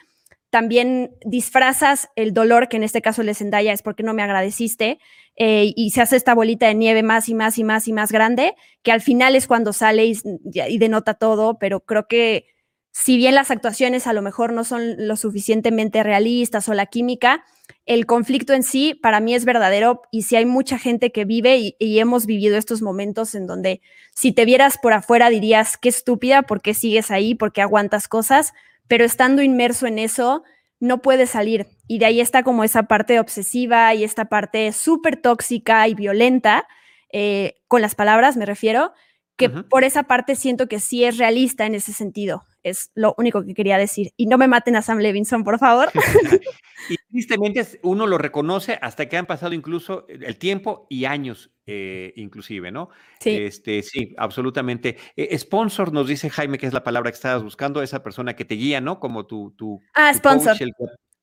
También 0.50 1.16
disfrazas 1.24 2.08
el 2.16 2.32
dolor, 2.32 2.68
que 2.68 2.76
en 2.76 2.84
este 2.84 3.02
caso 3.02 3.22
le 3.22 3.34
Zendaya 3.34 3.72
es 3.72 3.82
porque 3.82 4.04
no 4.04 4.14
me 4.14 4.22
agradeciste, 4.22 4.98
eh, 5.36 5.72
y 5.74 5.90
se 5.90 6.00
hace 6.00 6.16
esta 6.16 6.34
bolita 6.34 6.66
de 6.68 6.74
nieve 6.74 7.02
más 7.02 7.28
y 7.28 7.34
más 7.34 7.58
y 7.58 7.64
más 7.64 7.88
y 7.88 7.92
más 7.92 8.12
grande, 8.12 8.54
que 8.84 8.92
al 8.92 9.00
final 9.00 9.34
es 9.34 9.48
cuando 9.48 9.72
sale 9.72 10.06
y, 10.06 10.16
y 10.54 10.78
denota 10.78 11.14
todo, 11.14 11.58
pero 11.58 11.80
creo 11.80 12.06
que 12.06 12.53
si 12.96 13.16
bien 13.16 13.34
las 13.34 13.50
actuaciones 13.50 14.06
a 14.06 14.12
lo 14.12 14.22
mejor 14.22 14.52
no 14.52 14.62
son 14.62 15.08
lo 15.08 15.16
suficientemente 15.16 16.04
realistas 16.04 16.68
o 16.68 16.74
la 16.74 16.86
química, 16.86 17.44
el 17.86 18.06
conflicto 18.06 18.52
en 18.52 18.62
sí 18.62 18.94
para 18.94 19.18
mí 19.18 19.34
es 19.34 19.44
verdadero 19.44 20.02
y 20.12 20.22
si 20.22 20.36
hay 20.36 20.46
mucha 20.46 20.78
gente 20.78 21.10
que 21.10 21.24
vive 21.24 21.74
y, 21.76 21.98
hemos 21.98 22.24
vivido 22.24 22.56
estos 22.56 22.82
momentos 22.82 23.34
en 23.34 23.48
donde 23.48 23.80
si 24.14 24.30
te 24.30 24.44
vieras 24.44 24.78
por 24.80 24.92
afuera 24.92 25.28
dirías 25.28 25.76
qué 25.76 25.88
estúpida, 25.88 26.42
¿por 26.42 26.62
qué 26.62 26.72
sigues 26.72 27.10
ahí? 27.10 27.34
¿Por 27.34 27.52
qué 27.52 27.62
aguantas 27.62 28.06
cosas? 28.06 28.52
Pero 28.86 29.04
estando 29.04 29.42
inmerso 29.42 29.88
en 29.88 29.98
eso, 29.98 30.44
no 30.78 31.02
puedes 31.02 31.30
salir. 31.30 31.66
Y 31.88 31.98
de 31.98 32.06
ahí 32.06 32.20
está 32.20 32.44
como 32.44 32.62
esa 32.62 32.84
parte 32.84 33.18
obsesiva 33.18 33.92
y 33.94 34.04
esta 34.04 34.26
parte 34.26 34.70
súper 34.70 35.16
tóxica 35.16 35.88
y 35.88 35.94
violenta, 35.94 36.68
eh, 37.12 37.56
con 37.66 37.82
las 37.82 37.96
palabras 37.96 38.36
me 38.36 38.46
refiero, 38.46 38.92
que 39.36 39.50
por 39.50 39.82
esa 39.82 40.04
parte 40.04 40.36
siento 40.36 40.68
que 40.68 40.78
sí 40.78 41.02
es 41.02 41.18
realista 41.18 41.66
en 41.66 41.74
ese 41.74 41.92
sentido. 41.92 42.44
Es 42.64 42.90
lo 42.94 43.14
único 43.18 43.44
que 43.44 43.54
quería 43.54 43.76
decir. 43.76 44.12
Y 44.16 44.26
no 44.26 44.38
me 44.38 44.48
maten 44.48 44.74
a 44.74 44.82
Sam 44.82 44.98
Levinson, 44.98 45.44
por 45.44 45.58
favor. 45.58 45.90
y 46.88 46.96
tristemente 47.10 47.78
uno 47.82 48.06
lo 48.06 48.18
reconoce 48.18 48.78
hasta 48.80 49.06
que 49.06 49.18
han 49.18 49.26
pasado 49.26 49.52
incluso 49.52 50.06
el 50.08 50.36
tiempo 50.38 50.86
y 50.88 51.04
años, 51.04 51.52
eh, 51.66 52.14
inclusive, 52.16 52.72
¿no? 52.72 52.88
Sí. 53.20 53.36
Este, 53.36 53.82
sí, 53.82 54.14
absolutamente. 54.16 54.96
Eh, 55.14 55.38
sponsor 55.38 55.92
nos 55.92 56.08
dice 56.08 56.30
Jaime, 56.30 56.56
que 56.56 56.66
es 56.66 56.72
la 56.72 56.82
palabra 56.82 57.10
que 57.10 57.16
estabas 57.16 57.42
buscando, 57.42 57.82
esa 57.82 58.02
persona 58.02 58.34
que 58.34 58.46
te 58.46 58.54
guía, 58.54 58.80
¿no? 58.80 58.98
Como 58.98 59.26
tu, 59.26 59.52
tu, 59.52 59.82
ah, 59.92 60.12
sponsor. 60.14 60.56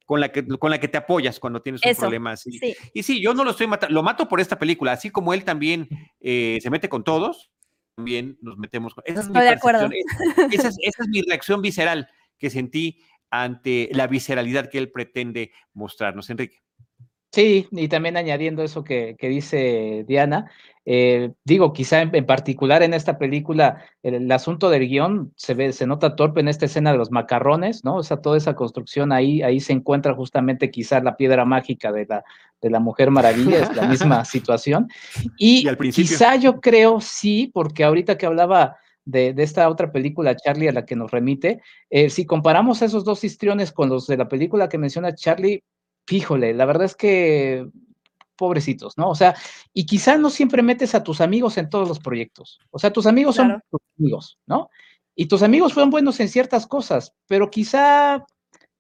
con 0.06 0.20
la, 0.20 0.32
que, 0.32 0.48
con 0.48 0.70
la 0.70 0.80
que 0.80 0.88
te 0.88 1.00
apoyas 1.00 1.40
cuando 1.40 1.64
tienes 1.64 1.82
un 1.84 1.96
problema 1.96 2.34
así. 2.34 2.52
Sí. 2.52 2.76
Y 2.94 3.02
sí, 3.02 3.20
yo 3.20 3.34
no 3.34 3.44
lo 3.44 3.52
estoy 3.52 3.66
matando, 3.66 3.96
lo 3.96 4.04
mato 4.04 4.28
por 4.28 4.40
esta 4.40 4.60
película, 4.60 4.92
así 4.92 5.10
como 5.10 5.34
él 5.34 5.44
también 5.44 5.90
eh, 6.20 6.60
se 6.62 6.70
mete 6.70 6.88
con 6.88 7.04
todos, 7.04 7.52
también 7.96 8.38
nos 8.42 8.58
metemos 8.58 8.94
con... 8.94 9.04
Esa 9.06 9.22
es, 9.22 9.30
mi 9.30 9.40
de 9.40 9.50
acuerdo. 9.50 9.90
Esa, 10.52 10.68
es, 10.70 10.78
esa 10.82 11.04
es 11.04 11.08
mi 11.10 11.22
reacción 11.22 11.62
visceral 11.62 12.10
que 12.38 12.50
sentí 12.50 13.02
ante 13.30 13.90
la 13.94 14.08
visceralidad 14.08 14.70
que 14.70 14.78
él 14.78 14.92
pretende 14.92 15.52
mostrarnos, 15.74 16.30
Enrique. 16.30 16.62
Sí, 17.32 17.68
y 17.72 17.88
también 17.88 18.18
añadiendo 18.18 18.62
eso 18.62 18.84
que, 18.84 19.16
que 19.18 19.30
dice 19.30 20.04
Diana, 20.08 20.52
eh, 20.84 21.32
digo, 21.46 21.74
quizá 21.74 22.02
en, 22.02 22.26
particular 22.26 22.82
en 22.82 22.94
esta 22.96 23.20
película, 23.20 23.86
el, 24.02 24.32
asunto 24.32 24.70
del 24.70 24.88
guion 24.88 25.32
se 25.36 25.54
ve, 25.54 25.74
se 25.74 25.86
nota 25.86 26.16
torpe 26.16 26.40
en 26.40 26.48
esta 26.48 26.66
escena 26.66 26.92
de 26.92 26.98
los 26.98 27.12
macarrones, 27.12 27.86
¿no? 27.86 27.98
O 27.98 28.04
sea, 28.04 28.18
toda 28.18 28.38
esa 28.38 28.56
construcción 28.56 29.12
ahí, 29.12 29.44
ahí 29.44 29.60
se 29.60 29.74
encuentra 29.74 30.16
justamente 30.16 30.72
quizá 30.72 31.00
la 31.00 31.18
piedra 31.18 31.46
mágica 31.46 31.92
de 31.92 32.08
la, 32.08 32.24
de 32.62 32.70
la 32.72 32.80
Mujer 32.80 33.12
Maravilla, 33.12 33.60
es 33.60 33.76
la 33.76 33.88
misma 33.88 34.26
situación. 34.26 34.88
Y, 35.38 35.66
quizá 35.92 36.36
yo 36.36 36.60
creo 36.60 37.00
sí, 37.00 37.50
porque 37.54 37.84
ahorita 37.84 38.18
que 38.18 38.26
hablaba 38.26 38.78
de, 39.06 39.34
de, 39.34 39.44
esta 39.44 39.70
otra 39.70 39.92
película, 39.92 40.36
Charlie, 40.36 40.68
a 40.68 40.72
la 40.72 40.86
que 40.86 40.96
nos 40.96 41.12
remite, 41.12 41.62
eh, 41.90 42.10
si 42.10 42.26
comparamos 42.26 42.82
esos 42.82 43.04
dos 43.04 43.24
histriones 43.24 43.72
con 43.72 43.90
los 43.90 44.08
de 44.08 44.18
la 44.18 44.28
película 44.28 44.70
que 44.70 44.78
menciona 44.78 45.16
Charlie, 45.16 45.64
fíjole, 46.06 46.54
la 46.54 46.66
verdad 46.66 46.86
es 46.86 46.96
que 46.96 47.68
pobrecitos, 48.42 48.98
¿no? 48.98 49.10
O 49.10 49.16
sea, 49.16 49.36
y 49.72 49.86
quizá 49.86 50.18
no 50.18 50.32
siempre 50.32 50.64
metes 50.64 50.96
a 50.96 51.04
tus 51.04 51.22
amigos 51.22 51.58
en 51.58 51.70
todos 51.70 51.88
los 51.88 52.00
proyectos. 52.00 52.60
O 52.72 52.80
sea, 52.80 52.92
tus 52.92 53.06
amigos 53.06 53.36
son 53.36 53.62
tus 53.70 53.82
amigos, 54.00 54.40
¿no? 54.48 54.70
Y 55.16 55.28
tus 55.28 55.44
amigos 55.44 55.74
fueron 55.74 55.92
buenos 55.92 56.20
en 56.20 56.28
ciertas 56.28 56.66
cosas, 56.66 57.14
pero 57.28 57.52
quizá, 57.52 58.26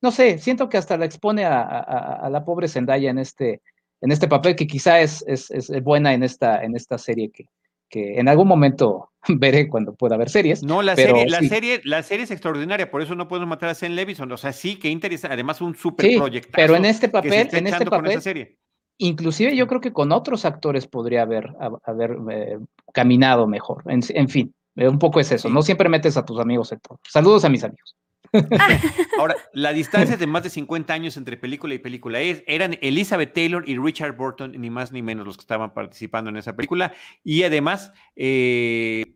no 0.02 0.12
sé, 0.12 0.40
siento 0.40 0.68
que 0.68 0.78
hasta 0.78 0.98
la 0.98 1.06
expone 1.06 1.46
a, 1.46 2.28
la 2.32 2.44
pobre 2.44 2.68
Zendaya 2.68 3.12
en 3.12 3.20
este, 3.20 3.62
en 4.02 4.12
este 4.12 4.28
papel 4.28 4.56
que 4.56 4.66
quizá 4.66 5.00
es, 5.00 5.24
es, 5.28 5.52
es, 5.52 5.70
buena 5.84 6.14
en 6.14 6.24
esta, 6.24 6.64
en 6.64 6.76
esta 6.76 6.98
serie 6.98 7.30
que, 7.30 7.46
que 7.92 8.20
en 8.20 8.28
algún 8.28 8.48
momento 8.48 9.10
veré 9.28 9.68
cuando 9.68 9.94
pueda 9.94 10.16
haber 10.16 10.30
series. 10.30 10.64
No, 10.64 10.82
la 10.82 10.96
serie, 10.96 11.28
la 11.28 11.42
serie, 11.42 11.82
la 11.84 12.02
serie 12.02 12.24
es 12.24 12.32
extraordinaria, 12.32 12.90
por 12.90 13.02
eso 13.02 13.14
no 13.14 13.28
podemos 13.28 13.50
matar 13.50 13.70
a 13.70 13.76
Sam 13.76 13.92
Levison. 13.92 14.32
O 14.32 14.38
sea, 14.38 14.54
sí 14.54 14.78
que 14.78 14.90
interesa, 14.90 15.28
además 15.30 15.62
un 15.62 15.76
super 15.76 16.08
sí, 16.08 16.18
proyecto. 16.18 16.50
Pero 16.56 16.76
en 16.76 16.86
este 16.86 17.10
papel, 17.10 17.50
en 17.52 17.68
este 17.68 17.86
papel, 17.86 18.58
inclusive 18.98 19.56
yo 19.56 19.68
creo 19.68 19.82
que 19.82 19.94
con 19.94 20.12
otros 20.12 20.46
actores 20.46 20.88
podría 20.88 21.24
haber, 21.24 21.50
haber 21.84 22.18
eh, 22.32 22.58
caminado 22.94 23.46
mejor. 23.46 23.84
En, 23.88 24.30
fin, 24.30 24.54
eh, 24.76 24.88
un 24.88 24.98
poco 24.98 25.20
es 25.20 25.32
eso. 25.32 25.50
No 25.50 25.62
siempre 25.62 25.90
metes 25.90 26.18
a 26.18 26.26
tus 26.26 26.40
amigos 26.40 26.72
en 26.72 26.80
todo. 26.80 27.00
Saludos 27.08 27.46
a 27.46 27.50
mis 27.50 27.64
amigos. 27.64 27.96
Ahora, 29.20 29.36
la 29.54 29.74
distancia 29.74 30.18
de 30.18 30.28
más 30.28 30.44
de 30.44 30.50
50 30.50 30.94
años 30.94 31.18
entre 31.18 31.38
película 31.38 31.74
y 31.74 31.80
película 31.80 32.20
es, 32.22 32.44
eran 32.48 32.78
Elizabeth 32.82 33.34
Taylor 33.34 33.68
y 33.68 33.78
Richard 33.78 34.16
Burton, 34.16 34.54
ni 34.58 34.70
más 34.70 34.92
ni 34.92 35.02
menos 35.02 35.26
los 35.26 35.38
que 35.38 35.42
estaban 35.42 35.74
participando 35.74 36.30
en 36.30 36.38
esa 36.38 36.56
película, 36.56 36.94
y 37.24 37.44
además 37.44 37.92
eh, 38.16 39.16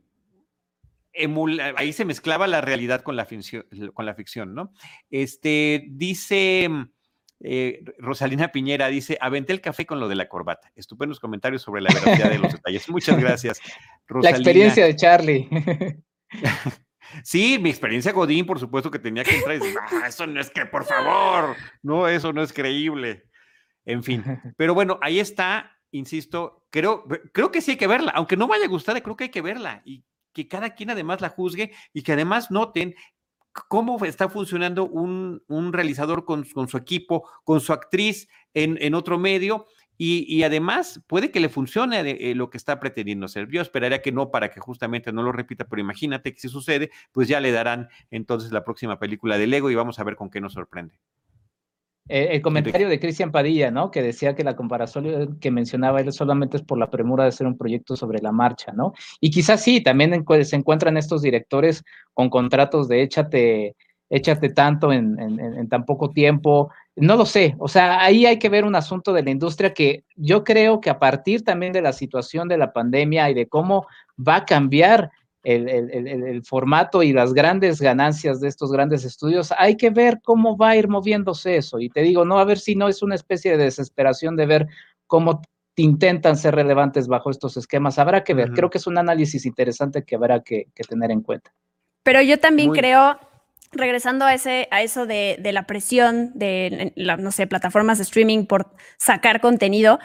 ahí 1.77 1.93
se 1.93 2.05
mezclaba 2.05 2.47
la 2.47 2.61
realidad 2.61 3.01
con 3.01 3.15
la 3.15 3.25
ficción, 3.25 3.65
con 3.93 4.05
la 4.05 4.15
ficción, 4.15 4.53
¿no? 4.53 4.73
Este 5.09 5.85
dice 5.89 6.69
eh, 7.41 7.83
Rosalina 7.99 8.51
Piñera 8.51 8.87
dice, 8.87 9.17
aventé 9.19 9.53
el 9.53 9.61
café 9.61 9.85
con 9.85 9.99
lo 9.99 10.07
de 10.07 10.15
la 10.15 10.27
corbata. 10.27 10.71
Estupendos 10.75 11.19
comentarios 11.19 11.61
sobre 11.61 11.81
la 11.81 11.93
veracidad 11.93 12.29
de 12.29 12.39
los 12.39 12.53
detalles. 12.53 12.89
Muchas 12.89 13.19
gracias, 13.19 13.61
Rosalina. 14.07 14.31
La 14.31 14.37
experiencia 14.37 14.85
de 14.85 14.95
Charlie. 14.95 15.49
Sí, 17.23 17.59
mi 17.59 17.69
experiencia 17.69 18.11
Godín, 18.11 18.45
por 18.45 18.59
supuesto 18.59 18.91
que 18.91 18.99
tenía 18.99 19.23
que 19.23 19.35
entrar 19.35 19.55
y 19.55 19.59
decir, 19.59 19.77
ah, 19.81 20.07
eso 20.07 20.27
no 20.27 20.39
es 20.39 20.49
que, 20.49 20.65
por 20.65 20.85
favor, 20.85 21.55
no, 21.81 22.07
eso 22.07 22.33
no 22.33 22.41
es 22.41 22.53
creíble. 22.53 23.25
En 23.85 24.03
fin, 24.03 24.23
pero 24.57 24.73
bueno, 24.73 24.99
ahí 25.01 25.19
está, 25.19 25.77
insisto, 25.91 26.65
creo, 26.69 27.05
creo 27.33 27.51
que 27.51 27.61
sí 27.61 27.71
hay 27.71 27.77
que 27.77 27.87
verla, 27.87 28.11
aunque 28.15 28.37
no 28.37 28.47
vaya 28.47 28.65
a 28.65 28.69
gustar, 28.69 29.01
creo 29.01 29.15
que 29.15 29.25
hay 29.25 29.31
que 29.31 29.41
verla 29.41 29.81
y 29.85 30.03
que 30.33 30.47
cada 30.47 30.75
quien 30.75 30.89
además 30.89 31.21
la 31.21 31.29
juzgue 31.29 31.71
y 31.93 32.03
que 32.03 32.13
además 32.13 32.51
noten 32.51 32.95
cómo 33.69 34.03
está 34.03 34.27
funcionando 34.27 34.85
un, 34.85 35.41
realizador 35.71 36.25
con, 36.25 36.45
su 36.45 36.77
equipo, 36.77 37.29
con 37.43 37.61
su 37.61 37.71
actriz 37.71 38.27
en, 38.53 38.77
en 38.81 38.95
otro 38.95 39.17
medio 39.17 39.67
y, 39.97 40.43
además 40.43 41.01
puede 41.07 41.31
que 41.31 41.39
le 41.39 41.49
funcione 41.49 41.99
eh, 42.01 42.35
lo 42.35 42.49
que 42.49 42.57
está 42.57 42.79
pretendiendo 42.79 43.25
hacer. 43.25 43.49
Yo 43.49 43.61
esperaría 43.61 44.01
que 44.01 44.11
no 44.11 44.31
para 44.31 44.51
que 44.51 44.59
justamente 44.59 45.11
no 45.11 45.23
lo 45.23 45.31
repita, 45.31 45.65
pero 45.65 45.81
imagínate 45.81 46.33
que 46.33 46.39
si 46.39 46.49
sucede, 46.49 46.91
pues 47.11 47.27
ya 47.27 47.39
le 47.39 47.51
darán 47.51 47.89
entonces 48.11 48.51
la 48.51 48.63
próxima 48.63 48.99
película 48.99 49.37
de 49.37 49.47
Lego 49.47 49.71
y 49.71 49.75
vamos 49.75 49.99
a 49.99 50.03
ver 50.03 50.15
con 50.15 50.29
qué 50.29 50.41
nos 50.41 50.53
sorprende. 50.53 50.99
Eh, 52.07 52.29
el 52.31 52.41
comentario 52.43 52.87
de 52.87 52.99
Cristian 52.99 53.31
Padilla, 53.31 53.71
¿no? 53.71 53.89
Que 53.89 54.03
decía 54.03 54.35
que 54.35 54.43
la 54.43 54.55
comparación 54.55 55.39
que 55.39 55.49
mencionaba 55.49 56.01
él 56.01 56.13
solamente 56.13 56.57
es 56.57 56.63
por 56.63 56.77
la 56.77 56.91
premura 56.91 57.23
de 57.23 57.29
hacer 57.29 57.47
un 57.47 57.57
proyecto 57.57 57.95
sobre 57.95 58.19
la 58.21 58.31
marcha, 58.31 58.71
¿no? 58.73 58.93
Y 59.19 59.31
quizás 59.31 59.63
sí, 59.63 59.81
también 59.81 60.23
se 60.43 60.55
encuentran 60.55 60.97
estos 60.97 61.23
directores 61.23 61.83
con 62.13 62.29
contratos 62.29 62.87
de 62.87 63.01
échate, 63.01 63.75
échate 64.09 64.49
tanto 64.49 64.93
en, 64.93 65.19
en 65.19 65.69
tan 65.69 65.85
poco 65.85 66.11
tiempo, 66.11 66.71
no 66.95 67.15
lo 67.15 67.25
sé, 67.25 67.55
o 67.59 67.67
sea, 67.67 68.01
ahí 68.01 68.25
hay 68.25 68.39
que 68.39 68.49
ver 68.49 68.63
un 68.63 68.75
asunto 68.75 69.11
de 69.13 69.23
la 69.23 69.31
industria 69.31 69.73
que 69.73 70.05
yo 70.15 70.43
creo 70.43 70.79
que 70.79 70.89
a 70.89 70.99
partir 70.99 71.43
también 71.43 71.73
de 71.73 71.81
la 71.81 71.91
situación 71.91 72.47
de 72.47 72.57
la 72.57 72.71
pandemia 72.71 73.29
y 73.29 73.33
de 73.33 73.47
cómo 73.47 73.87
va 74.17 74.37
a 74.37 74.45
cambiar 74.45 75.11
el, 75.45 76.43
formato 76.43 77.03
y 77.03 77.13
las 77.13 77.33
grandes 77.33 77.79
ganancias 77.79 78.39
de 78.39 78.47
estos 78.47 78.71
grandes 78.71 79.05
estudios, 79.05 79.53
hay 79.57 79.77
que 79.77 79.89
ver 79.89 80.19
cómo 80.23 80.57
va 80.57 80.69
a 80.69 80.75
ir 80.75 80.87
moviéndose 80.87 81.57
eso. 81.57 81.79
Y 81.79 81.89
te 81.89 82.01
digo, 82.01 82.25
no, 82.25 82.39
a 82.39 82.45
ver 82.45 82.57
si 82.57 82.75
no 82.75 82.87
es 82.87 83.03
una 83.03 83.15
especie 83.15 83.51
de 83.51 83.63
desesperación 83.63 84.35
de 84.35 84.45
ver 84.45 84.67
cómo 85.07 85.41
intentan 85.75 86.35
ser 86.35 86.55
relevantes 86.55 87.07
bajo 87.07 87.29
estos 87.29 87.57
esquemas. 87.57 87.99
Habrá 87.99 88.23
que 88.23 88.33
ver, 88.33 88.51
creo 88.51 88.69
que 88.69 88.79
es 88.79 88.87
un 88.87 88.97
análisis 88.97 89.45
interesante 89.45 90.03
que 90.03 90.15
habrá 90.15 90.41
que, 90.41 90.67
tener 90.87 91.11
en 91.11 91.21
cuenta. 91.21 91.53
Pero 92.01 92.21
yo 92.21 92.39
también 92.39 92.71
creo 92.71 93.17
regresando 93.71 94.25
a, 94.25 94.33
ese, 94.33 94.67
a 94.71 94.81
eso 94.81 95.05
de, 95.05 95.37
de 95.39 95.51
la 95.51 95.63
presión 95.63 96.31
de, 96.33 96.93
la, 96.95 97.17
no 97.17 97.31
sé, 97.31 97.47
plataformas 97.47 97.97
de 97.97 98.03
streaming 98.03 98.45
por 98.45 98.71
sacar 98.97 99.41
contenido, 99.41 99.99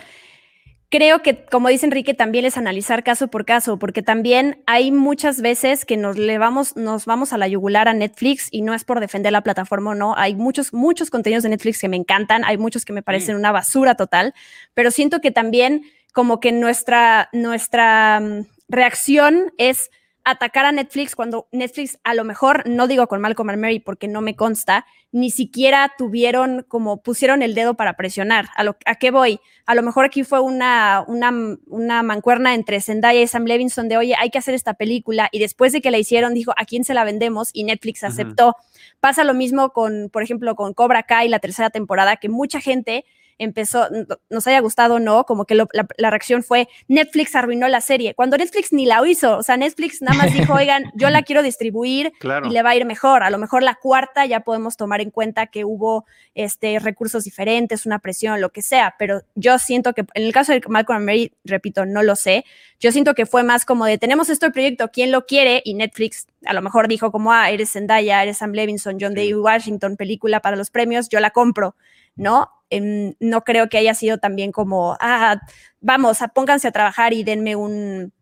creo 0.91 1.23
que, 1.23 1.45
como 1.45 1.69
dice 1.69 1.87
Enrique, 1.87 2.15
también 2.15 2.45
es 2.45 2.57
analizar 2.57 3.05
caso 3.05 3.29
por 3.29 3.45
caso, 3.45 3.79
porque 3.79 4.03
también 4.03 4.63
hay 4.67 4.91
muchas 4.91 5.41
veces 5.41 5.85
que 5.85 5.97
nos, 5.97 6.19
le 6.19 6.37
vamos, 6.37 6.77
nos 6.77 7.07
vamos 7.07 7.33
a 7.33 7.39
la 7.39 7.49
yugular 7.49 7.89
a 7.89 7.95
Netflix 7.95 8.49
y 8.51 8.63
no 8.63 8.75
es 8.75 8.85
por 8.85 9.01
defender 9.01 9.33
la 9.33 9.43
plataforma 9.43 9.93
o 9.93 9.95
no. 9.95 10.15
Hay 10.17 10.35
muchos, 10.35 10.75
muchos 10.75 11.09
contenidos 11.09 11.45
de 11.45 11.51
Netflix 11.51 11.79
que 11.79 11.89
me 11.89 11.97
encantan, 11.97 12.45
hay 12.45 12.59
muchos 12.59 12.85
que 12.85 12.93
me 12.93 13.03
parecen 13.03 13.37
una 13.37 13.53
basura 13.53 13.95
total, 13.95 14.35
pero 14.75 14.91
siento 14.91 15.21
que 15.21 15.31
también 15.31 15.85
como 16.13 16.41
que 16.41 16.51
nuestra, 16.51 17.29
nuestra 17.33 18.21
mm, 18.21 18.47
reacción 18.69 19.53
es 19.59 19.91
atacar 20.25 20.67
a 20.67 20.73
Netflix 20.73 21.17
cuando 21.17 21.49
Netflix 21.53 21.99
a 22.05 22.15
lo 22.15 22.25
mejor, 22.25 22.69
no 22.69 22.87
digo 22.87 23.07
con 23.07 23.21
Malcolm 23.21 23.51
and 23.51 23.61
Mary 23.61 23.81
porque 23.81 24.09
no 24.09 24.21
me 24.21 24.37
consta, 24.37 24.87
ni 25.13 25.31
siquiera 25.31 25.93
tuvieron 25.97 26.65
como 26.69 27.03
pusieron 27.03 27.43
el 27.43 27.55
dedo 27.55 27.75
para 27.75 27.95
presionar. 27.95 28.49
¿A, 28.55 28.63
lo, 28.63 28.77
a 28.87 28.95
qué 28.97 29.11
voy? 29.11 29.41
A 29.67 29.75
lo 29.75 29.83
mejor 29.83 30.05
aquí 30.05 30.23
fue 30.25 30.41
una, 30.41 31.05
una, 31.07 31.33
una, 31.67 32.03
mancuerna 32.03 32.55
entre 32.55 32.81
Zendaya 32.81 33.21
y 33.21 33.27
Sam 33.27 33.45
Levinson 33.45 33.89
de, 33.89 33.97
oye, 33.97 34.15
hay 34.19 34.31
que 34.31 34.39
hacer 34.39 34.55
esta 34.55 34.75
película 34.75 35.29
y 35.33 35.39
después 35.39 35.73
de 35.73 35.81
que 35.81 35.91
la 35.91 35.99
hicieron 35.99 36.35
dijo, 36.35 36.53
¿a 36.57 36.65
quién 36.65 36.85
se 36.85 36.95
la 36.95 37.05
vendemos? 37.05 37.51
Y 37.53 37.65
Netflix 37.65 38.05
aceptó. 38.05 38.57
Pasa 39.01 39.25
lo 39.25 39.35
mismo 39.35 39.71
con, 39.71 40.11
por 40.13 40.23
ejemplo, 40.23 40.55
con 40.55 40.75
Cobra 40.75 41.03
Kai, 41.03 41.29
la 41.29 41.39
tercera 41.39 41.71
temporada, 41.71 42.17
que 42.17 42.29
mucha 42.29 42.61
gente 42.61 43.05
empezó, 43.41 43.89
nos 44.29 44.47
haya 44.47 44.61
gustado 44.61 44.97
o 44.97 44.99
no, 45.01 45.25
como 45.25 45.47
que 45.47 45.55
la, 45.55 45.67
reacción 46.11 46.43
fue 46.43 46.69
Netflix 46.89 47.35
arruinó 47.35 47.69
la 47.69 47.81
serie, 47.81 48.15
cuando 48.15 48.37
Netflix 48.37 48.71
ni 48.73 48.85
la 48.85 49.01
hizo, 49.09 49.39
o 49.39 49.43
sea, 49.43 49.57
Netflix 49.57 50.03
nada 50.03 50.17
más 50.17 50.33
dijo, 50.33 50.53
oigan, 50.55 50.93
yo 50.95 51.09
la 51.09 51.23
quiero 51.23 51.43
distribuir 51.43 52.13
y 52.21 52.51
le 52.51 52.63
va 52.63 52.71
a 52.71 52.77
ir 52.77 52.85
mejor, 52.85 53.23
a 53.23 53.31
lo 53.31 53.39
mejor 53.39 53.63
la 53.63 53.77
cuarta 53.77 54.27
ya 54.27 54.41
podemos 54.41 54.77
tomar 54.77 55.01
en 55.01 55.11
cuenta 55.11 55.47
que 55.47 55.65
hubo 55.65 56.05
este, 56.35 56.79
recursos 56.79 57.25
diferentes, 57.25 57.87
una 57.87 57.99
presión, 57.99 58.43
lo 58.43 58.51
que 58.51 58.61
sea, 58.61 58.95
pero 58.99 59.23
yo 59.35 59.59
siento 59.59 59.95
que 59.95 60.03
en 60.13 60.23
el 60.23 60.33
caso 60.35 60.53
de 60.53 60.61
Malcolm 60.69 61.03
Mary, 61.03 61.33
repito, 61.45 61.87
no 61.87 62.03
lo 62.03 62.17
sé, 62.17 62.45
yo 62.79 62.93
siento 62.93 63.15
que 63.15 63.25
fue 63.25 63.43
más 63.43 63.65
como 63.65 63.87
de, 63.87 63.97
tenemos 63.97 64.29
este 64.29 64.51
proyecto, 64.51 64.91
¿quién 64.93 65.11
lo 65.11 65.25
quiere? 65.25 65.63
Y 65.65 65.75
Netflix 65.75 66.27
a 66.45 66.53
lo 66.53 66.61
mejor 66.61 66.89
dijo 66.89 67.11
como, 67.11 67.33
ah, 67.33 67.51
eres 67.51 67.73
Zendaya, 67.73 68.23
eres 68.23 68.39
Sam 68.39 68.53
Levinson, 68.53 68.99
John 69.01 69.15
Day 69.15 69.33
Washington, 69.33 69.97
película 69.97 70.41
para 70.41 70.57
los 70.57 70.71
premios, 70.71 71.09
yo 71.09 71.21
la 71.21 71.31
compro, 71.31 71.75
¿no? 72.17 72.51
No 72.71 73.43
creo 73.43 73.69
que 73.69 73.79
haya 73.79 73.95
sido 73.95 74.19
también 74.19 74.53
como, 74.53 74.97
ah, 75.01 75.41
vamos, 75.81 76.19
pónganse 76.35 76.69
a 76.69 76.73
trabajar 76.73 77.13
y 77.13 77.25
denme 77.25 77.57
un, 77.57 78.13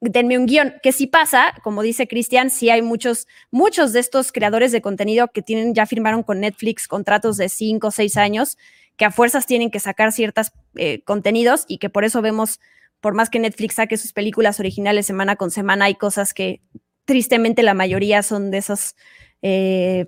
denme 0.00 0.38
un 0.38 0.46
guion, 0.46 0.74
que 0.82 0.92
sí 0.92 1.06
pasa, 1.06 1.54
como 1.62 1.82
dice 1.82 2.08
Cristian, 2.08 2.50
sí 2.50 2.70
hay 2.70 2.82
muchos, 2.82 3.26
muchos 3.50 3.92
de 3.92 4.00
estos 4.00 4.32
creadores 4.32 4.72
de 4.72 4.82
contenido 4.82 5.28
que 5.28 5.42
tienen, 5.42 5.74
ya 5.74 5.86
firmaron 5.86 6.22
con 6.22 6.40
Netflix 6.40 6.88
contratos 6.88 7.36
de 7.36 7.48
cinco 7.48 7.88
o 7.88 7.90
seis 7.90 8.16
años, 8.16 8.58
que 8.96 9.04
a 9.04 9.10
fuerzas 9.10 9.46
tienen 9.46 9.70
que 9.70 9.80
sacar 9.80 10.12
ciertos 10.12 10.52
eh, 10.76 11.02
contenidos 11.04 11.64
y 11.68 11.78
que 11.78 11.90
por 11.90 12.04
eso 12.04 12.22
vemos, 12.22 12.60
por 13.00 13.14
más 13.14 13.30
que 13.30 13.38
Netflix 13.38 13.74
saque 13.74 13.96
sus 13.96 14.12
películas 14.12 14.60
originales 14.60 15.06
semana 15.06 15.36
con 15.36 15.50
semana, 15.50 15.86
hay 15.86 15.94
cosas 15.94 16.34
que 16.34 16.60
tristemente 17.04 17.62
la 17.62 17.74
mayoría 17.74 18.22
son 18.22 18.50
de 18.50 18.58
esas, 18.58 18.96
eh, 19.42 20.06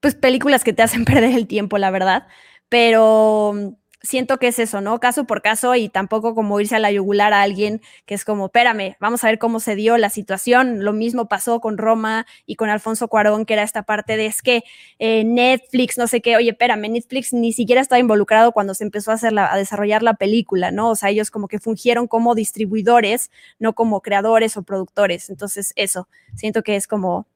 pues 0.00 0.14
películas 0.14 0.64
que 0.64 0.72
te 0.72 0.82
hacen 0.82 1.04
perder 1.04 1.34
el 1.34 1.46
tiempo, 1.46 1.78
la 1.78 1.90
verdad 1.90 2.26
pero 2.68 3.52
mm, 3.54 3.68
siento 4.06 4.38
que 4.38 4.48
es 4.48 4.58
eso, 4.58 4.80
¿no? 4.80 5.00
Caso 5.00 5.24
por 5.24 5.42
caso 5.42 5.74
y 5.74 5.88
tampoco 5.88 6.34
como 6.34 6.60
irse 6.60 6.76
a 6.76 6.78
la 6.78 6.92
yugular 6.92 7.32
a 7.32 7.42
alguien 7.42 7.82
que 8.06 8.14
es 8.14 8.24
como, 8.24 8.46
espérame, 8.46 8.96
vamos 9.00 9.24
a 9.24 9.28
ver 9.28 9.38
cómo 9.38 9.60
se 9.60 9.74
dio 9.74 9.98
la 9.98 10.10
situación. 10.10 10.84
Lo 10.84 10.92
mismo 10.92 11.28
pasó 11.28 11.60
con 11.60 11.76
Roma 11.76 12.26
y 12.46 12.56
con 12.56 12.70
Alfonso 12.70 13.08
Cuarón, 13.08 13.44
que 13.44 13.54
era 13.54 13.62
esta 13.62 13.82
parte 13.82 14.16
de 14.16 14.26
es 14.26 14.42
que 14.42 14.64
eh, 14.98 15.24
Netflix, 15.24 15.98
no 15.98 16.06
sé 16.06 16.20
qué, 16.20 16.36
oye, 16.36 16.50
espérame, 16.50 16.88
Netflix 16.90 17.32
ni 17.32 17.52
siquiera 17.52 17.80
estaba 17.80 17.98
involucrado 17.98 18.52
cuando 18.52 18.74
se 18.74 18.84
empezó 18.84 19.10
a, 19.10 19.14
hacer 19.14 19.32
la, 19.32 19.52
a 19.52 19.56
desarrollar 19.56 20.02
la 20.02 20.14
película, 20.14 20.70
¿no? 20.70 20.90
O 20.90 20.96
sea, 20.96 21.10
ellos 21.10 21.30
como 21.30 21.48
que 21.48 21.58
fungieron 21.58 22.06
como 22.06 22.34
distribuidores, 22.34 23.30
no 23.58 23.74
como 23.74 24.00
creadores 24.00 24.56
o 24.56 24.62
productores. 24.62 25.30
Entonces, 25.30 25.72
eso, 25.76 26.08
siento 26.34 26.62
que 26.62 26.76
es 26.76 26.86
como 26.86 27.26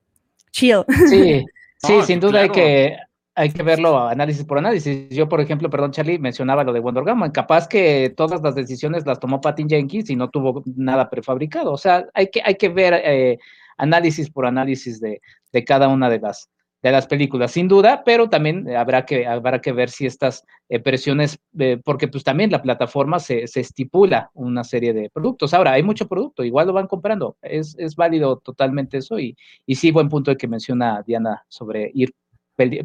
chill. 0.52 0.84
Sí, 1.08 1.44
sí, 1.78 2.02
sin 2.06 2.20
duda 2.20 2.40
hay 2.40 2.50
que 2.50 2.96
hay 3.40 3.50
que 3.50 3.62
verlo 3.62 4.06
análisis 4.06 4.44
por 4.44 4.58
análisis. 4.58 5.08
Yo, 5.08 5.26
por 5.26 5.40
ejemplo, 5.40 5.70
perdón, 5.70 5.92
Charlie, 5.92 6.18
mencionaba 6.18 6.62
lo 6.62 6.74
de 6.74 6.80
Wonder 6.80 7.04
Woman. 7.04 7.30
Capaz 7.30 7.66
que 7.66 8.12
todas 8.14 8.42
las 8.42 8.54
decisiones 8.54 9.06
las 9.06 9.18
tomó 9.18 9.40
Patty 9.40 9.64
Jenkins 9.66 10.10
y 10.10 10.16
no 10.16 10.28
tuvo 10.28 10.62
nada 10.76 11.08
prefabricado. 11.08 11.72
O 11.72 11.78
sea, 11.78 12.06
hay 12.12 12.28
que, 12.28 12.42
hay 12.44 12.56
que 12.56 12.68
ver 12.68 13.00
eh, 13.02 13.38
análisis 13.78 14.28
por 14.28 14.44
análisis 14.44 15.00
de, 15.00 15.22
de, 15.52 15.64
cada 15.64 15.88
una 15.88 16.10
de 16.10 16.20
las, 16.20 16.50
de 16.82 16.92
las 16.92 17.06
películas, 17.06 17.52
sin 17.52 17.66
duda, 17.66 18.02
pero 18.04 18.28
también 18.28 18.68
habrá 18.76 19.06
que, 19.06 19.26
habrá 19.26 19.62
que 19.62 19.72
ver 19.72 19.88
si 19.88 20.04
estas 20.04 20.44
eh, 20.68 20.78
presiones, 20.78 21.38
eh, 21.58 21.80
porque 21.82 22.08
pues 22.08 22.22
también 22.22 22.50
la 22.50 22.60
plataforma 22.60 23.20
se, 23.20 23.46
se, 23.46 23.60
estipula 23.60 24.30
una 24.34 24.64
serie 24.64 24.92
de 24.92 25.08
productos. 25.08 25.54
Ahora, 25.54 25.72
hay 25.72 25.82
mucho 25.82 26.06
producto, 26.06 26.44
igual 26.44 26.66
lo 26.66 26.74
van 26.74 26.88
comprando. 26.88 27.38
Es, 27.40 27.74
es 27.78 27.96
válido 27.96 28.36
totalmente 28.36 28.98
eso 28.98 29.18
y, 29.18 29.34
y 29.64 29.76
sí, 29.76 29.92
buen 29.92 30.10
punto 30.10 30.30
de 30.30 30.36
que 30.36 30.46
menciona 30.46 31.02
Diana 31.06 31.42
sobre 31.48 31.90
ir 31.94 32.12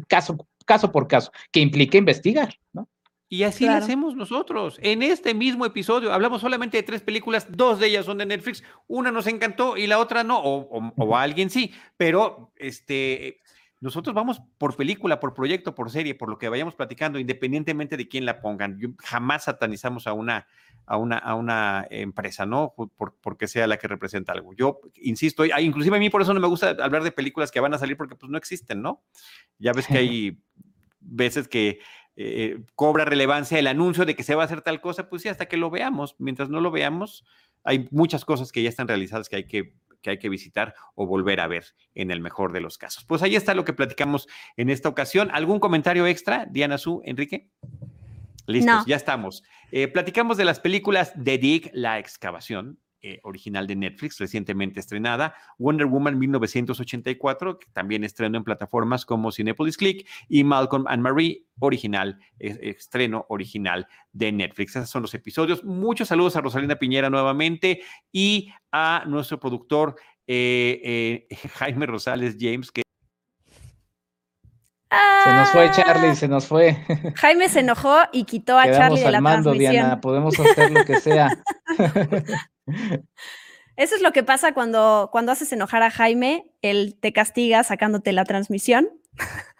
caso, 0.08 0.36
caso 0.64 0.92
por 0.92 1.08
caso, 1.08 1.32
que 1.50 1.60
implique 1.60 1.98
investigar, 1.98 2.54
¿no? 2.72 2.88
Y 3.28 3.42
así 3.42 3.66
lo 3.66 3.72
hacemos 3.72 4.14
nosotros. 4.14 4.78
En 4.80 5.02
este 5.02 5.34
mismo 5.34 5.66
episodio 5.66 6.12
hablamos 6.12 6.40
solamente 6.40 6.76
de 6.76 6.84
tres 6.84 7.00
películas, 7.00 7.48
dos 7.50 7.80
de 7.80 7.88
ellas 7.88 8.04
son 8.04 8.18
de 8.18 8.26
Netflix, 8.26 8.62
una 8.86 9.10
nos 9.10 9.26
encantó 9.26 9.76
y 9.76 9.88
la 9.88 9.98
otra 9.98 10.22
no, 10.22 10.38
o, 10.38 11.16
a 11.16 11.22
alguien 11.22 11.50
sí, 11.50 11.72
pero 11.96 12.52
este, 12.54 13.40
nosotros 13.80 14.14
vamos 14.14 14.40
por 14.58 14.74
película, 14.74 15.20
por 15.20 15.34
proyecto, 15.34 15.74
por 15.74 15.90
serie, 15.90 16.14
por 16.14 16.30
lo 16.30 16.38
que 16.38 16.48
vayamos 16.48 16.74
platicando, 16.74 17.18
independientemente 17.18 17.96
de 17.96 18.08
quién 18.08 18.24
la 18.24 18.40
pongan. 18.40 18.78
jamás 18.98 19.44
satanizamos 19.44 20.06
a 20.06 20.14
una, 20.14 20.46
a 20.86 20.96
una, 20.96 21.18
a 21.18 21.34
una 21.34 21.86
empresa, 21.90 22.46
¿no? 22.46 22.72
Por, 22.74 23.14
porque 23.20 23.48
sea 23.48 23.66
la 23.66 23.76
que 23.76 23.88
representa 23.88 24.32
algo. 24.32 24.54
Yo 24.54 24.80
insisto, 24.96 25.44
inclusive 25.44 25.96
a 25.96 26.00
mí 26.00 26.08
por 26.08 26.22
eso 26.22 26.32
no 26.32 26.40
me 26.40 26.48
gusta 26.48 26.70
hablar 26.70 27.02
de 27.02 27.12
películas 27.12 27.50
que 27.50 27.60
van 27.60 27.74
a 27.74 27.78
salir 27.78 27.96
porque 27.96 28.16
pues 28.16 28.30
no 28.30 28.38
existen, 28.38 28.80
¿no? 28.80 29.02
Ya 29.58 29.72
ves 29.72 29.86
que 29.86 29.98
hay 29.98 30.38
veces 31.00 31.46
que 31.46 31.80
eh, 32.16 32.62
cobra 32.74 33.04
relevancia 33.04 33.58
el 33.58 33.66
anuncio 33.66 34.06
de 34.06 34.16
que 34.16 34.22
se 34.22 34.34
va 34.34 34.42
a 34.42 34.46
hacer 34.46 34.62
tal 34.62 34.80
cosa, 34.80 35.10
pues 35.10 35.20
sí, 35.20 35.28
hasta 35.28 35.46
que 35.46 35.58
lo 35.58 35.68
veamos. 35.68 36.16
Mientras 36.18 36.48
no 36.48 36.62
lo 36.62 36.70
veamos, 36.70 37.24
hay 37.62 37.88
muchas 37.90 38.24
cosas 38.24 38.52
que 38.52 38.62
ya 38.62 38.70
están 38.70 38.88
realizadas 38.88 39.28
que 39.28 39.36
hay 39.36 39.44
que, 39.44 39.74
que 40.06 40.10
hay 40.10 40.18
que 40.18 40.28
visitar 40.28 40.72
o 40.94 41.04
volver 41.04 41.40
a 41.40 41.48
ver 41.48 41.64
en 41.96 42.12
el 42.12 42.20
mejor 42.20 42.52
de 42.52 42.60
los 42.60 42.78
casos. 42.78 43.04
Pues 43.04 43.22
ahí 43.22 43.34
está 43.34 43.54
lo 43.54 43.64
que 43.64 43.72
platicamos 43.72 44.28
en 44.56 44.70
esta 44.70 44.88
ocasión. 44.88 45.30
¿Algún 45.32 45.58
comentario 45.58 46.06
extra, 46.06 46.46
Diana 46.48 46.78
Su, 46.78 47.02
Enrique? 47.04 47.50
Listos, 48.46 48.86
ya 48.86 48.94
estamos. 48.94 49.42
Eh, 49.72 49.88
platicamos 49.88 50.36
de 50.36 50.44
las 50.44 50.60
películas 50.60 51.12
de 51.16 51.38
Dick, 51.38 51.70
La 51.72 51.98
Excavación, 51.98 52.78
eh, 53.08 53.20
original 53.22 53.68
de 53.68 53.76
Netflix, 53.76 54.18
recientemente 54.18 54.80
estrenada, 54.80 55.32
Wonder 55.58 55.86
Woman 55.86 56.18
1984, 56.18 57.60
que 57.60 57.68
también 57.72 58.02
estrenó 58.02 58.36
en 58.36 58.42
plataformas 58.42 59.06
como 59.06 59.30
Cinepolis 59.30 59.76
Click, 59.76 60.08
y 60.28 60.42
Malcolm 60.42 60.86
and 60.88 61.02
Marie, 61.02 61.44
original, 61.60 62.18
estreno 62.40 63.24
original 63.28 63.86
de 64.12 64.32
Netflix. 64.32 64.74
Esos 64.74 64.90
son 64.90 65.02
los 65.02 65.14
episodios. 65.14 65.62
Muchos 65.62 66.08
saludos 66.08 66.34
a 66.34 66.40
Rosalina 66.40 66.74
Piñera 66.74 67.08
nuevamente 67.08 67.80
y 68.10 68.52
a 68.72 69.04
nuestro 69.06 69.38
productor 69.38 69.94
eh, 70.26 71.28
Jaime 71.54 71.86
Rosales 71.86 72.36
James, 72.40 72.72
que 72.72 72.82
se 74.90 75.32
nos 75.32 75.50
fue 75.50 75.70
Charlie, 75.72 76.14
se 76.14 76.28
nos 76.28 76.46
fue. 76.46 76.76
Jaime 77.16 77.48
se 77.48 77.60
enojó 77.60 77.98
y 78.12 78.24
quitó 78.24 78.58
a 78.58 78.70
Charlie 78.70 79.00
de 79.00 79.10
la 79.10 79.20
mando, 79.20 79.52
Diana, 79.52 80.00
podemos 80.00 80.38
hacer 80.38 80.70
lo 80.70 80.84
que 80.84 81.00
sea. 81.00 81.30
Eso 83.76 83.94
es 83.94 84.02
lo 84.02 84.12
que 84.12 84.22
pasa 84.22 84.54
cuando, 84.54 85.10
cuando 85.12 85.32
haces 85.32 85.52
enojar 85.52 85.82
a 85.82 85.90
Jaime, 85.90 86.50
él 86.62 86.96
te 86.98 87.12
castiga 87.12 87.62
sacándote 87.62 88.12
la 88.12 88.24
transmisión. 88.24 88.88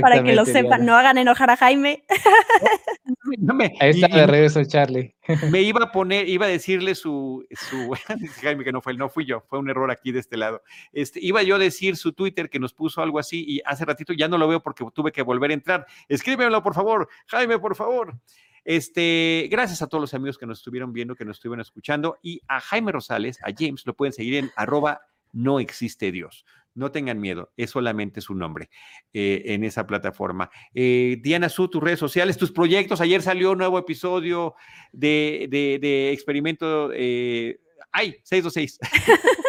Para 0.00 0.22
que 0.22 0.34
lo 0.34 0.44
sepan, 0.44 0.84
no 0.84 0.94
hagan 0.94 1.18
enojar 1.18 1.50
a 1.50 1.56
Jaime. 1.56 2.04
Ahí 3.80 3.90
está 3.90 4.08
de 4.08 4.26
regreso 4.26 4.64
Charlie. 4.64 5.14
Me 5.50 5.62
iba 5.62 5.84
a 5.84 5.92
poner, 5.92 6.28
iba 6.28 6.46
a 6.46 6.48
decirle 6.48 6.94
su, 6.94 7.44
su 7.50 7.96
Jaime 8.42 8.64
que 8.64 8.72
no 8.72 8.80
fue, 8.80 8.94
no 8.94 9.08
fui 9.08 9.24
yo, 9.24 9.42
fue 9.48 9.58
un 9.58 9.68
error 9.70 9.90
aquí 9.90 10.12
de 10.12 10.20
este 10.20 10.36
lado. 10.36 10.62
Este, 10.92 11.20
iba 11.22 11.42
yo 11.42 11.56
a 11.56 11.58
decir 11.58 11.96
su 11.96 12.12
Twitter 12.12 12.50
que 12.50 12.58
nos 12.58 12.74
puso 12.74 13.02
algo 13.02 13.18
así 13.18 13.44
y 13.46 13.60
hace 13.64 13.84
ratito 13.84 14.12
ya 14.12 14.28
no 14.28 14.38
lo 14.38 14.48
veo 14.48 14.62
porque 14.62 14.84
tuve 14.94 15.12
que 15.12 15.22
volver 15.22 15.50
a 15.50 15.54
entrar. 15.54 15.86
Escríbemelo, 16.08 16.62
por 16.62 16.74
favor, 16.74 17.08
Jaime, 17.26 17.58
por 17.58 17.74
favor. 17.74 18.18
Este, 18.66 19.46
gracias 19.48 19.80
a 19.80 19.86
todos 19.86 20.02
los 20.02 20.12
amigos 20.12 20.38
que 20.38 20.44
nos 20.44 20.58
estuvieron 20.58 20.92
viendo, 20.92 21.14
que 21.14 21.24
nos 21.24 21.36
estuvieron 21.36 21.60
escuchando 21.60 22.18
y 22.20 22.42
a 22.48 22.60
Jaime 22.60 22.90
Rosales, 22.90 23.38
a 23.44 23.52
James, 23.56 23.86
lo 23.86 23.94
pueden 23.94 24.12
seguir 24.12 24.34
en 24.34 24.50
arroba 24.56 25.02
no 25.32 25.60
existe 25.60 26.10
Dios. 26.10 26.44
No 26.74 26.90
tengan 26.90 27.20
miedo, 27.20 27.52
es 27.56 27.70
solamente 27.70 28.20
su 28.20 28.34
nombre 28.34 28.68
eh, 29.12 29.42
en 29.46 29.62
esa 29.64 29.86
plataforma. 29.86 30.50
Eh, 30.74 31.18
Diana 31.22 31.48
Su, 31.48 31.68
tus 31.68 31.82
redes 31.82 32.00
sociales, 32.00 32.36
tus 32.36 32.50
proyectos. 32.50 33.00
Ayer 33.00 33.22
salió 33.22 33.52
un 33.52 33.58
nuevo 33.58 33.78
episodio 33.78 34.56
de, 34.92 35.46
de, 35.48 35.78
de 35.80 36.12
Experimento. 36.12 36.90
Eh, 36.92 37.60
¡Ay! 37.92 38.16
626. 38.24 38.78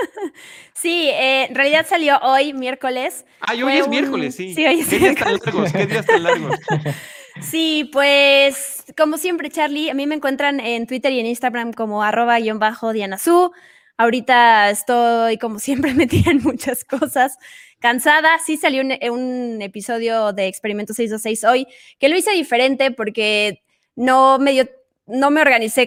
Sí, 0.74 1.10
eh, 1.10 1.46
en 1.46 1.56
realidad 1.56 1.88
salió 1.90 2.20
hoy, 2.20 2.54
miércoles. 2.54 3.26
Ah, 3.40 3.54
hoy 3.54 3.78
es 3.78 3.88
miércoles, 3.88 4.36
sí. 4.36 4.54
Sí, 4.54 4.66
hoy 4.66 4.82
es 4.82 4.88
¿Qué 4.88 5.00
días 5.00 5.16
tan 5.16 5.34
largos? 5.34 5.72
¿Qué 5.74 5.88
días 5.88 6.06
tan 6.06 6.22
largos? 6.24 6.60
Sí, 7.42 7.90
pues 7.94 8.86
como 8.98 9.18
siempre, 9.18 9.50
Charlie, 9.50 9.90
a 9.90 9.94
mí 9.94 10.06
me 10.08 10.16
encuentran 10.16 10.60
en 10.60 10.88
Twitter 10.88 11.12
y 11.12 11.20
en 11.20 11.26
Instagram 11.26 11.74
como 11.74 12.04
arroba 12.04 12.40
guion 12.40 12.60
bajo 12.60 12.94
Dianazú. 12.94 13.52
Ahorita 13.98 14.70
estoy, 14.70 15.38
como 15.38 15.60
siempre, 15.60 15.94
metida 15.96 16.32
en 16.32 16.44
muchas 16.44 16.84
cosas. 16.84 17.38
Cansada, 17.80 18.40
sí 18.44 18.58
salió 18.58 18.82
un, 19.12 19.62
episodio 19.62 20.34
de 20.34 20.48
Experimento 20.48 20.94
626 20.94 21.44
hoy, 21.44 21.68
que 22.00 22.10
lo 22.10 22.18
hice 22.18 22.32
diferente 22.32 22.92
porque 22.92 23.64
no 23.96 24.40
me 24.40 24.52
dio 24.52 24.68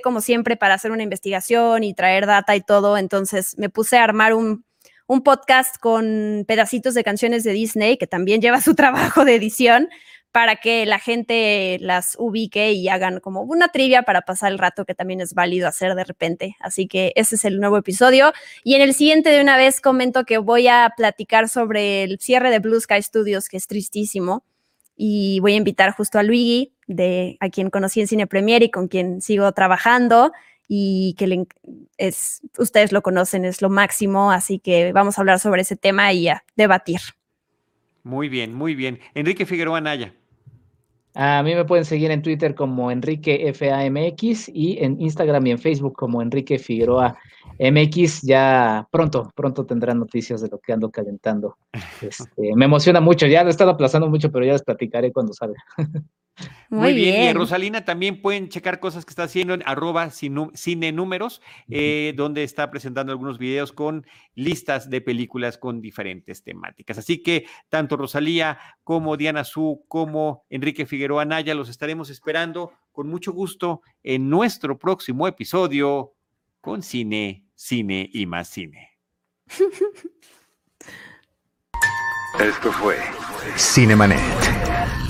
como 0.02 0.20
siempre 0.20 0.56
para 0.56 0.74
hacer 0.74 0.92
una 0.92 1.02
investigación 1.02 1.84
y 1.84 1.94
traer 1.94 2.26
data 2.26 2.56
y 2.56 2.62
todo, 2.62 2.96
entonces 2.96 3.56
me 3.58 3.68
puse 3.68 3.98
a 3.98 4.04
armar 4.04 4.34
un, 4.34 4.64
un, 5.06 5.22
podcast 5.22 5.76
con 5.78 6.44
pedacitos 6.48 6.94
de 6.94 7.04
canciones 7.04 7.44
de 7.44 7.52
Disney, 7.52 7.98
que 7.98 8.06
también 8.06 8.40
lleva 8.40 8.60
su 8.60 8.74
trabajo 8.76 9.24
de 9.24 9.34
edición, 9.34 9.88
para 10.32 10.56
que 10.56 10.86
la 10.86 10.98
gente 10.98 11.78
las 11.80 12.16
ubique 12.18 12.72
y 12.72 12.88
hagan 12.88 13.20
como 13.20 13.42
una 13.42 13.68
trivia 13.68 14.02
para 14.02 14.22
pasar 14.22 14.52
el 14.52 14.58
rato 14.58 14.84
que 14.84 14.94
también 14.94 15.20
es 15.20 15.34
válido 15.34 15.66
hacer 15.66 15.94
de 15.94 16.04
repente. 16.04 16.56
Así 16.60 16.86
que 16.86 17.12
ese 17.16 17.34
es 17.34 17.44
el 17.44 17.58
nuevo 17.58 17.76
episodio. 17.76 18.32
Y 18.62 18.74
en 18.74 18.82
el 18.82 18.94
siguiente 18.94 19.30
de 19.30 19.40
una 19.40 19.56
vez 19.56 19.80
comento 19.80 20.24
que 20.24 20.38
voy 20.38 20.68
a 20.68 20.92
platicar 20.96 21.48
sobre 21.48 22.04
el 22.04 22.18
cierre 22.20 22.50
de 22.50 22.60
Blue 22.60 22.80
Sky 22.80 23.02
Studios, 23.02 23.48
que 23.48 23.56
es 23.56 23.66
tristísimo. 23.66 24.44
Y 24.96 25.40
voy 25.40 25.54
a 25.54 25.56
invitar 25.56 25.92
justo 25.92 26.18
a 26.18 26.22
Luigi, 26.22 26.74
de 26.86 27.36
a 27.40 27.48
quien 27.48 27.70
conocí 27.70 28.00
en 28.00 28.06
Cine 28.06 28.26
Premier 28.26 28.62
y 28.62 28.70
con 28.70 28.86
quien 28.88 29.22
sigo 29.22 29.50
trabajando 29.52 30.32
y 30.72 31.16
que 31.18 31.46
es, 31.96 32.42
ustedes 32.56 32.92
lo 32.92 33.02
conocen, 33.02 33.44
es 33.44 33.60
lo 33.60 33.70
máximo, 33.70 34.30
así 34.30 34.60
que 34.60 34.92
vamos 34.92 35.18
a 35.18 35.22
hablar 35.22 35.40
sobre 35.40 35.62
ese 35.62 35.74
tema 35.74 36.12
y 36.12 36.28
a 36.28 36.44
debatir. 36.54 37.00
Muy 38.04 38.28
bien, 38.28 38.54
muy 38.54 38.76
bien. 38.76 39.00
Enrique 39.14 39.46
Figueroa 39.46 39.80
Naya. 39.80 40.14
A 41.14 41.42
mí 41.42 41.54
me 41.54 41.64
pueden 41.64 41.84
seguir 41.84 42.10
en 42.10 42.22
Twitter 42.22 42.54
como 42.54 42.90
Enrique 42.90 43.52
FAMX 43.52 44.48
y 44.48 44.78
en 44.82 45.00
Instagram 45.00 45.46
y 45.46 45.50
en 45.52 45.58
Facebook 45.58 45.94
como 45.94 46.22
Enrique 46.22 46.58
Figueroa 46.58 47.18
MX. 47.58 48.22
Ya 48.22 48.86
pronto, 48.90 49.32
pronto 49.34 49.66
tendrán 49.66 49.98
noticias 49.98 50.40
de 50.40 50.48
lo 50.48 50.58
que 50.58 50.72
ando 50.72 50.90
calentando. 50.90 51.56
Este, 52.02 52.54
me 52.56 52.64
emociona 52.64 53.00
mucho, 53.00 53.26
ya 53.26 53.42
lo 53.42 53.48
he 53.48 53.50
estado 53.50 53.72
aplazando 53.72 54.08
mucho, 54.08 54.32
pero 54.32 54.44
ya 54.44 54.52
les 54.52 54.62
platicaré 54.62 55.12
cuando 55.12 55.32
salga. 55.32 55.62
Muy, 56.68 56.94
bien. 56.94 57.16
bien. 57.16 57.30
Y 57.30 57.32
Rosalina 57.32 57.84
también 57.84 58.22
pueden 58.22 58.48
checar 58.48 58.80
cosas 58.80 59.04
que 59.04 59.10
está 59.10 59.24
haciendo 59.24 59.54
en 59.54 59.62
arroba 59.66 60.10
cine 60.10 60.92
números, 60.92 61.42
eh, 61.68 62.12
donde 62.16 62.44
está 62.44 62.70
presentando 62.70 63.12
algunos 63.12 63.38
videos 63.38 63.72
con 63.72 64.06
listas 64.34 64.88
de 64.88 65.00
películas 65.00 65.58
con 65.58 65.80
diferentes 65.80 66.42
temáticas. 66.44 66.98
Así 66.98 67.22
que 67.22 67.46
tanto 67.68 67.96
Rosalía 67.96 68.58
como 68.84 69.16
Diana 69.16 69.44
Su, 69.44 69.84
como 69.88 70.44
Enrique 70.48 70.86
Figueroa 70.86 71.24
Naya 71.24 71.54
los 71.54 71.68
estaremos 71.68 72.10
esperando 72.10 72.72
con 72.92 73.08
mucho 73.08 73.32
gusto 73.32 73.82
en 74.02 74.28
nuestro 74.28 74.78
próximo 74.78 75.26
episodio 75.26 76.14
con 76.60 76.82
cine, 76.82 77.44
cine 77.54 78.08
y 78.12 78.26
más 78.26 78.48
cine. 78.48 78.90
Esto 82.38 82.72
fue 82.72 82.96
Cinemanet. 83.56 85.09